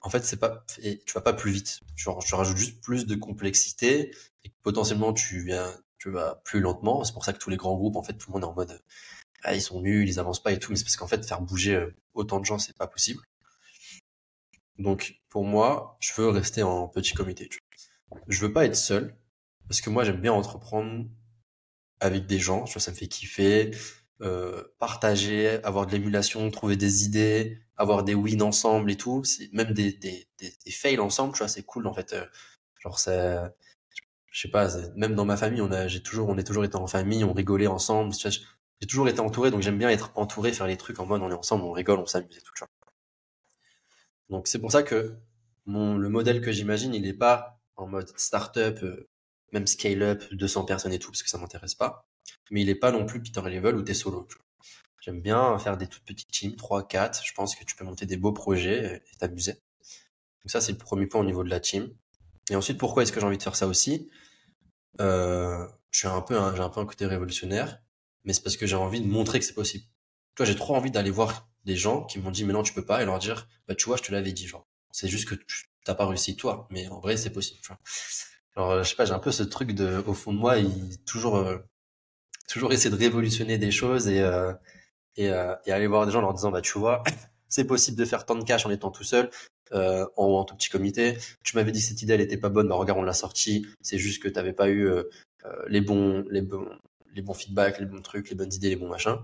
en 0.00 0.10
fait, 0.10 0.24
c'est 0.24 0.36
pas, 0.36 0.64
et 0.82 1.00
tu 1.04 1.14
vas 1.14 1.20
pas 1.20 1.32
plus 1.32 1.50
vite. 1.50 1.80
Tu, 1.96 2.08
rajoutes 2.08 2.56
juste 2.56 2.80
plus 2.82 3.06
de 3.06 3.14
complexité 3.14 4.14
et 4.44 4.52
potentiellement 4.62 5.12
tu 5.12 5.44
viens, 5.44 5.72
tu 5.98 6.10
vas 6.10 6.40
plus 6.44 6.60
lentement. 6.60 7.04
C'est 7.04 7.12
pour 7.12 7.24
ça 7.24 7.32
que 7.32 7.38
tous 7.38 7.50
les 7.50 7.56
grands 7.56 7.76
groupes, 7.76 7.96
en 7.96 8.02
fait, 8.02 8.14
tout 8.14 8.30
le 8.30 8.34
monde 8.34 8.42
est 8.42 8.46
en 8.46 8.54
mode, 8.54 8.80
ah, 9.42 9.54
ils 9.54 9.62
sont 9.62 9.80
nuls, 9.80 10.08
ils 10.08 10.20
avancent 10.20 10.42
pas 10.42 10.52
et 10.52 10.58
tout. 10.58 10.70
Mais 10.70 10.76
c'est 10.76 10.84
parce 10.84 10.96
qu'en 10.96 11.08
fait, 11.08 11.24
faire 11.26 11.40
bouger 11.40 11.74
euh, 11.74 11.94
autant 12.14 12.38
de 12.38 12.44
gens, 12.44 12.58
c'est 12.58 12.76
pas 12.76 12.86
possible. 12.86 13.22
Donc, 14.78 15.20
pour 15.28 15.44
moi, 15.44 15.96
je 16.00 16.12
veux 16.14 16.28
rester 16.28 16.62
en 16.62 16.86
petit 16.86 17.14
comité. 17.14 17.48
Je 18.28 18.40
veux 18.40 18.52
pas 18.52 18.64
être 18.64 18.76
seul, 18.76 19.16
parce 19.68 19.80
que 19.80 19.90
moi, 19.90 20.04
j'aime 20.04 20.20
bien 20.20 20.32
entreprendre 20.32 21.06
avec 22.00 22.26
des 22.26 22.38
gens. 22.38 22.64
Tu 22.64 22.74
vois, 22.74 22.80
ça 22.82 22.90
me 22.90 22.96
fait 22.96 23.08
kiffer, 23.08 23.70
euh, 24.22 24.64
partager, 24.78 25.62
avoir 25.64 25.86
de 25.86 25.92
l'émulation, 25.92 26.50
trouver 26.50 26.76
des 26.76 27.04
idées, 27.04 27.60
avoir 27.76 28.04
des 28.04 28.14
wins 28.14 28.42
ensemble 28.42 28.90
et 28.90 28.96
tout. 28.96 29.24
C'est 29.24 29.52
même 29.52 29.72
des, 29.72 29.92
des, 29.92 30.28
des, 30.38 30.52
des, 30.64 30.70
fails 30.70 30.98
ensemble, 30.98 31.32
tu 31.34 31.38
vois, 31.38 31.48
c'est 31.48 31.62
cool 31.62 31.86
en 31.86 31.94
fait. 31.94 32.12
Euh, 32.12 32.24
genre, 32.80 32.98
c'est, 32.98 33.36
je 34.30 34.42
sais 34.42 34.50
pas, 34.50 34.68
même 34.96 35.14
dans 35.14 35.24
ma 35.24 35.36
famille, 35.36 35.60
on 35.60 35.72
a, 35.72 35.88
j'ai 35.88 36.02
toujours, 36.02 36.28
on 36.28 36.38
est 36.38 36.44
toujours 36.44 36.64
été 36.64 36.76
en 36.76 36.86
famille, 36.86 37.24
on 37.24 37.32
rigolait 37.32 37.66
ensemble. 37.66 38.14
J'ai 38.14 38.86
toujours 38.86 39.08
été 39.08 39.20
entouré, 39.20 39.50
donc 39.50 39.62
j'aime 39.62 39.78
bien 39.78 39.90
être 39.90 40.12
entouré, 40.14 40.52
faire 40.52 40.66
les 40.66 40.76
trucs 40.76 41.00
en 41.00 41.06
mode 41.06 41.22
on 41.22 41.30
est 41.30 41.34
ensemble, 41.34 41.64
on 41.64 41.72
rigole, 41.72 41.98
on 41.98 42.06
s'amuse 42.06 42.36
et 42.36 42.40
tout. 42.40 42.52
Tu 42.54 42.60
vois. 42.60 42.68
Donc 44.30 44.46
c'est 44.46 44.58
pour 44.58 44.72
ça 44.72 44.82
que 44.82 45.16
mon, 45.66 45.96
le 45.96 46.08
modèle 46.08 46.40
que 46.40 46.52
j'imagine, 46.52 46.94
il 46.94 47.02
n'est 47.02 47.12
pas 47.12 47.60
en 47.76 47.86
mode 47.86 48.08
startup, 48.16 48.82
euh, 48.82 49.08
même 49.52 49.66
scale-up, 49.66 50.22
200 50.32 50.64
personnes 50.64 50.92
et 50.92 50.98
tout, 50.98 51.10
parce 51.10 51.22
que 51.22 51.28
ça 51.30 51.38
m'intéresse 51.38 51.74
pas. 51.74 52.06
Mais 52.50 52.62
il 52.62 52.66
n'est 52.66 52.74
pas 52.74 52.92
non 52.92 53.06
plus 53.06 53.22
Peter 53.22 53.42
Level 53.42 53.76
ou 53.76 53.82
t'es 53.82 53.94
solo. 53.94 54.26
J'aime 55.00 55.20
bien 55.20 55.58
faire 55.58 55.76
des 55.76 55.86
toutes 55.86 56.04
petites 56.04 56.30
teams, 56.30 56.56
3, 56.56 56.86
4. 56.86 57.22
Je 57.24 57.32
pense 57.32 57.54
que 57.54 57.64
tu 57.64 57.76
peux 57.76 57.84
monter 57.84 58.06
des 58.06 58.16
beaux 58.16 58.32
projets 58.32 59.02
et 59.12 59.16
t'amuser. 59.18 59.52
Donc 59.52 60.50
ça, 60.50 60.60
c'est 60.60 60.72
le 60.72 60.78
premier 60.78 61.06
point 61.06 61.20
au 61.20 61.24
niveau 61.24 61.44
de 61.44 61.50
la 61.50 61.60
team. 61.60 61.90
Et 62.50 62.56
ensuite, 62.56 62.78
pourquoi 62.78 63.02
est-ce 63.02 63.12
que 63.12 63.20
j'ai 63.20 63.26
envie 63.26 63.38
de 63.38 63.42
faire 63.42 63.56
ça 63.56 63.66
aussi? 63.66 64.10
Euh, 65.00 65.66
Je 65.90 66.00
suis 66.00 66.08
un 66.08 66.20
peu, 66.20 66.34
j'ai 66.54 66.62
un 66.62 66.68
peu 66.68 66.80
un 66.80 66.86
côté 66.86 67.06
révolutionnaire, 67.06 67.80
mais 68.24 68.32
c'est 68.32 68.42
parce 68.42 68.56
que 68.56 68.66
j'ai 68.66 68.76
envie 68.76 69.00
de 69.00 69.06
montrer 69.06 69.38
que 69.38 69.44
c'est 69.44 69.54
possible. 69.54 69.84
Toi, 70.34 70.46
j'ai 70.46 70.56
trop 70.56 70.76
envie 70.76 70.90
d'aller 70.90 71.10
voir 71.10 71.48
des 71.64 71.76
gens 71.76 72.04
qui 72.04 72.18
m'ont 72.18 72.30
dit 72.30 72.44
mais 72.44 72.52
non 72.52 72.62
tu 72.62 72.72
peux 72.72 72.84
pas 72.84 73.02
et 73.02 73.04
leur 73.04 73.18
dire 73.18 73.48
bah 73.66 73.74
tu 73.74 73.86
vois 73.86 73.96
je 73.98 74.02
te 74.02 74.12
l'avais 74.12 74.32
dit 74.32 74.46
genre 74.46 74.66
c'est 74.90 75.08
juste 75.08 75.28
que 75.28 75.34
tu 75.34 75.68
t'as 75.84 75.94
pas 75.94 76.06
réussi 76.06 76.34
toi 76.36 76.66
mais 76.70 76.88
en 76.88 77.00
vrai 77.00 77.16
c'est 77.18 77.30
possible 77.30 77.60
tu 77.60 77.68
vois 77.68 77.78
alors 78.58 78.82
je 78.84 78.88
sais 78.90 78.96
pas 78.96 79.06
j'ai 79.06 79.12
un 79.12 79.18
peu 79.18 79.32
ce 79.32 79.42
truc 79.42 79.72
de 79.72 80.02
au 80.06 80.12
fond 80.12 80.34
de 80.34 80.38
moi 80.38 80.58
il 80.58 80.98
toujours 81.06 81.36
euh, 81.36 81.58
toujours 82.48 82.72
essayer 82.72 82.90
de 82.90 82.96
révolutionner 82.96 83.58
des 83.58 83.70
choses 83.70 84.08
et, 84.08 84.20
euh, 84.20 84.52
et, 85.16 85.28
euh, 85.28 85.54
et, 85.66 85.72
aller 85.72 85.86
voir 85.86 86.06
des 86.06 86.12
gens 86.12 86.18
en 86.18 86.22
leur 86.22 86.34
disant, 86.34 86.50
bah, 86.50 86.62
tu 86.62 86.78
vois, 86.78 87.04
c'est 87.48 87.66
possible 87.66 87.96
de 87.96 88.04
faire 88.04 88.26
tant 88.26 88.34
de 88.34 88.44
cash 88.44 88.66
en 88.66 88.70
étant 88.70 88.90
tout 88.90 89.04
seul, 89.04 89.30
euh, 89.72 90.06
en, 90.16 90.24
en 90.24 90.44
tout 90.44 90.56
petit 90.56 90.70
comité. 90.70 91.16
Tu 91.44 91.56
m'avais 91.56 91.70
dit 91.70 91.80
que 91.80 91.86
cette 91.86 92.02
idée, 92.02 92.14
elle 92.14 92.20
était 92.20 92.38
pas 92.38 92.48
bonne, 92.48 92.68
bah, 92.68 92.74
regarde, 92.74 92.98
on 92.98 93.02
l'a 93.02 93.12
sortie. 93.12 93.66
C'est 93.82 93.98
juste 93.98 94.22
que 94.22 94.28
tu 94.28 94.34
n'avais 94.34 94.54
pas 94.54 94.68
eu 94.68 94.88
euh, 94.88 95.04
euh, 95.44 95.64
les 95.68 95.80
bons, 95.80 96.24
les 96.30 96.42
bons, 96.42 96.68
les 97.14 97.22
bons 97.22 97.34
feedbacks, 97.34 97.78
les 97.78 97.86
bons 97.86 98.02
trucs, 98.02 98.30
les 98.30 98.36
bonnes 98.36 98.52
idées, 98.52 98.70
les 98.70 98.76
bons 98.76 98.88
machins. 98.88 99.18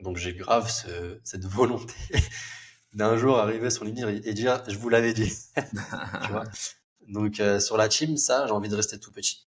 Donc, 0.00 0.16
j'ai 0.16 0.34
grave 0.34 0.70
ce, 0.70 1.18
cette 1.24 1.44
volonté 1.44 1.94
d'un 2.94 3.16
jour 3.16 3.38
arriver 3.38 3.70
sur 3.70 3.84
LinkedIn 3.84 4.08
et 4.08 4.34
dire, 4.34 4.62
je 4.68 4.76
vous 4.78 4.88
l'avais 4.88 5.12
dit. 5.12 5.32
tu 5.56 6.32
vois. 6.32 6.44
Donc, 7.08 7.40
euh, 7.40 7.60
sur 7.60 7.76
la 7.76 7.88
team, 7.88 8.16
ça, 8.16 8.46
j'ai 8.46 8.52
envie 8.52 8.68
de 8.68 8.76
rester 8.76 8.98
tout 8.98 9.12
petit. 9.12 9.46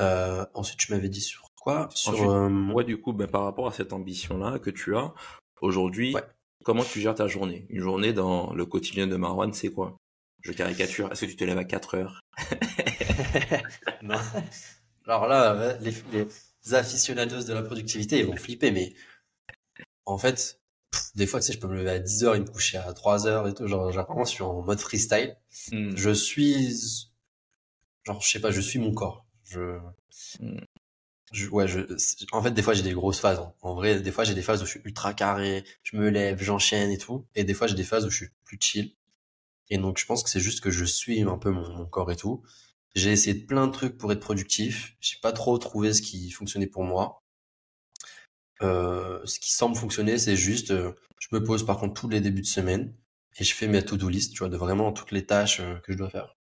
Euh, 0.00 0.44
ensuite, 0.54 0.78
tu 0.78 0.92
m'avais 0.92 1.08
dit 1.08 1.20
sur 1.20 1.48
quoi? 1.60 1.88
Sur 1.94 2.12
Ensuite, 2.12 2.28
euh, 2.28 2.72
Ouais, 2.72 2.84
du 2.84 3.00
coup, 3.00 3.12
ben, 3.12 3.26
par 3.26 3.44
rapport 3.44 3.66
à 3.68 3.72
cette 3.72 3.92
ambition-là 3.92 4.58
que 4.58 4.70
tu 4.70 4.96
as, 4.96 5.12
aujourd'hui, 5.60 6.14
Ouais. 6.14 6.22
comment 6.64 6.84
tu 6.84 7.00
gères 7.00 7.14
ta 7.14 7.26
journée? 7.28 7.66
Une 7.68 7.80
journée 7.80 8.12
dans 8.12 8.52
le 8.54 8.66
quotidien 8.66 9.06
de 9.06 9.16
Marwan, 9.16 9.52
c'est 9.52 9.70
quoi? 9.70 9.96
Je 10.42 10.52
caricature. 10.52 11.10
Est-ce 11.12 11.24
que 11.26 11.30
tu 11.30 11.36
te 11.36 11.44
lèves 11.44 11.58
à 11.58 11.64
4 11.64 11.94
heures? 11.96 12.20
Non. 14.02 14.16
Alors 15.06 15.26
là, 15.28 15.56
ouais, 15.56 15.78
les, 15.80 15.94
les 16.12 16.74
aficionados 16.74 17.44
de 17.44 17.52
la 17.52 17.62
productivité, 17.62 18.18
ils 18.20 18.26
vont 18.26 18.36
flipper, 18.36 18.70
mais 18.72 18.94
en 20.06 20.18
fait, 20.18 20.60
des 21.14 21.26
fois, 21.26 21.40
tu 21.40 21.46
sais, 21.46 21.52
je 21.54 21.58
peux 21.58 21.68
me 21.68 21.76
lever 21.76 21.90
à 21.90 21.98
10 21.98 22.24
heures 22.24 22.34
et 22.36 22.40
me 22.40 22.46
coucher 22.46 22.78
à 22.78 22.92
3 22.92 23.26
heures 23.26 23.48
et 23.48 23.54
tout. 23.54 23.66
Genre, 23.66 23.92
genre, 23.92 24.06
vraiment, 24.06 24.24
je 24.24 24.30
suis 24.30 24.42
en 24.42 24.62
mode 24.62 24.80
freestyle. 24.80 25.36
Hmm. 25.72 25.92
Je 25.96 26.10
suis, 26.10 27.10
genre, 28.04 28.20
je 28.20 28.28
sais 28.28 28.40
pas, 28.40 28.50
je 28.50 28.60
suis 28.60 28.78
mon 28.78 28.92
corps. 28.92 29.26
Je, 29.44 29.78
Hmm. 30.40 30.58
je 31.32 31.48
ouais, 31.48 31.68
je, 31.68 31.80
en 32.32 32.42
fait, 32.42 32.52
des 32.52 32.62
fois, 32.62 32.74
j'ai 32.74 32.82
des 32.82 32.92
grosses 32.94 33.20
phases. 33.20 33.38
hein. 33.40 33.54
En 33.62 33.74
vrai, 33.74 34.00
des 34.00 34.12
fois, 34.12 34.24
j'ai 34.24 34.34
des 34.34 34.42
phases 34.42 34.62
où 34.62 34.66
je 34.66 34.72
suis 34.72 34.80
ultra 34.84 35.14
carré, 35.14 35.64
je 35.84 35.96
me 35.96 36.10
lève, 36.10 36.42
j'enchaîne 36.42 36.90
et 36.90 36.98
tout. 36.98 37.26
Et 37.34 37.44
des 37.44 37.54
fois, 37.54 37.66
j'ai 37.66 37.74
des 37.76 37.84
phases 37.84 38.06
où 38.06 38.10
je 38.10 38.16
suis 38.16 38.30
plus 38.44 38.58
chill. 38.60 38.94
Et 39.70 39.78
donc, 39.78 39.98
je 39.98 40.06
pense 40.06 40.22
que 40.24 40.30
c'est 40.30 40.40
juste 40.40 40.60
que 40.62 40.70
je 40.70 40.84
suis 40.84 41.22
un 41.22 41.38
peu 41.38 41.50
mon, 41.50 41.68
mon 41.76 41.86
corps 41.86 42.10
et 42.12 42.16
tout. 42.16 42.42
J'ai 42.94 43.12
essayé 43.12 43.34
plein 43.36 43.66
de 43.68 43.72
trucs 43.72 43.98
pour 43.98 44.12
être 44.12 44.20
productif. 44.20 44.96
J'ai 45.00 45.16
pas 45.22 45.32
trop 45.32 45.56
trouvé 45.58 45.94
ce 45.94 46.02
qui 46.02 46.30
fonctionnait 46.30 46.66
pour 46.68 46.84
moi. 46.84 47.21
Euh, 48.62 49.20
ce 49.24 49.40
qui 49.40 49.52
semble 49.52 49.76
fonctionner, 49.76 50.18
c'est 50.18 50.36
juste, 50.36 50.70
euh, 50.70 50.92
je 51.18 51.28
me 51.32 51.42
pose 51.42 51.66
par 51.66 51.78
contre 51.78 51.94
tous 52.00 52.08
les 52.08 52.20
débuts 52.20 52.42
de 52.42 52.46
semaine 52.46 52.94
et 53.38 53.44
je 53.44 53.54
fais 53.54 53.66
mes 53.66 53.84
to-do 53.84 54.08
list, 54.08 54.32
tu 54.32 54.38
vois, 54.40 54.48
de 54.48 54.56
vraiment 54.56 54.92
toutes 54.92 55.10
les 55.12 55.26
tâches 55.26 55.60
euh, 55.60 55.76
que 55.80 55.92
je 55.92 55.98
dois 55.98 56.10
faire. 56.10 56.36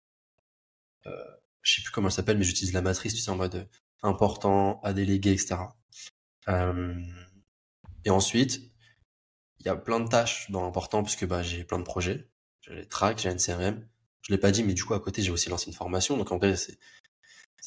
Je 1.63 1.75
sais 1.75 1.81
plus 1.83 1.91
comment 1.91 2.07
elle 2.07 2.13
s'appelle, 2.13 2.37
mais 2.37 2.43
j'utilise 2.43 2.73
la 2.73 2.81
matrice, 2.81 3.13
tu 3.13 3.21
sais, 3.21 3.29
en 3.29 3.35
mode 3.35 3.69
important, 4.01 4.79
à 4.81 4.93
déléguer, 4.93 5.31
etc. 5.31 5.57
Et 8.03 8.09
ensuite, 8.09 8.61
il 9.59 9.65
y 9.65 9.69
a 9.69 9.75
plein 9.75 9.99
de 9.99 10.07
tâches 10.07 10.49
dans 10.49 10.63
l'important 10.63 11.03
puisque 11.03 11.25
bah, 11.25 11.43
j'ai 11.43 11.63
plein 11.63 11.77
de 11.77 11.83
projets. 11.83 12.29
J'ai 12.61 12.73
les 12.73 12.87
tracks, 12.87 13.19
j'ai 13.19 13.29
un 13.29 13.37
CRM. 13.37 13.87
Je 14.21 14.31
l'ai 14.33 14.39
pas 14.39 14.51
dit, 14.51 14.63
mais 14.63 14.73
du 14.73 14.83
coup, 14.83 14.93
à 14.93 14.99
côté, 14.99 15.21
j'ai 15.21 15.31
aussi 15.31 15.49
lancé 15.49 15.67
une 15.67 15.75
formation. 15.75 16.17
Donc, 16.17 16.31
en 16.31 16.37
vrai, 16.37 16.55
ça 16.55 16.71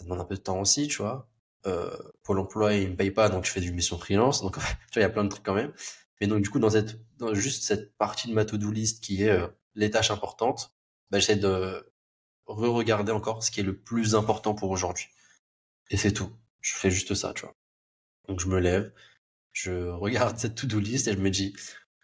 demande 0.00 0.20
un 0.20 0.24
peu 0.24 0.34
de 0.34 0.40
temps 0.40 0.60
aussi, 0.60 0.88
tu 0.88 0.98
vois. 0.98 1.28
Euh, 1.66 1.96
Pôle 2.22 2.38
emploi, 2.38 2.74
il 2.74 2.90
me 2.90 2.96
paye 2.96 3.10
pas, 3.10 3.28
donc 3.28 3.44
je 3.44 3.50
fais 3.50 3.60
du 3.60 3.72
mission 3.72 3.98
freelance. 3.98 4.42
Donc, 4.42 4.56
il 4.96 5.00
y 5.00 5.04
a 5.04 5.10
plein 5.10 5.24
de 5.24 5.28
trucs 5.28 5.44
quand 5.44 5.54
même. 5.54 5.72
Mais 6.20 6.26
donc, 6.26 6.42
du 6.42 6.50
coup, 6.50 6.58
dans 6.58 6.70
cette, 6.70 6.98
juste 7.32 7.64
cette 7.64 7.96
partie 7.96 8.28
de 8.28 8.34
ma 8.34 8.44
to-do 8.44 8.70
list 8.70 9.02
qui 9.02 9.22
est 9.22 9.30
euh, 9.30 9.48
les 9.74 9.90
tâches 9.90 10.10
importantes, 10.10 10.74
bah, 11.10 11.18
j'essaie 11.18 11.36
de 11.36 11.92
re-regarder 12.46 13.12
encore 13.12 13.42
ce 13.42 13.50
qui 13.50 13.60
est 13.60 13.64
le 13.64 13.76
plus 13.76 14.14
important 14.14 14.54
pour 14.54 14.70
aujourd'hui. 14.70 15.08
Et 15.90 15.96
c'est 15.96 16.12
tout. 16.12 16.30
Je 16.60 16.74
fais 16.74 16.90
juste 16.90 17.14
ça, 17.14 17.32
tu 17.34 17.42
vois. 17.42 17.54
Donc, 18.28 18.40
je 18.40 18.48
me 18.48 18.58
lève, 18.58 18.92
je 19.52 19.88
regarde 19.90 20.38
cette 20.38 20.54
to-do 20.54 20.78
list 20.78 21.08
et 21.08 21.12
je 21.12 21.18
me 21.18 21.30
dis, 21.30 21.54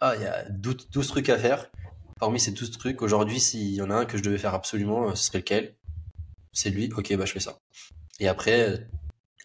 ah, 0.01 0.15
il 0.17 0.23
y 0.23 0.27
a 0.27 0.45
12, 0.49 0.89
12 0.91 1.09
trucs 1.09 1.29
à 1.29 1.39
faire. 1.39 1.71
Parmi 2.19 2.39
ces 2.41 2.51
12 2.51 2.71
trucs, 2.73 3.03
aujourd'hui, 3.03 3.41
s'il 3.41 3.75
y 3.75 3.83
en 3.83 3.91
a 3.91 3.95
un 3.95 4.05
que 4.05 4.19
je 4.19 4.23
devais 4.23 4.39
faire 4.39 4.55
absolument, 4.55 5.11
euh, 5.11 5.15
ce 5.15 5.25
serait 5.25 5.39
lequel? 5.39 5.77
C'est 6.53 6.71
lui, 6.71 6.93
ok, 6.95 7.15
bah 7.17 7.25
je 7.25 7.33
fais 7.33 7.41
ça. 7.41 7.61
Et 8.19 8.29
après, 8.29 8.89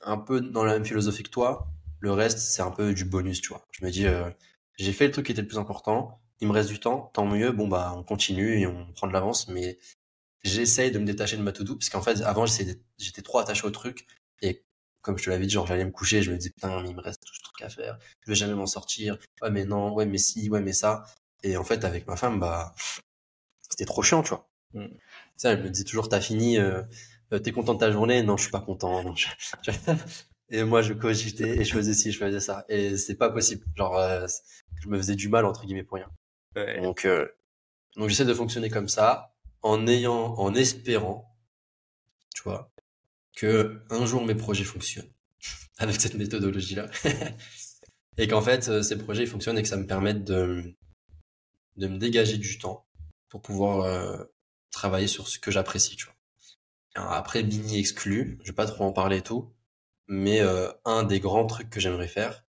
un 0.05 0.17
peu 0.17 0.41
dans 0.41 0.63
la 0.63 0.73
même 0.73 0.85
philosophie 0.85 1.23
que 1.23 1.29
toi, 1.29 1.67
le 1.99 2.11
reste, 2.11 2.37
c'est 2.37 2.61
un 2.61 2.71
peu 2.71 2.93
du 2.93 3.05
bonus, 3.05 3.41
tu 3.41 3.49
vois. 3.49 3.65
Je 3.71 3.85
me 3.85 3.91
dis, 3.91 4.05
euh, 4.05 4.29
j'ai 4.77 4.93
fait 4.93 5.07
le 5.07 5.11
truc 5.11 5.25
qui 5.25 5.31
était 5.31 5.41
le 5.41 5.47
plus 5.47 5.57
important, 5.57 6.21
il 6.39 6.47
me 6.47 6.53
reste 6.53 6.69
du 6.69 6.79
temps, 6.79 7.11
tant 7.13 7.25
mieux, 7.25 7.51
bon 7.51 7.67
bah 7.67 7.93
on 7.95 8.03
continue 8.03 8.59
et 8.59 8.67
on 8.67 8.91
prend 8.93 9.07
de 9.07 9.13
l'avance, 9.13 9.47
mais 9.47 9.79
j'essaye 10.43 10.91
de 10.91 10.99
me 10.99 11.05
détacher 11.05 11.37
de 11.37 11.41
ma 11.41 11.51
to-do, 11.51 11.75
parce 11.75 11.89
qu'en 11.89 12.01
fait, 12.01 12.21
avant, 12.21 12.45
j'étais 12.45 13.21
trop 13.23 13.39
attaché 13.39 13.65
au 13.65 13.71
truc, 13.71 14.05
et 14.41 14.63
comme 15.01 15.17
je 15.17 15.25
te 15.25 15.29
l'avais 15.29 15.45
dit, 15.45 15.53
genre 15.53 15.67
j'allais 15.67 15.85
me 15.85 15.91
coucher, 15.91 16.21
je 16.21 16.31
me 16.31 16.37
disais, 16.37 16.51
putain, 16.51 16.81
mais 16.81 16.89
il 16.89 16.95
me 16.95 17.01
reste 17.01 17.21
tout 17.25 17.33
ce 17.33 17.41
truc 17.41 17.61
à 17.61 17.69
faire, 17.69 17.97
je 18.21 18.31
vais 18.31 18.35
jamais 18.35 18.53
m'en 18.53 18.67
sortir, 18.67 19.17
ouais 19.41 19.49
mais 19.49 19.65
non, 19.65 19.93
ouais 19.93 20.05
mais 20.05 20.17
si, 20.17 20.49
ouais 20.49 20.61
mais 20.61 20.73
ça, 20.73 21.05
et 21.43 21.57
en 21.57 21.63
fait, 21.63 21.83
avec 21.85 22.07
ma 22.07 22.15
femme, 22.15 22.39
bah, 22.39 22.75
c'était 23.69 23.85
trop 23.85 24.03
chiant, 24.03 24.23
tu 24.23 24.29
vois. 24.29 24.49
Mm. 24.73 24.87
Ça, 25.37 25.51
elle 25.51 25.63
me 25.63 25.69
dit 25.69 25.83
toujours, 25.83 26.09
t'as 26.09 26.21
fini, 26.21 26.57
euh, 26.57 26.81
t'es 27.43 27.51
content 27.51 27.73
de 27.73 27.79
ta 27.79 27.91
journée? 27.91 28.23
Non, 28.23 28.37
je 28.37 28.43
suis 28.43 28.51
pas 28.51 28.61
content. 28.61 29.03
Non, 29.03 29.15
je- 29.15 29.27
je- 29.63 29.71
Et 30.49 30.63
moi, 30.63 30.81
je 30.81 30.93
cogitais 30.93 31.57
et 31.57 31.63
je 31.63 31.73
faisais 31.73 31.93
ci, 31.93 32.11
je 32.11 32.19
faisais 32.19 32.39
ça. 32.39 32.65
Et 32.69 32.97
c'est 32.97 33.15
pas 33.15 33.29
possible. 33.31 33.65
Genre, 33.75 33.97
euh, 33.97 34.27
je 34.81 34.87
me 34.89 34.97
faisais 34.97 35.15
du 35.15 35.27
mal, 35.29 35.45
entre 35.45 35.65
guillemets, 35.65 35.83
pour 35.83 35.95
rien. 35.97 36.09
Ouais. 36.55 36.81
Donc, 36.81 37.05
euh, 37.05 37.27
donc 37.97 38.09
j'essaie 38.09 38.25
de 38.25 38.33
fonctionner 38.33 38.69
comme 38.69 38.87
ça, 38.87 39.35
en 39.63 39.87
ayant, 39.87 40.35
en 40.35 40.53
espérant, 40.55 41.35
tu 42.35 42.43
vois, 42.43 42.71
que 43.35 43.83
un 43.89 44.05
jour 44.05 44.25
mes 44.25 44.35
projets 44.35 44.63
fonctionnent 44.65 45.11
avec 45.79 46.01
cette 46.01 46.15
méthodologie-là. 46.15 46.87
et 48.17 48.27
qu'en 48.27 48.41
fait, 48.41 48.67
euh, 48.69 48.81
ces 48.81 48.97
projets 48.97 49.25
fonctionnent 49.25 49.57
et 49.57 49.61
que 49.63 49.67
ça 49.67 49.77
me 49.77 49.87
permette 49.87 50.23
de, 50.23 50.75
de 51.77 51.87
me 51.87 51.97
dégager 51.97 52.37
du 52.37 52.57
temps 52.57 52.85
pour 53.29 53.41
pouvoir 53.41 53.81
euh, 53.81 54.23
travailler 54.71 55.07
sur 55.07 55.27
ce 55.27 55.39
que 55.39 55.51
j'apprécie, 55.51 55.95
tu 55.95 56.05
vois. 56.05 56.14
Après, 56.95 57.43
Bini 57.43 57.77
exclu, 57.77 58.39
je 58.41 58.51
vais 58.51 58.55
pas 58.55 58.65
trop 58.65 58.85
en 58.85 58.93
parler 58.93 59.21
tout, 59.21 59.53
mais 60.07 60.41
euh, 60.41 60.71
un 60.85 61.03
des 61.03 61.19
grands 61.19 61.45
trucs 61.45 61.69
que 61.69 61.79
j'aimerais 61.79 62.07
faire, 62.07 62.45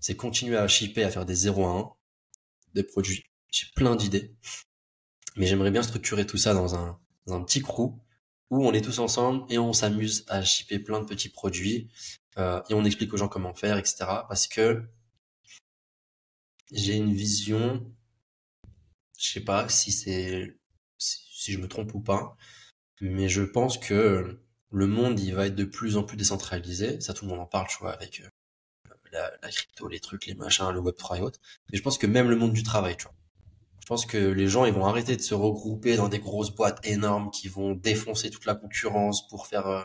c'est 0.00 0.16
continuer 0.16 0.56
à 0.56 0.66
shipper, 0.68 1.04
à 1.04 1.10
faire 1.10 1.26
des 1.26 1.34
0 1.34 1.64
à 1.64 1.78
1 1.78 1.92
des 2.74 2.82
produits. 2.82 3.24
J'ai 3.50 3.66
plein 3.74 3.96
d'idées, 3.96 4.34
mais 5.36 5.46
j'aimerais 5.46 5.70
bien 5.70 5.82
structurer 5.82 6.26
tout 6.26 6.38
ça 6.38 6.54
dans 6.54 6.74
un, 6.74 6.98
dans 7.26 7.36
un 7.36 7.44
petit 7.44 7.62
crew 7.62 7.94
où 8.50 8.66
on 8.66 8.72
est 8.72 8.80
tous 8.80 8.98
ensemble 8.98 9.44
et 9.50 9.58
on 9.58 9.72
s'amuse 9.72 10.24
à 10.28 10.42
shipper 10.42 10.78
plein 10.78 11.00
de 11.00 11.06
petits 11.06 11.28
produits 11.28 11.90
euh, 12.38 12.62
et 12.68 12.74
on 12.74 12.84
explique 12.84 13.12
aux 13.14 13.16
gens 13.16 13.28
comment 13.28 13.54
faire, 13.54 13.78
etc. 13.78 13.96
Parce 14.28 14.46
que 14.48 14.82
j'ai 16.72 16.96
une 16.96 17.12
vision, 17.12 17.86
je 19.18 19.32
sais 19.32 19.40
pas 19.44 19.68
si 19.68 19.92
c'est 19.92 20.58
si 20.98 21.52
je 21.52 21.58
me 21.58 21.68
trompe 21.68 21.94
ou 21.94 22.00
pas, 22.00 22.36
mais 23.00 23.28
je 23.28 23.42
pense 23.42 23.78
que 23.78 24.40
le 24.70 24.86
monde 24.86 25.18
il 25.20 25.34
va 25.34 25.46
être 25.46 25.54
de 25.54 25.64
plus 25.64 25.96
en 25.96 26.02
plus 26.02 26.16
décentralisé. 26.16 27.00
Ça, 27.00 27.14
tout 27.14 27.24
le 27.24 27.30
monde 27.30 27.40
en 27.40 27.46
parle, 27.46 27.66
tu 27.68 27.78
vois, 27.78 27.92
avec 27.92 28.20
euh, 28.20 28.28
la, 29.12 29.50
crypto, 29.50 29.88
les 29.88 30.00
trucs, 30.00 30.26
les 30.26 30.34
machins, 30.34 30.70
le 30.70 30.80
Web3 30.80 31.18
et 31.18 31.20
autres. 31.22 31.40
Mais 31.70 31.78
je 31.78 31.82
pense 31.82 31.98
que 31.98 32.06
même 32.06 32.28
le 32.28 32.36
monde 32.36 32.52
du 32.52 32.62
travail, 32.62 32.96
tu 32.96 33.04
vois. 33.04 33.14
Je 33.80 33.86
pense 33.86 34.04
que 34.04 34.18
les 34.18 34.48
gens, 34.48 34.66
ils 34.66 34.72
vont 34.72 34.84
arrêter 34.84 35.16
de 35.16 35.22
se 35.22 35.34
regrouper 35.34 35.96
dans 35.96 36.08
des 36.08 36.18
grosses 36.18 36.50
boîtes 36.50 36.86
énormes 36.86 37.30
qui 37.30 37.48
vont 37.48 37.74
défoncer 37.74 38.28
toute 38.28 38.44
la 38.44 38.54
concurrence 38.54 39.26
pour 39.28 39.46
faire 39.46 39.66
euh, 39.66 39.82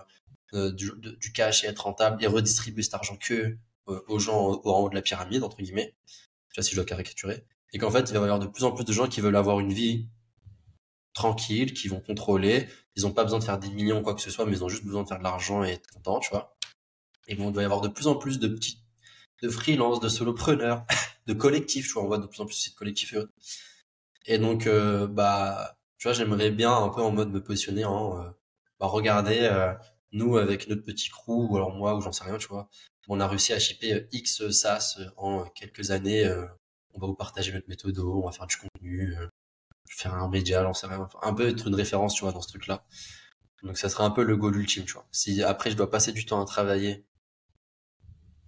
euh, 0.54 0.72
du, 0.72 1.32
cash 1.34 1.64
et 1.64 1.68
être 1.68 1.80
rentable 1.86 2.22
et 2.22 2.28
redistribuer 2.28 2.84
cet 2.84 2.96
argent 2.96 3.16
que 3.18 3.58
aux 3.86 4.20
gens 4.20 4.40
au- 4.40 4.70
en 4.70 4.80
haut 4.82 4.90
de 4.90 4.96
la 4.96 5.02
pyramide, 5.02 5.44
entre 5.44 5.58
guillemets. 5.58 5.96
Tu 6.50 6.56
vois, 6.56 6.64
si 6.64 6.72
je 6.72 6.76
dois 6.76 6.86
caricaturer. 6.86 7.46
Et 7.72 7.78
qu'en 7.80 7.90
fait, 7.90 8.10
il 8.10 8.14
va 8.14 8.20
y 8.20 8.24
avoir 8.24 8.40
de 8.40 8.48
plus 8.48 8.64
en 8.66 8.72
plus 8.72 8.86
de 8.86 8.94
gens 8.94 9.08
qui 9.08 9.22
veulent 9.22 9.36
avoir 9.36 9.60
une 9.60 9.74
vie 9.74 10.08
tranquille, 11.14 11.74
qui 11.74 11.88
vont 11.88 12.00
contrôler. 12.00 12.68
Ils 12.96 13.08
ont 13.08 13.12
pas 13.12 13.24
besoin 13.24 13.40
de 13.40 13.44
faire 13.44 13.60
des 13.60 13.70
millions 13.70 14.00
ou 14.00 14.04
quoi 14.04 14.14
que 14.14 14.22
ce 14.22 14.30
soit, 14.30 14.46
mais 14.46 14.54
ils 14.54 14.64
ont 14.64 14.70
juste 14.70 14.86
besoin 14.86 15.04
de 15.04 15.08
faire 15.08 15.20
de 15.20 15.24
l'argent 15.24 15.64
et 15.64 15.72
être 15.72 15.88
contents, 15.92 16.20
tu 16.20 16.30
vois. 16.30 16.56
Et 17.28 17.36
bon, 17.36 17.50
il 17.50 17.56
va 17.56 17.62
y 17.62 17.66
avoir 17.66 17.82
de 17.82 17.88
plus 17.88 18.08
en 18.08 18.16
plus 18.16 18.40
de 18.40 18.48
petits, 18.48 18.80
de 19.42 19.50
freelance, 19.50 20.00
de 20.00 20.10
solopreneurs, 20.10 20.86
de 21.28 21.34
collectifs, 21.34 21.88
tu 21.88 21.94
vois. 21.94 22.04
On 22.04 22.08
voit 22.08 22.18
de 22.20 22.28
plus 22.28 22.42
en 22.42 22.46
plus 22.46 22.70
de 22.72 22.76
collectifs 22.76 23.14
et 23.14 23.18
autres. 23.18 23.32
Et 24.26 24.38
donc, 24.38 24.68
euh, 24.68 25.08
bah, 25.08 25.78
tu 26.04 26.08
vois, 26.10 26.14
j'aimerais 26.14 26.52
bien 26.52 26.76
un 26.76 26.90
peu 26.90 27.02
en 27.02 27.12
mode 27.12 27.32
me 27.32 27.42
positionner 27.42 27.86
en, 27.86 28.20
euh, 28.20 28.30
bah, 28.80 28.88
regardez, 28.88 29.40
euh, 29.42 29.74
nous 30.12 30.38
avec 30.38 30.68
notre 30.68 30.84
petit 30.84 31.10
crew, 31.10 31.50
ou 31.50 31.56
alors 31.56 31.74
moi, 31.74 31.96
ou 31.96 32.02
j'en 32.02 32.12
sais 32.12 32.26
rien, 32.26 32.38
tu 32.38 32.48
vois, 32.48 32.70
on 33.08 33.22
a 33.22 33.28
réussi 33.28 33.54
à 33.54 33.60
shipper 33.60 33.94
euh, 33.94 34.08
X 34.12 34.50
SaaS 34.52 35.00
en 35.18 35.46
quelques 35.46 35.92
années. 35.92 36.30
on 36.94 37.00
va 37.00 37.08
vous 37.08 37.16
partager 37.16 37.54
notre 37.54 37.70
méthode, 37.70 37.98
on 38.00 38.26
va 38.26 38.34
faire 38.34 38.48
du 38.48 38.58
contenu, 38.58 39.16
faire 39.90 40.14
un 40.14 40.30
média, 40.30 40.64
j'en 40.64 40.74
sais 40.74 40.88
rien, 40.88 41.08
un 41.22 41.34
peu 41.34 41.48
être 41.48 41.68
une 41.68 41.76
référence, 41.76 42.16
tu 42.16 42.24
vois, 42.24 42.32
dans 42.32 42.42
ce 42.42 42.50
truc-là. 42.50 42.86
Donc, 43.64 43.78
ça 43.78 43.90
serait 43.90 44.04
un 44.04 44.10
peu 44.12 44.24
le 44.24 44.36
goal 44.38 44.56
ultime, 44.58 44.86
tu 44.86 44.94
vois. 44.94 45.08
Si 45.12 45.42
après 45.44 45.72
je 45.72 45.78
dois 45.78 45.90
passer 45.90 46.12
du 46.12 46.26
temps 46.26 46.42
à 46.42 46.46
travailler, 46.46 47.06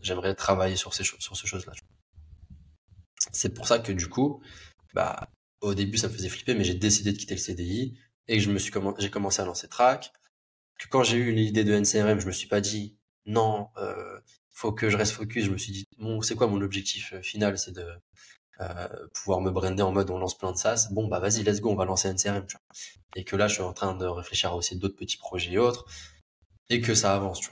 j'aimerais 0.02 0.36
travailler 0.36 0.76
sur 0.76 0.94
ces 0.94 1.04
sur 1.04 1.38
ces 1.38 1.48
choses-là. 1.48 1.74
C'est 3.32 3.54
pour 3.54 3.68
ça 3.68 3.80
que 3.80 3.92
du 3.92 4.10
coup, 4.10 4.42
bah, 4.94 5.30
au 5.62 5.74
début, 5.74 5.98
ça 5.98 6.08
me 6.08 6.14
faisait 6.14 6.30
flipper, 6.30 6.56
mais 6.56 6.64
j'ai 6.64 6.76
décidé 6.76 7.12
de 7.12 7.18
quitter 7.18 7.36
le 7.36 7.40
CDI 7.40 7.98
et 8.28 8.38
que 8.38 8.44
je 8.44 8.52
me 8.52 8.60
suis 8.60 8.72
j'ai 9.00 9.10
commencé 9.10 9.42
à 9.42 9.46
lancer 9.46 9.68
Track. 9.68 10.12
Que 10.80 10.88
quand 10.90 11.04
j'ai 11.04 11.18
eu 11.18 11.32
l'idée 11.34 11.64
de 11.64 11.74
NCRM, 11.74 12.20
je 12.20 12.28
me 12.28 12.32
suis 12.32 12.48
pas 12.48 12.62
dit 12.62 12.98
non, 13.26 13.70
euh, 13.78 14.20
faut 14.52 14.72
que 14.72 14.90
je 14.90 14.98
reste 14.98 15.14
focus. 15.14 15.46
Je 15.46 15.52
me 15.52 15.58
suis 15.58 15.72
dit, 15.72 15.88
bon, 15.98 16.22
c'est 16.22 16.36
quoi 16.36 16.48
mon 16.48 16.62
objectif 16.62 17.14
euh, 17.14 17.22
final? 17.22 17.58
C'est 17.58 17.74
de 17.74 17.88
pouvoir 19.14 19.42
me 19.42 19.52
brander 19.52 19.84
en 19.84 19.92
mode 19.92 20.10
on 20.10 20.18
lance 20.18 20.38
plein 20.38 20.52
de 20.52 20.58
SaaS. 20.58 20.88
Bon, 20.92 21.08
bah 21.08 21.20
vas-y, 21.20 21.44
let's 21.44 21.60
go, 21.62 21.72
on 21.72 21.76
va 21.76 21.86
lancer 21.86 22.08
un 22.08 22.16
CRM. 22.16 22.46
Tu 22.48 22.56
vois. 22.56 22.66
Et 23.16 23.24
que 23.24 23.36
là, 23.36 23.48
je 23.48 23.56
suis 23.56 23.64
en 23.64 23.74
train 23.74 23.96
de 23.96 24.06
réfléchir 24.06 24.52
à 24.52 24.56
aussi 24.56 24.78
d'autres 24.78 24.96
petits 24.96 25.18
projets 25.18 25.54
et 25.54 25.58
autres. 25.58 25.86
Et 26.70 26.82
que 26.82 26.96
ça 26.96 27.14
avance. 27.14 27.42
Tu 27.42 27.50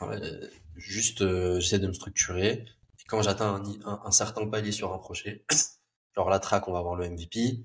vois. 0.00 0.14
Euh, 0.14 0.48
juste, 0.76 1.22
euh, 1.22 1.60
j'essaie 1.60 1.78
de 1.78 1.86
me 1.86 1.92
structurer. 1.92 2.64
Et 3.00 3.04
quand 3.06 3.22
j'atteins 3.22 3.62
un, 3.84 4.10
certain 4.10 4.46
palier 4.48 4.72
sur 4.72 4.92
un 4.92 4.98
projet, 4.98 5.44
genre 6.16 6.30
la 6.30 6.38
track, 6.38 6.68
on 6.68 6.72
va 6.72 6.78
avoir 6.78 6.94
le 6.94 7.08
MVP. 7.08 7.64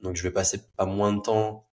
Donc 0.00 0.16
je 0.16 0.22
vais 0.22 0.30
passer 0.30 0.62
pas 0.76 0.86
moins 0.86 1.12
de 1.12 1.20
temps 1.20 1.68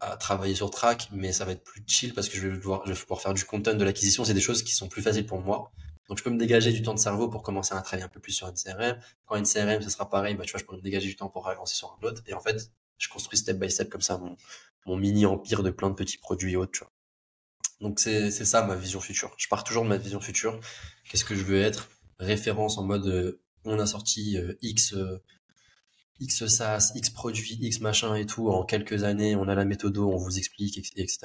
à 0.00 0.16
travailler 0.16 0.54
sur 0.54 0.70
track, 0.70 1.08
mais 1.12 1.32
ça 1.32 1.44
va 1.44 1.52
être 1.52 1.62
plus 1.62 1.82
chill 1.86 2.14
parce 2.14 2.28
que 2.28 2.36
je 2.36 2.48
vais 2.48 2.56
devoir, 2.56 2.82
je 2.86 2.92
vais 2.92 2.98
pouvoir 2.98 3.20
faire 3.20 3.34
du 3.34 3.44
content, 3.44 3.74
de 3.74 3.84
l'acquisition. 3.84 4.24
C'est 4.24 4.34
des 4.34 4.40
choses 4.40 4.62
qui 4.62 4.72
sont 4.72 4.88
plus 4.88 5.02
faciles 5.02 5.26
pour 5.26 5.40
moi. 5.40 5.72
Donc, 6.10 6.18
je 6.18 6.24
peux 6.24 6.30
me 6.30 6.38
dégager 6.38 6.72
du 6.72 6.82
temps 6.82 6.92
de 6.92 6.98
cerveau 6.98 7.28
pour 7.28 7.44
commencer 7.44 7.72
à 7.72 7.80
travailler 7.82 8.04
un 8.04 8.08
peu 8.08 8.18
plus 8.18 8.32
sur 8.32 8.48
une 8.48 8.56
CRM. 8.56 8.98
Quand 9.26 9.36
une 9.36 9.46
CRM, 9.46 9.80
ce 9.80 9.88
sera 9.88 10.10
pareil, 10.10 10.34
bah, 10.34 10.44
tu 10.44 10.50
vois, 10.50 10.58
je 10.58 10.64
pourrais 10.64 10.78
me 10.78 10.82
dégager 10.82 11.06
du 11.06 11.14
temps 11.14 11.28
pour 11.28 11.48
avancer 11.48 11.76
sur 11.76 11.96
un 11.96 12.04
autre. 12.04 12.22
Et 12.26 12.34
en 12.34 12.40
fait, 12.40 12.72
je 12.98 13.08
construis 13.08 13.38
step 13.38 13.58
by 13.58 13.70
step 13.70 13.88
comme 13.88 14.00
ça 14.00 14.18
mon, 14.18 14.36
mon 14.86 14.96
mini 14.96 15.24
empire 15.24 15.62
de 15.62 15.70
plein 15.70 15.88
de 15.88 15.94
petits 15.94 16.18
produits 16.18 16.54
et 16.54 16.56
autres, 16.56 16.72
tu 16.72 16.80
vois. 16.80 16.90
Donc, 17.80 18.00
c'est, 18.00 18.30
ça 18.32 18.66
ma 18.66 18.74
vision 18.74 19.00
future. 19.00 19.32
Je 19.38 19.46
pars 19.46 19.62
toujours 19.62 19.84
de 19.84 19.88
ma 19.88 19.98
vision 19.98 20.20
future. 20.20 20.58
Qu'est-ce 21.08 21.24
que 21.24 21.36
je 21.36 21.44
veux 21.44 21.60
être? 21.60 21.88
Référence 22.18 22.76
en 22.76 22.82
mode, 22.82 23.06
euh, 23.06 23.40
on 23.64 23.78
a 23.78 23.86
sorti 23.86 24.36
euh, 24.36 24.54
X, 24.62 24.94
euh, 24.94 25.22
X 26.18 26.46
SaaS, 26.46 26.92
X 26.94 27.10
produits, 27.10 27.56
X 27.60 27.80
machin 27.80 28.14
et 28.14 28.26
tout 28.26 28.50
en 28.50 28.64
quelques 28.64 29.04
années, 29.04 29.36
on 29.36 29.48
a 29.48 29.54
la 29.54 29.64
méthode, 29.64 29.96
on 29.98 30.16
vous 30.16 30.38
explique, 30.38 30.76
etc. 30.76 31.18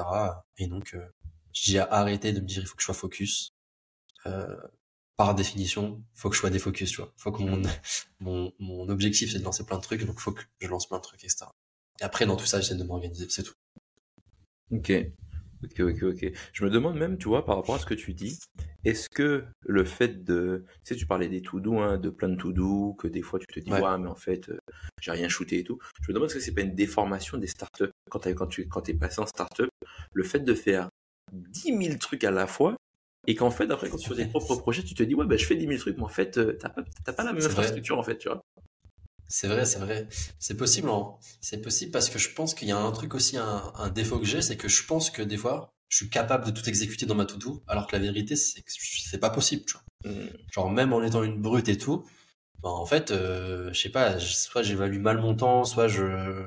Et 0.57 0.67
donc, 0.67 0.93
euh, 0.93 1.05
j'ai 1.53 1.79
arrêté 1.79 2.33
de 2.33 2.39
me 2.39 2.45
dire 2.45 2.61
il 2.61 2.67
faut 2.67 2.75
que 2.75 2.81
je 2.81 2.86
sois 2.86 2.93
focus. 2.93 3.55
Euh, 4.28 4.55
par 5.17 5.34
définition, 5.34 6.03
faut 6.13 6.30
que 6.30 6.36
je 6.36 6.41
sois 6.41 6.49
défocus, 6.49 6.91
tu 6.91 6.97
vois. 6.97 7.13
Faut 7.17 7.32
que 7.32 7.41
mon, 7.41 7.61
mon, 8.19 8.51
mon 8.59 8.89
objectif 8.89 9.32
c'est 9.32 9.39
de 9.39 9.43
lancer 9.43 9.65
plein 9.65 9.78
de 9.78 9.84
trucs, 9.84 10.05
donc 10.05 10.19
faut 10.19 10.32
que 10.32 10.41
je 10.59 10.67
lance 10.67 10.88
plein 10.88 10.97
de 10.97 11.03
trucs, 11.03 11.23
etc. 11.23 11.45
Et 12.01 12.03
après, 12.03 12.26
dans 12.26 12.36
tout 12.36 12.45
ça, 12.45 12.59
j'essaie 12.59 12.76
de 12.76 12.84
m'organiser, 12.84 13.28
c'est 13.30 13.43
tout. 13.43 13.53
Ok. 14.71 14.91
Ok, 15.63 15.80
ok, 15.80 16.03
ok. 16.03 16.32
Je 16.53 16.65
me 16.65 16.69
demande 16.69 16.97
même, 16.97 17.17
tu 17.17 17.28
vois, 17.30 17.45
par 17.45 17.55
rapport 17.55 17.76
à 17.76 17.80
ce 17.80 17.86
que 17.86 17.93
tu 17.93 18.13
dis, 18.13 18.38
est-ce 18.84 19.09
que 19.09 19.45
le 19.61 19.86
fait 19.86 20.23
de, 20.23 20.65
tu 20.84 20.93
sais, 20.93 20.95
tu 20.95 21.07
parlais 21.07 21.30
des 21.30 21.41
tout 21.41 21.59
doux, 21.59 21.80
hein, 21.80 21.97
de 21.97 22.09
plein 22.09 22.30
de 22.30 22.36
tout 22.36 22.51
doux, 22.53 22.93
que 22.99 23.07
des 23.07 23.21
fois 23.21 23.39
tu 23.39 23.47
te 23.47 23.59
dis, 23.59 23.71
ouais, 23.71 23.82
ouais 23.82 23.97
mais 23.97 24.09
en 24.09 24.15
fait, 24.15 24.49
euh, 24.49 24.59
j'ai 25.01 25.11
rien 25.11 25.30
shooté 25.30 25.59
et 25.59 25.63
tout. 25.63 25.80
Je 26.01 26.11
me 26.11 26.13
demande 26.13 26.30
est-ce 26.30 26.36
que 26.36 26.41
c'est 26.41 26.53
pas 26.53 26.61
une 26.61 26.76
déformation 26.76 27.38
des 27.38 27.47
startups? 27.47 27.91
Quand, 28.09 28.28
quand 28.36 28.47
tu 28.47 28.67
quand 28.67 28.88
es 28.89 28.93
passé 28.93 29.21
en 29.21 29.26
startup, 29.26 29.69
le 30.13 30.23
fait 30.23 30.41
de 30.41 30.53
faire 30.53 30.89
10 31.32 31.78
000 31.84 31.97
trucs 31.97 32.23
à 32.26 32.32
la 32.32 32.47
fois, 32.47 32.76
et 33.28 33.36
qu'en 33.36 33.51
fait, 33.51 33.69
après, 33.71 33.89
quand 33.89 33.97
tu 33.97 34.09
fais 34.09 34.15
tes 34.15 34.26
propres 34.26 34.55
projets, 34.55 34.84
tu 34.84 34.93
te 34.93 35.03
dis, 35.03 35.15
ouais, 35.15 35.26
ben, 35.26 35.38
je 35.38 35.45
fais 35.45 35.55
10 35.55 35.67
000 35.67 35.80
trucs, 35.80 35.97
mais 35.97 36.03
en 36.03 36.09
fait, 36.09 36.38
euh, 36.38 36.57
t'as 36.59 36.69
pas, 36.69 36.84
pas 37.13 37.23
la 37.23 37.34
même 37.34 37.43
infrastructure, 37.43 37.97
en 37.97 38.03
fait, 38.03 38.17
tu 38.17 38.28
vois. 38.28 38.43
C'est 39.28 39.47
vrai, 39.47 39.65
c'est 39.65 39.80
vrai. 39.80 40.07
C'est 40.39 40.55
possible, 40.55 40.89
hein. 40.89 41.15
C'est 41.41 41.61
possible 41.61 41.91
parce 41.91 42.09
que 42.09 42.19
je 42.19 42.30
pense 42.30 42.53
qu'il 42.53 42.67
y 42.67 42.71
a 42.71 42.78
un 42.78 42.91
truc 42.91 43.15
aussi, 43.15 43.38
un, 43.38 43.73
un 43.76 43.89
défaut 43.89 44.19
que 44.19 44.26
j'ai, 44.26 44.41
c'est 44.41 44.57
que 44.57 44.67
je 44.67 44.86
pense 44.86 45.09
que 45.09 45.21
des 45.21 45.38
fois, 45.38 45.73
je 45.89 45.97
suis 45.97 46.09
capable 46.09 46.45
de 46.45 46.51
tout 46.51 46.67
exécuter 46.69 47.05
dans 47.05 47.15
ma 47.15 47.26
to-do, 47.26 47.63
alors 47.67 47.88
que 47.88 47.95
la 47.95 48.01
vérité, 48.01 48.36
c'est 48.36 48.61
que 48.61 48.71
c'est 48.71 49.19
pas 49.19 49.30
possible, 49.30 49.63
tu 49.65 49.73
vois. 49.73 50.11
Mmh. 50.11 50.28
Genre, 50.51 50.71
même 50.71 50.93
en 50.93 51.03
étant 51.03 51.23
une 51.23 51.41
brute 51.41 51.69
et 51.69 51.78
tout, 51.78 52.05
ben, 52.61 52.69
en 52.69 52.86
fait, 52.86 53.11
euh, 53.11 53.73
je 53.73 53.80
sais 53.80 53.89
pas, 53.89 54.19
soit 54.19 54.63
j'évalue 54.63 54.99
mal 54.99 55.19
mon 55.19 55.36
temps, 55.36 55.63
soit 55.63 55.88
je, 55.88 56.45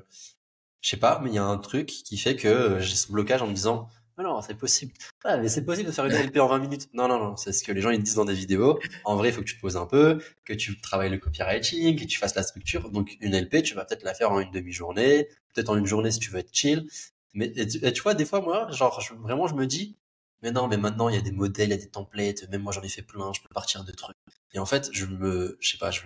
je 0.81 0.89
sais 0.89 0.97
pas, 0.97 1.21
mais 1.23 1.31
il 1.31 1.35
y 1.35 1.39
a 1.39 1.45
un 1.45 1.59
truc 1.59 1.87
qui 1.87 2.17
fait 2.17 2.37
que 2.37 2.79
j'ai 2.81 2.95
ce 2.95 3.11
blocage 3.13 3.43
en 3.43 3.47
me 3.47 3.55
disant, 3.55 3.89
non, 4.25 4.43
c'est 4.43 4.55
possible. 4.55 4.93
Ah, 5.25 5.37
mais 5.37 5.49
c'est 5.49 5.65
possible 5.65 5.89
de 5.89 5.93
faire 5.93 6.07
une 6.07 6.13
LP 6.13 6.39
en 6.39 6.49
20 6.49 6.59
minutes. 6.59 6.89
Non, 6.93 7.09
non, 7.09 7.19
non, 7.19 7.37
c'est 7.37 7.53
ce 7.53 7.63
que 7.63 7.73
les 7.73 7.81
gens 7.81 7.91
ils 7.91 8.03
disent 8.03 8.17
dans 8.17 8.25
des 8.25 8.35
vidéos. 8.35 8.79
En 9.05 9.17
vrai, 9.17 9.29
il 9.29 9.33
faut 9.33 9.41
que 9.41 9.47
tu 9.47 9.57
te 9.57 9.61
poses 9.61 9.77
un 9.77 9.87
peu, 9.87 10.21
que 10.45 10.53
tu 10.53 10.81
travailles 10.81 11.11
le 11.11 11.19
copywriting, 11.19 11.99
que 11.99 12.05
tu 12.05 12.19
fasses 12.19 12.35
la 12.35 12.43
structure. 12.43 12.91
Donc, 12.91 13.17
une 13.21 13.35
LP, 13.35 13.63
tu 13.63 13.75
vas 13.75 13.85
peut-être 13.85 14.03
la 14.03 14.15
faire 14.15 14.33
en 14.33 14.41
une 14.41 14.51
demi-journée, 14.51 15.29
peut-être 15.55 15.69
en 15.71 15.77
une 15.77 15.87
journée 15.87 16.11
si 16.11 16.19
tu 16.19 16.31
veux 16.31 16.39
être 16.39 16.53
chill. 16.53 16.89
Mais 17.35 17.53
et 17.57 17.93
tu, 17.93 18.03
vois, 18.03 18.15
des 18.15 18.25
fois, 18.25 18.41
moi, 18.41 18.71
genre, 18.73 19.01
vraiment, 19.21 19.47
je 19.47 19.55
me 19.55 19.67
dis, 19.67 19.97
mais 20.43 20.51
non, 20.51 20.69
mais 20.69 20.77
maintenant, 20.77 21.09
il 21.09 21.15
y 21.15 21.19
a 21.19 21.23
des 21.23 21.33
modèles, 21.33 21.69
il 21.69 21.71
y 21.71 21.75
a 21.75 21.77
des 21.77 21.89
templates, 21.89 22.49
même 22.51 22.63
moi, 22.63 22.73
j'en 22.73 22.83
ai 22.83 22.89
fait 22.89 23.03
plein, 23.03 23.33
je 23.33 23.41
peux 23.41 23.49
partir 23.53 23.85
de 23.85 23.93
trucs. 23.93 24.17
Et 24.53 24.59
en 24.59 24.67
fait, 24.67 24.89
je 24.93 25.07
me, 25.07 25.57
je 25.61 25.71
sais 25.71 25.79
pas, 25.79 25.91
je, 25.91 26.01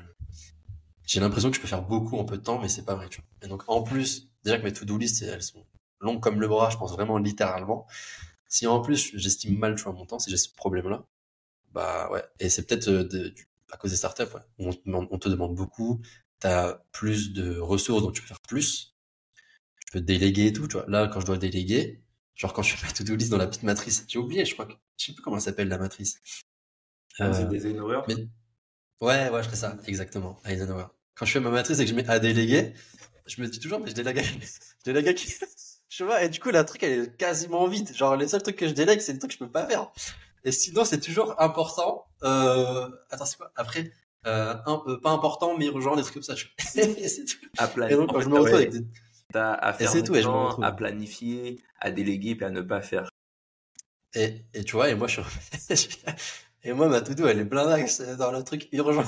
j'ai 1.07 1.21
l'impression 1.21 1.51
que 1.51 1.57
je 1.57 1.61
peux 1.61 1.69
faire 1.69 1.83
beaucoup 1.83 2.19
en 2.19 2.25
peu 2.25 2.37
de 2.37 2.43
temps, 2.43 2.59
mais 2.61 2.69
c'est 2.69 2.85
pas 2.85 2.95
vrai, 2.95 3.09
tu 3.09 3.21
vois. 3.21 3.27
Et 3.43 3.49
donc, 3.49 3.63
en 3.69 3.83
plus, 3.83 4.29
déjà 4.45 4.59
que 4.59 4.65
mes 4.65 4.73
to-do 4.73 4.99
list, 4.99 5.23
elles 5.23 5.43
sont 5.43 5.65
longues 6.03 6.21
comme 6.23 6.41
le 6.41 6.49
bras, 6.49 6.71
je 6.71 6.77
pense 6.77 6.93
vraiment 6.93 7.19
littéralement. 7.19 7.87
Si 8.49 8.67
en 8.67 8.81
plus, 8.81 9.13
j'estime 9.17 9.59
mal, 9.59 9.77
tu 9.77 9.85
vois, 9.85 9.93
mon 9.93 10.07
temps, 10.07 10.19
si 10.19 10.31
j'ai 10.31 10.37
ce 10.37 10.53
problème-là, 10.55 11.07
bah 11.73 12.11
ouais. 12.13 12.25
Et 12.41 12.51
c'est 12.51 12.67
peut-être 12.67 12.89
euh, 12.89 13.35
à 13.71 13.77
cause 13.79 13.91
des 13.93 13.97
startups, 13.97 14.25
ouais. 14.25 14.43
On, 14.59 15.09
on 15.11 15.19
te 15.19 15.29
demande 15.29 15.55
beaucoup, 15.55 16.03
t'as 16.39 16.75
plus 16.93 17.33
de 17.33 17.59
ressources, 17.59 18.03
donc 18.03 18.15
tu 18.15 18.23
peux 18.23 18.29
faire 18.29 18.41
plus. 18.41 18.95
Tu 19.81 19.93
peux 19.93 20.01
déléguer 20.01 20.47
et 20.49 20.53
tout, 20.53 20.69
tu 20.69 20.77
vois. 20.77 20.87
Là, 20.89 21.09
quand 21.09 21.21
je 21.21 21.27
dois 21.27 21.39
déléguer, 21.39 22.03
genre 22.35 22.53
quand 22.53 22.63
je 22.63 22.77
fais 22.77 22.87
ma 22.87 22.93
to-do 22.93 23.17
list 23.17 23.31
dans 23.31 23.39
la 23.39 23.47
petite 23.47 23.63
matrice, 23.63 24.05
j'ai 24.09 24.19
oublié, 24.19 24.45
je 24.45 24.55
crois 24.55 24.67
que, 24.67 24.75
je 24.99 25.07
sais 25.07 25.13
plus 25.13 25.23
comment 25.23 25.37
elle 25.37 25.43
s'appelle 25.43 25.69
la 25.69 25.79
matrice. 25.79 26.21
Ah, 27.19 27.33
c'est 27.33 27.49
des 27.49 27.73
mais... 27.73 28.29
Ouais, 29.01 29.31
ouais, 29.31 29.43
je 29.43 29.49
fais 29.49 29.57
ça, 29.57 29.77
exactement, 29.87 30.41
Eisenhower. 30.45 30.87
Quand 31.15 31.27
je 31.27 31.33
fais 31.33 31.41
ma 31.41 31.51
matrice 31.51 31.79
et 31.79 31.85
que 31.85 31.91
je 31.91 31.95
mets 31.95 32.09
à 32.09 32.19
déléguer, 32.19 32.73
je 33.27 33.43
me 33.43 33.49
dis 33.49 33.61
toujours, 33.61 33.81
mais 33.81 33.91
je 33.91 33.95
délègue 33.95 34.19
à, 34.19 34.23
je 34.23 34.85
délègue 34.85 35.09
à 35.09 35.15
qui? 35.15 35.35
Je 35.95 36.05
vois, 36.05 36.22
et 36.22 36.30
du 36.30 36.40
coup, 36.40 36.49
la 36.51 36.64
truc, 36.64 36.82
elle 36.84 37.01
est 37.01 37.16
quasiment 37.18 37.66
vide. 37.66 37.95
Genre, 37.95 38.16
les 38.16 38.26
seuls 38.26 38.43
trucs 38.43 38.57
que 38.57 38.66
je 38.66 38.72
délègue, 38.72 39.01
c'est 39.01 39.12
des 39.12 39.18
trucs 39.18 39.32
que 39.32 39.34
je 39.38 39.45
peux 39.45 39.51
pas 39.51 39.66
faire. 39.66 39.93
Et 40.43 40.51
sinon, 40.51 40.86
c'est 40.86 41.01
toujours 41.01 41.38
important. 41.38 42.07
Euh... 42.22 42.88
Attends, 43.11 43.26
c'est 43.26 43.36
quoi? 43.36 43.53
Après, 43.57 43.93
euh, 44.26 44.55
un, 44.64 44.82
euh, 44.86 44.99
pas 44.99 45.11
important, 45.11 45.55
mais 45.59 45.66
urgent, 45.66 45.95
des 45.95 46.01
trucs 46.01 46.14
comme 46.14 46.22
ça. 46.22 46.34
Je... 46.34 46.47
c'est 46.59 47.24
tout. 47.26 47.36
À 47.59 47.68
planifier. 47.68 47.95
Et 47.95 48.01
donc, 48.01 48.11
quand 48.11 48.22
je 48.22 48.28
me 48.30 48.38
retrouve 48.38 48.55
avec 48.55 48.70
des... 48.70 48.86
T'as 49.34 49.53
à 49.53 49.74
faire 49.74 49.95
et 49.95 50.03
tout, 50.03 50.14
et 50.14 50.22
je 50.22 50.28
me 50.28 50.64
à 50.64 50.72
planifier, 50.72 51.62
à 51.78 51.90
déléguer, 51.90 52.36
puis 52.36 52.47
à 52.47 52.51
ne 52.51 52.62
pas 52.62 52.80
faire. 52.80 53.11
Et, 54.14 54.47
et 54.55 54.64
tu 54.64 54.76
vois, 54.76 54.88
et 54.88 54.95
moi, 54.95 55.09
je 55.09 55.20
suis... 55.74 55.99
Et 56.64 56.72
moi, 56.72 56.88
ma 56.88 57.01
to-do, 57.01 57.26
elle 57.26 57.40
est 57.40 57.45
plein 57.45 57.66
d'axes 57.66 58.01
dans 58.18 58.30
le 58.30 58.45
truc 58.45 58.68
urgent. 58.70 59.05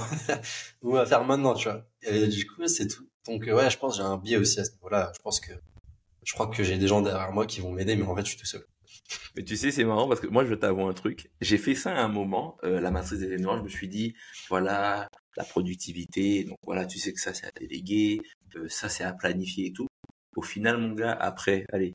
Ou 0.82 0.97
à 0.97 1.07
faire 1.07 1.22
maintenant, 1.22 1.55
tu 1.55 1.68
vois. 1.68 1.87
Et 2.03 2.26
du 2.26 2.47
coup, 2.47 2.66
c'est 2.66 2.89
tout. 2.89 3.09
Donc, 3.28 3.45
ouais, 3.47 3.70
je 3.70 3.78
pense 3.78 3.97
j'ai 3.97 4.03
un 4.03 4.16
biais 4.16 4.39
aussi 4.39 4.59
à 4.59 4.64
ce 4.64 4.72
niveau-là. 4.72 5.12
Je 5.14 5.22
pense 5.22 5.39
que 5.39 5.53
je 6.25 6.33
crois 6.33 6.49
que 6.49 6.62
j'ai 6.62 6.79
des 6.79 6.89
gens 6.89 7.03
derrière 7.03 7.33
moi 7.33 7.47
qui 7.47 7.61
vont 7.61 7.72
m'aider, 7.72 7.97
mais 7.97 8.05
en 8.05 8.14
fait, 8.16 8.25
je 8.25 8.31
suis 8.31 8.39
tout 8.39 8.47
seul. 8.47 8.64
Mais 9.37 9.45
tu 9.45 9.57
sais, 9.57 9.70
c'est 9.70 9.85
marrant 9.85 10.09
parce 10.09 10.20
que 10.20 10.27
moi, 10.27 10.45
je 10.45 10.51
vais 10.51 10.59
t'avouer 10.59 10.85
un 10.85 10.95
truc. 10.95 11.31
J'ai 11.41 11.59
fait 11.59 11.75
ça 11.75 11.95
à 11.95 12.03
un 12.03 12.09
moment, 12.09 12.57
euh, 12.64 12.81
la 12.81 12.91
matrice 12.91 13.18
des 13.18 13.27
événements. 13.27 13.57
Je 13.59 13.62
me 13.62 13.68
suis 13.68 13.89
dit, 13.89 14.14
voilà, 14.49 15.09
la 15.37 15.45
productivité. 15.45 16.45
Donc 16.45 16.59
voilà, 16.62 16.87
tu 16.87 16.99
sais 16.99 17.12
que 17.12 17.20
ça, 17.20 17.35
c'est 17.35 17.47
à 17.47 17.51
déléguer. 17.59 18.20
Euh, 18.57 18.68
ça, 18.68 18.89
c'est 18.89 19.05
à 19.05 19.12
planifier 19.12 19.66
et 19.66 19.72
tout. 19.72 19.87
Au 20.37 20.43
final, 20.43 20.79
mon 20.79 20.93
gars, 20.95 21.12
après, 21.12 21.66
allez, 21.72 21.95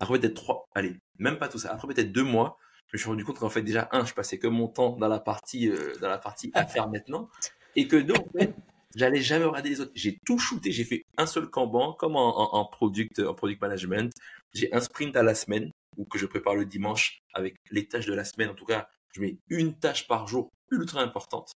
après 0.00 0.18
peut-être 0.18 0.34
trois, 0.34 0.68
allez, 0.74 0.96
même 1.18 1.38
pas 1.38 1.48
tout 1.48 1.58
ça. 1.58 1.72
Après 1.72 1.88
peut-être 1.88 2.12
deux 2.12 2.24
mois, 2.24 2.56
je 2.88 2.96
me 2.96 2.98
suis 2.98 3.08
rendu 3.08 3.24
compte 3.24 3.38
qu'en 3.38 3.50
fait, 3.50 3.62
déjà, 3.62 3.88
un, 3.92 4.04
je 4.04 4.14
passais 4.14 4.38
que 4.38 4.46
mon 4.46 4.68
temps 4.68 4.96
dans 4.96 5.08
la 5.08 5.20
partie, 5.20 5.68
euh, 5.68 5.94
dans 6.00 6.08
la 6.08 6.18
partie 6.18 6.50
à 6.54 6.66
faire 6.66 6.88
maintenant. 6.88 7.28
Et 7.76 7.86
que 7.86 7.96
deux, 7.96 8.14
en 8.14 8.38
fait, 8.38 8.54
J'allais 8.94 9.20
jamais 9.20 9.44
regarder 9.44 9.70
les 9.70 9.80
autres. 9.80 9.92
J'ai 9.94 10.18
tout 10.24 10.38
shooté. 10.38 10.72
J'ai 10.72 10.84
fait 10.84 11.04
un 11.16 11.26
seul 11.26 11.48
Kanban, 11.48 11.92
comme 11.92 12.16
en, 12.16 12.54
en, 12.54 12.64
product, 12.64 13.20
en 13.20 13.34
product 13.34 13.60
management. 13.60 14.12
J'ai 14.54 14.72
un 14.74 14.80
sprint 14.80 15.16
à 15.16 15.22
la 15.22 15.34
semaine, 15.34 15.70
ou 15.96 16.04
que 16.04 16.18
je 16.18 16.26
prépare 16.26 16.54
le 16.54 16.64
dimanche 16.64 17.20
avec 17.34 17.56
les 17.70 17.86
tâches 17.86 18.06
de 18.06 18.14
la 18.14 18.24
semaine. 18.24 18.48
En 18.48 18.54
tout 18.54 18.64
cas, 18.64 18.88
je 19.14 19.20
mets 19.20 19.38
une 19.48 19.78
tâche 19.78 20.06
par 20.06 20.26
jour 20.26 20.50
ultra 20.70 21.02
importante. 21.02 21.52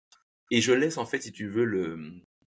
Et 0.50 0.60
je 0.60 0.72
laisse, 0.72 0.98
en 0.98 1.06
fait, 1.06 1.22
si 1.22 1.30
tu 1.30 1.46
veux, 1.46 1.64
le, 1.64 1.98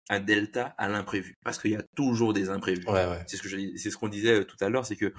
un 0.09 0.21
delta 0.21 0.75
à 0.79 0.89
l'imprévu. 0.89 1.37
Parce 1.45 1.59
qu'il 1.59 1.71
y 1.71 1.77
a 1.77 1.85
toujours 1.95 2.33
des 2.33 2.51
imprévus. 2.51 2.87
Ouais, 2.87 3.07
ouais. 3.07 3.23
C'est 3.27 3.37
ce 3.37 3.43
que 3.43 3.49
je, 3.49 3.59
c'est 3.77 3.91
ce 3.91 3.97
qu'on 3.97 4.09
disait 4.09 4.41
euh, 4.41 4.45
tout 4.45 4.57
à 4.61 4.69
l'heure, 4.69 4.87
c'est 4.87 4.97
que 4.97 5.13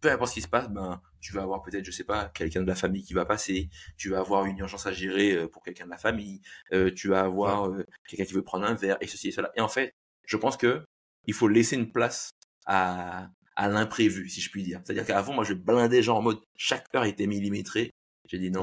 peu 0.00 0.10
importe 0.10 0.30
ce 0.30 0.34
qui 0.34 0.42
se 0.42 0.48
passe, 0.48 0.68
ben, 0.68 1.00
tu 1.20 1.32
vas 1.32 1.42
avoir 1.42 1.62
peut-être, 1.62 1.84
je 1.84 1.90
sais 1.90 2.04
pas, 2.04 2.26
quelqu'un 2.26 2.62
de 2.62 2.66
la 2.66 2.74
famille 2.74 3.02
qui 3.02 3.14
va 3.14 3.24
passer, 3.24 3.68
tu 3.96 4.10
vas 4.10 4.20
avoir 4.20 4.46
une 4.46 4.58
urgence 4.58 4.86
à 4.86 4.92
gérer 4.92 5.32
euh, 5.32 5.48
pour 5.48 5.62
quelqu'un 5.62 5.86
de 5.86 5.90
la 5.90 5.98
famille, 5.98 6.40
euh, 6.72 6.92
tu 6.94 7.08
vas 7.08 7.20
avoir 7.20 7.68
euh, 7.68 7.84
quelqu'un 8.08 8.24
qui 8.24 8.34
veut 8.34 8.42
prendre 8.42 8.64
un 8.66 8.74
verre, 8.74 8.96
et 9.00 9.06
ceci 9.06 9.28
et 9.28 9.32
cela. 9.32 9.50
Et 9.56 9.60
en 9.60 9.68
fait, 9.68 9.92
je 10.26 10.36
pense 10.36 10.56
que 10.56 10.84
il 11.26 11.34
faut 11.34 11.48
laisser 11.48 11.76
une 11.76 11.90
place 11.90 12.30
à, 12.64 13.28
à 13.56 13.68
l'imprévu, 13.68 14.28
si 14.28 14.40
je 14.40 14.50
puis 14.50 14.62
dire. 14.62 14.80
C'est-à-dire 14.84 15.04
qu'avant, 15.04 15.34
moi, 15.34 15.44
je 15.44 15.54
blindais 15.54 16.02
genre 16.02 16.18
en 16.18 16.22
mode, 16.22 16.38
chaque 16.56 16.86
heure 16.94 17.04
était 17.04 17.26
millimétrée. 17.26 17.90
J'ai 18.26 18.38
dit 18.38 18.50
non, 18.50 18.62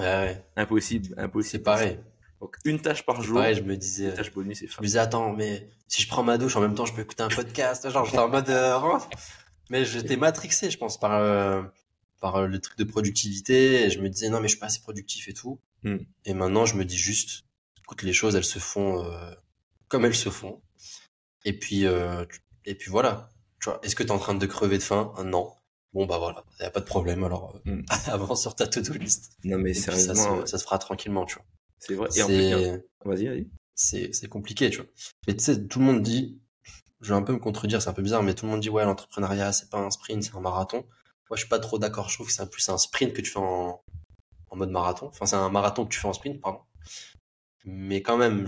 impossible, 0.55 1.13
impossible. 1.17 1.51
C'est 1.51 1.63
pareil. 1.63 1.99
Donc, 2.39 2.57
une 2.65 2.79
tâche 2.79 3.03
par 3.03 3.21
jour. 3.21 3.37
Pareil, 3.37 3.55
je 3.55 3.63
me 3.63 3.75
disais. 3.75 4.09
Une 4.09 4.13
tâche 4.13 4.31
bonus, 4.31 4.59
c'est 4.59 4.67
Je 4.67 4.77
me 4.79 4.85
disais, 4.85 4.99
attends, 4.99 5.33
mais 5.33 5.67
si 5.87 6.01
je 6.01 6.07
prends 6.07 6.21
ma 6.21 6.37
douche 6.37 6.55
en 6.55 6.61
même 6.61 6.75
temps, 6.75 6.85
je 6.85 6.93
peux 6.93 7.01
écouter 7.01 7.23
un 7.23 7.29
podcast. 7.29 7.89
Genre, 7.89 8.05
j'étais 8.05 8.19
en 8.19 8.29
mode, 8.29 8.49
mais 9.69 9.85
j'étais 9.85 10.17
matrixé, 10.17 10.69
je 10.71 10.77
pense, 10.77 10.99
par, 10.99 11.13
euh, 11.13 11.61
par 12.21 12.35
euh, 12.37 12.47
le 12.47 12.59
truc 12.59 12.77
de 12.77 12.83
productivité. 12.83 13.83
Et 13.85 13.89
je 13.89 13.99
me 13.99 14.09
disais, 14.09 14.29
non, 14.29 14.39
mais 14.39 14.47
je 14.47 14.53
suis 14.53 14.59
pas 14.59 14.67
assez 14.67 14.81
productif 14.81 15.27
et 15.27 15.33
tout. 15.33 15.59
Mm. 15.83 15.97
Et 16.25 16.33
maintenant, 16.33 16.65
je 16.65 16.75
me 16.75 16.85
dis 16.85 16.97
juste, 16.97 17.43
écoute, 17.83 18.01
les 18.03 18.13
choses, 18.13 18.35
elles 18.35 18.43
se 18.43 18.59
font 18.59 19.03
euh, 19.03 19.31
comme 19.87 20.05
elles 20.05 20.15
se 20.15 20.29
font. 20.29 20.61
Et 21.45 21.53
puis, 21.57 21.83
et 22.65 22.75
puis 22.75 22.89
voilà. 22.89 23.29
Tu 23.61 23.69
vois, 23.69 23.79
est-ce 23.83 23.95
que 23.95 24.03
tu 24.03 24.09
es 24.09 24.11
en 24.11 24.17
train 24.19 24.33
de 24.33 24.45
crever 24.47 24.77
de 24.79 24.83
faim? 24.83 25.13
Non. 25.23 25.51
bon 25.93 26.05
bah 26.07 26.17
voilà, 26.17 26.43
y 26.59 26.63
a 26.63 26.71
pas 26.71 26.79
de 26.79 26.85
problème. 26.85 27.23
Alors 27.23 27.55
euh, 27.67 27.71
Mm. 27.75 27.85
avance 28.07 28.41
sur 28.41 28.55
ta 28.55 28.67
to-do 28.67 28.93
list. 28.93 29.37
Non, 29.43 29.57
mais 29.59 29.71
Et 29.71 29.73
ça, 29.75 29.91
sérieusement, 29.91 30.39
ouais, 30.39 30.47
ça 30.47 30.57
se 30.57 30.63
fera 30.63 30.77
tranquillement, 30.79 31.25
tu 31.25 31.35
vois. 31.35 31.45
c'est 31.79 31.93
vrai. 31.93 32.09
Et 32.15 32.23
en 32.23 32.27
plus, 32.27 32.81
vas-y, 33.05 33.27
vas-y. 33.27 33.47
c'est 33.75 34.11
c'est 34.13 34.27
compliqué, 34.27 34.69
tu 34.71 34.77
vois. 34.77 34.87
Mais 35.27 35.35
tu 35.35 35.43
sais, 35.43 35.67
tout 35.67 35.79
le 35.79 35.85
monde 35.85 36.01
dit, 36.01 36.39
je 37.05 37.09
vais 37.13 37.15
un 37.15 37.21
peu 37.21 37.33
me 37.33 37.39
contredire, 37.39 37.81
c'est 37.81 37.89
un 37.89 37.93
peu 37.93 38.01
bizarre, 38.01 38.23
mais 38.23 38.33
tout 38.33 38.45
le 38.45 38.51
monde 38.51 38.61
dit 38.61 38.69
ouais, 38.69 38.83
l'entrepreneuriat 38.83 39.53
c'est 39.53 39.69
pas 39.69 39.77
un 39.77 39.91
sprint, 39.91 40.23
c'est 40.23 40.35
un 40.35 40.41
marathon. 40.41 40.85
Moi, 41.29 41.37
je 41.37 41.41
suis 41.41 41.49
pas 41.49 41.59
trop 41.59 41.77
d'accord. 41.77 42.09
Je 42.09 42.15
trouve 42.15 42.27
que 42.27 42.33
c'est 42.33 42.49
plus 42.49 42.67
un 42.69 42.77
sprint 42.77 43.13
que 43.13 43.21
tu 43.21 43.31
fais 43.31 43.39
en, 43.39 43.83
mode 44.53 44.71
marathon. 44.71 45.07
Enfin, 45.07 45.25
c'est 45.25 45.35
un 45.35 45.49
marathon 45.49 45.85
que 45.85 45.89
tu 45.89 45.99
fais 45.99 46.07
en 46.07 46.13
sprint, 46.13 46.41
pardon. 46.41 46.61
Mais 47.65 48.01
quand 48.01 48.17
même, 48.17 48.47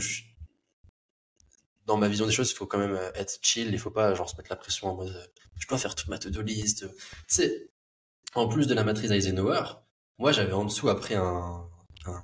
dans 1.86 1.98
ma 1.98 2.08
vision 2.08 2.26
des 2.26 2.32
choses, 2.32 2.50
il 2.52 2.56
faut 2.56 2.66
quand 2.66 2.78
même 2.78 2.96
euh, 2.96 3.12
être 3.14 3.40
chill. 3.42 3.70
Il 3.74 3.80
faut 3.80 3.92
pas 3.92 4.14
genre 4.16 4.30
se 4.30 4.38
mettre 4.38 4.50
la 4.50 4.56
pression 4.56 4.88
en 4.90 4.96
mode 4.96 5.10
euh, 5.10 5.26
je 5.60 5.68
dois 5.68 5.78
faire 5.78 5.96
toute 5.96 6.08
ma 6.08 6.18
to-do 6.18 6.42
list. 6.42 6.88
Tu 6.88 6.96
sais, 7.28 7.70
en 8.36 8.48
plus 8.48 8.68
de 8.68 8.74
la 8.74 8.84
matrice 8.84 9.12
Eisenhower, 9.12 9.64
moi 10.18 10.32
j'avais 10.32 10.54
en 10.54 10.66
dessous 10.66 10.90
après 10.90 11.16
un, 11.16 11.68
un 12.06 12.24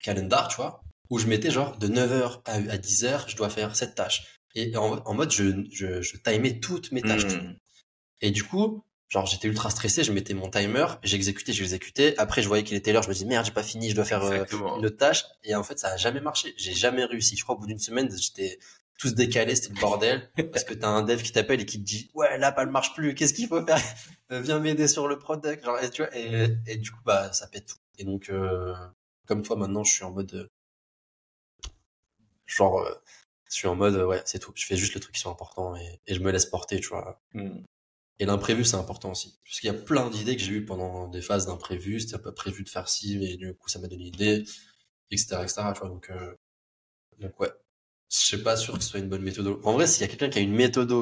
calendar, 0.00 0.48
tu 0.48 0.56
vois, 0.56 0.82
où 1.10 1.18
je 1.18 1.26
mettais 1.26 1.50
genre 1.50 1.76
de 1.78 1.88
9h 1.88 2.42
à, 2.46 2.52
à 2.52 2.78
10h, 2.78 3.28
je 3.28 3.36
dois 3.36 3.50
faire 3.50 3.76
cette 3.76 3.94
tâche. 3.94 4.35
Et 4.56 4.76
en, 4.76 4.98
en 5.06 5.14
mode, 5.14 5.30
je, 5.30 5.44
je, 5.70 6.02
je 6.02 6.16
timais 6.16 6.58
toutes 6.58 6.90
mes 6.92 7.02
tâches. 7.02 7.26
tu 7.28 7.34
vois. 7.36 7.42
Mm. 7.44 7.56
Et 8.22 8.30
du 8.32 8.42
coup, 8.42 8.84
genre 9.08 9.26
j'étais 9.26 9.46
ultra 9.48 9.70
stressé, 9.70 10.02
je 10.02 10.12
mettais 10.12 10.34
mon 10.34 10.50
timer, 10.50 10.86
j'exécutais, 11.04 11.52
j'exécutais. 11.52 12.16
Après, 12.18 12.42
je 12.42 12.48
voyais 12.48 12.64
qu'il 12.64 12.76
était 12.76 12.92
l'heure, 12.92 13.04
je 13.04 13.08
me 13.10 13.14
dis 13.14 13.26
merde, 13.26 13.46
j'ai 13.46 13.52
pas 13.52 13.62
fini, 13.62 13.90
je 13.90 13.94
dois 13.94 14.04
faire 14.04 14.24
euh, 14.24 14.44
une 14.78 14.86
autre 14.86 14.96
tâche. 14.96 15.24
Et 15.44 15.54
en 15.54 15.62
fait, 15.62 15.78
ça 15.78 15.92
a 15.92 15.96
jamais 15.96 16.20
marché. 16.20 16.54
J'ai 16.56 16.72
jamais 16.74 17.04
réussi. 17.04 17.36
Je 17.36 17.44
crois 17.44 17.54
au 17.54 17.58
bout 17.58 17.66
d'une 17.68 17.78
semaine, 17.78 18.10
j'étais 18.16 18.58
tous 18.98 19.14
décalés, 19.14 19.54
c'était 19.54 19.74
le 19.74 19.80
bordel. 19.80 20.30
parce 20.52 20.64
que 20.64 20.74
t'as 20.74 20.88
un 20.88 21.02
dev 21.02 21.20
qui 21.22 21.30
t'appelle 21.32 21.60
et 21.60 21.66
qui 21.66 21.78
te 21.78 21.84
dit 21.84 22.10
ouais, 22.14 22.38
là, 22.38 22.54
elle 22.58 22.70
marche 22.70 22.94
plus, 22.94 23.14
qu'est-ce 23.14 23.34
qu'il 23.34 23.48
faut 23.48 23.64
faire? 23.64 23.78
Euh, 24.32 24.40
Viens 24.40 24.58
m'aider 24.58 24.88
sur 24.88 25.06
le 25.06 25.20
product. 25.20 25.64
Genre, 25.64 25.78
et, 25.80 25.88
tu 25.90 26.02
vois, 26.02 26.16
et, 26.16 26.48
et 26.66 26.76
du 26.78 26.90
coup, 26.90 26.98
bah, 27.04 27.32
ça 27.32 27.46
pète 27.46 27.66
tout. 27.66 27.76
Et 27.98 28.04
donc, 28.04 28.28
euh, 28.28 28.74
comme 29.26 29.42
toi, 29.42 29.54
maintenant, 29.54 29.84
je 29.84 29.92
suis 29.92 30.02
en 30.04 30.10
mode. 30.10 30.34
euh, 30.34 30.48
genre, 32.46 32.80
euh, 32.80 32.94
je 33.48 33.54
suis 33.54 33.68
en 33.68 33.76
mode, 33.76 33.94
euh, 33.94 34.06
ouais, 34.06 34.22
c'est 34.24 34.38
tout. 34.38 34.52
Je 34.54 34.64
fais 34.66 34.76
juste 34.76 34.94
les 34.94 35.00
trucs 35.00 35.14
qui 35.14 35.20
sont 35.20 35.30
importants 35.30 35.76
et, 35.76 36.00
et 36.06 36.14
je 36.14 36.20
me 36.20 36.30
laisse 36.30 36.46
porter, 36.46 36.80
tu 36.80 36.88
vois. 36.88 37.20
Mm. 37.34 37.64
Et 38.18 38.24
l'imprévu, 38.24 38.64
c'est 38.64 38.76
important 38.76 39.10
aussi. 39.10 39.38
Parce 39.44 39.60
qu'il 39.60 39.66
y 39.68 39.70
a 39.70 39.78
plein 39.78 40.08
d'idées 40.10 40.36
que 40.36 40.42
j'ai 40.42 40.52
eues 40.52 40.64
pendant 40.64 41.08
des 41.08 41.20
phases 41.20 41.46
d'imprévu. 41.46 42.00
C'était 42.00 42.18
pas 42.18 42.32
prévu 42.32 42.64
de 42.64 42.68
faire 42.68 42.88
ci, 42.88 43.18
mais 43.18 43.36
du 43.36 43.54
coup, 43.54 43.68
ça 43.68 43.78
m'a 43.78 43.88
donné 43.88 44.02
une 44.02 44.14
idée, 44.14 44.44
etc., 45.10 45.36
etc., 45.42 45.62
tu 45.74 45.80
vois. 45.80 45.88
Donc, 45.88 46.10
euh, 46.10 46.34
donc 47.18 47.38
ouais. 47.40 47.50
Je 48.10 48.18
suis 48.18 48.38
pas 48.38 48.56
sûr 48.56 48.74
que 48.78 48.84
ce 48.84 48.90
soit 48.90 49.00
une 49.00 49.08
bonne 49.08 49.22
méthode. 49.22 49.58
En 49.64 49.72
vrai, 49.72 49.86
s'il 49.86 50.02
y 50.02 50.04
a 50.04 50.08
quelqu'un 50.08 50.30
qui 50.30 50.38
a 50.38 50.42
une 50.42 50.54
méthode, 50.54 50.92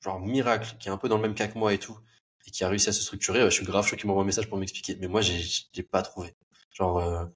genre 0.00 0.20
miracle, 0.20 0.76
qui 0.78 0.88
est 0.88 0.92
un 0.92 0.96
peu 0.96 1.08
dans 1.08 1.16
le 1.16 1.22
même 1.22 1.34
cas 1.34 1.48
que 1.48 1.58
moi 1.58 1.74
et 1.74 1.78
tout, 1.78 1.98
et 2.46 2.50
qui 2.52 2.62
a 2.64 2.68
réussi 2.68 2.88
à 2.88 2.92
se 2.92 3.02
structurer, 3.02 3.40
je 3.42 3.50
suis 3.50 3.64
grave 3.64 3.86
chaud 3.86 3.96
qu'il 3.96 4.06
m'envoie 4.06 4.22
un 4.22 4.26
message 4.26 4.48
pour 4.48 4.58
m'expliquer. 4.58 4.96
Mais 5.00 5.08
moi, 5.08 5.22
j'ai, 5.22 5.40
j'ai 5.72 5.82
pas 5.82 6.02
trouvé. 6.02 6.34
Genre, 6.72 6.98
euh, 6.98 7.26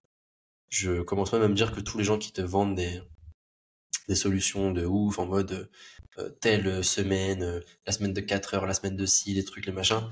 je 0.71 1.03
commence 1.03 1.33
même 1.33 1.43
à 1.43 1.49
me 1.49 1.55
dire 1.55 1.73
que 1.73 1.81
tous 1.81 1.99
les 1.99 2.05
gens 2.05 2.19
qui 2.19 2.33
te 2.33 2.41
vendent 2.41 2.77
des, 2.77 3.03
des 4.11 4.17
solutions 4.17 4.73
de 4.73 4.85
ouf 4.87 5.19
en 5.21 5.27
mode 5.27 5.71
euh, 6.19 6.31
telle 6.41 6.85
semaine, 6.85 7.43
euh, 7.45 7.61
la 7.87 7.93
semaine 7.93 8.13
de 8.13 8.21
4 8.21 8.55
heures, 8.55 8.67
la 8.67 8.75
semaine 8.75 8.97
de 8.97 9.07
6, 9.07 9.35
les 9.35 9.45
trucs, 9.45 9.67
les 9.67 9.73
machins, 9.73 10.03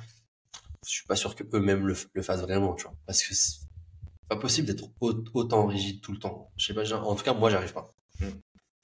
je 0.86 0.90
suis 0.90 1.06
pas 1.06 1.16
sûr 1.16 1.34
que 1.34 1.44
eux-mêmes 1.54 1.86
le, 1.86 1.94
le 2.14 2.22
fassent 2.22 2.42
vraiment, 2.42 2.74
tu 2.74 2.84
vois. 2.84 2.96
Parce 3.06 3.22
que 3.24 3.34
c'est 3.34 3.60
pas 4.28 4.36
possible 4.36 4.68
d'être 4.68 4.90
au- 5.00 5.24
autant 5.34 5.66
rigide 5.66 6.00
tout 6.02 6.12
le 6.12 6.18
temps. 6.18 6.52
Je 6.56 6.66
sais 6.66 6.74
pas, 6.74 6.92
en 6.94 7.14
tout 7.16 7.24
cas, 7.24 7.34
moi, 7.34 7.50
j'arrive 7.50 7.72
pas. 7.74 7.94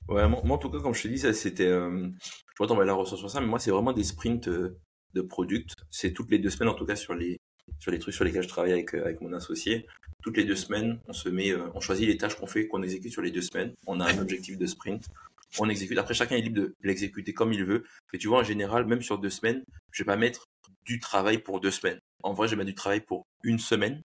Ouais, 0.09 0.29
moi, 0.29 0.43
en 0.45 0.59
tout 0.59 0.71
cas, 0.71 0.81
comme 0.81 0.95
je 0.95 1.03
te 1.03 1.09
dis, 1.09 1.19
ça 1.19 1.33
c'était. 1.33 1.67
Euh, 1.67 2.09
je 2.11 2.57
vois 2.59 2.67
t'envoyer 2.67 2.87
la 2.87 2.95
ressource 2.95 3.21
sur 3.21 3.31
ça, 3.31 3.41
mais 3.41 3.47
moi, 3.47 3.59
c'est 3.59 3.71
vraiment 3.71 3.93
des 3.93 4.05
sprints 4.05 4.49
euh, 4.49 4.79
de 5.15 5.23
product. 5.23 5.75
C'est 5.91 6.13
toutes 6.13 6.31
les 6.31 6.39
deux 6.39 6.51
semaines, 6.51 6.69
en 6.69 6.75
tout 6.75 6.85
cas, 6.87 6.97
sur 6.97 7.15
les, 7.15 7.39
sur 7.79 7.91
les 7.91 7.99
trucs 7.99 8.15
sur 8.15 8.25
lesquels 8.25 8.43
je 8.43 8.49
travaille 8.49 8.73
avec, 8.73 8.95
euh, 8.95 9.03
avec 9.05 9.21
mon 9.21 9.33
associé. 9.33 9.87
Toutes 10.23 10.37
les 10.37 10.45
deux 10.45 10.57
semaines, 10.57 11.01
on 11.07 11.13
se 11.13 11.29
met, 11.29 11.51
euh, 11.51 11.69
on 11.75 11.81
choisit 11.81 12.07
les 12.07 12.17
tâches 12.17 12.35
qu'on 12.37 12.47
fait, 12.47 12.67
qu'on 12.67 12.83
exécute 12.83 13.13
sur 13.13 13.23
les 13.23 13.31
deux 13.31 13.43
semaines. 13.43 13.75
On 13.87 14.01
a 14.01 14.11
un 14.11 14.19
objectif 14.19 14.57
de 14.57 14.67
sprint. 14.67 15.05
On 15.59 15.69
exécute. 15.69 15.99
Après, 15.99 16.15
chacun 16.15 16.37
est 16.37 16.41
libre 16.41 16.57
de 16.57 16.75
l'exécuter 16.83 17.33
comme 17.35 17.53
il 17.53 17.65
veut. 17.65 17.85
Et 18.13 18.19
tu 18.19 18.29
vois, 18.29 18.41
en 18.41 18.45
général, 18.45 18.87
même 18.87 19.03
sur 19.03 19.19
deux 19.19 19.31
semaines, 19.31 19.63
je 19.93 20.03
vais 20.03 20.07
pas 20.07 20.17
mettre 20.17 20.47
du 20.85 20.99
travail 20.99 21.39
pour 21.39 21.61
deux 21.61 21.71
semaines. 21.71 21.99
En 22.23 22.33
vrai, 22.33 22.49
je 22.49 22.53
vais 22.53 22.57
mettre 22.57 22.69
du 22.71 22.75
travail 22.75 23.01
pour 23.01 23.27
une 23.43 23.59
semaine. 23.59 24.03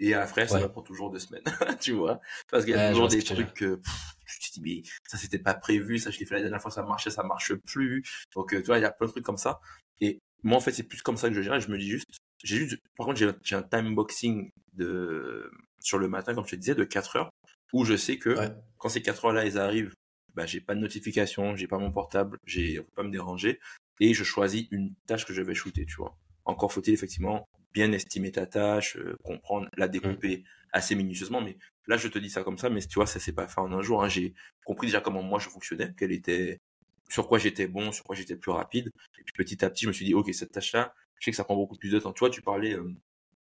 Et 0.00 0.14
après, 0.14 0.46
ça 0.48 0.54
Ouais. 0.56 0.60
va 0.62 0.68
pour 0.68 0.84
toujours 0.84 1.10
deux 1.10 1.18
semaines. 1.18 1.42
tu 1.80 1.92
vois? 1.92 2.20
Parce 2.50 2.64
qu'il 2.64 2.74
y 2.74 2.76
a 2.76 2.78
Ouais, 2.78 2.86
je 2.88 2.92
toujours 2.92 3.08
des 3.08 3.22
trucs 3.22 3.52
que, 3.54 3.74
pff, 3.76 3.92
tu 4.40 4.50
te 4.50 4.54
dis, 4.54 4.60
mais 4.62 4.82
ça 5.08 5.18
c'était 5.18 5.38
pas 5.38 5.54
prévu, 5.54 5.98
ça 5.98 6.10
je 6.10 6.18
l'ai 6.18 6.24
fait 6.26 6.36
la 6.36 6.40
dernière 6.42 6.62
fois, 6.62 6.70
ça 6.70 6.82
marchait, 6.82 7.10
ça 7.10 7.22
marche 7.24 7.52
plus. 7.54 8.02
Donc, 8.34 8.54
euh, 8.54 8.60
tu 8.60 8.66
vois, 8.66 8.78
il 8.78 8.82
y 8.82 8.84
a 8.84 8.90
plein 8.90 9.06
de 9.06 9.12
trucs 9.12 9.24
comme 9.24 9.36
ça. 9.38 9.60
Et 10.00 10.18
moi, 10.44 10.56
en 10.56 10.60
fait, 10.60 10.72
c'est 10.72 10.84
plus 10.84 11.02
comme 11.02 11.16
ça 11.16 11.28
que 11.28 11.34
je 11.34 11.42
gère. 11.42 11.58
Je 11.60 11.70
me 11.70 11.78
dis 11.78 11.88
juste, 11.88 12.06
j'ai 12.44 12.56
juste, 12.56 12.78
par 12.96 13.06
contre, 13.06 13.18
j'ai 13.42 13.56
un 13.56 13.62
time 13.62 13.94
boxing 13.94 14.50
de, 14.74 15.50
sur 15.80 15.98
le 15.98 16.08
matin, 16.08 16.34
comme 16.34 16.44
je 16.46 16.50
te 16.52 16.56
disais, 16.56 16.74
de 16.74 16.84
4 16.84 17.16
heures, 17.16 17.30
où 17.72 17.84
je 17.84 17.96
sais 17.96 18.18
que 18.18 18.30
Ouais. 18.30 18.50
quand 18.78 18.88
ces 18.88 19.02
4 19.02 19.24
heures-là, 19.26 19.44
elles 19.44 19.58
arrivent, 19.58 19.92
bah, 20.34 20.46
j'ai 20.46 20.60
pas 20.60 20.74
de 20.74 20.80
notification, 20.80 21.56
j'ai 21.56 21.66
pas 21.66 21.78
mon 21.78 21.90
portable, 21.90 22.38
j'ai, 22.46 22.78
on 22.78 22.84
peut 22.84 22.92
pas 22.96 23.02
me 23.02 23.10
déranger, 23.10 23.58
et 24.00 24.14
je 24.14 24.24
choisis 24.24 24.66
une 24.70 24.94
tâche 25.06 25.26
que 25.26 25.32
je 25.34 25.42
vais 25.42 25.54
shooter, 25.54 25.84
tu 25.84 25.96
vois. 25.96 26.16
Encore 26.44 26.72
faut-il 26.72 26.94
effectivement 26.94 27.48
bien 27.74 27.92
estimer 27.92 28.32
ta 28.32 28.46
tâche, 28.46 28.96
euh, 28.96 29.16
comprendre, 29.24 29.68
la 29.76 29.88
découper 29.88 30.44
assez 30.72 30.94
minutieusement, 30.94 31.40
mais 31.40 31.58
là, 31.86 31.96
je 31.96 32.08
te 32.08 32.18
dis 32.18 32.30
ça 32.30 32.42
comme 32.42 32.56
ça, 32.58 32.70
mais 32.70 32.80
tu 32.80 32.94
vois, 32.94 33.06
ça 33.06 33.20
s'est 33.20 33.32
pas 33.32 33.48
fait 33.48 33.60
en 33.60 33.72
un 33.72 33.82
jour, 33.82 34.02
hein. 34.04 34.08
J'ai 34.08 34.32
compris 34.64 34.86
déjà 34.86 35.00
comment 35.00 35.22
moi 35.22 35.38
je 35.38 35.48
fonctionnais, 35.48 35.92
quelle 35.98 36.12
était, 36.12 36.60
sur 37.08 37.26
quoi 37.28 37.38
j'étais 37.38 37.66
bon, 37.66 37.90
sur 37.92 38.04
quoi 38.04 38.14
j'étais 38.16 38.36
plus 38.36 38.50
rapide, 38.52 38.90
et 39.18 39.22
puis 39.24 39.32
petit 39.36 39.64
à 39.64 39.70
petit, 39.70 39.84
je 39.84 39.88
me 39.88 39.92
suis 39.92 40.04
dit, 40.04 40.14
ok, 40.14 40.32
cette 40.32 40.52
tâche-là, 40.52 40.94
je 41.20 41.24
sais 41.26 41.30
que 41.30 41.36
ça 41.36 41.44
prend 41.44 41.56
beaucoup 41.56 41.76
plus 41.76 41.90
de 41.90 41.98
temps. 41.98 42.12
Tu 42.12 42.20
vois, 42.20 42.30
tu 42.30 42.42
parlais 42.42 42.74
euh, 42.74 42.94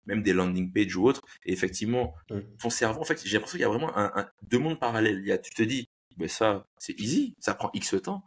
même 0.06 0.24
des 0.24 0.34
landing 0.34 0.72
pages 0.72 0.96
ou 0.96 1.06
autres, 1.08 1.22
et 1.46 1.52
effectivement, 1.54 2.16
ton 2.60 2.70
cerveau, 2.70 3.02
en 3.02 3.06
fait, 3.06 3.22
j'ai 3.26 3.34
l'impression 3.34 3.58
qu'il 3.58 3.62
y 3.62 3.66
a 3.66 3.70
vraiment 3.70 3.96
un, 3.98 4.12
un- 4.16 4.30
deux 4.44 4.60
mondes 4.60 4.80
parallèles. 4.80 5.20
Il 5.20 5.28
y 5.28 5.32
a, 5.32 5.38
tu 5.38 5.54
te 5.54 5.64
dis, 5.64 5.90
mais 6.18 6.28
ça, 6.28 6.66
c'est 6.78 7.00
easy, 7.00 7.36
ça 7.40 7.54
prend 7.54 7.70
X 7.74 7.96
temps, 8.04 8.24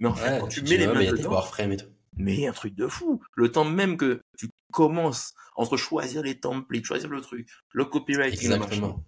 mais 0.00 0.08
en 0.08 0.14
fait, 0.14 0.40
quand 0.40 0.48
tu 0.48 0.62
mets 0.62 0.76
les 0.76 0.86
mains 0.86 0.94
mais 0.94 1.04
il 1.04 1.06
y 1.06 1.08
a 1.08 1.12
des 1.12 1.18
dedans, 1.18 1.40
et 1.72 1.76
tout. 1.76 1.86
mais 2.16 2.46
un 2.46 2.52
truc 2.52 2.74
de 2.74 2.88
fou. 2.88 3.20
Le 3.34 3.52
temps 3.52 3.64
même 3.64 3.96
que 3.96 4.20
tu 4.36 4.48
commences 4.72 5.34
entre 5.56 5.76
choisir 5.76 6.22
les 6.22 6.38
templates, 6.38 6.84
choisir 6.84 7.08
le 7.08 7.20
truc, 7.20 7.48
le 7.72 7.84
machin, 7.84 8.26
Exactement. 8.26 9.04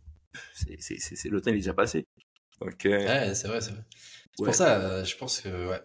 c'est, 0.54 1.28
le 1.28 1.40
temps 1.40 1.50
il 1.50 1.54
est 1.54 1.58
déjà 1.58 1.74
passé. 1.74 2.06
Donc, 2.60 2.86
euh, 2.86 2.98
Ouais, 2.98 3.34
c'est 3.34 3.48
vrai, 3.48 3.60
c'est 3.60 3.72
vrai. 3.72 3.84
C'est 3.90 4.42
Ouais. 4.42 4.46
pour 4.46 4.54
ça, 4.54 4.80
euh, 4.80 5.04
je 5.04 5.16
pense 5.16 5.40
que, 5.40 5.68
ouais. 5.68 5.80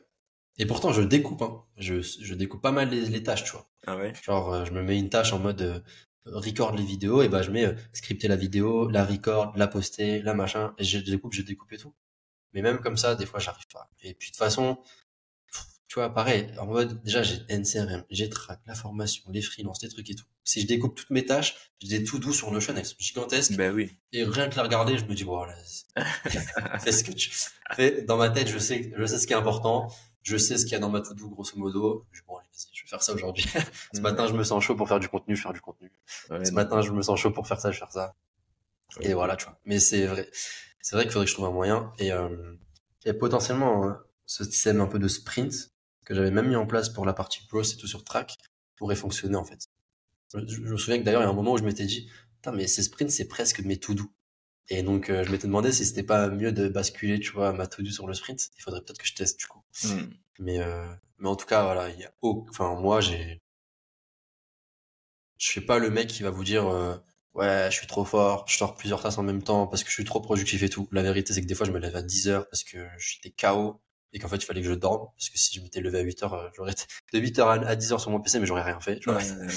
Et 0.58 0.66
pourtant, 0.66 0.92
je 0.94 1.02
découpe, 1.02 1.42
hein. 1.42 1.64
Je, 1.78 2.02
je 2.02 2.34
découpe 2.34 2.62
pas 2.62 2.72
mal 2.72 2.90
les, 2.90 3.02
les 3.06 3.24
tâches, 3.24 3.44
tu 3.44 3.52
vois. 3.52 3.70
ah 3.86 3.98
ouais. 3.98 4.14
Genre, 4.24 4.54
euh, 4.54 4.66
je 4.66 4.72
me 4.72 4.82
mets 4.82 4.98
une 4.98 5.10
tâche 5.10 5.34
en 5.34 5.40
mode 5.40 5.62
euh, 5.62 5.80
record 6.26 6.76
les 6.76 6.84
vidéos, 6.84 7.22
et 7.22 7.30
ben 7.30 7.42
je 7.42 7.52
mets 7.52 7.66
euh, 7.66 7.74
scripter 7.94 8.28
la 8.28 8.36
vidéo, 8.36 8.90
la 8.90 9.06
record, 9.06 9.54
la 9.56 9.68
poster, 9.68 10.22
la 10.24 10.34
machin, 10.34 10.74
et 10.78 10.84
je 10.84 10.98
découpe, 10.98 11.34
je 11.34 11.44
découpe 11.44 11.72
et 11.74 11.78
tout. 11.78 11.94
Mais 12.54 12.62
même 12.62 12.80
comme 12.80 12.98
ça, 12.98 13.16
des 13.16 13.26
fois, 13.26 13.40
j'arrive 13.40 13.68
pas. 13.72 13.90
Et 14.02 14.14
puis, 14.16 14.30
de 14.30 14.34
toute 14.34 14.40
façon, 14.40 14.80
tu 15.88 15.96
vois, 16.00 16.14
pareil, 16.14 16.50
en 16.60 16.66
mode, 16.66 17.02
déjà, 17.04 17.24
j'ai 17.24 17.38
NCRM, 17.50 18.04
j'ai 18.10 18.30
track, 18.30 18.60
la 18.66 18.76
formation, 18.76 19.24
les 19.32 19.42
freelances, 19.42 19.82
les 19.84 19.90
trucs 19.90 20.10
et 20.10 20.16
tout. 20.16 20.26
Si 20.44 20.62
je 20.62 20.68
découpe 20.68 20.96
toutes 20.96 21.12
mes 21.12 21.26
tâches, 21.26 21.56
j'ai 21.82 22.00
des 22.00 22.04
tout 22.04 22.20
doux 22.20 22.34
sur 22.34 22.52
Notion, 22.52 22.74
elles 22.76 22.86
sont 22.86 22.96
gigantesques, 23.00 23.56
Ben 23.56 23.74
oui. 23.74 23.92
et 24.12 24.24
rien 24.26 24.50
que 24.50 24.56
la 24.58 24.64
regarder, 24.64 24.98
je 24.98 25.06
me 25.06 25.14
dis, 25.14 25.24
voilà, 25.24 25.54
fais 26.80 26.92
ce 26.92 27.04
que 27.06 27.12
tu 27.14 27.32
fais. 27.74 28.02
Dans 28.02 28.18
ma 28.18 28.30
tête, 28.30 28.50
je 28.50 28.58
sais, 28.60 28.92
je 28.98 29.06
sais 29.06 29.18
ce 29.18 29.28
qui 29.28 29.34
est 29.34 29.38
important. 29.38 29.88
Je 30.28 30.36
sais 30.36 30.58
ce 30.58 30.66
qu'il 30.66 30.74
y 30.74 30.76
a 30.76 30.80
dans 30.80 30.90
ma 30.90 31.00
to-do, 31.00 31.30
grosso 31.30 31.56
modo. 31.56 32.06
Je, 32.12 32.22
bon, 32.28 32.36
allez, 32.36 32.50
je 32.74 32.84
vais 32.84 32.90
faire 32.90 33.02
ça 33.02 33.14
aujourd'hui. 33.14 33.46
ce 33.94 34.02
matin, 34.02 34.28
je 34.28 34.34
me 34.34 34.44
sens 34.44 34.62
chaud 34.62 34.76
pour 34.76 34.90
faire 34.90 35.00
du 35.00 35.08
contenu, 35.08 35.38
je 35.38 35.40
vais 35.40 35.44
faire 35.44 35.54
du 35.54 35.62
contenu. 35.62 35.90
Ouais, 36.30 36.44
Ce 36.44 36.52
non. 36.52 36.56
matin, 36.56 36.82
je 36.82 36.92
me 36.92 37.02
sens 37.02 37.18
chaud 37.18 37.32
pour 37.32 37.48
faire 37.48 37.62
ça, 37.62 37.72
je 37.72 37.76
vais 37.76 37.80
faire 37.80 37.94
ça. 37.94 38.14
Et 39.00 39.14
voilà, 39.14 39.38
tu 39.38 39.46
vois. 39.46 39.58
Mais 39.64 39.80
c'est 39.80 40.06
vrai. 40.06 40.30
C'est 40.82 40.98
vrai 40.98 41.04
qu'il 41.06 41.14
faudrait 41.14 41.26
que 41.28 41.30
je 41.30 41.36
trouve 41.36 41.46
un 41.48 41.52
moyen. 41.52 41.94
Et, 41.98 42.12
euh, 42.12 42.56
et 43.06 43.14
potentiellement, 43.14 43.88
euh, 43.88 43.94
ce 44.26 44.44
système 44.44 44.82
un 44.82 44.88
peu 44.88 45.00
de 45.00 45.08
sprint 45.08 45.72
que 46.04 46.14
j'avais 46.14 46.32
même 46.32 46.50
mis 46.50 46.58
en 46.58 46.66
place 46.66 46.90
pour 46.90 47.06
la 47.06 47.14
partie 47.14 47.40
growth 47.48 47.72
et 47.74 47.78
tout 47.78 47.88
sur 47.88 48.04
track 48.04 48.36
pourrait 48.76 48.98
fonctionner, 48.98 49.38
en 49.38 49.46
fait. 49.46 49.68
Je, 50.34 50.46
je 50.46 50.60
me 50.60 50.78
souviens 50.78 51.00
que 51.00 51.04
d'ailleurs, 51.06 51.22
il 51.22 51.26
y 51.26 51.28
a 51.28 51.32
un 51.32 51.34
moment 51.34 51.54
où 51.54 51.58
je 51.58 51.64
m'étais 51.64 51.86
dit, 51.86 52.10
mais 52.54 52.68
ces 52.68 52.84
sprints, 52.84 53.12
c'est 53.12 53.30
presque 53.30 53.62
mes 53.62 53.78
to-do. 53.78 54.12
Et 54.70 54.84
donc, 54.84 55.10
euh, 55.10 55.24
je 55.24 55.32
m'étais 55.32 55.48
demandé 55.48 55.72
si 55.72 55.86
c'était 55.86 56.04
pas 56.04 56.30
mieux 56.30 56.52
de 56.52 56.68
basculer, 56.68 57.20
tu 57.20 57.32
vois, 57.32 57.54
ma 57.54 57.68
to-do 57.68 57.90
sur 57.90 58.08
le 58.08 58.14
sprint. 58.14 58.50
Il 58.58 58.62
faudrait 58.62 58.82
peut-être 58.82 58.98
que 59.00 59.08
je 59.08 59.16
teste, 59.16 59.40
du 59.40 59.48
coup. 59.48 59.62
Hmm. 59.84 60.10
Mais, 60.40 60.60
euh, 60.60 60.86
mais 61.20 61.30
en 61.30 61.36
tout 61.36 61.46
cas, 61.46 61.64
voilà, 61.64 61.90
il 61.90 62.00
y 62.00 62.04
a, 62.04 62.12
enfin, 62.22 62.76
moi, 62.76 63.00
j'ai, 63.02 63.42
je 65.38 65.48
suis 65.48 65.62
pas 65.62 65.80
le 65.80 65.90
mec 65.90 66.08
qui 66.08 66.24
va 66.24 66.30
vous 66.30 66.44
dire, 66.44 66.68
euh, 66.68 66.96
ouais, 67.34 67.68
je 67.72 67.78
suis 67.78 67.88
trop 67.88 68.06
fort, 68.06 68.46
je 68.48 68.58
sors 68.58 68.76
plusieurs 68.76 69.02
tasses 69.02 69.18
en 69.18 69.24
même 69.24 69.44
temps 69.44 69.68
parce 69.68 69.84
que 69.84 69.90
je 69.90 69.94
suis 69.94 70.04
trop 70.04 70.22
productif 70.22 70.64
et 70.64 70.70
tout. 70.70 70.88
La 70.92 71.04
vérité, 71.04 71.34
c'est 71.34 71.42
que 71.42 71.48
des 71.48 71.56
fois, 71.56 71.66
je 71.66 71.72
me 71.72 71.80
lève 71.80 71.96
à 71.96 72.02
10 72.02 72.28
heures 72.30 72.50
parce 72.50 72.64
que 72.64 72.86
j'étais 72.98 73.32
KO 73.32 73.82
et 74.14 74.20
qu'en 74.20 74.28
fait, 74.28 74.38
il 74.38 74.46
fallait 74.46 74.62
que 74.62 74.68
je 74.68 74.74
dorme 74.74 75.08
parce 75.16 75.30
que 75.30 75.38
si 75.38 75.56
je 75.56 75.62
m'étais 75.62 75.82
levé 75.82 76.00
à 76.00 76.02
8 76.02 76.24
heures, 76.24 76.34
euh, 76.34 76.50
j'aurais 76.56 76.72
été 76.72 76.84
de 77.14 77.20
8 77.20 77.40
heures 77.40 77.50
à, 77.50 77.54
à 77.54 77.76
10 77.76 77.94
heures 77.94 78.02
sur 78.02 78.12
mon 78.12 78.20
PC, 78.20 78.40
mais 78.40 78.48
j'aurais 78.48 78.64
rien 78.64 78.80
fait. 78.80 79.06
Ouais, 79.08 79.14
ouais. 79.16 79.48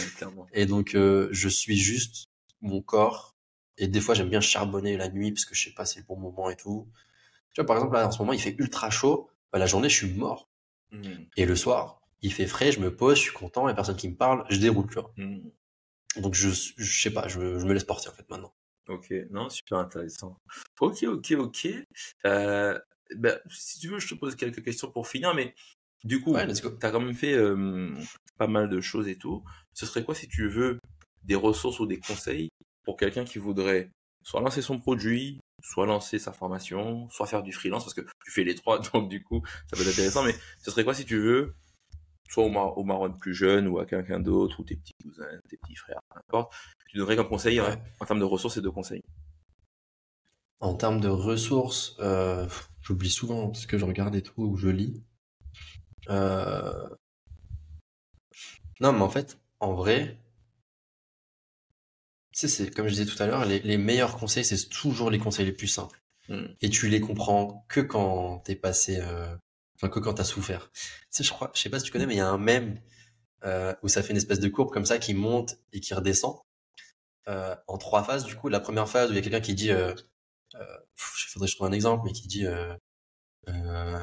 Et 0.53 0.67
donc, 0.67 0.95
euh, 0.95 1.29
je 1.33 1.49
suis 1.49 1.77
juste 1.77 2.29
mon 2.61 2.83
corps. 2.83 3.37
Et 3.81 3.89
des 3.89 4.01
fois, 4.01 4.15
j'aime 4.15 4.29
bien 4.29 4.41
charbonner 4.41 4.97
la 4.97 5.09
nuit 5.09 5.33
parce 5.33 5.47
que 5.47 5.55
je 5.55 5.65
sais 5.65 5.75
pas, 5.75 5.87
c'est 5.87 6.01
le 6.01 6.07
bon 6.07 6.17
moment 6.17 6.51
et 6.51 6.57
tout. 6.57 6.87
Tu 7.53 7.61
vois, 7.61 7.67
par 7.67 7.77
exemple, 7.77 7.95
là, 7.95 8.07
en 8.07 8.11
ce 8.13 8.19
moment, 8.21 8.33
il 8.33 8.41
fait 8.41 8.55
ultra 8.59 8.91
chaud. 8.91 9.29
Bah, 9.53 9.59
la 9.59 9.67
journée, 9.67 9.89
je 9.89 9.97
suis 9.97 10.13
mort. 10.13 10.49
Hmm. 10.93 11.03
Et 11.37 11.47
le 11.47 11.57
soir, 11.57 12.01
il 12.21 12.33
fait 12.33 12.47
frais, 12.47 12.73
je 12.73 12.81
me 12.81 12.95
pose, 12.95 13.17
je 13.17 13.23
suis 13.23 13.33
content, 13.33 13.67
il 13.67 13.71
y 13.71 13.73
a 13.73 13.75
personne 13.75 13.97
qui 13.97 14.09
me 14.09 14.17
parle, 14.17 14.45
je 14.51 14.59
déroule, 14.59 14.87
tu 14.89 14.95
vois. 14.95 15.13
Hmm. 15.17 15.41
Donc 16.17 16.35
je, 16.35 16.51
je 16.51 17.03
sais 17.03 17.13
pas, 17.13 17.29
je, 17.29 17.59
je 17.59 17.65
me 17.65 17.73
laisse 17.73 17.85
porter 17.85 18.09
en 18.09 18.13
fait 18.13 18.29
maintenant. 18.29 18.53
Ok, 18.89 19.13
non, 19.31 19.49
super 19.49 19.79
intéressant. 19.79 20.37
Ok, 20.81 21.05
ok, 21.05 21.33
ok. 21.39 21.69
Euh, 22.27 22.79
ben, 23.15 23.39
si 23.49 23.79
tu 23.79 23.89
veux, 23.89 24.01
je 24.01 24.09
te 24.09 24.15
pose 24.15 24.35
quelques 24.35 24.65
questions 24.65 24.91
pour 24.91 25.07
finir, 25.07 25.35
mais 25.35 25.55
du 26.03 26.21
coup, 26.21 26.33
Ouais, 26.33 26.53
tu 26.53 26.67
as 26.67 26.91
quand 26.91 27.01
même 27.01 27.15
fait 27.15 27.35
euh, 27.35 27.95
pas 28.37 28.49
mal 28.49 28.69
de 28.69 28.81
choses 28.81 29.07
et 29.07 29.17
tout. 29.17 29.45
Ce 29.73 29.87
serait 29.87 30.03
quoi 30.03 30.15
si 30.15 30.29
tu 30.29 30.49
veux 30.49 30.81
des 31.23 31.37
ressources 31.37 31.79
ou 31.79 31.87
des 31.87 32.01
conseils 32.01 32.51
pour 32.85 32.97
quelqu'un 32.97 33.25
qui 33.25 33.39
voudrait 33.39 33.91
soit 34.23 34.41
lancer 34.41 34.63
son 34.63 34.79
produit, 34.79 35.41
soit 35.63 35.87
lancer 35.87 36.19
sa 36.19 36.33
formation, 36.33 37.09
soit 37.11 37.27
faire 37.27 37.43
du 37.43 37.53
freelance, 37.53 37.85
parce 37.85 37.95
que 37.95 38.03
tu 38.25 38.31
fais 38.31 38.45
les 38.45 38.55
trois, 38.55 38.79
donc 38.93 39.09
du 39.09 39.23
coup, 39.23 39.43
ça 39.69 39.77
peut 39.77 39.83
être 39.83 39.89
intéressant, 39.93 40.23
mais 40.25 40.35
ce 40.63 40.71
serait 40.71 40.85
quoi 40.85 40.95
si 40.95 41.05
tu 41.05 41.19
veux, 41.19 41.55
soit 42.29 42.45
au, 42.45 42.49
Mar 42.51 42.77
au 42.79 42.85
Maroc 42.85 43.19
plus 43.19 43.35
jeune, 43.35 43.67
ou 43.69 43.79
à 43.79 43.87
quelqu'un 43.87 44.21
d'autre, 44.21 44.61
ou 44.61 44.65
tes 44.65 44.77
petits 44.77 44.95
cousins, 45.03 45.27
tes 45.49 45.57
petits 45.57 45.77
frères, 45.77 46.01
peu 46.11 46.21
importe, 46.29 46.53
que 46.53 46.91
tu 46.91 46.97
donnerais 46.99 47.17
comme 47.17 47.29
conseil 47.29 47.61
Ouais. 47.61 47.73
en, 47.73 48.05
en 48.05 48.07
termes 48.07 48.21
de 48.21 48.25
ressources 48.25 48.57
et 48.57 48.63
de 48.63 48.69
conseils? 48.69 49.03
En 50.61 50.75
termes 50.75 51.01
de 51.01 51.09
ressources, 51.09 51.97
euh, 52.01 52.47
j'oublie 52.83 53.11
souvent 53.11 53.53
ce 53.55 53.67
que 53.67 53.79
je 53.79 53.85
regarde 53.85 54.15
et 54.15 54.23
tout, 54.23 54.43
ou 54.43 54.57
je 54.57 54.69
lis. 54.69 55.03
Euh, 56.09 56.89
Non, 58.81 58.93
mais 58.93 59.03
en 59.03 59.11
fait, 59.11 59.39
en 59.61 59.75
vrai, 59.75 60.19
tu 62.33 62.41
sais, 62.41 62.49
c'est 62.49 62.71
comme 62.71 62.87
je 62.87 62.95
disais 62.95 63.07
tout 63.07 63.21
à 63.23 63.27
l'heure, 63.27 63.45
les, 63.45 63.61
les 63.61 63.79
meilleurs 63.79 64.17
conseils, 64.17 64.45
c'est 64.45 64.69
toujours 64.69 65.11
les 65.11 65.19
conseils 65.19 65.47
les 65.47 65.53
plus 65.53 65.67
simples. 65.69 66.01
Hmm. 66.29 66.47
Et 66.61 66.71
tu 66.71 66.89
les 66.89 67.01
comprends 67.01 67.65
que 67.69 67.81
quand 67.81 68.39
t'es 68.41 68.55
passé, 68.57 68.99
euh, 69.01 69.35
enfin 69.77 69.89
que 69.89 69.99
quand 69.99 70.15
t'as 70.15 70.25
souffert. 70.25 70.71
Tu 70.73 70.81
sais, 71.11 71.25
je 71.25 71.31
crois, 71.31 71.51
je 71.55 71.61
sais 71.61 71.71
pas 71.71 71.79
si 71.79 71.87
tu 71.87 71.93
connais, 71.93 72.07
mais 72.07 72.15
il 72.15 72.19
y 72.19 72.21
a 72.21 72.29
un 72.29 72.39
mème 72.39 72.81
euh, 73.45 73.75
où 73.83 73.89
ça 73.89 74.03
fait 74.03 74.11
une 74.11 74.17
espèce 74.17 74.41
de 74.41 74.49
courbe 74.49 74.71
comme 74.71 74.87
ça 74.87 74.99
qui 74.99 75.15
monte 75.15 75.59
et 75.73 75.81
qui 75.81 75.95
redescend 75.95 76.37
euh, 77.29 77.57
en 77.67 77.79
trois 77.79 78.05
phases. 78.05 78.25
Du 78.25 78.37
coup, 78.37 78.49
la 78.49 78.61
première 78.61 78.89
phase 78.89 79.11
où 79.11 79.13
il 79.13 79.17
y 79.17 79.19
a 79.19 79.23
quelqu'un 79.23 79.41
qui 79.41 79.55
dit, 79.55 79.71
euh, 79.71 79.95
euh, 80.55 80.77
pff, 80.97 81.27
faudrait 81.33 81.47
que 81.47 81.51
je 81.51 81.57
trouve 81.57 81.69
un 81.69 81.73
exemple, 81.73 82.05
mais 82.05 82.13
qui 82.13 82.29
dit 82.29 82.47
euh, 82.47 82.75
euh, 83.49 83.99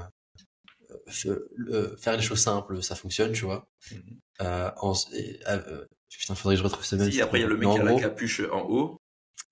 faire 1.97 2.15
les 2.15 2.23
choses 2.23 2.41
simples, 2.41 2.81
ça 2.81 2.95
fonctionne, 2.95 3.31
tu 3.31 3.45
vois. 3.45 3.69
Mhm. 3.91 4.19
Euh, 4.41 4.71
en, 4.77 4.93
et, 5.13 5.39
euh, 5.47 5.85
putain, 6.09 6.35
faudrait 6.35 6.55
que 6.55 6.59
je 6.59 6.63
retrouve 6.63 6.85
ce 6.85 6.95
même. 6.95 7.11
Si, 7.11 7.21
après, 7.21 7.39
il 7.39 7.41
y 7.41 7.45
a 7.45 7.47
le 7.47 7.57
mec 7.57 7.69
qui 7.69 7.79
a 7.79 7.83
la 7.83 7.95
capuche 7.99 8.41
en 8.51 8.61
haut, 8.69 9.01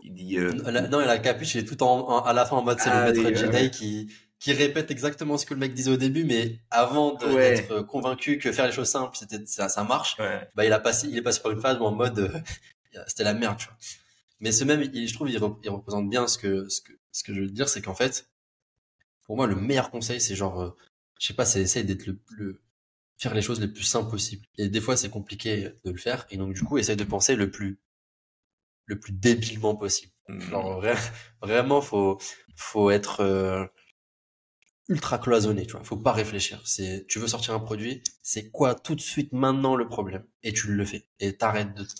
il 0.03 0.13
dit... 0.13 0.37
euh, 0.37 0.51
la- 0.65 0.87
non, 0.87 0.99
il 0.99 1.03
a 1.03 1.07
la 1.07 1.19
capuche, 1.19 1.55
il 1.55 1.59
est 1.61 1.65
tout 1.65 1.81
en, 1.83 2.09
en- 2.09 2.23
à 2.23 2.33
la 2.33 2.45
fin 2.45 2.57
en 2.57 2.63
mode 2.63 2.79
c'est 2.79 2.89
Ah, 2.89 3.05
le 3.07 3.11
maître 3.13 3.19
oui, 3.19 3.25
ouais, 3.33 3.35
Jedi 3.35 3.57
ouais. 3.57 3.69
qui, 3.71 4.11
qui 4.39 4.53
répète 4.53 4.91
exactement 4.91 5.37
ce 5.37 5.45
que 5.45 5.53
le 5.53 5.59
mec 5.59 5.73
disait 5.73 5.91
au 5.91 5.97
début, 5.97 6.23
mais 6.23 6.59
avant 6.71 7.17
Ouais. 7.17 7.55
d'être 7.55 7.81
convaincu 7.81 8.37
que 8.37 8.51
faire 8.51 8.65
les 8.67 8.71
choses 8.71 8.89
simples, 8.89 9.15
c'était, 9.17 9.45
ça, 9.45 9.69
ça 9.69 9.83
marche, 9.83 10.17
ouais. 10.19 10.47
bah, 10.55 10.65
il 10.65 10.73
a 10.73 10.79
passé, 10.79 11.07
il 11.09 11.17
est 11.17 11.21
passé 11.21 11.41
par 11.41 11.51
une 11.51 11.61
phase 11.61 11.77
où 11.79 11.83
en 11.85 11.91
mode, 11.91 12.19
euh, 12.19 12.39
c'était 13.07 13.23
la 13.23 13.33
merde, 13.33 13.57
tu 13.57 13.65
vois. 13.67 13.77
Mais 14.41 14.51
ce 14.51 14.63
même, 14.65 14.81
il, 14.93 15.07
je 15.07 15.13
trouve, 15.13 15.29
il, 15.29 15.37
rep- 15.37 15.59
il 15.63 15.69
représente 15.69 16.09
bien 16.09 16.27
ce 16.27 16.37
que, 16.37 16.67
ce 16.69 16.81
que, 16.81 16.91
ce 17.11 17.23
que 17.23 17.33
je 17.33 17.41
veux 17.41 17.47
dire, 17.49 17.69
c'est 17.69 17.81
qu'en 17.81 17.95
fait, 17.95 18.29
pour 19.23 19.37
moi, 19.37 19.47
le 19.47 19.55
meilleur 19.55 19.89
conseil, 19.89 20.19
c'est 20.21 20.35
genre, 20.35 20.61
euh, 20.61 20.69
je 21.19 21.27
sais 21.27 21.33
pas, 21.33 21.45
c'est 21.45 21.61
essayer 21.61 21.85
d'être 21.85 22.05
le, 22.05 22.19
le, 22.37 22.61
faire 23.17 23.33
les 23.33 23.41
choses 23.41 23.61
les 23.61 23.67
plus 23.67 23.83
simples 23.83 24.09
possible. 24.09 24.45
Et 24.57 24.69
des 24.69 24.81
fois, 24.81 24.97
c'est 24.97 25.09
compliqué 25.09 25.69
de 25.83 25.91
le 25.91 25.97
faire, 25.97 26.25
et 26.29 26.37
donc, 26.37 26.53
du 26.53 26.63
coup, 26.63 26.77
essaye 26.77 26.95
de 26.97 27.03
penser 27.03 27.35
le 27.35 27.49
plus, 27.51 27.79
le 28.85 28.99
plus 28.99 29.13
débilement 29.13 29.75
possible. 29.75 30.11
Hmm. 30.27 30.39
Genre, 30.39 30.83
vra- 30.83 31.11
vraiment, 31.41 31.81
faut, 31.81 32.19
faut 32.55 32.91
être 32.91 33.21
euh, 33.21 33.65
ultra 34.89 35.17
cloisonné, 35.17 35.65
tu 35.65 35.73
vois. 35.73 35.83
Faut 35.83 35.97
pas 35.97 36.11
réfléchir. 36.11 36.61
C'est, 36.65 37.05
tu 37.07 37.19
veux 37.19 37.27
sortir 37.27 37.53
un 37.53 37.59
produit, 37.59 38.03
c'est 38.21 38.49
quoi 38.51 38.75
tout 38.75 38.95
de 38.95 39.01
suite 39.01 39.31
maintenant 39.33 39.75
le 39.75 39.87
problème? 39.87 40.25
Et 40.43 40.53
tu 40.53 40.67
le 40.71 40.85
fais. 40.85 41.07
Et 41.19 41.35
t'arrêtes 41.37 41.73
de 41.75 41.83
te 41.83 41.93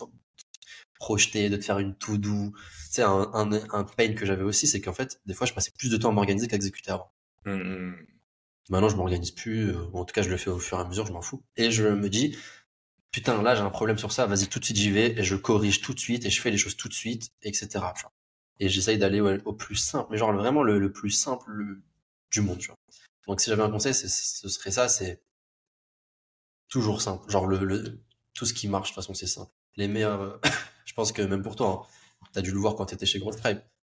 projeter, 1.00 1.50
de 1.50 1.58
te 1.58 1.64
faire 1.64 1.80
une 1.80 1.96
to 1.96 2.18
do. 2.18 2.52
Tu 2.52 2.92
sais, 2.92 3.04
un, 3.04 3.30
un, 3.34 3.52
un 3.52 3.84
pain 3.84 4.14
que 4.14 4.26
j'avais 4.26 4.44
aussi, 4.44 4.68
c'est 4.68 4.82
qu'en 4.82 4.94
fait, 4.94 5.20
des 5.26 5.34
fois, 5.34 5.48
je 5.48 5.54
passais 5.54 5.72
plus 5.78 5.90
de 5.90 5.98
temps 5.98 6.10
à 6.10 6.14
m'organiser 6.14 6.48
qu'à 6.48 6.56
exécuter 6.56 6.92
avant. 6.92 7.12
Hmm. 7.46 7.94
Maintenant, 8.70 8.90
je 8.90 8.96
m'organise 8.96 9.32
plus. 9.32 9.70
euh, 9.72 9.86
ou 9.94 10.00
en 10.00 10.06
tout 10.06 10.14
cas, 10.14 10.22
je 10.22 10.30
le 10.30 10.38
fais 10.38 10.50
au 10.50 10.60
fur 10.60 10.78
et 10.78 10.82
à 10.82 10.86
mesure, 10.86 11.06
je 11.06 11.14
m'en 11.14 11.22
fous. 11.22 11.44
Et 11.58 11.72
je 11.72 11.88
me 11.88 12.10
dis, 12.10 12.38
putain, 13.12 13.42
là, 13.44 13.56
j'ai 13.56 13.62
un 13.64 13.70
problème 13.72 13.98
sur 13.98 14.12
ça, 14.12 14.26
vas-y, 14.28 14.48
tout 14.48 14.60
de 14.60 14.66
suite, 14.66 14.78
j'y 14.78 14.92
vais, 14.92 15.12
et 15.20 15.24
je 15.24 15.36
corrige 15.36 15.82
tout 15.82 15.94
de 15.94 16.00
suite, 16.00 16.26
et 16.26 16.32
je 16.32 16.42
fais 16.42 16.52
les 16.52 16.58
choses 16.60 16.78
tout 16.78 16.90
de 16.90 16.94
suite, 16.96 17.32
etc. 17.44 17.94
Et 18.60 18.70
j'essaye 18.70 18.98
d'aller 19.00 19.22
au 19.46 19.54
plus 19.54 19.76
simple, 19.76 20.10
mais 20.12 20.18
genre 20.18 20.34
vraiment 20.34 20.64
le, 20.64 20.80
le 20.80 20.92
plus 20.94 21.12
simple 21.12 21.46
le- 21.52 21.82
du 22.32 22.42
monde, 22.42 22.60
tu 22.60 22.68
vois. 22.68 22.78
Donc, 23.28 23.42
si 23.42 23.50
j'avais 23.50 23.64
un 23.64 23.72
conseil, 23.72 23.94
ce 23.96 24.08
serait 24.50 24.72
ça, 24.72 24.90
c'est 24.90 25.22
toujours 26.70 27.02
simple. 27.02 27.30
Genre, 27.30 27.48
le, 27.48 27.58
le, 27.64 28.00
tout 28.34 28.46
ce 28.46 28.54
qui 28.54 28.68
marche, 28.68 28.90
de 28.90 28.94
toute 28.96 29.04
façon, 29.04 29.14
c'est 29.14 29.28
simple. 29.28 29.52
Les 29.78 29.88
meilleurs, 29.88 30.22
euh, 30.22 30.38
je 30.86 30.94
pense 30.94 31.12
que 31.12 31.22
même 31.22 31.42
pour 31.44 31.56
toi, 31.56 31.88
hein, 32.22 32.28
t'as 32.34 32.42
dû 32.42 32.52
le 32.52 32.60
voir 32.60 32.76
quand 32.76 32.86
t'étais 32.88 33.06
chez 33.06 33.20
Growth 33.20 33.40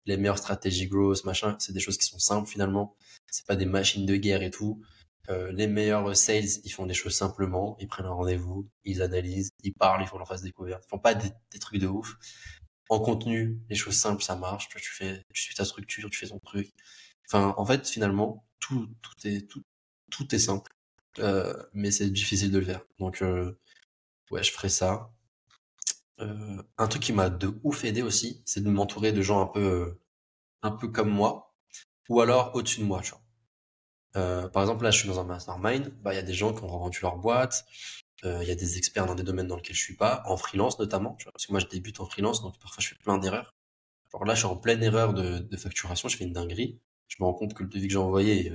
les 0.05 0.17
meilleures 0.17 0.37
stratégies 0.37 0.87
growth, 0.87 1.23
machin, 1.25 1.55
c'est 1.59 1.73
des 1.73 1.79
choses 1.79 1.97
qui 1.97 2.05
sont 2.05 2.19
simples 2.19 2.49
finalement. 2.49 2.95
C'est 3.31 3.45
pas 3.45 3.55
des 3.55 3.65
machines 3.65 4.05
de 4.05 4.15
guerre 4.15 4.41
et 4.43 4.51
tout. 4.51 4.81
Euh, 5.29 5.51
les 5.51 5.67
meilleurs 5.67 6.15
sales, 6.17 6.45
ils 6.63 6.71
font 6.71 6.85
des 6.87 6.93
choses 6.95 7.15
simplement, 7.15 7.77
ils 7.79 7.87
prennent 7.87 8.07
un 8.07 8.11
rendez-vous, 8.13 8.67
ils 8.83 9.01
analysent, 9.03 9.51
ils 9.63 9.73
parlent, 9.73 10.01
ils 10.01 10.07
font 10.07 10.17
leur 10.17 10.27
phase 10.27 10.41
découverte. 10.41 10.83
Ils 10.87 10.89
font 10.89 10.99
pas 10.99 11.13
des, 11.13 11.31
trucs 11.59 11.79
de 11.79 11.87
ouf. 11.87 12.17
En 12.89 12.99
contenu, 12.99 13.59
les 13.69 13.75
choses 13.75 13.95
simples, 13.95 14.23
ça 14.23 14.35
marche. 14.35 14.69
Tu 14.69 14.91
fais, 14.91 15.23
tu 15.33 15.43
suis 15.43 15.55
ta 15.55 15.65
structure, 15.65 16.09
tu 16.09 16.19
fais 16.19 16.27
ton 16.27 16.39
truc. 16.39 16.71
Enfin, 17.27 17.53
en 17.57 17.65
fait, 17.65 17.87
finalement, 17.87 18.45
tout, 18.59 18.87
tout 19.01 19.27
est, 19.27 19.47
tout, 19.47 19.63
tout 20.09 20.33
est 20.33 20.39
simple. 20.39 20.71
Euh, 21.19 21.53
mais 21.73 21.91
c'est 21.91 22.09
difficile 22.09 22.51
de 22.51 22.59
le 22.59 22.65
faire. 22.65 22.81
Donc, 22.99 23.21
euh, 23.21 23.59
ouais, 24.31 24.43
je 24.43 24.51
ferai 24.51 24.69
ça. 24.69 25.11
Euh, 26.21 26.61
un 26.77 26.87
truc 26.87 27.03
qui 27.03 27.13
m'a 27.13 27.29
de 27.29 27.53
ouf 27.63 27.83
aidé 27.85 28.01
aussi, 28.01 28.41
c'est 28.45 28.63
de 28.63 28.69
m'entourer 28.69 29.11
de 29.11 29.21
gens 29.21 29.41
un 29.41 29.45
peu, 29.47 29.59
euh, 29.59 30.01
un 30.63 30.71
peu 30.71 30.89
comme 30.89 31.09
moi, 31.09 31.55
ou 32.09 32.21
alors 32.21 32.55
au-dessus 32.55 32.81
de 32.81 32.85
moi, 32.85 33.01
tu. 33.01 33.13
Euh, 34.17 34.47
par 34.49 34.63
exemple, 34.63 34.83
là, 34.83 34.91
je 34.91 34.99
suis 34.99 35.07
dans 35.07 35.19
un 35.19 35.23
mastermind, 35.23 35.93
bah, 36.01 36.13
il 36.13 36.17
y 36.17 36.19
a 36.19 36.23
des 36.23 36.33
gens 36.33 36.53
qui 36.53 36.63
ont 36.63 36.67
revendu 36.67 36.99
leur 37.01 37.17
boîte, 37.17 37.65
il 38.23 38.43
y 38.43 38.51
a 38.51 38.55
des 38.55 38.77
experts 38.77 39.05
dans 39.05 39.15
des 39.15 39.23
domaines 39.23 39.47
dans 39.47 39.55
lesquels 39.55 39.75
je 39.75 39.81
suis 39.81 39.95
pas, 39.95 40.23
en 40.25 40.35
freelance 40.35 40.77
notamment, 40.77 41.15
tu 41.15 41.23
vois, 41.23 41.31
parce 41.31 41.45
que 41.45 41.53
moi, 41.53 41.61
je 41.61 41.67
débute 41.67 42.01
en 42.01 42.05
freelance, 42.05 42.41
donc 42.41 42.59
parfois, 42.59 42.81
je 42.83 42.89
fais 42.89 42.95
plein 42.95 43.17
d'erreurs. 43.17 43.55
Alors 44.13 44.25
là, 44.25 44.33
je 44.33 44.39
suis 44.39 44.47
en 44.47 44.57
pleine 44.57 44.83
erreur 44.83 45.13
de, 45.13 45.57
facturation, 45.57 46.09
je 46.09 46.17
fais 46.17 46.25
une 46.25 46.33
dinguerie. 46.33 46.79
Je 47.07 47.17
me 47.19 47.25
rends 47.25 47.33
compte 47.33 47.53
que 47.53 47.63
le 47.63 47.69
devis 47.69 47.87
que 47.87 47.93
j'ai 47.93 47.99
envoyé 47.99 48.51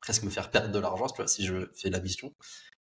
presque 0.00 0.24
me 0.24 0.30
faire 0.30 0.50
perdre 0.50 0.72
de 0.72 0.78
l'argent, 0.78 1.06
si 1.26 1.44
je 1.46 1.70
fais 1.74 1.90
la 1.90 2.00
mission. 2.00 2.34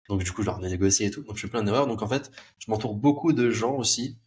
Donc 0.10 0.24
du 0.24 0.32
coup, 0.32 0.42
je 0.42 0.48
leur 0.48 0.60
négocier 0.60 1.08
et 1.08 1.12
tout. 1.12 1.24
Donc 1.24 1.38
je 1.38 1.42
fais 1.42 1.48
plein 1.48 1.64
d'erreurs. 1.64 1.88
Donc 1.88 2.02
en 2.02 2.08
fait, 2.08 2.32
je 2.60 2.70
m'entoure 2.70 2.96
beaucoup 2.96 3.34
de 3.34 3.50
gens 3.50 3.76
aussi 3.76 4.18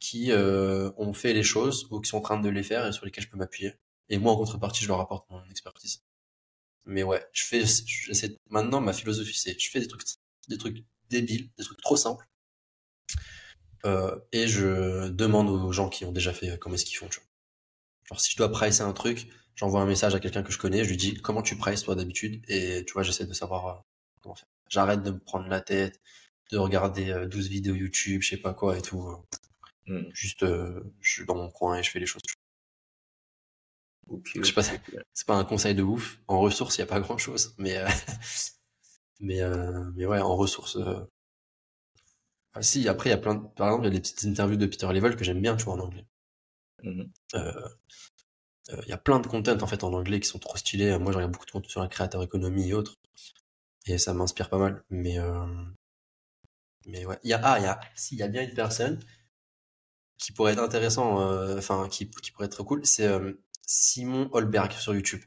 qui 0.00 0.32
euh, 0.32 0.90
ont 0.96 1.12
fait 1.12 1.32
les 1.32 1.42
choses 1.42 1.86
ou 1.90 2.00
qui 2.00 2.10
sont 2.10 2.18
en 2.18 2.22
train 2.22 2.38
de 2.40 2.48
les 2.48 2.62
faire 2.62 2.86
et 2.86 2.92
sur 2.92 3.04
lesquels 3.04 3.24
je 3.24 3.30
peux 3.30 3.38
m'appuyer. 3.38 3.74
Et 4.08 4.18
moi, 4.18 4.32
en 4.32 4.36
contrepartie, 4.36 4.82
je 4.82 4.88
leur 4.88 5.00
apporte 5.00 5.28
mon 5.30 5.42
expertise. 5.50 6.02
Mais 6.86 7.02
ouais, 7.02 7.26
je 7.32 7.44
fais, 7.44 7.64
j'essaie, 7.64 8.36
maintenant, 8.50 8.80
ma 8.80 8.92
philosophie, 8.92 9.38
c'est, 9.38 9.58
je 9.58 9.70
fais 9.70 9.80
des 9.80 9.88
trucs, 9.88 10.04
des 10.48 10.58
trucs 10.58 10.84
débiles, 11.08 11.50
des 11.56 11.64
trucs 11.64 11.80
trop 11.80 11.96
simples. 11.96 12.28
Euh, 13.86 14.18
et 14.32 14.46
je 14.48 15.08
demande 15.08 15.48
aux 15.50 15.72
gens 15.72 15.88
qui 15.88 16.04
ont 16.04 16.12
déjà 16.12 16.32
fait 16.32 16.50
euh, 16.50 16.56
comment 16.56 16.74
est-ce 16.74 16.84
qu'ils 16.84 16.96
font, 16.96 17.08
tu 17.08 17.20
vois. 17.20 17.28
Genre, 18.08 18.20
si 18.20 18.32
je 18.32 18.36
dois 18.36 18.50
pricer 18.50 18.82
un 18.82 18.92
truc, 18.92 19.28
j'envoie 19.56 19.80
un 19.80 19.86
message 19.86 20.14
à 20.14 20.20
quelqu'un 20.20 20.42
que 20.42 20.52
je 20.52 20.58
connais, 20.58 20.84
je 20.84 20.90
lui 20.90 20.96
dis 20.96 21.14
comment 21.14 21.42
tu 21.42 21.56
prices 21.56 21.82
toi 21.82 21.94
d'habitude, 21.94 22.44
et 22.48 22.84
tu 22.86 22.92
vois, 22.92 23.02
j'essaie 23.02 23.26
de 23.26 23.32
savoir 23.32 23.66
euh, 23.66 23.80
comment 24.22 24.34
faire. 24.34 24.48
J'arrête 24.74 25.02
de 25.02 25.10
me 25.12 25.18
prendre 25.20 25.48
la 25.48 25.60
tête, 25.62 26.00
de 26.52 26.58
regarder 26.58 27.10
euh, 27.12 27.26
12 27.28 27.48
vidéos 27.48 27.74
YouTube, 27.76 28.22
je 28.22 28.30
sais 28.30 28.36
pas 28.38 28.54
quoi 28.54 28.78
et 28.78 28.82
tout. 28.82 29.02
Hmm. 29.86 30.04
Juste, 30.14 30.42
euh, 30.44 30.82
je 31.00 31.12
suis 31.12 31.26
dans 31.26 31.36
mon 31.36 31.50
coin 31.50 31.78
et 31.78 31.82
je 31.84 31.90
fais 31.90 32.00
les 32.00 32.06
choses. 32.06 32.22
Ok, 34.08 34.38
Je 34.40 34.48
sais 34.48 34.52
pas, 34.54 34.62
ok, 34.62 34.80
ok. 34.88 34.96
C'est 35.12 35.26
pas 35.26 35.36
un 35.36 35.44
conseil 35.44 35.74
de 35.74 35.82
ouf. 35.82 36.18
En 36.28 36.40
ressources, 36.40 36.76
il 36.76 36.80
y 36.80 36.84
a 36.84 36.86
pas 36.86 37.00
grand 37.00 37.18
chose, 37.18 37.54
mais 37.58 37.76
euh, 37.78 37.88
mais 39.20 39.40
euh, 39.42 39.90
mais 39.96 40.06
ouais, 40.06 40.20
en 40.20 40.36
ressources. 40.36 40.76
euh, 40.76 41.00
ah, 42.54 42.62
si, 42.62 42.88
après, 42.88 43.10
il 43.10 43.12
y 43.12 43.14
a 43.14 43.18
plein 43.18 43.34
de... 43.36 43.46
Par 43.54 43.68
exemple, 43.68 43.84
il 43.84 43.88
y 43.88 43.90
a 43.90 43.94
des 43.94 44.00
petites 44.00 44.24
interviews 44.24 44.56
de 44.56 44.66
Peter 44.66 44.92
Level 44.92 45.14
que 45.16 45.22
j'aime 45.24 45.40
bien, 45.40 45.56
tu 45.56 45.64
vois, 45.66 45.74
en 45.74 45.80
anglais. 45.80 46.06
Euh, 47.34 47.68
euh, 48.70 48.80
Il 48.84 48.88
y 48.88 48.92
a 48.92 48.98
plein 48.98 49.20
de 49.20 49.26
content 49.26 49.56
en 49.62 49.66
fait 49.66 49.84
en 49.84 49.92
anglais 49.94 50.20
qui 50.20 50.28
sont 50.28 50.38
trop 50.38 50.56
stylés. 50.56 50.98
Moi, 50.98 51.12
je 51.12 51.16
regarde 51.16 51.32
beaucoup 51.32 51.46
de 51.46 51.50
contenu 51.50 51.70
sur 51.70 51.80
la 51.80 51.88
créateur 51.88 52.22
économie 52.22 52.68
et 52.68 52.74
autres, 52.74 52.96
et 53.86 53.98
ça 53.98 54.14
m'inspire 54.14 54.48
pas 54.50 54.58
mal. 54.58 54.84
Mais 54.90 55.18
euh, 55.18 55.46
mais 56.86 57.04
ouais, 57.06 57.18
il 57.24 57.30
y 57.30 57.32
a 57.34 57.40
ah, 57.42 57.58
il 57.58 57.64
y 57.64 57.66
a 57.66 57.80
si, 57.94 58.14
il 58.14 58.18
y 58.18 58.22
a 58.22 58.28
bien 58.28 58.42
une 58.42 58.54
personne 58.54 59.00
qui 60.18 60.32
pourrait 60.32 60.52
être 60.52 60.62
intéressant, 60.62 61.20
euh, 61.20 61.58
enfin 61.58 61.88
qui 61.90 62.10
qui 62.10 62.30
pourrait 62.32 62.46
être 62.46 62.62
cool, 62.62 62.84
c'est 62.86 63.06
euh, 63.06 63.32
Simon 63.66 64.28
Holberg 64.32 64.72
sur 64.72 64.94
YouTube. 64.94 65.22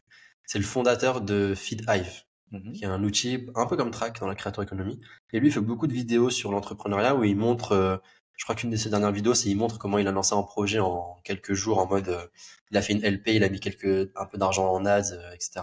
C'est 0.46 0.60
le 0.60 0.66
fondateur 0.66 1.22
de 1.22 1.54
FeedHive 1.56 2.24
Mhm. 2.52 2.74
qui 2.74 2.84
est 2.84 2.88
un 2.88 3.04
outil 3.04 3.46
un 3.56 3.66
peu 3.66 3.76
comme 3.76 3.92
Track 3.92 4.20
dans 4.22 4.28
la 4.28 4.36
créateur 4.36 4.64
économie. 4.64 5.00
Et 5.34 5.40
lui, 5.40 5.50
il 5.50 5.52
fait 5.52 5.60
beaucoup 5.60 5.88
de 5.88 5.94
vidéos 5.94 6.30
sur 6.30 6.52
l'entrepreneuriat 6.52 7.16
où 7.16 7.24
il 7.26 7.36
montre, 7.36 7.74
euh, 7.74 7.98
je 8.38 8.46
crois 8.46 8.56
qu'une 8.56 8.70
de 8.70 8.78
ses 8.78 8.90
dernières 8.90 9.12
vidéos, 9.12 9.34
c'est 9.34 9.50
il 9.50 9.58
montre 9.58 9.78
comment 9.78 9.98
il 9.98 10.08
a 10.08 10.12
lancé 10.12 10.34
un 10.34 10.44
projet 10.44 10.80
en 10.80 11.20
quelques 11.26 11.54
jours 11.54 11.80
en 11.80 11.88
mode, 11.88 12.08
euh, 12.10 12.26
il 12.72 12.78
a 12.78 12.82
fait 12.82 12.94
une 12.94 13.04
LP, 13.04 13.36
il 13.36 13.44
a 13.44 13.50
mis 13.50 13.60
quelques, 13.60 14.10
un 14.16 14.26
peu 14.26 14.38
d'argent 14.38 14.72
en 14.72 14.86
ads, 14.86 15.12
euh, 15.12 15.32
etc. 15.34 15.62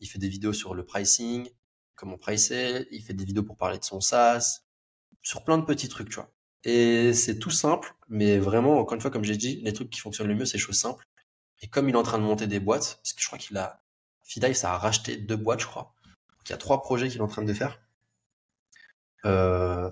Il 0.00 0.08
fait 0.08 0.18
des 0.18 0.28
vidéos 0.28 0.52
sur 0.52 0.74
le 0.74 0.84
pricing, 0.84 1.48
comment 1.98 2.16
pricer, 2.16 2.86
il 2.90 3.02
fait 3.02 3.14
des 3.14 3.24
vidéos 3.24 3.42
pour 3.42 3.56
parler 3.56 3.78
de 3.78 3.84
son 3.84 4.00
SaaS, 4.00 4.62
sur 5.22 5.44
plein 5.44 5.58
de 5.58 5.64
petits 5.64 5.88
trucs, 5.88 6.08
tu 6.08 6.16
vois. 6.16 6.30
Et 6.64 7.12
c'est 7.12 7.38
tout 7.38 7.50
simple, 7.50 7.94
mais 8.08 8.38
vraiment, 8.38 8.78
encore 8.78 8.94
une 8.94 9.00
fois, 9.00 9.10
comme 9.10 9.24
j'ai 9.24 9.36
dit, 9.36 9.60
les 9.62 9.72
trucs 9.72 9.90
qui 9.90 10.00
fonctionnent 10.00 10.28
le 10.28 10.34
mieux, 10.34 10.46
c'est 10.46 10.58
choses 10.58 10.78
simples. 10.78 11.06
Et 11.60 11.68
comme 11.68 11.88
il 11.88 11.94
est 11.94 11.98
en 11.98 12.02
train 12.02 12.18
de 12.18 12.24
monter 12.24 12.46
des 12.46 12.60
boîtes, 12.60 13.00
parce 13.02 13.12
que 13.12 13.20
je 13.22 13.26
crois 13.26 13.38
qu'il 13.38 13.56
a, 13.58 13.82
Fidive, 14.22 14.54
ça 14.54 14.74
a 14.74 14.78
racheté 14.78 15.16
deux 15.16 15.36
boîtes, 15.36 15.60
je 15.60 15.66
crois. 15.66 15.94
Donc, 16.04 16.48
il 16.48 16.50
y 16.50 16.52
a 16.52 16.58
trois 16.58 16.82
projets 16.82 17.08
qu'il 17.08 17.18
est 17.18 17.22
en 17.22 17.28
train 17.28 17.42
de 17.42 17.52
faire. 17.54 17.80
Euh, 19.24 19.90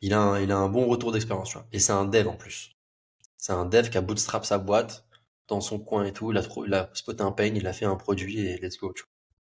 il, 0.00 0.12
a 0.12 0.20
un, 0.20 0.40
il 0.40 0.50
a 0.52 0.56
un 0.56 0.68
bon 0.68 0.86
retour 0.86 1.12
d'expérience, 1.12 1.50
tu 1.50 1.58
vois. 1.58 1.68
Et 1.72 1.78
c'est 1.78 1.92
un 1.92 2.04
dev 2.04 2.28
en 2.28 2.36
plus. 2.36 2.76
C'est 3.36 3.52
un 3.52 3.66
dev 3.66 3.88
qui 3.88 3.98
a 3.98 4.00
bootstrap 4.00 4.44
sa 4.44 4.58
boîte 4.58 5.06
dans 5.48 5.60
son 5.60 5.78
coin 5.78 6.04
et 6.04 6.12
tout. 6.12 6.32
Il 6.32 6.38
a, 6.38 6.42
il 6.66 6.74
a 6.74 6.90
spoté 6.94 7.22
un 7.22 7.32
pain, 7.32 7.54
il 7.54 7.66
a 7.66 7.72
fait 7.72 7.86
un 7.86 7.96
produit 7.96 8.40
et 8.40 8.58
let's 8.58 8.76
go, 8.78 8.92
tu 8.92 9.04
vois. 9.04 9.09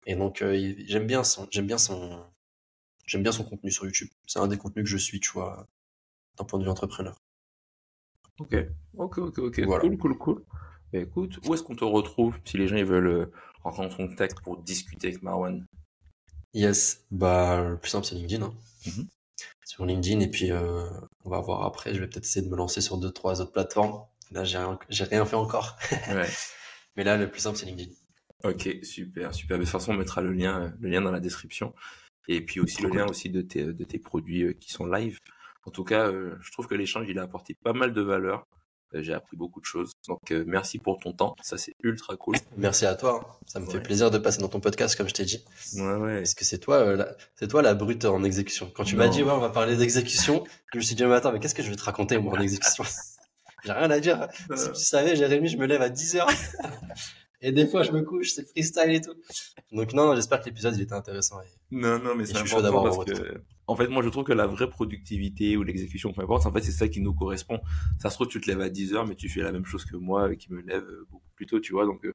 Et 0.06 0.16
donc, 0.16 0.42
euh, 0.42 0.74
j'aime 0.86 1.06
bien 1.06 1.24
son, 1.24 1.46
j'aime 1.50 1.66
bien 1.66 1.78
son, 1.78 2.24
j'aime 3.06 3.22
bien 3.22 3.32
son 3.32 3.44
contenu 3.44 3.70
sur 3.70 3.84
YouTube. 3.84 4.08
C'est 4.26 4.38
un 4.38 4.48
des 4.48 4.58
contenus 4.58 4.84
que 4.84 4.90
je 4.90 4.96
suis, 4.96 5.20
tu 5.20 5.30
vois, 5.32 5.66
d'un 6.38 6.44
point 6.44 6.58
de 6.58 6.64
vue 6.64 6.70
entrepreneur. 6.70 7.16
Ok, 8.38 8.56
ok, 8.96 9.18
ok, 9.18 9.38
ok. 9.38 9.64
Cool, 9.80 9.98
cool, 9.98 10.18
cool. 10.18 10.44
Bah, 10.92 10.98
écoute, 10.98 11.38
où 11.46 11.54
est-ce 11.54 11.62
qu'on 11.62 11.76
te 11.76 11.84
retrouve 11.84 12.38
si 12.44 12.56
les 12.58 12.68
gens 12.68 12.76
ils 12.76 12.84
veulent 12.84 13.06
euh, 13.06 13.32
rentrer 13.62 13.84
en 13.84 13.88
contact 13.88 14.40
pour 14.40 14.58
discuter 14.62 15.08
avec 15.08 15.22
Marwan? 15.22 15.64
Yes, 16.54 17.04
bah 17.10 17.62
le 17.62 17.78
plus 17.78 17.90
simple 17.90 18.06
c'est 18.06 18.14
LinkedIn. 18.14 18.44
Hein. 18.44 18.54
Mm-hmm. 18.86 19.06
Sur 19.64 19.86
LinkedIn 19.86 20.20
et 20.20 20.28
puis 20.28 20.50
euh, 20.50 20.86
on 21.24 21.30
va 21.30 21.40
voir 21.40 21.62
après. 21.62 21.94
Je 21.94 22.00
vais 22.00 22.06
peut-être 22.06 22.24
essayer 22.24 22.44
de 22.44 22.50
me 22.50 22.56
lancer 22.56 22.80
sur 22.82 22.98
deux 22.98 23.10
trois 23.10 23.40
autres 23.40 23.52
plateformes. 23.52 24.04
Là 24.32 24.44
j'ai 24.44 24.58
rien, 24.58 24.78
j'ai 24.90 25.04
rien 25.04 25.24
fait 25.24 25.36
encore. 25.36 25.78
ouais. 26.08 26.28
Mais 26.96 27.04
là 27.04 27.16
le 27.16 27.30
plus 27.30 27.40
simple 27.40 27.56
c'est 27.56 27.64
LinkedIn. 27.66 27.90
Ok, 28.44 28.68
super, 28.82 29.34
super. 29.34 29.58
De 29.58 29.62
toute 29.62 29.70
façon 29.70 29.92
on 29.92 29.96
mettra 29.96 30.20
le 30.20 30.32
lien, 30.32 30.72
le 30.80 30.88
lien 30.88 31.00
dans 31.00 31.12
la 31.12 31.20
description 31.20 31.74
et 32.28 32.40
puis 32.40 32.60
aussi 32.60 32.82
le 32.82 32.88
lien 32.88 33.06
aussi 33.06 33.30
de 33.30 33.42
tes 33.42 33.64
de 33.64 33.84
tes 33.84 33.98
produits 33.98 34.42
euh, 34.42 34.52
qui 34.52 34.70
sont 34.70 34.86
live. 34.86 35.18
En 35.64 35.70
tout 35.70 35.84
cas, 35.84 36.10
je 36.10 36.50
trouve 36.50 36.66
que 36.66 36.74
l'échange 36.74 37.06
il 37.08 37.18
a 37.20 37.22
apporté 37.22 37.54
pas 37.54 37.72
mal 37.72 37.92
de 37.92 38.00
valeur. 38.02 38.46
Euh, 38.94 39.02
j'ai 39.02 39.14
appris 39.14 39.36
beaucoup 39.36 39.60
de 39.60 39.64
choses. 39.64 39.92
Donc 40.06 40.30
euh, 40.30 40.44
merci 40.46 40.78
pour 40.78 40.98
ton 40.98 41.12
temps, 41.12 41.34
ça 41.42 41.56
c'est 41.56 41.74
ultra 41.82 42.16
cool. 42.16 42.36
Merci 42.56 42.86
à 42.86 42.94
toi, 42.94 43.38
ça 43.46 43.60
me 43.60 43.66
fait 43.66 43.80
plaisir 43.80 44.10
de 44.10 44.18
passer 44.18 44.40
dans 44.40 44.48
ton 44.48 44.60
podcast 44.60 44.96
comme 44.96 45.08
je 45.08 45.14
t'ai 45.14 45.24
dit. 45.24 45.44
Ouais 45.76 45.94
ouais. 45.94 46.16
Parce 46.18 46.34
que 46.34 46.44
c'est 46.44 46.58
toi, 46.58 46.76
euh, 46.76 46.96
la... 46.96 47.16
c'est 47.34 47.48
toi 47.48 47.62
la 47.62 47.74
brute 47.74 48.04
en 48.04 48.22
exécution. 48.24 48.70
Quand 48.74 48.84
tu 48.84 48.96
m'as 48.96 49.08
dit 49.08 49.22
ouais 49.22 49.32
on 49.32 49.38
va 49.38 49.50
parler 49.50 49.76
d'exécution, 49.76 50.44
je 50.72 50.78
me 50.78 50.82
suis 50.82 50.94
dit 50.94 51.04
mais 51.04 51.14
attends 51.14 51.32
mais 51.32 51.40
qu'est-ce 51.40 51.54
que 51.54 51.62
je 51.62 51.70
vais 51.70 51.76
te 51.76 51.84
raconter 51.84 52.18
moi 52.18 52.34
en 52.38 52.40
exécution? 52.40 52.84
J'ai 53.64 53.72
rien 53.72 53.90
à 53.90 54.00
dire. 54.00 54.26
Si 54.56 54.72
tu 54.72 54.80
savais 54.80 55.14
Jérémy, 55.14 55.48
je 55.48 55.56
me 55.56 55.66
lève 55.66 55.82
à 55.82 55.88
10 55.88 56.16
heures. 56.16 56.28
Et 57.42 57.50
des 57.50 57.66
fois, 57.66 57.82
je 57.82 57.90
me 57.90 58.02
couche, 58.02 58.30
c'est 58.30 58.48
freestyle 58.48 58.90
et 58.90 59.00
tout. 59.00 59.14
Donc 59.72 59.92
non, 59.92 60.14
j'espère 60.14 60.40
que 60.40 60.46
l'épisode 60.46 60.76
il 60.76 60.82
était 60.82 60.92
intéressant. 60.92 61.40
Non, 61.72 61.98
non, 61.98 62.14
mais 62.14 62.24
c'est 62.24 62.36
important 62.36 62.82
parce 62.82 63.04
que, 63.04 63.42
en 63.66 63.74
fait, 63.74 63.88
moi, 63.88 64.02
je 64.02 64.08
trouve 64.10 64.24
que 64.24 64.32
la 64.32 64.46
vraie 64.46 64.70
productivité 64.70 65.56
ou 65.56 65.64
l'exécution, 65.64 66.12
peu 66.12 66.22
importe, 66.22 66.46
en 66.46 66.52
fait, 66.52 66.62
c'est 66.62 66.72
ça 66.72 66.86
qui 66.86 67.00
nous 67.00 67.14
correspond. 67.14 67.60
Ça 67.98 68.10
se 68.10 68.14
trouve, 68.14 68.28
tu 68.28 68.40
te 68.40 68.48
lèves 68.48 68.60
à 68.60 68.68
10 68.68 68.94
heures, 68.94 69.06
mais 69.06 69.16
tu 69.16 69.28
fais 69.28 69.40
la 69.40 69.50
même 69.50 69.64
chose 69.66 69.84
que 69.84 69.96
moi, 69.96 70.34
qui 70.36 70.52
me 70.52 70.60
lève 70.60 70.86
beaucoup 71.10 71.30
plus 71.34 71.46
tôt, 71.46 71.58
tu 71.58 71.72
vois. 71.72 71.84
Donc, 71.84 72.04
euh, 72.04 72.12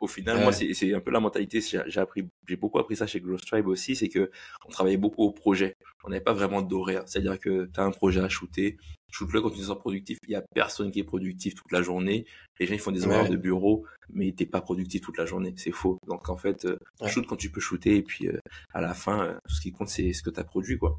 au 0.00 0.06
final, 0.06 0.42
moi, 0.42 0.52
c'est 0.52 0.94
un 0.94 1.00
peu 1.00 1.10
la 1.10 1.20
mentalité. 1.20 1.60
J'ai 1.60 2.00
appris, 2.00 2.28
j'ai 2.48 2.56
beaucoup 2.56 2.78
appris 2.78 2.96
ça 2.96 3.06
chez 3.06 3.20
Growth 3.20 3.44
Tribe 3.44 3.66
aussi, 3.66 3.96
c'est 3.96 4.08
que 4.08 4.30
on 4.66 4.70
travaillait 4.70 4.96
beaucoup 4.96 5.22
au 5.22 5.32
projet. 5.32 5.76
On 6.04 6.10
n'avait 6.10 6.22
pas 6.22 6.32
vraiment 6.32 6.62
d'horaire. 6.62 7.02
C'est-à-dire 7.06 7.38
que 7.38 7.66
tu 7.66 7.80
as 7.80 7.84
un 7.84 7.90
projet 7.90 8.20
à 8.20 8.28
shooter, 8.28 8.76
shoot-le 9.14 9.40
quand 9.40 9.50
tu 9.50 9.62
sens 9.62 9.78
productif. 9.78 10.18
Il 10.26 10.32
y 10.32 10.34
a 10.34 10.42
personne 10.54 10.90
qui 10.90 10.98
est 10.98 11.04
productif 11.04 11.54
toute 11.54 11.70
la 11.70 11.82
journée. 11.82 12.26
Les 12.58 12.66
gens, 12.66 12.74
ils 12.74 12.80
font 12.80 12.90
des 12.90 13.06
horaires 13.06 13.30
de 13.30 13.36
bureau, 13.36 13.86
mais 14.10 14.32
t'es 14.32 14.46
pas 14.46 14.60
productif 14.60 15.02
toute 15.02 15.16
la 15.18 15.24
journée. 15.24 15.54
C'est 15.56 15.70
faux. 15.70 15.98
Donc, 16.08 16.28
en 16.28 16.36
fait, 16.36 16.64
euh, 16.64 16.78
shoot 17.06 17.24
quand 17.26 17.36
tu 17.36 17.50
peux 17.50 17.60
shooter, 17.60 17.96
et 17.96 18.02
puis 18.02 18.28
euh, 18.28 18.38
à 18.72 18.80
la 18.80 18.92
fin, 18.92 19.24
euh, 19.24 19.34
tout 19.48 19.54
ce 19.54 19.60
qui 19.60 19.72
compte, 19.72 19.88
c'est 19.88 20.12
ce 20.12 20.22
que 20.22 20.30
tu 20.30 20.40
as 20.40 20.44
produit, 20.44 20.78
quoi. 20.78 20.98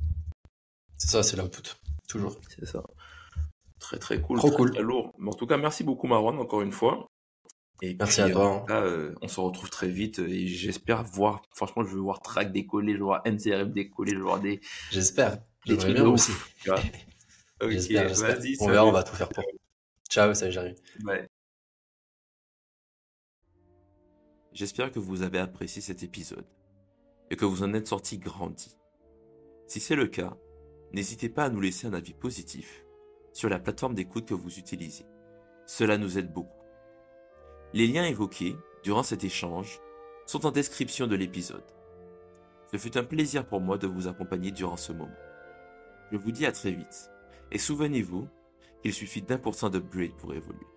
C'est 0.98 1.10
ça, 1.10 1.24
c'est 1.24 1.36
l'input. 1.36 1.76
Toujours. 2.08 2.40
C'est 2.48 2.66
ça. 2.66 2.84
Très, 3.80 4.00
très 4.00 4.22
cool. 4.22 4.38
Trop 4.38 4.52
cool. 4.52 4.72
Très 4.72 4.82
lourd. 4.82 5.14
Mais 5.20 5.30
en 5.30 5.34
tout 5.34 5.46
cas, 5.46 5.58
merci 5.58 5.84
beaucoup, 5.84 6.08
Marwan, 6.08 6.38
encore 6.40 6.62
une 6.62 6.72
fois. 6.72 7.08
Et 7.82 7.98
Merci 8.00 8.22
à 8.22 8.30
toi. 8.30 8.66
Là, 8.70 9.12
on 9.22 9.28
se 9.28 9.42
retrouve 9.42 9.70
très 9.70 9.90
vite 9.90 10.20
et 10.20 10.48
j'espère 10.48 11.04
voir, 11.04 11.42
franchement, 11.54 11.84
je 11.84 11.94
veux 11.94 12.00
voir 12.00 12.22
Track 12.22 12.54
décoller, 12.54 12.94
je 12.94 13.00
veux 13.00 13.04
voir 13.04 13.22
NCRF 13.26 13.68
décoller, 13.68 14.14
je 14.14 14.18
veux 14.18 14.24
voir 14.24 14.40
des. 14.40 14.62
J'espère. 14.92 15.40
Des 15.66 15.76
trucs 15.76 15.94
bien 15.94 16.06
aussi. 16.06 16.32
J'espère, 17.62 18.12
On 18.60 18.68
verra, 18.68 18.86
on 18.86 18.92
va 18.92 19.04
tout 19.04 19.16
faire 19.16 19.30
pour. 19.30 19.44
Ciao, 20.10 20.34
salut, 20.34 20.52
j'arrive. 20.52 20.76
J'espère 24.52 24.92
que 24.92 25.00
vous 25.00 25.22
avez 25.22 25.40
apprécié 25.40 25.82
cet 25.82 26.04
épisode 26.04 26.46
et 27.30 27.36
que 27.36 27.46
vous 27.46 27.64
en 27.64 27.74
êtes 27.74 27.88
sorti 27.88 28.18
grandi. 28.18 28.78
Si 29.68 29.80
c'est 29.80 29.96
le 29.96 30.08
cas, 30.08 30.38
n'hésitez 30.94 31.30
pas 31.30 31.46
à 31.46 31.50
nous 31.50 31.62
laisser 31.62 31.88
un 31.88 31.94
avis 31.94 32.14
positif 32.14 32.86
sur 33.34 33.50
la 33.50 33.60
plateforme 33.60 33.96
d'écoute 33.96 34.28
que 34.28 34.34
vous 34.34 34.60
utilisez. 34.60 35.06
Cela 35.66 35.98
nous 35.98 36.18
aide 36.18 36.32
beaucoup. 36.32 36.62
Les 37.74 37.88
liens 37.88 38.06
évoqués 38.06 38.56
durant 38.84 39.04
cet 39.04 39.24
échange 39.24 39.80
sont 40.26 40.46
en 40.46 40.52
description 40.52 41.08
de 41.08 41.16
l'épisode. 41.16 41.66
Ce 42.72 42.78
fut 42.78 42.98
un 42.98 43.04
plaisir 43.04 43.46
pour 43.46 43.62
moi 43.62 43.78
de 43.78 43.88
vous 43.88 44.08
accompagner 44.08 44.52
durant 44.52 44.78
ce 44.78 44.92
moment. 44.92 45.12
Je 46.12 46.18
vous 46.18 46.32
dis 46.32 46.46
à 46.46 46.52
très 46.52 46.72
vite, 46.72 47.10
et 47.56 47.58
souvenez-vous 47.58 48.28
qu'il 48.82 48.94
suffit 48.94 49.22
d'un 49.22 49.38
pour 49.38 49.56
cent 49.56 49.70
d'upgrade 49.70 50.12
pour 50.18 50.34
évoluer. 50.34 50.68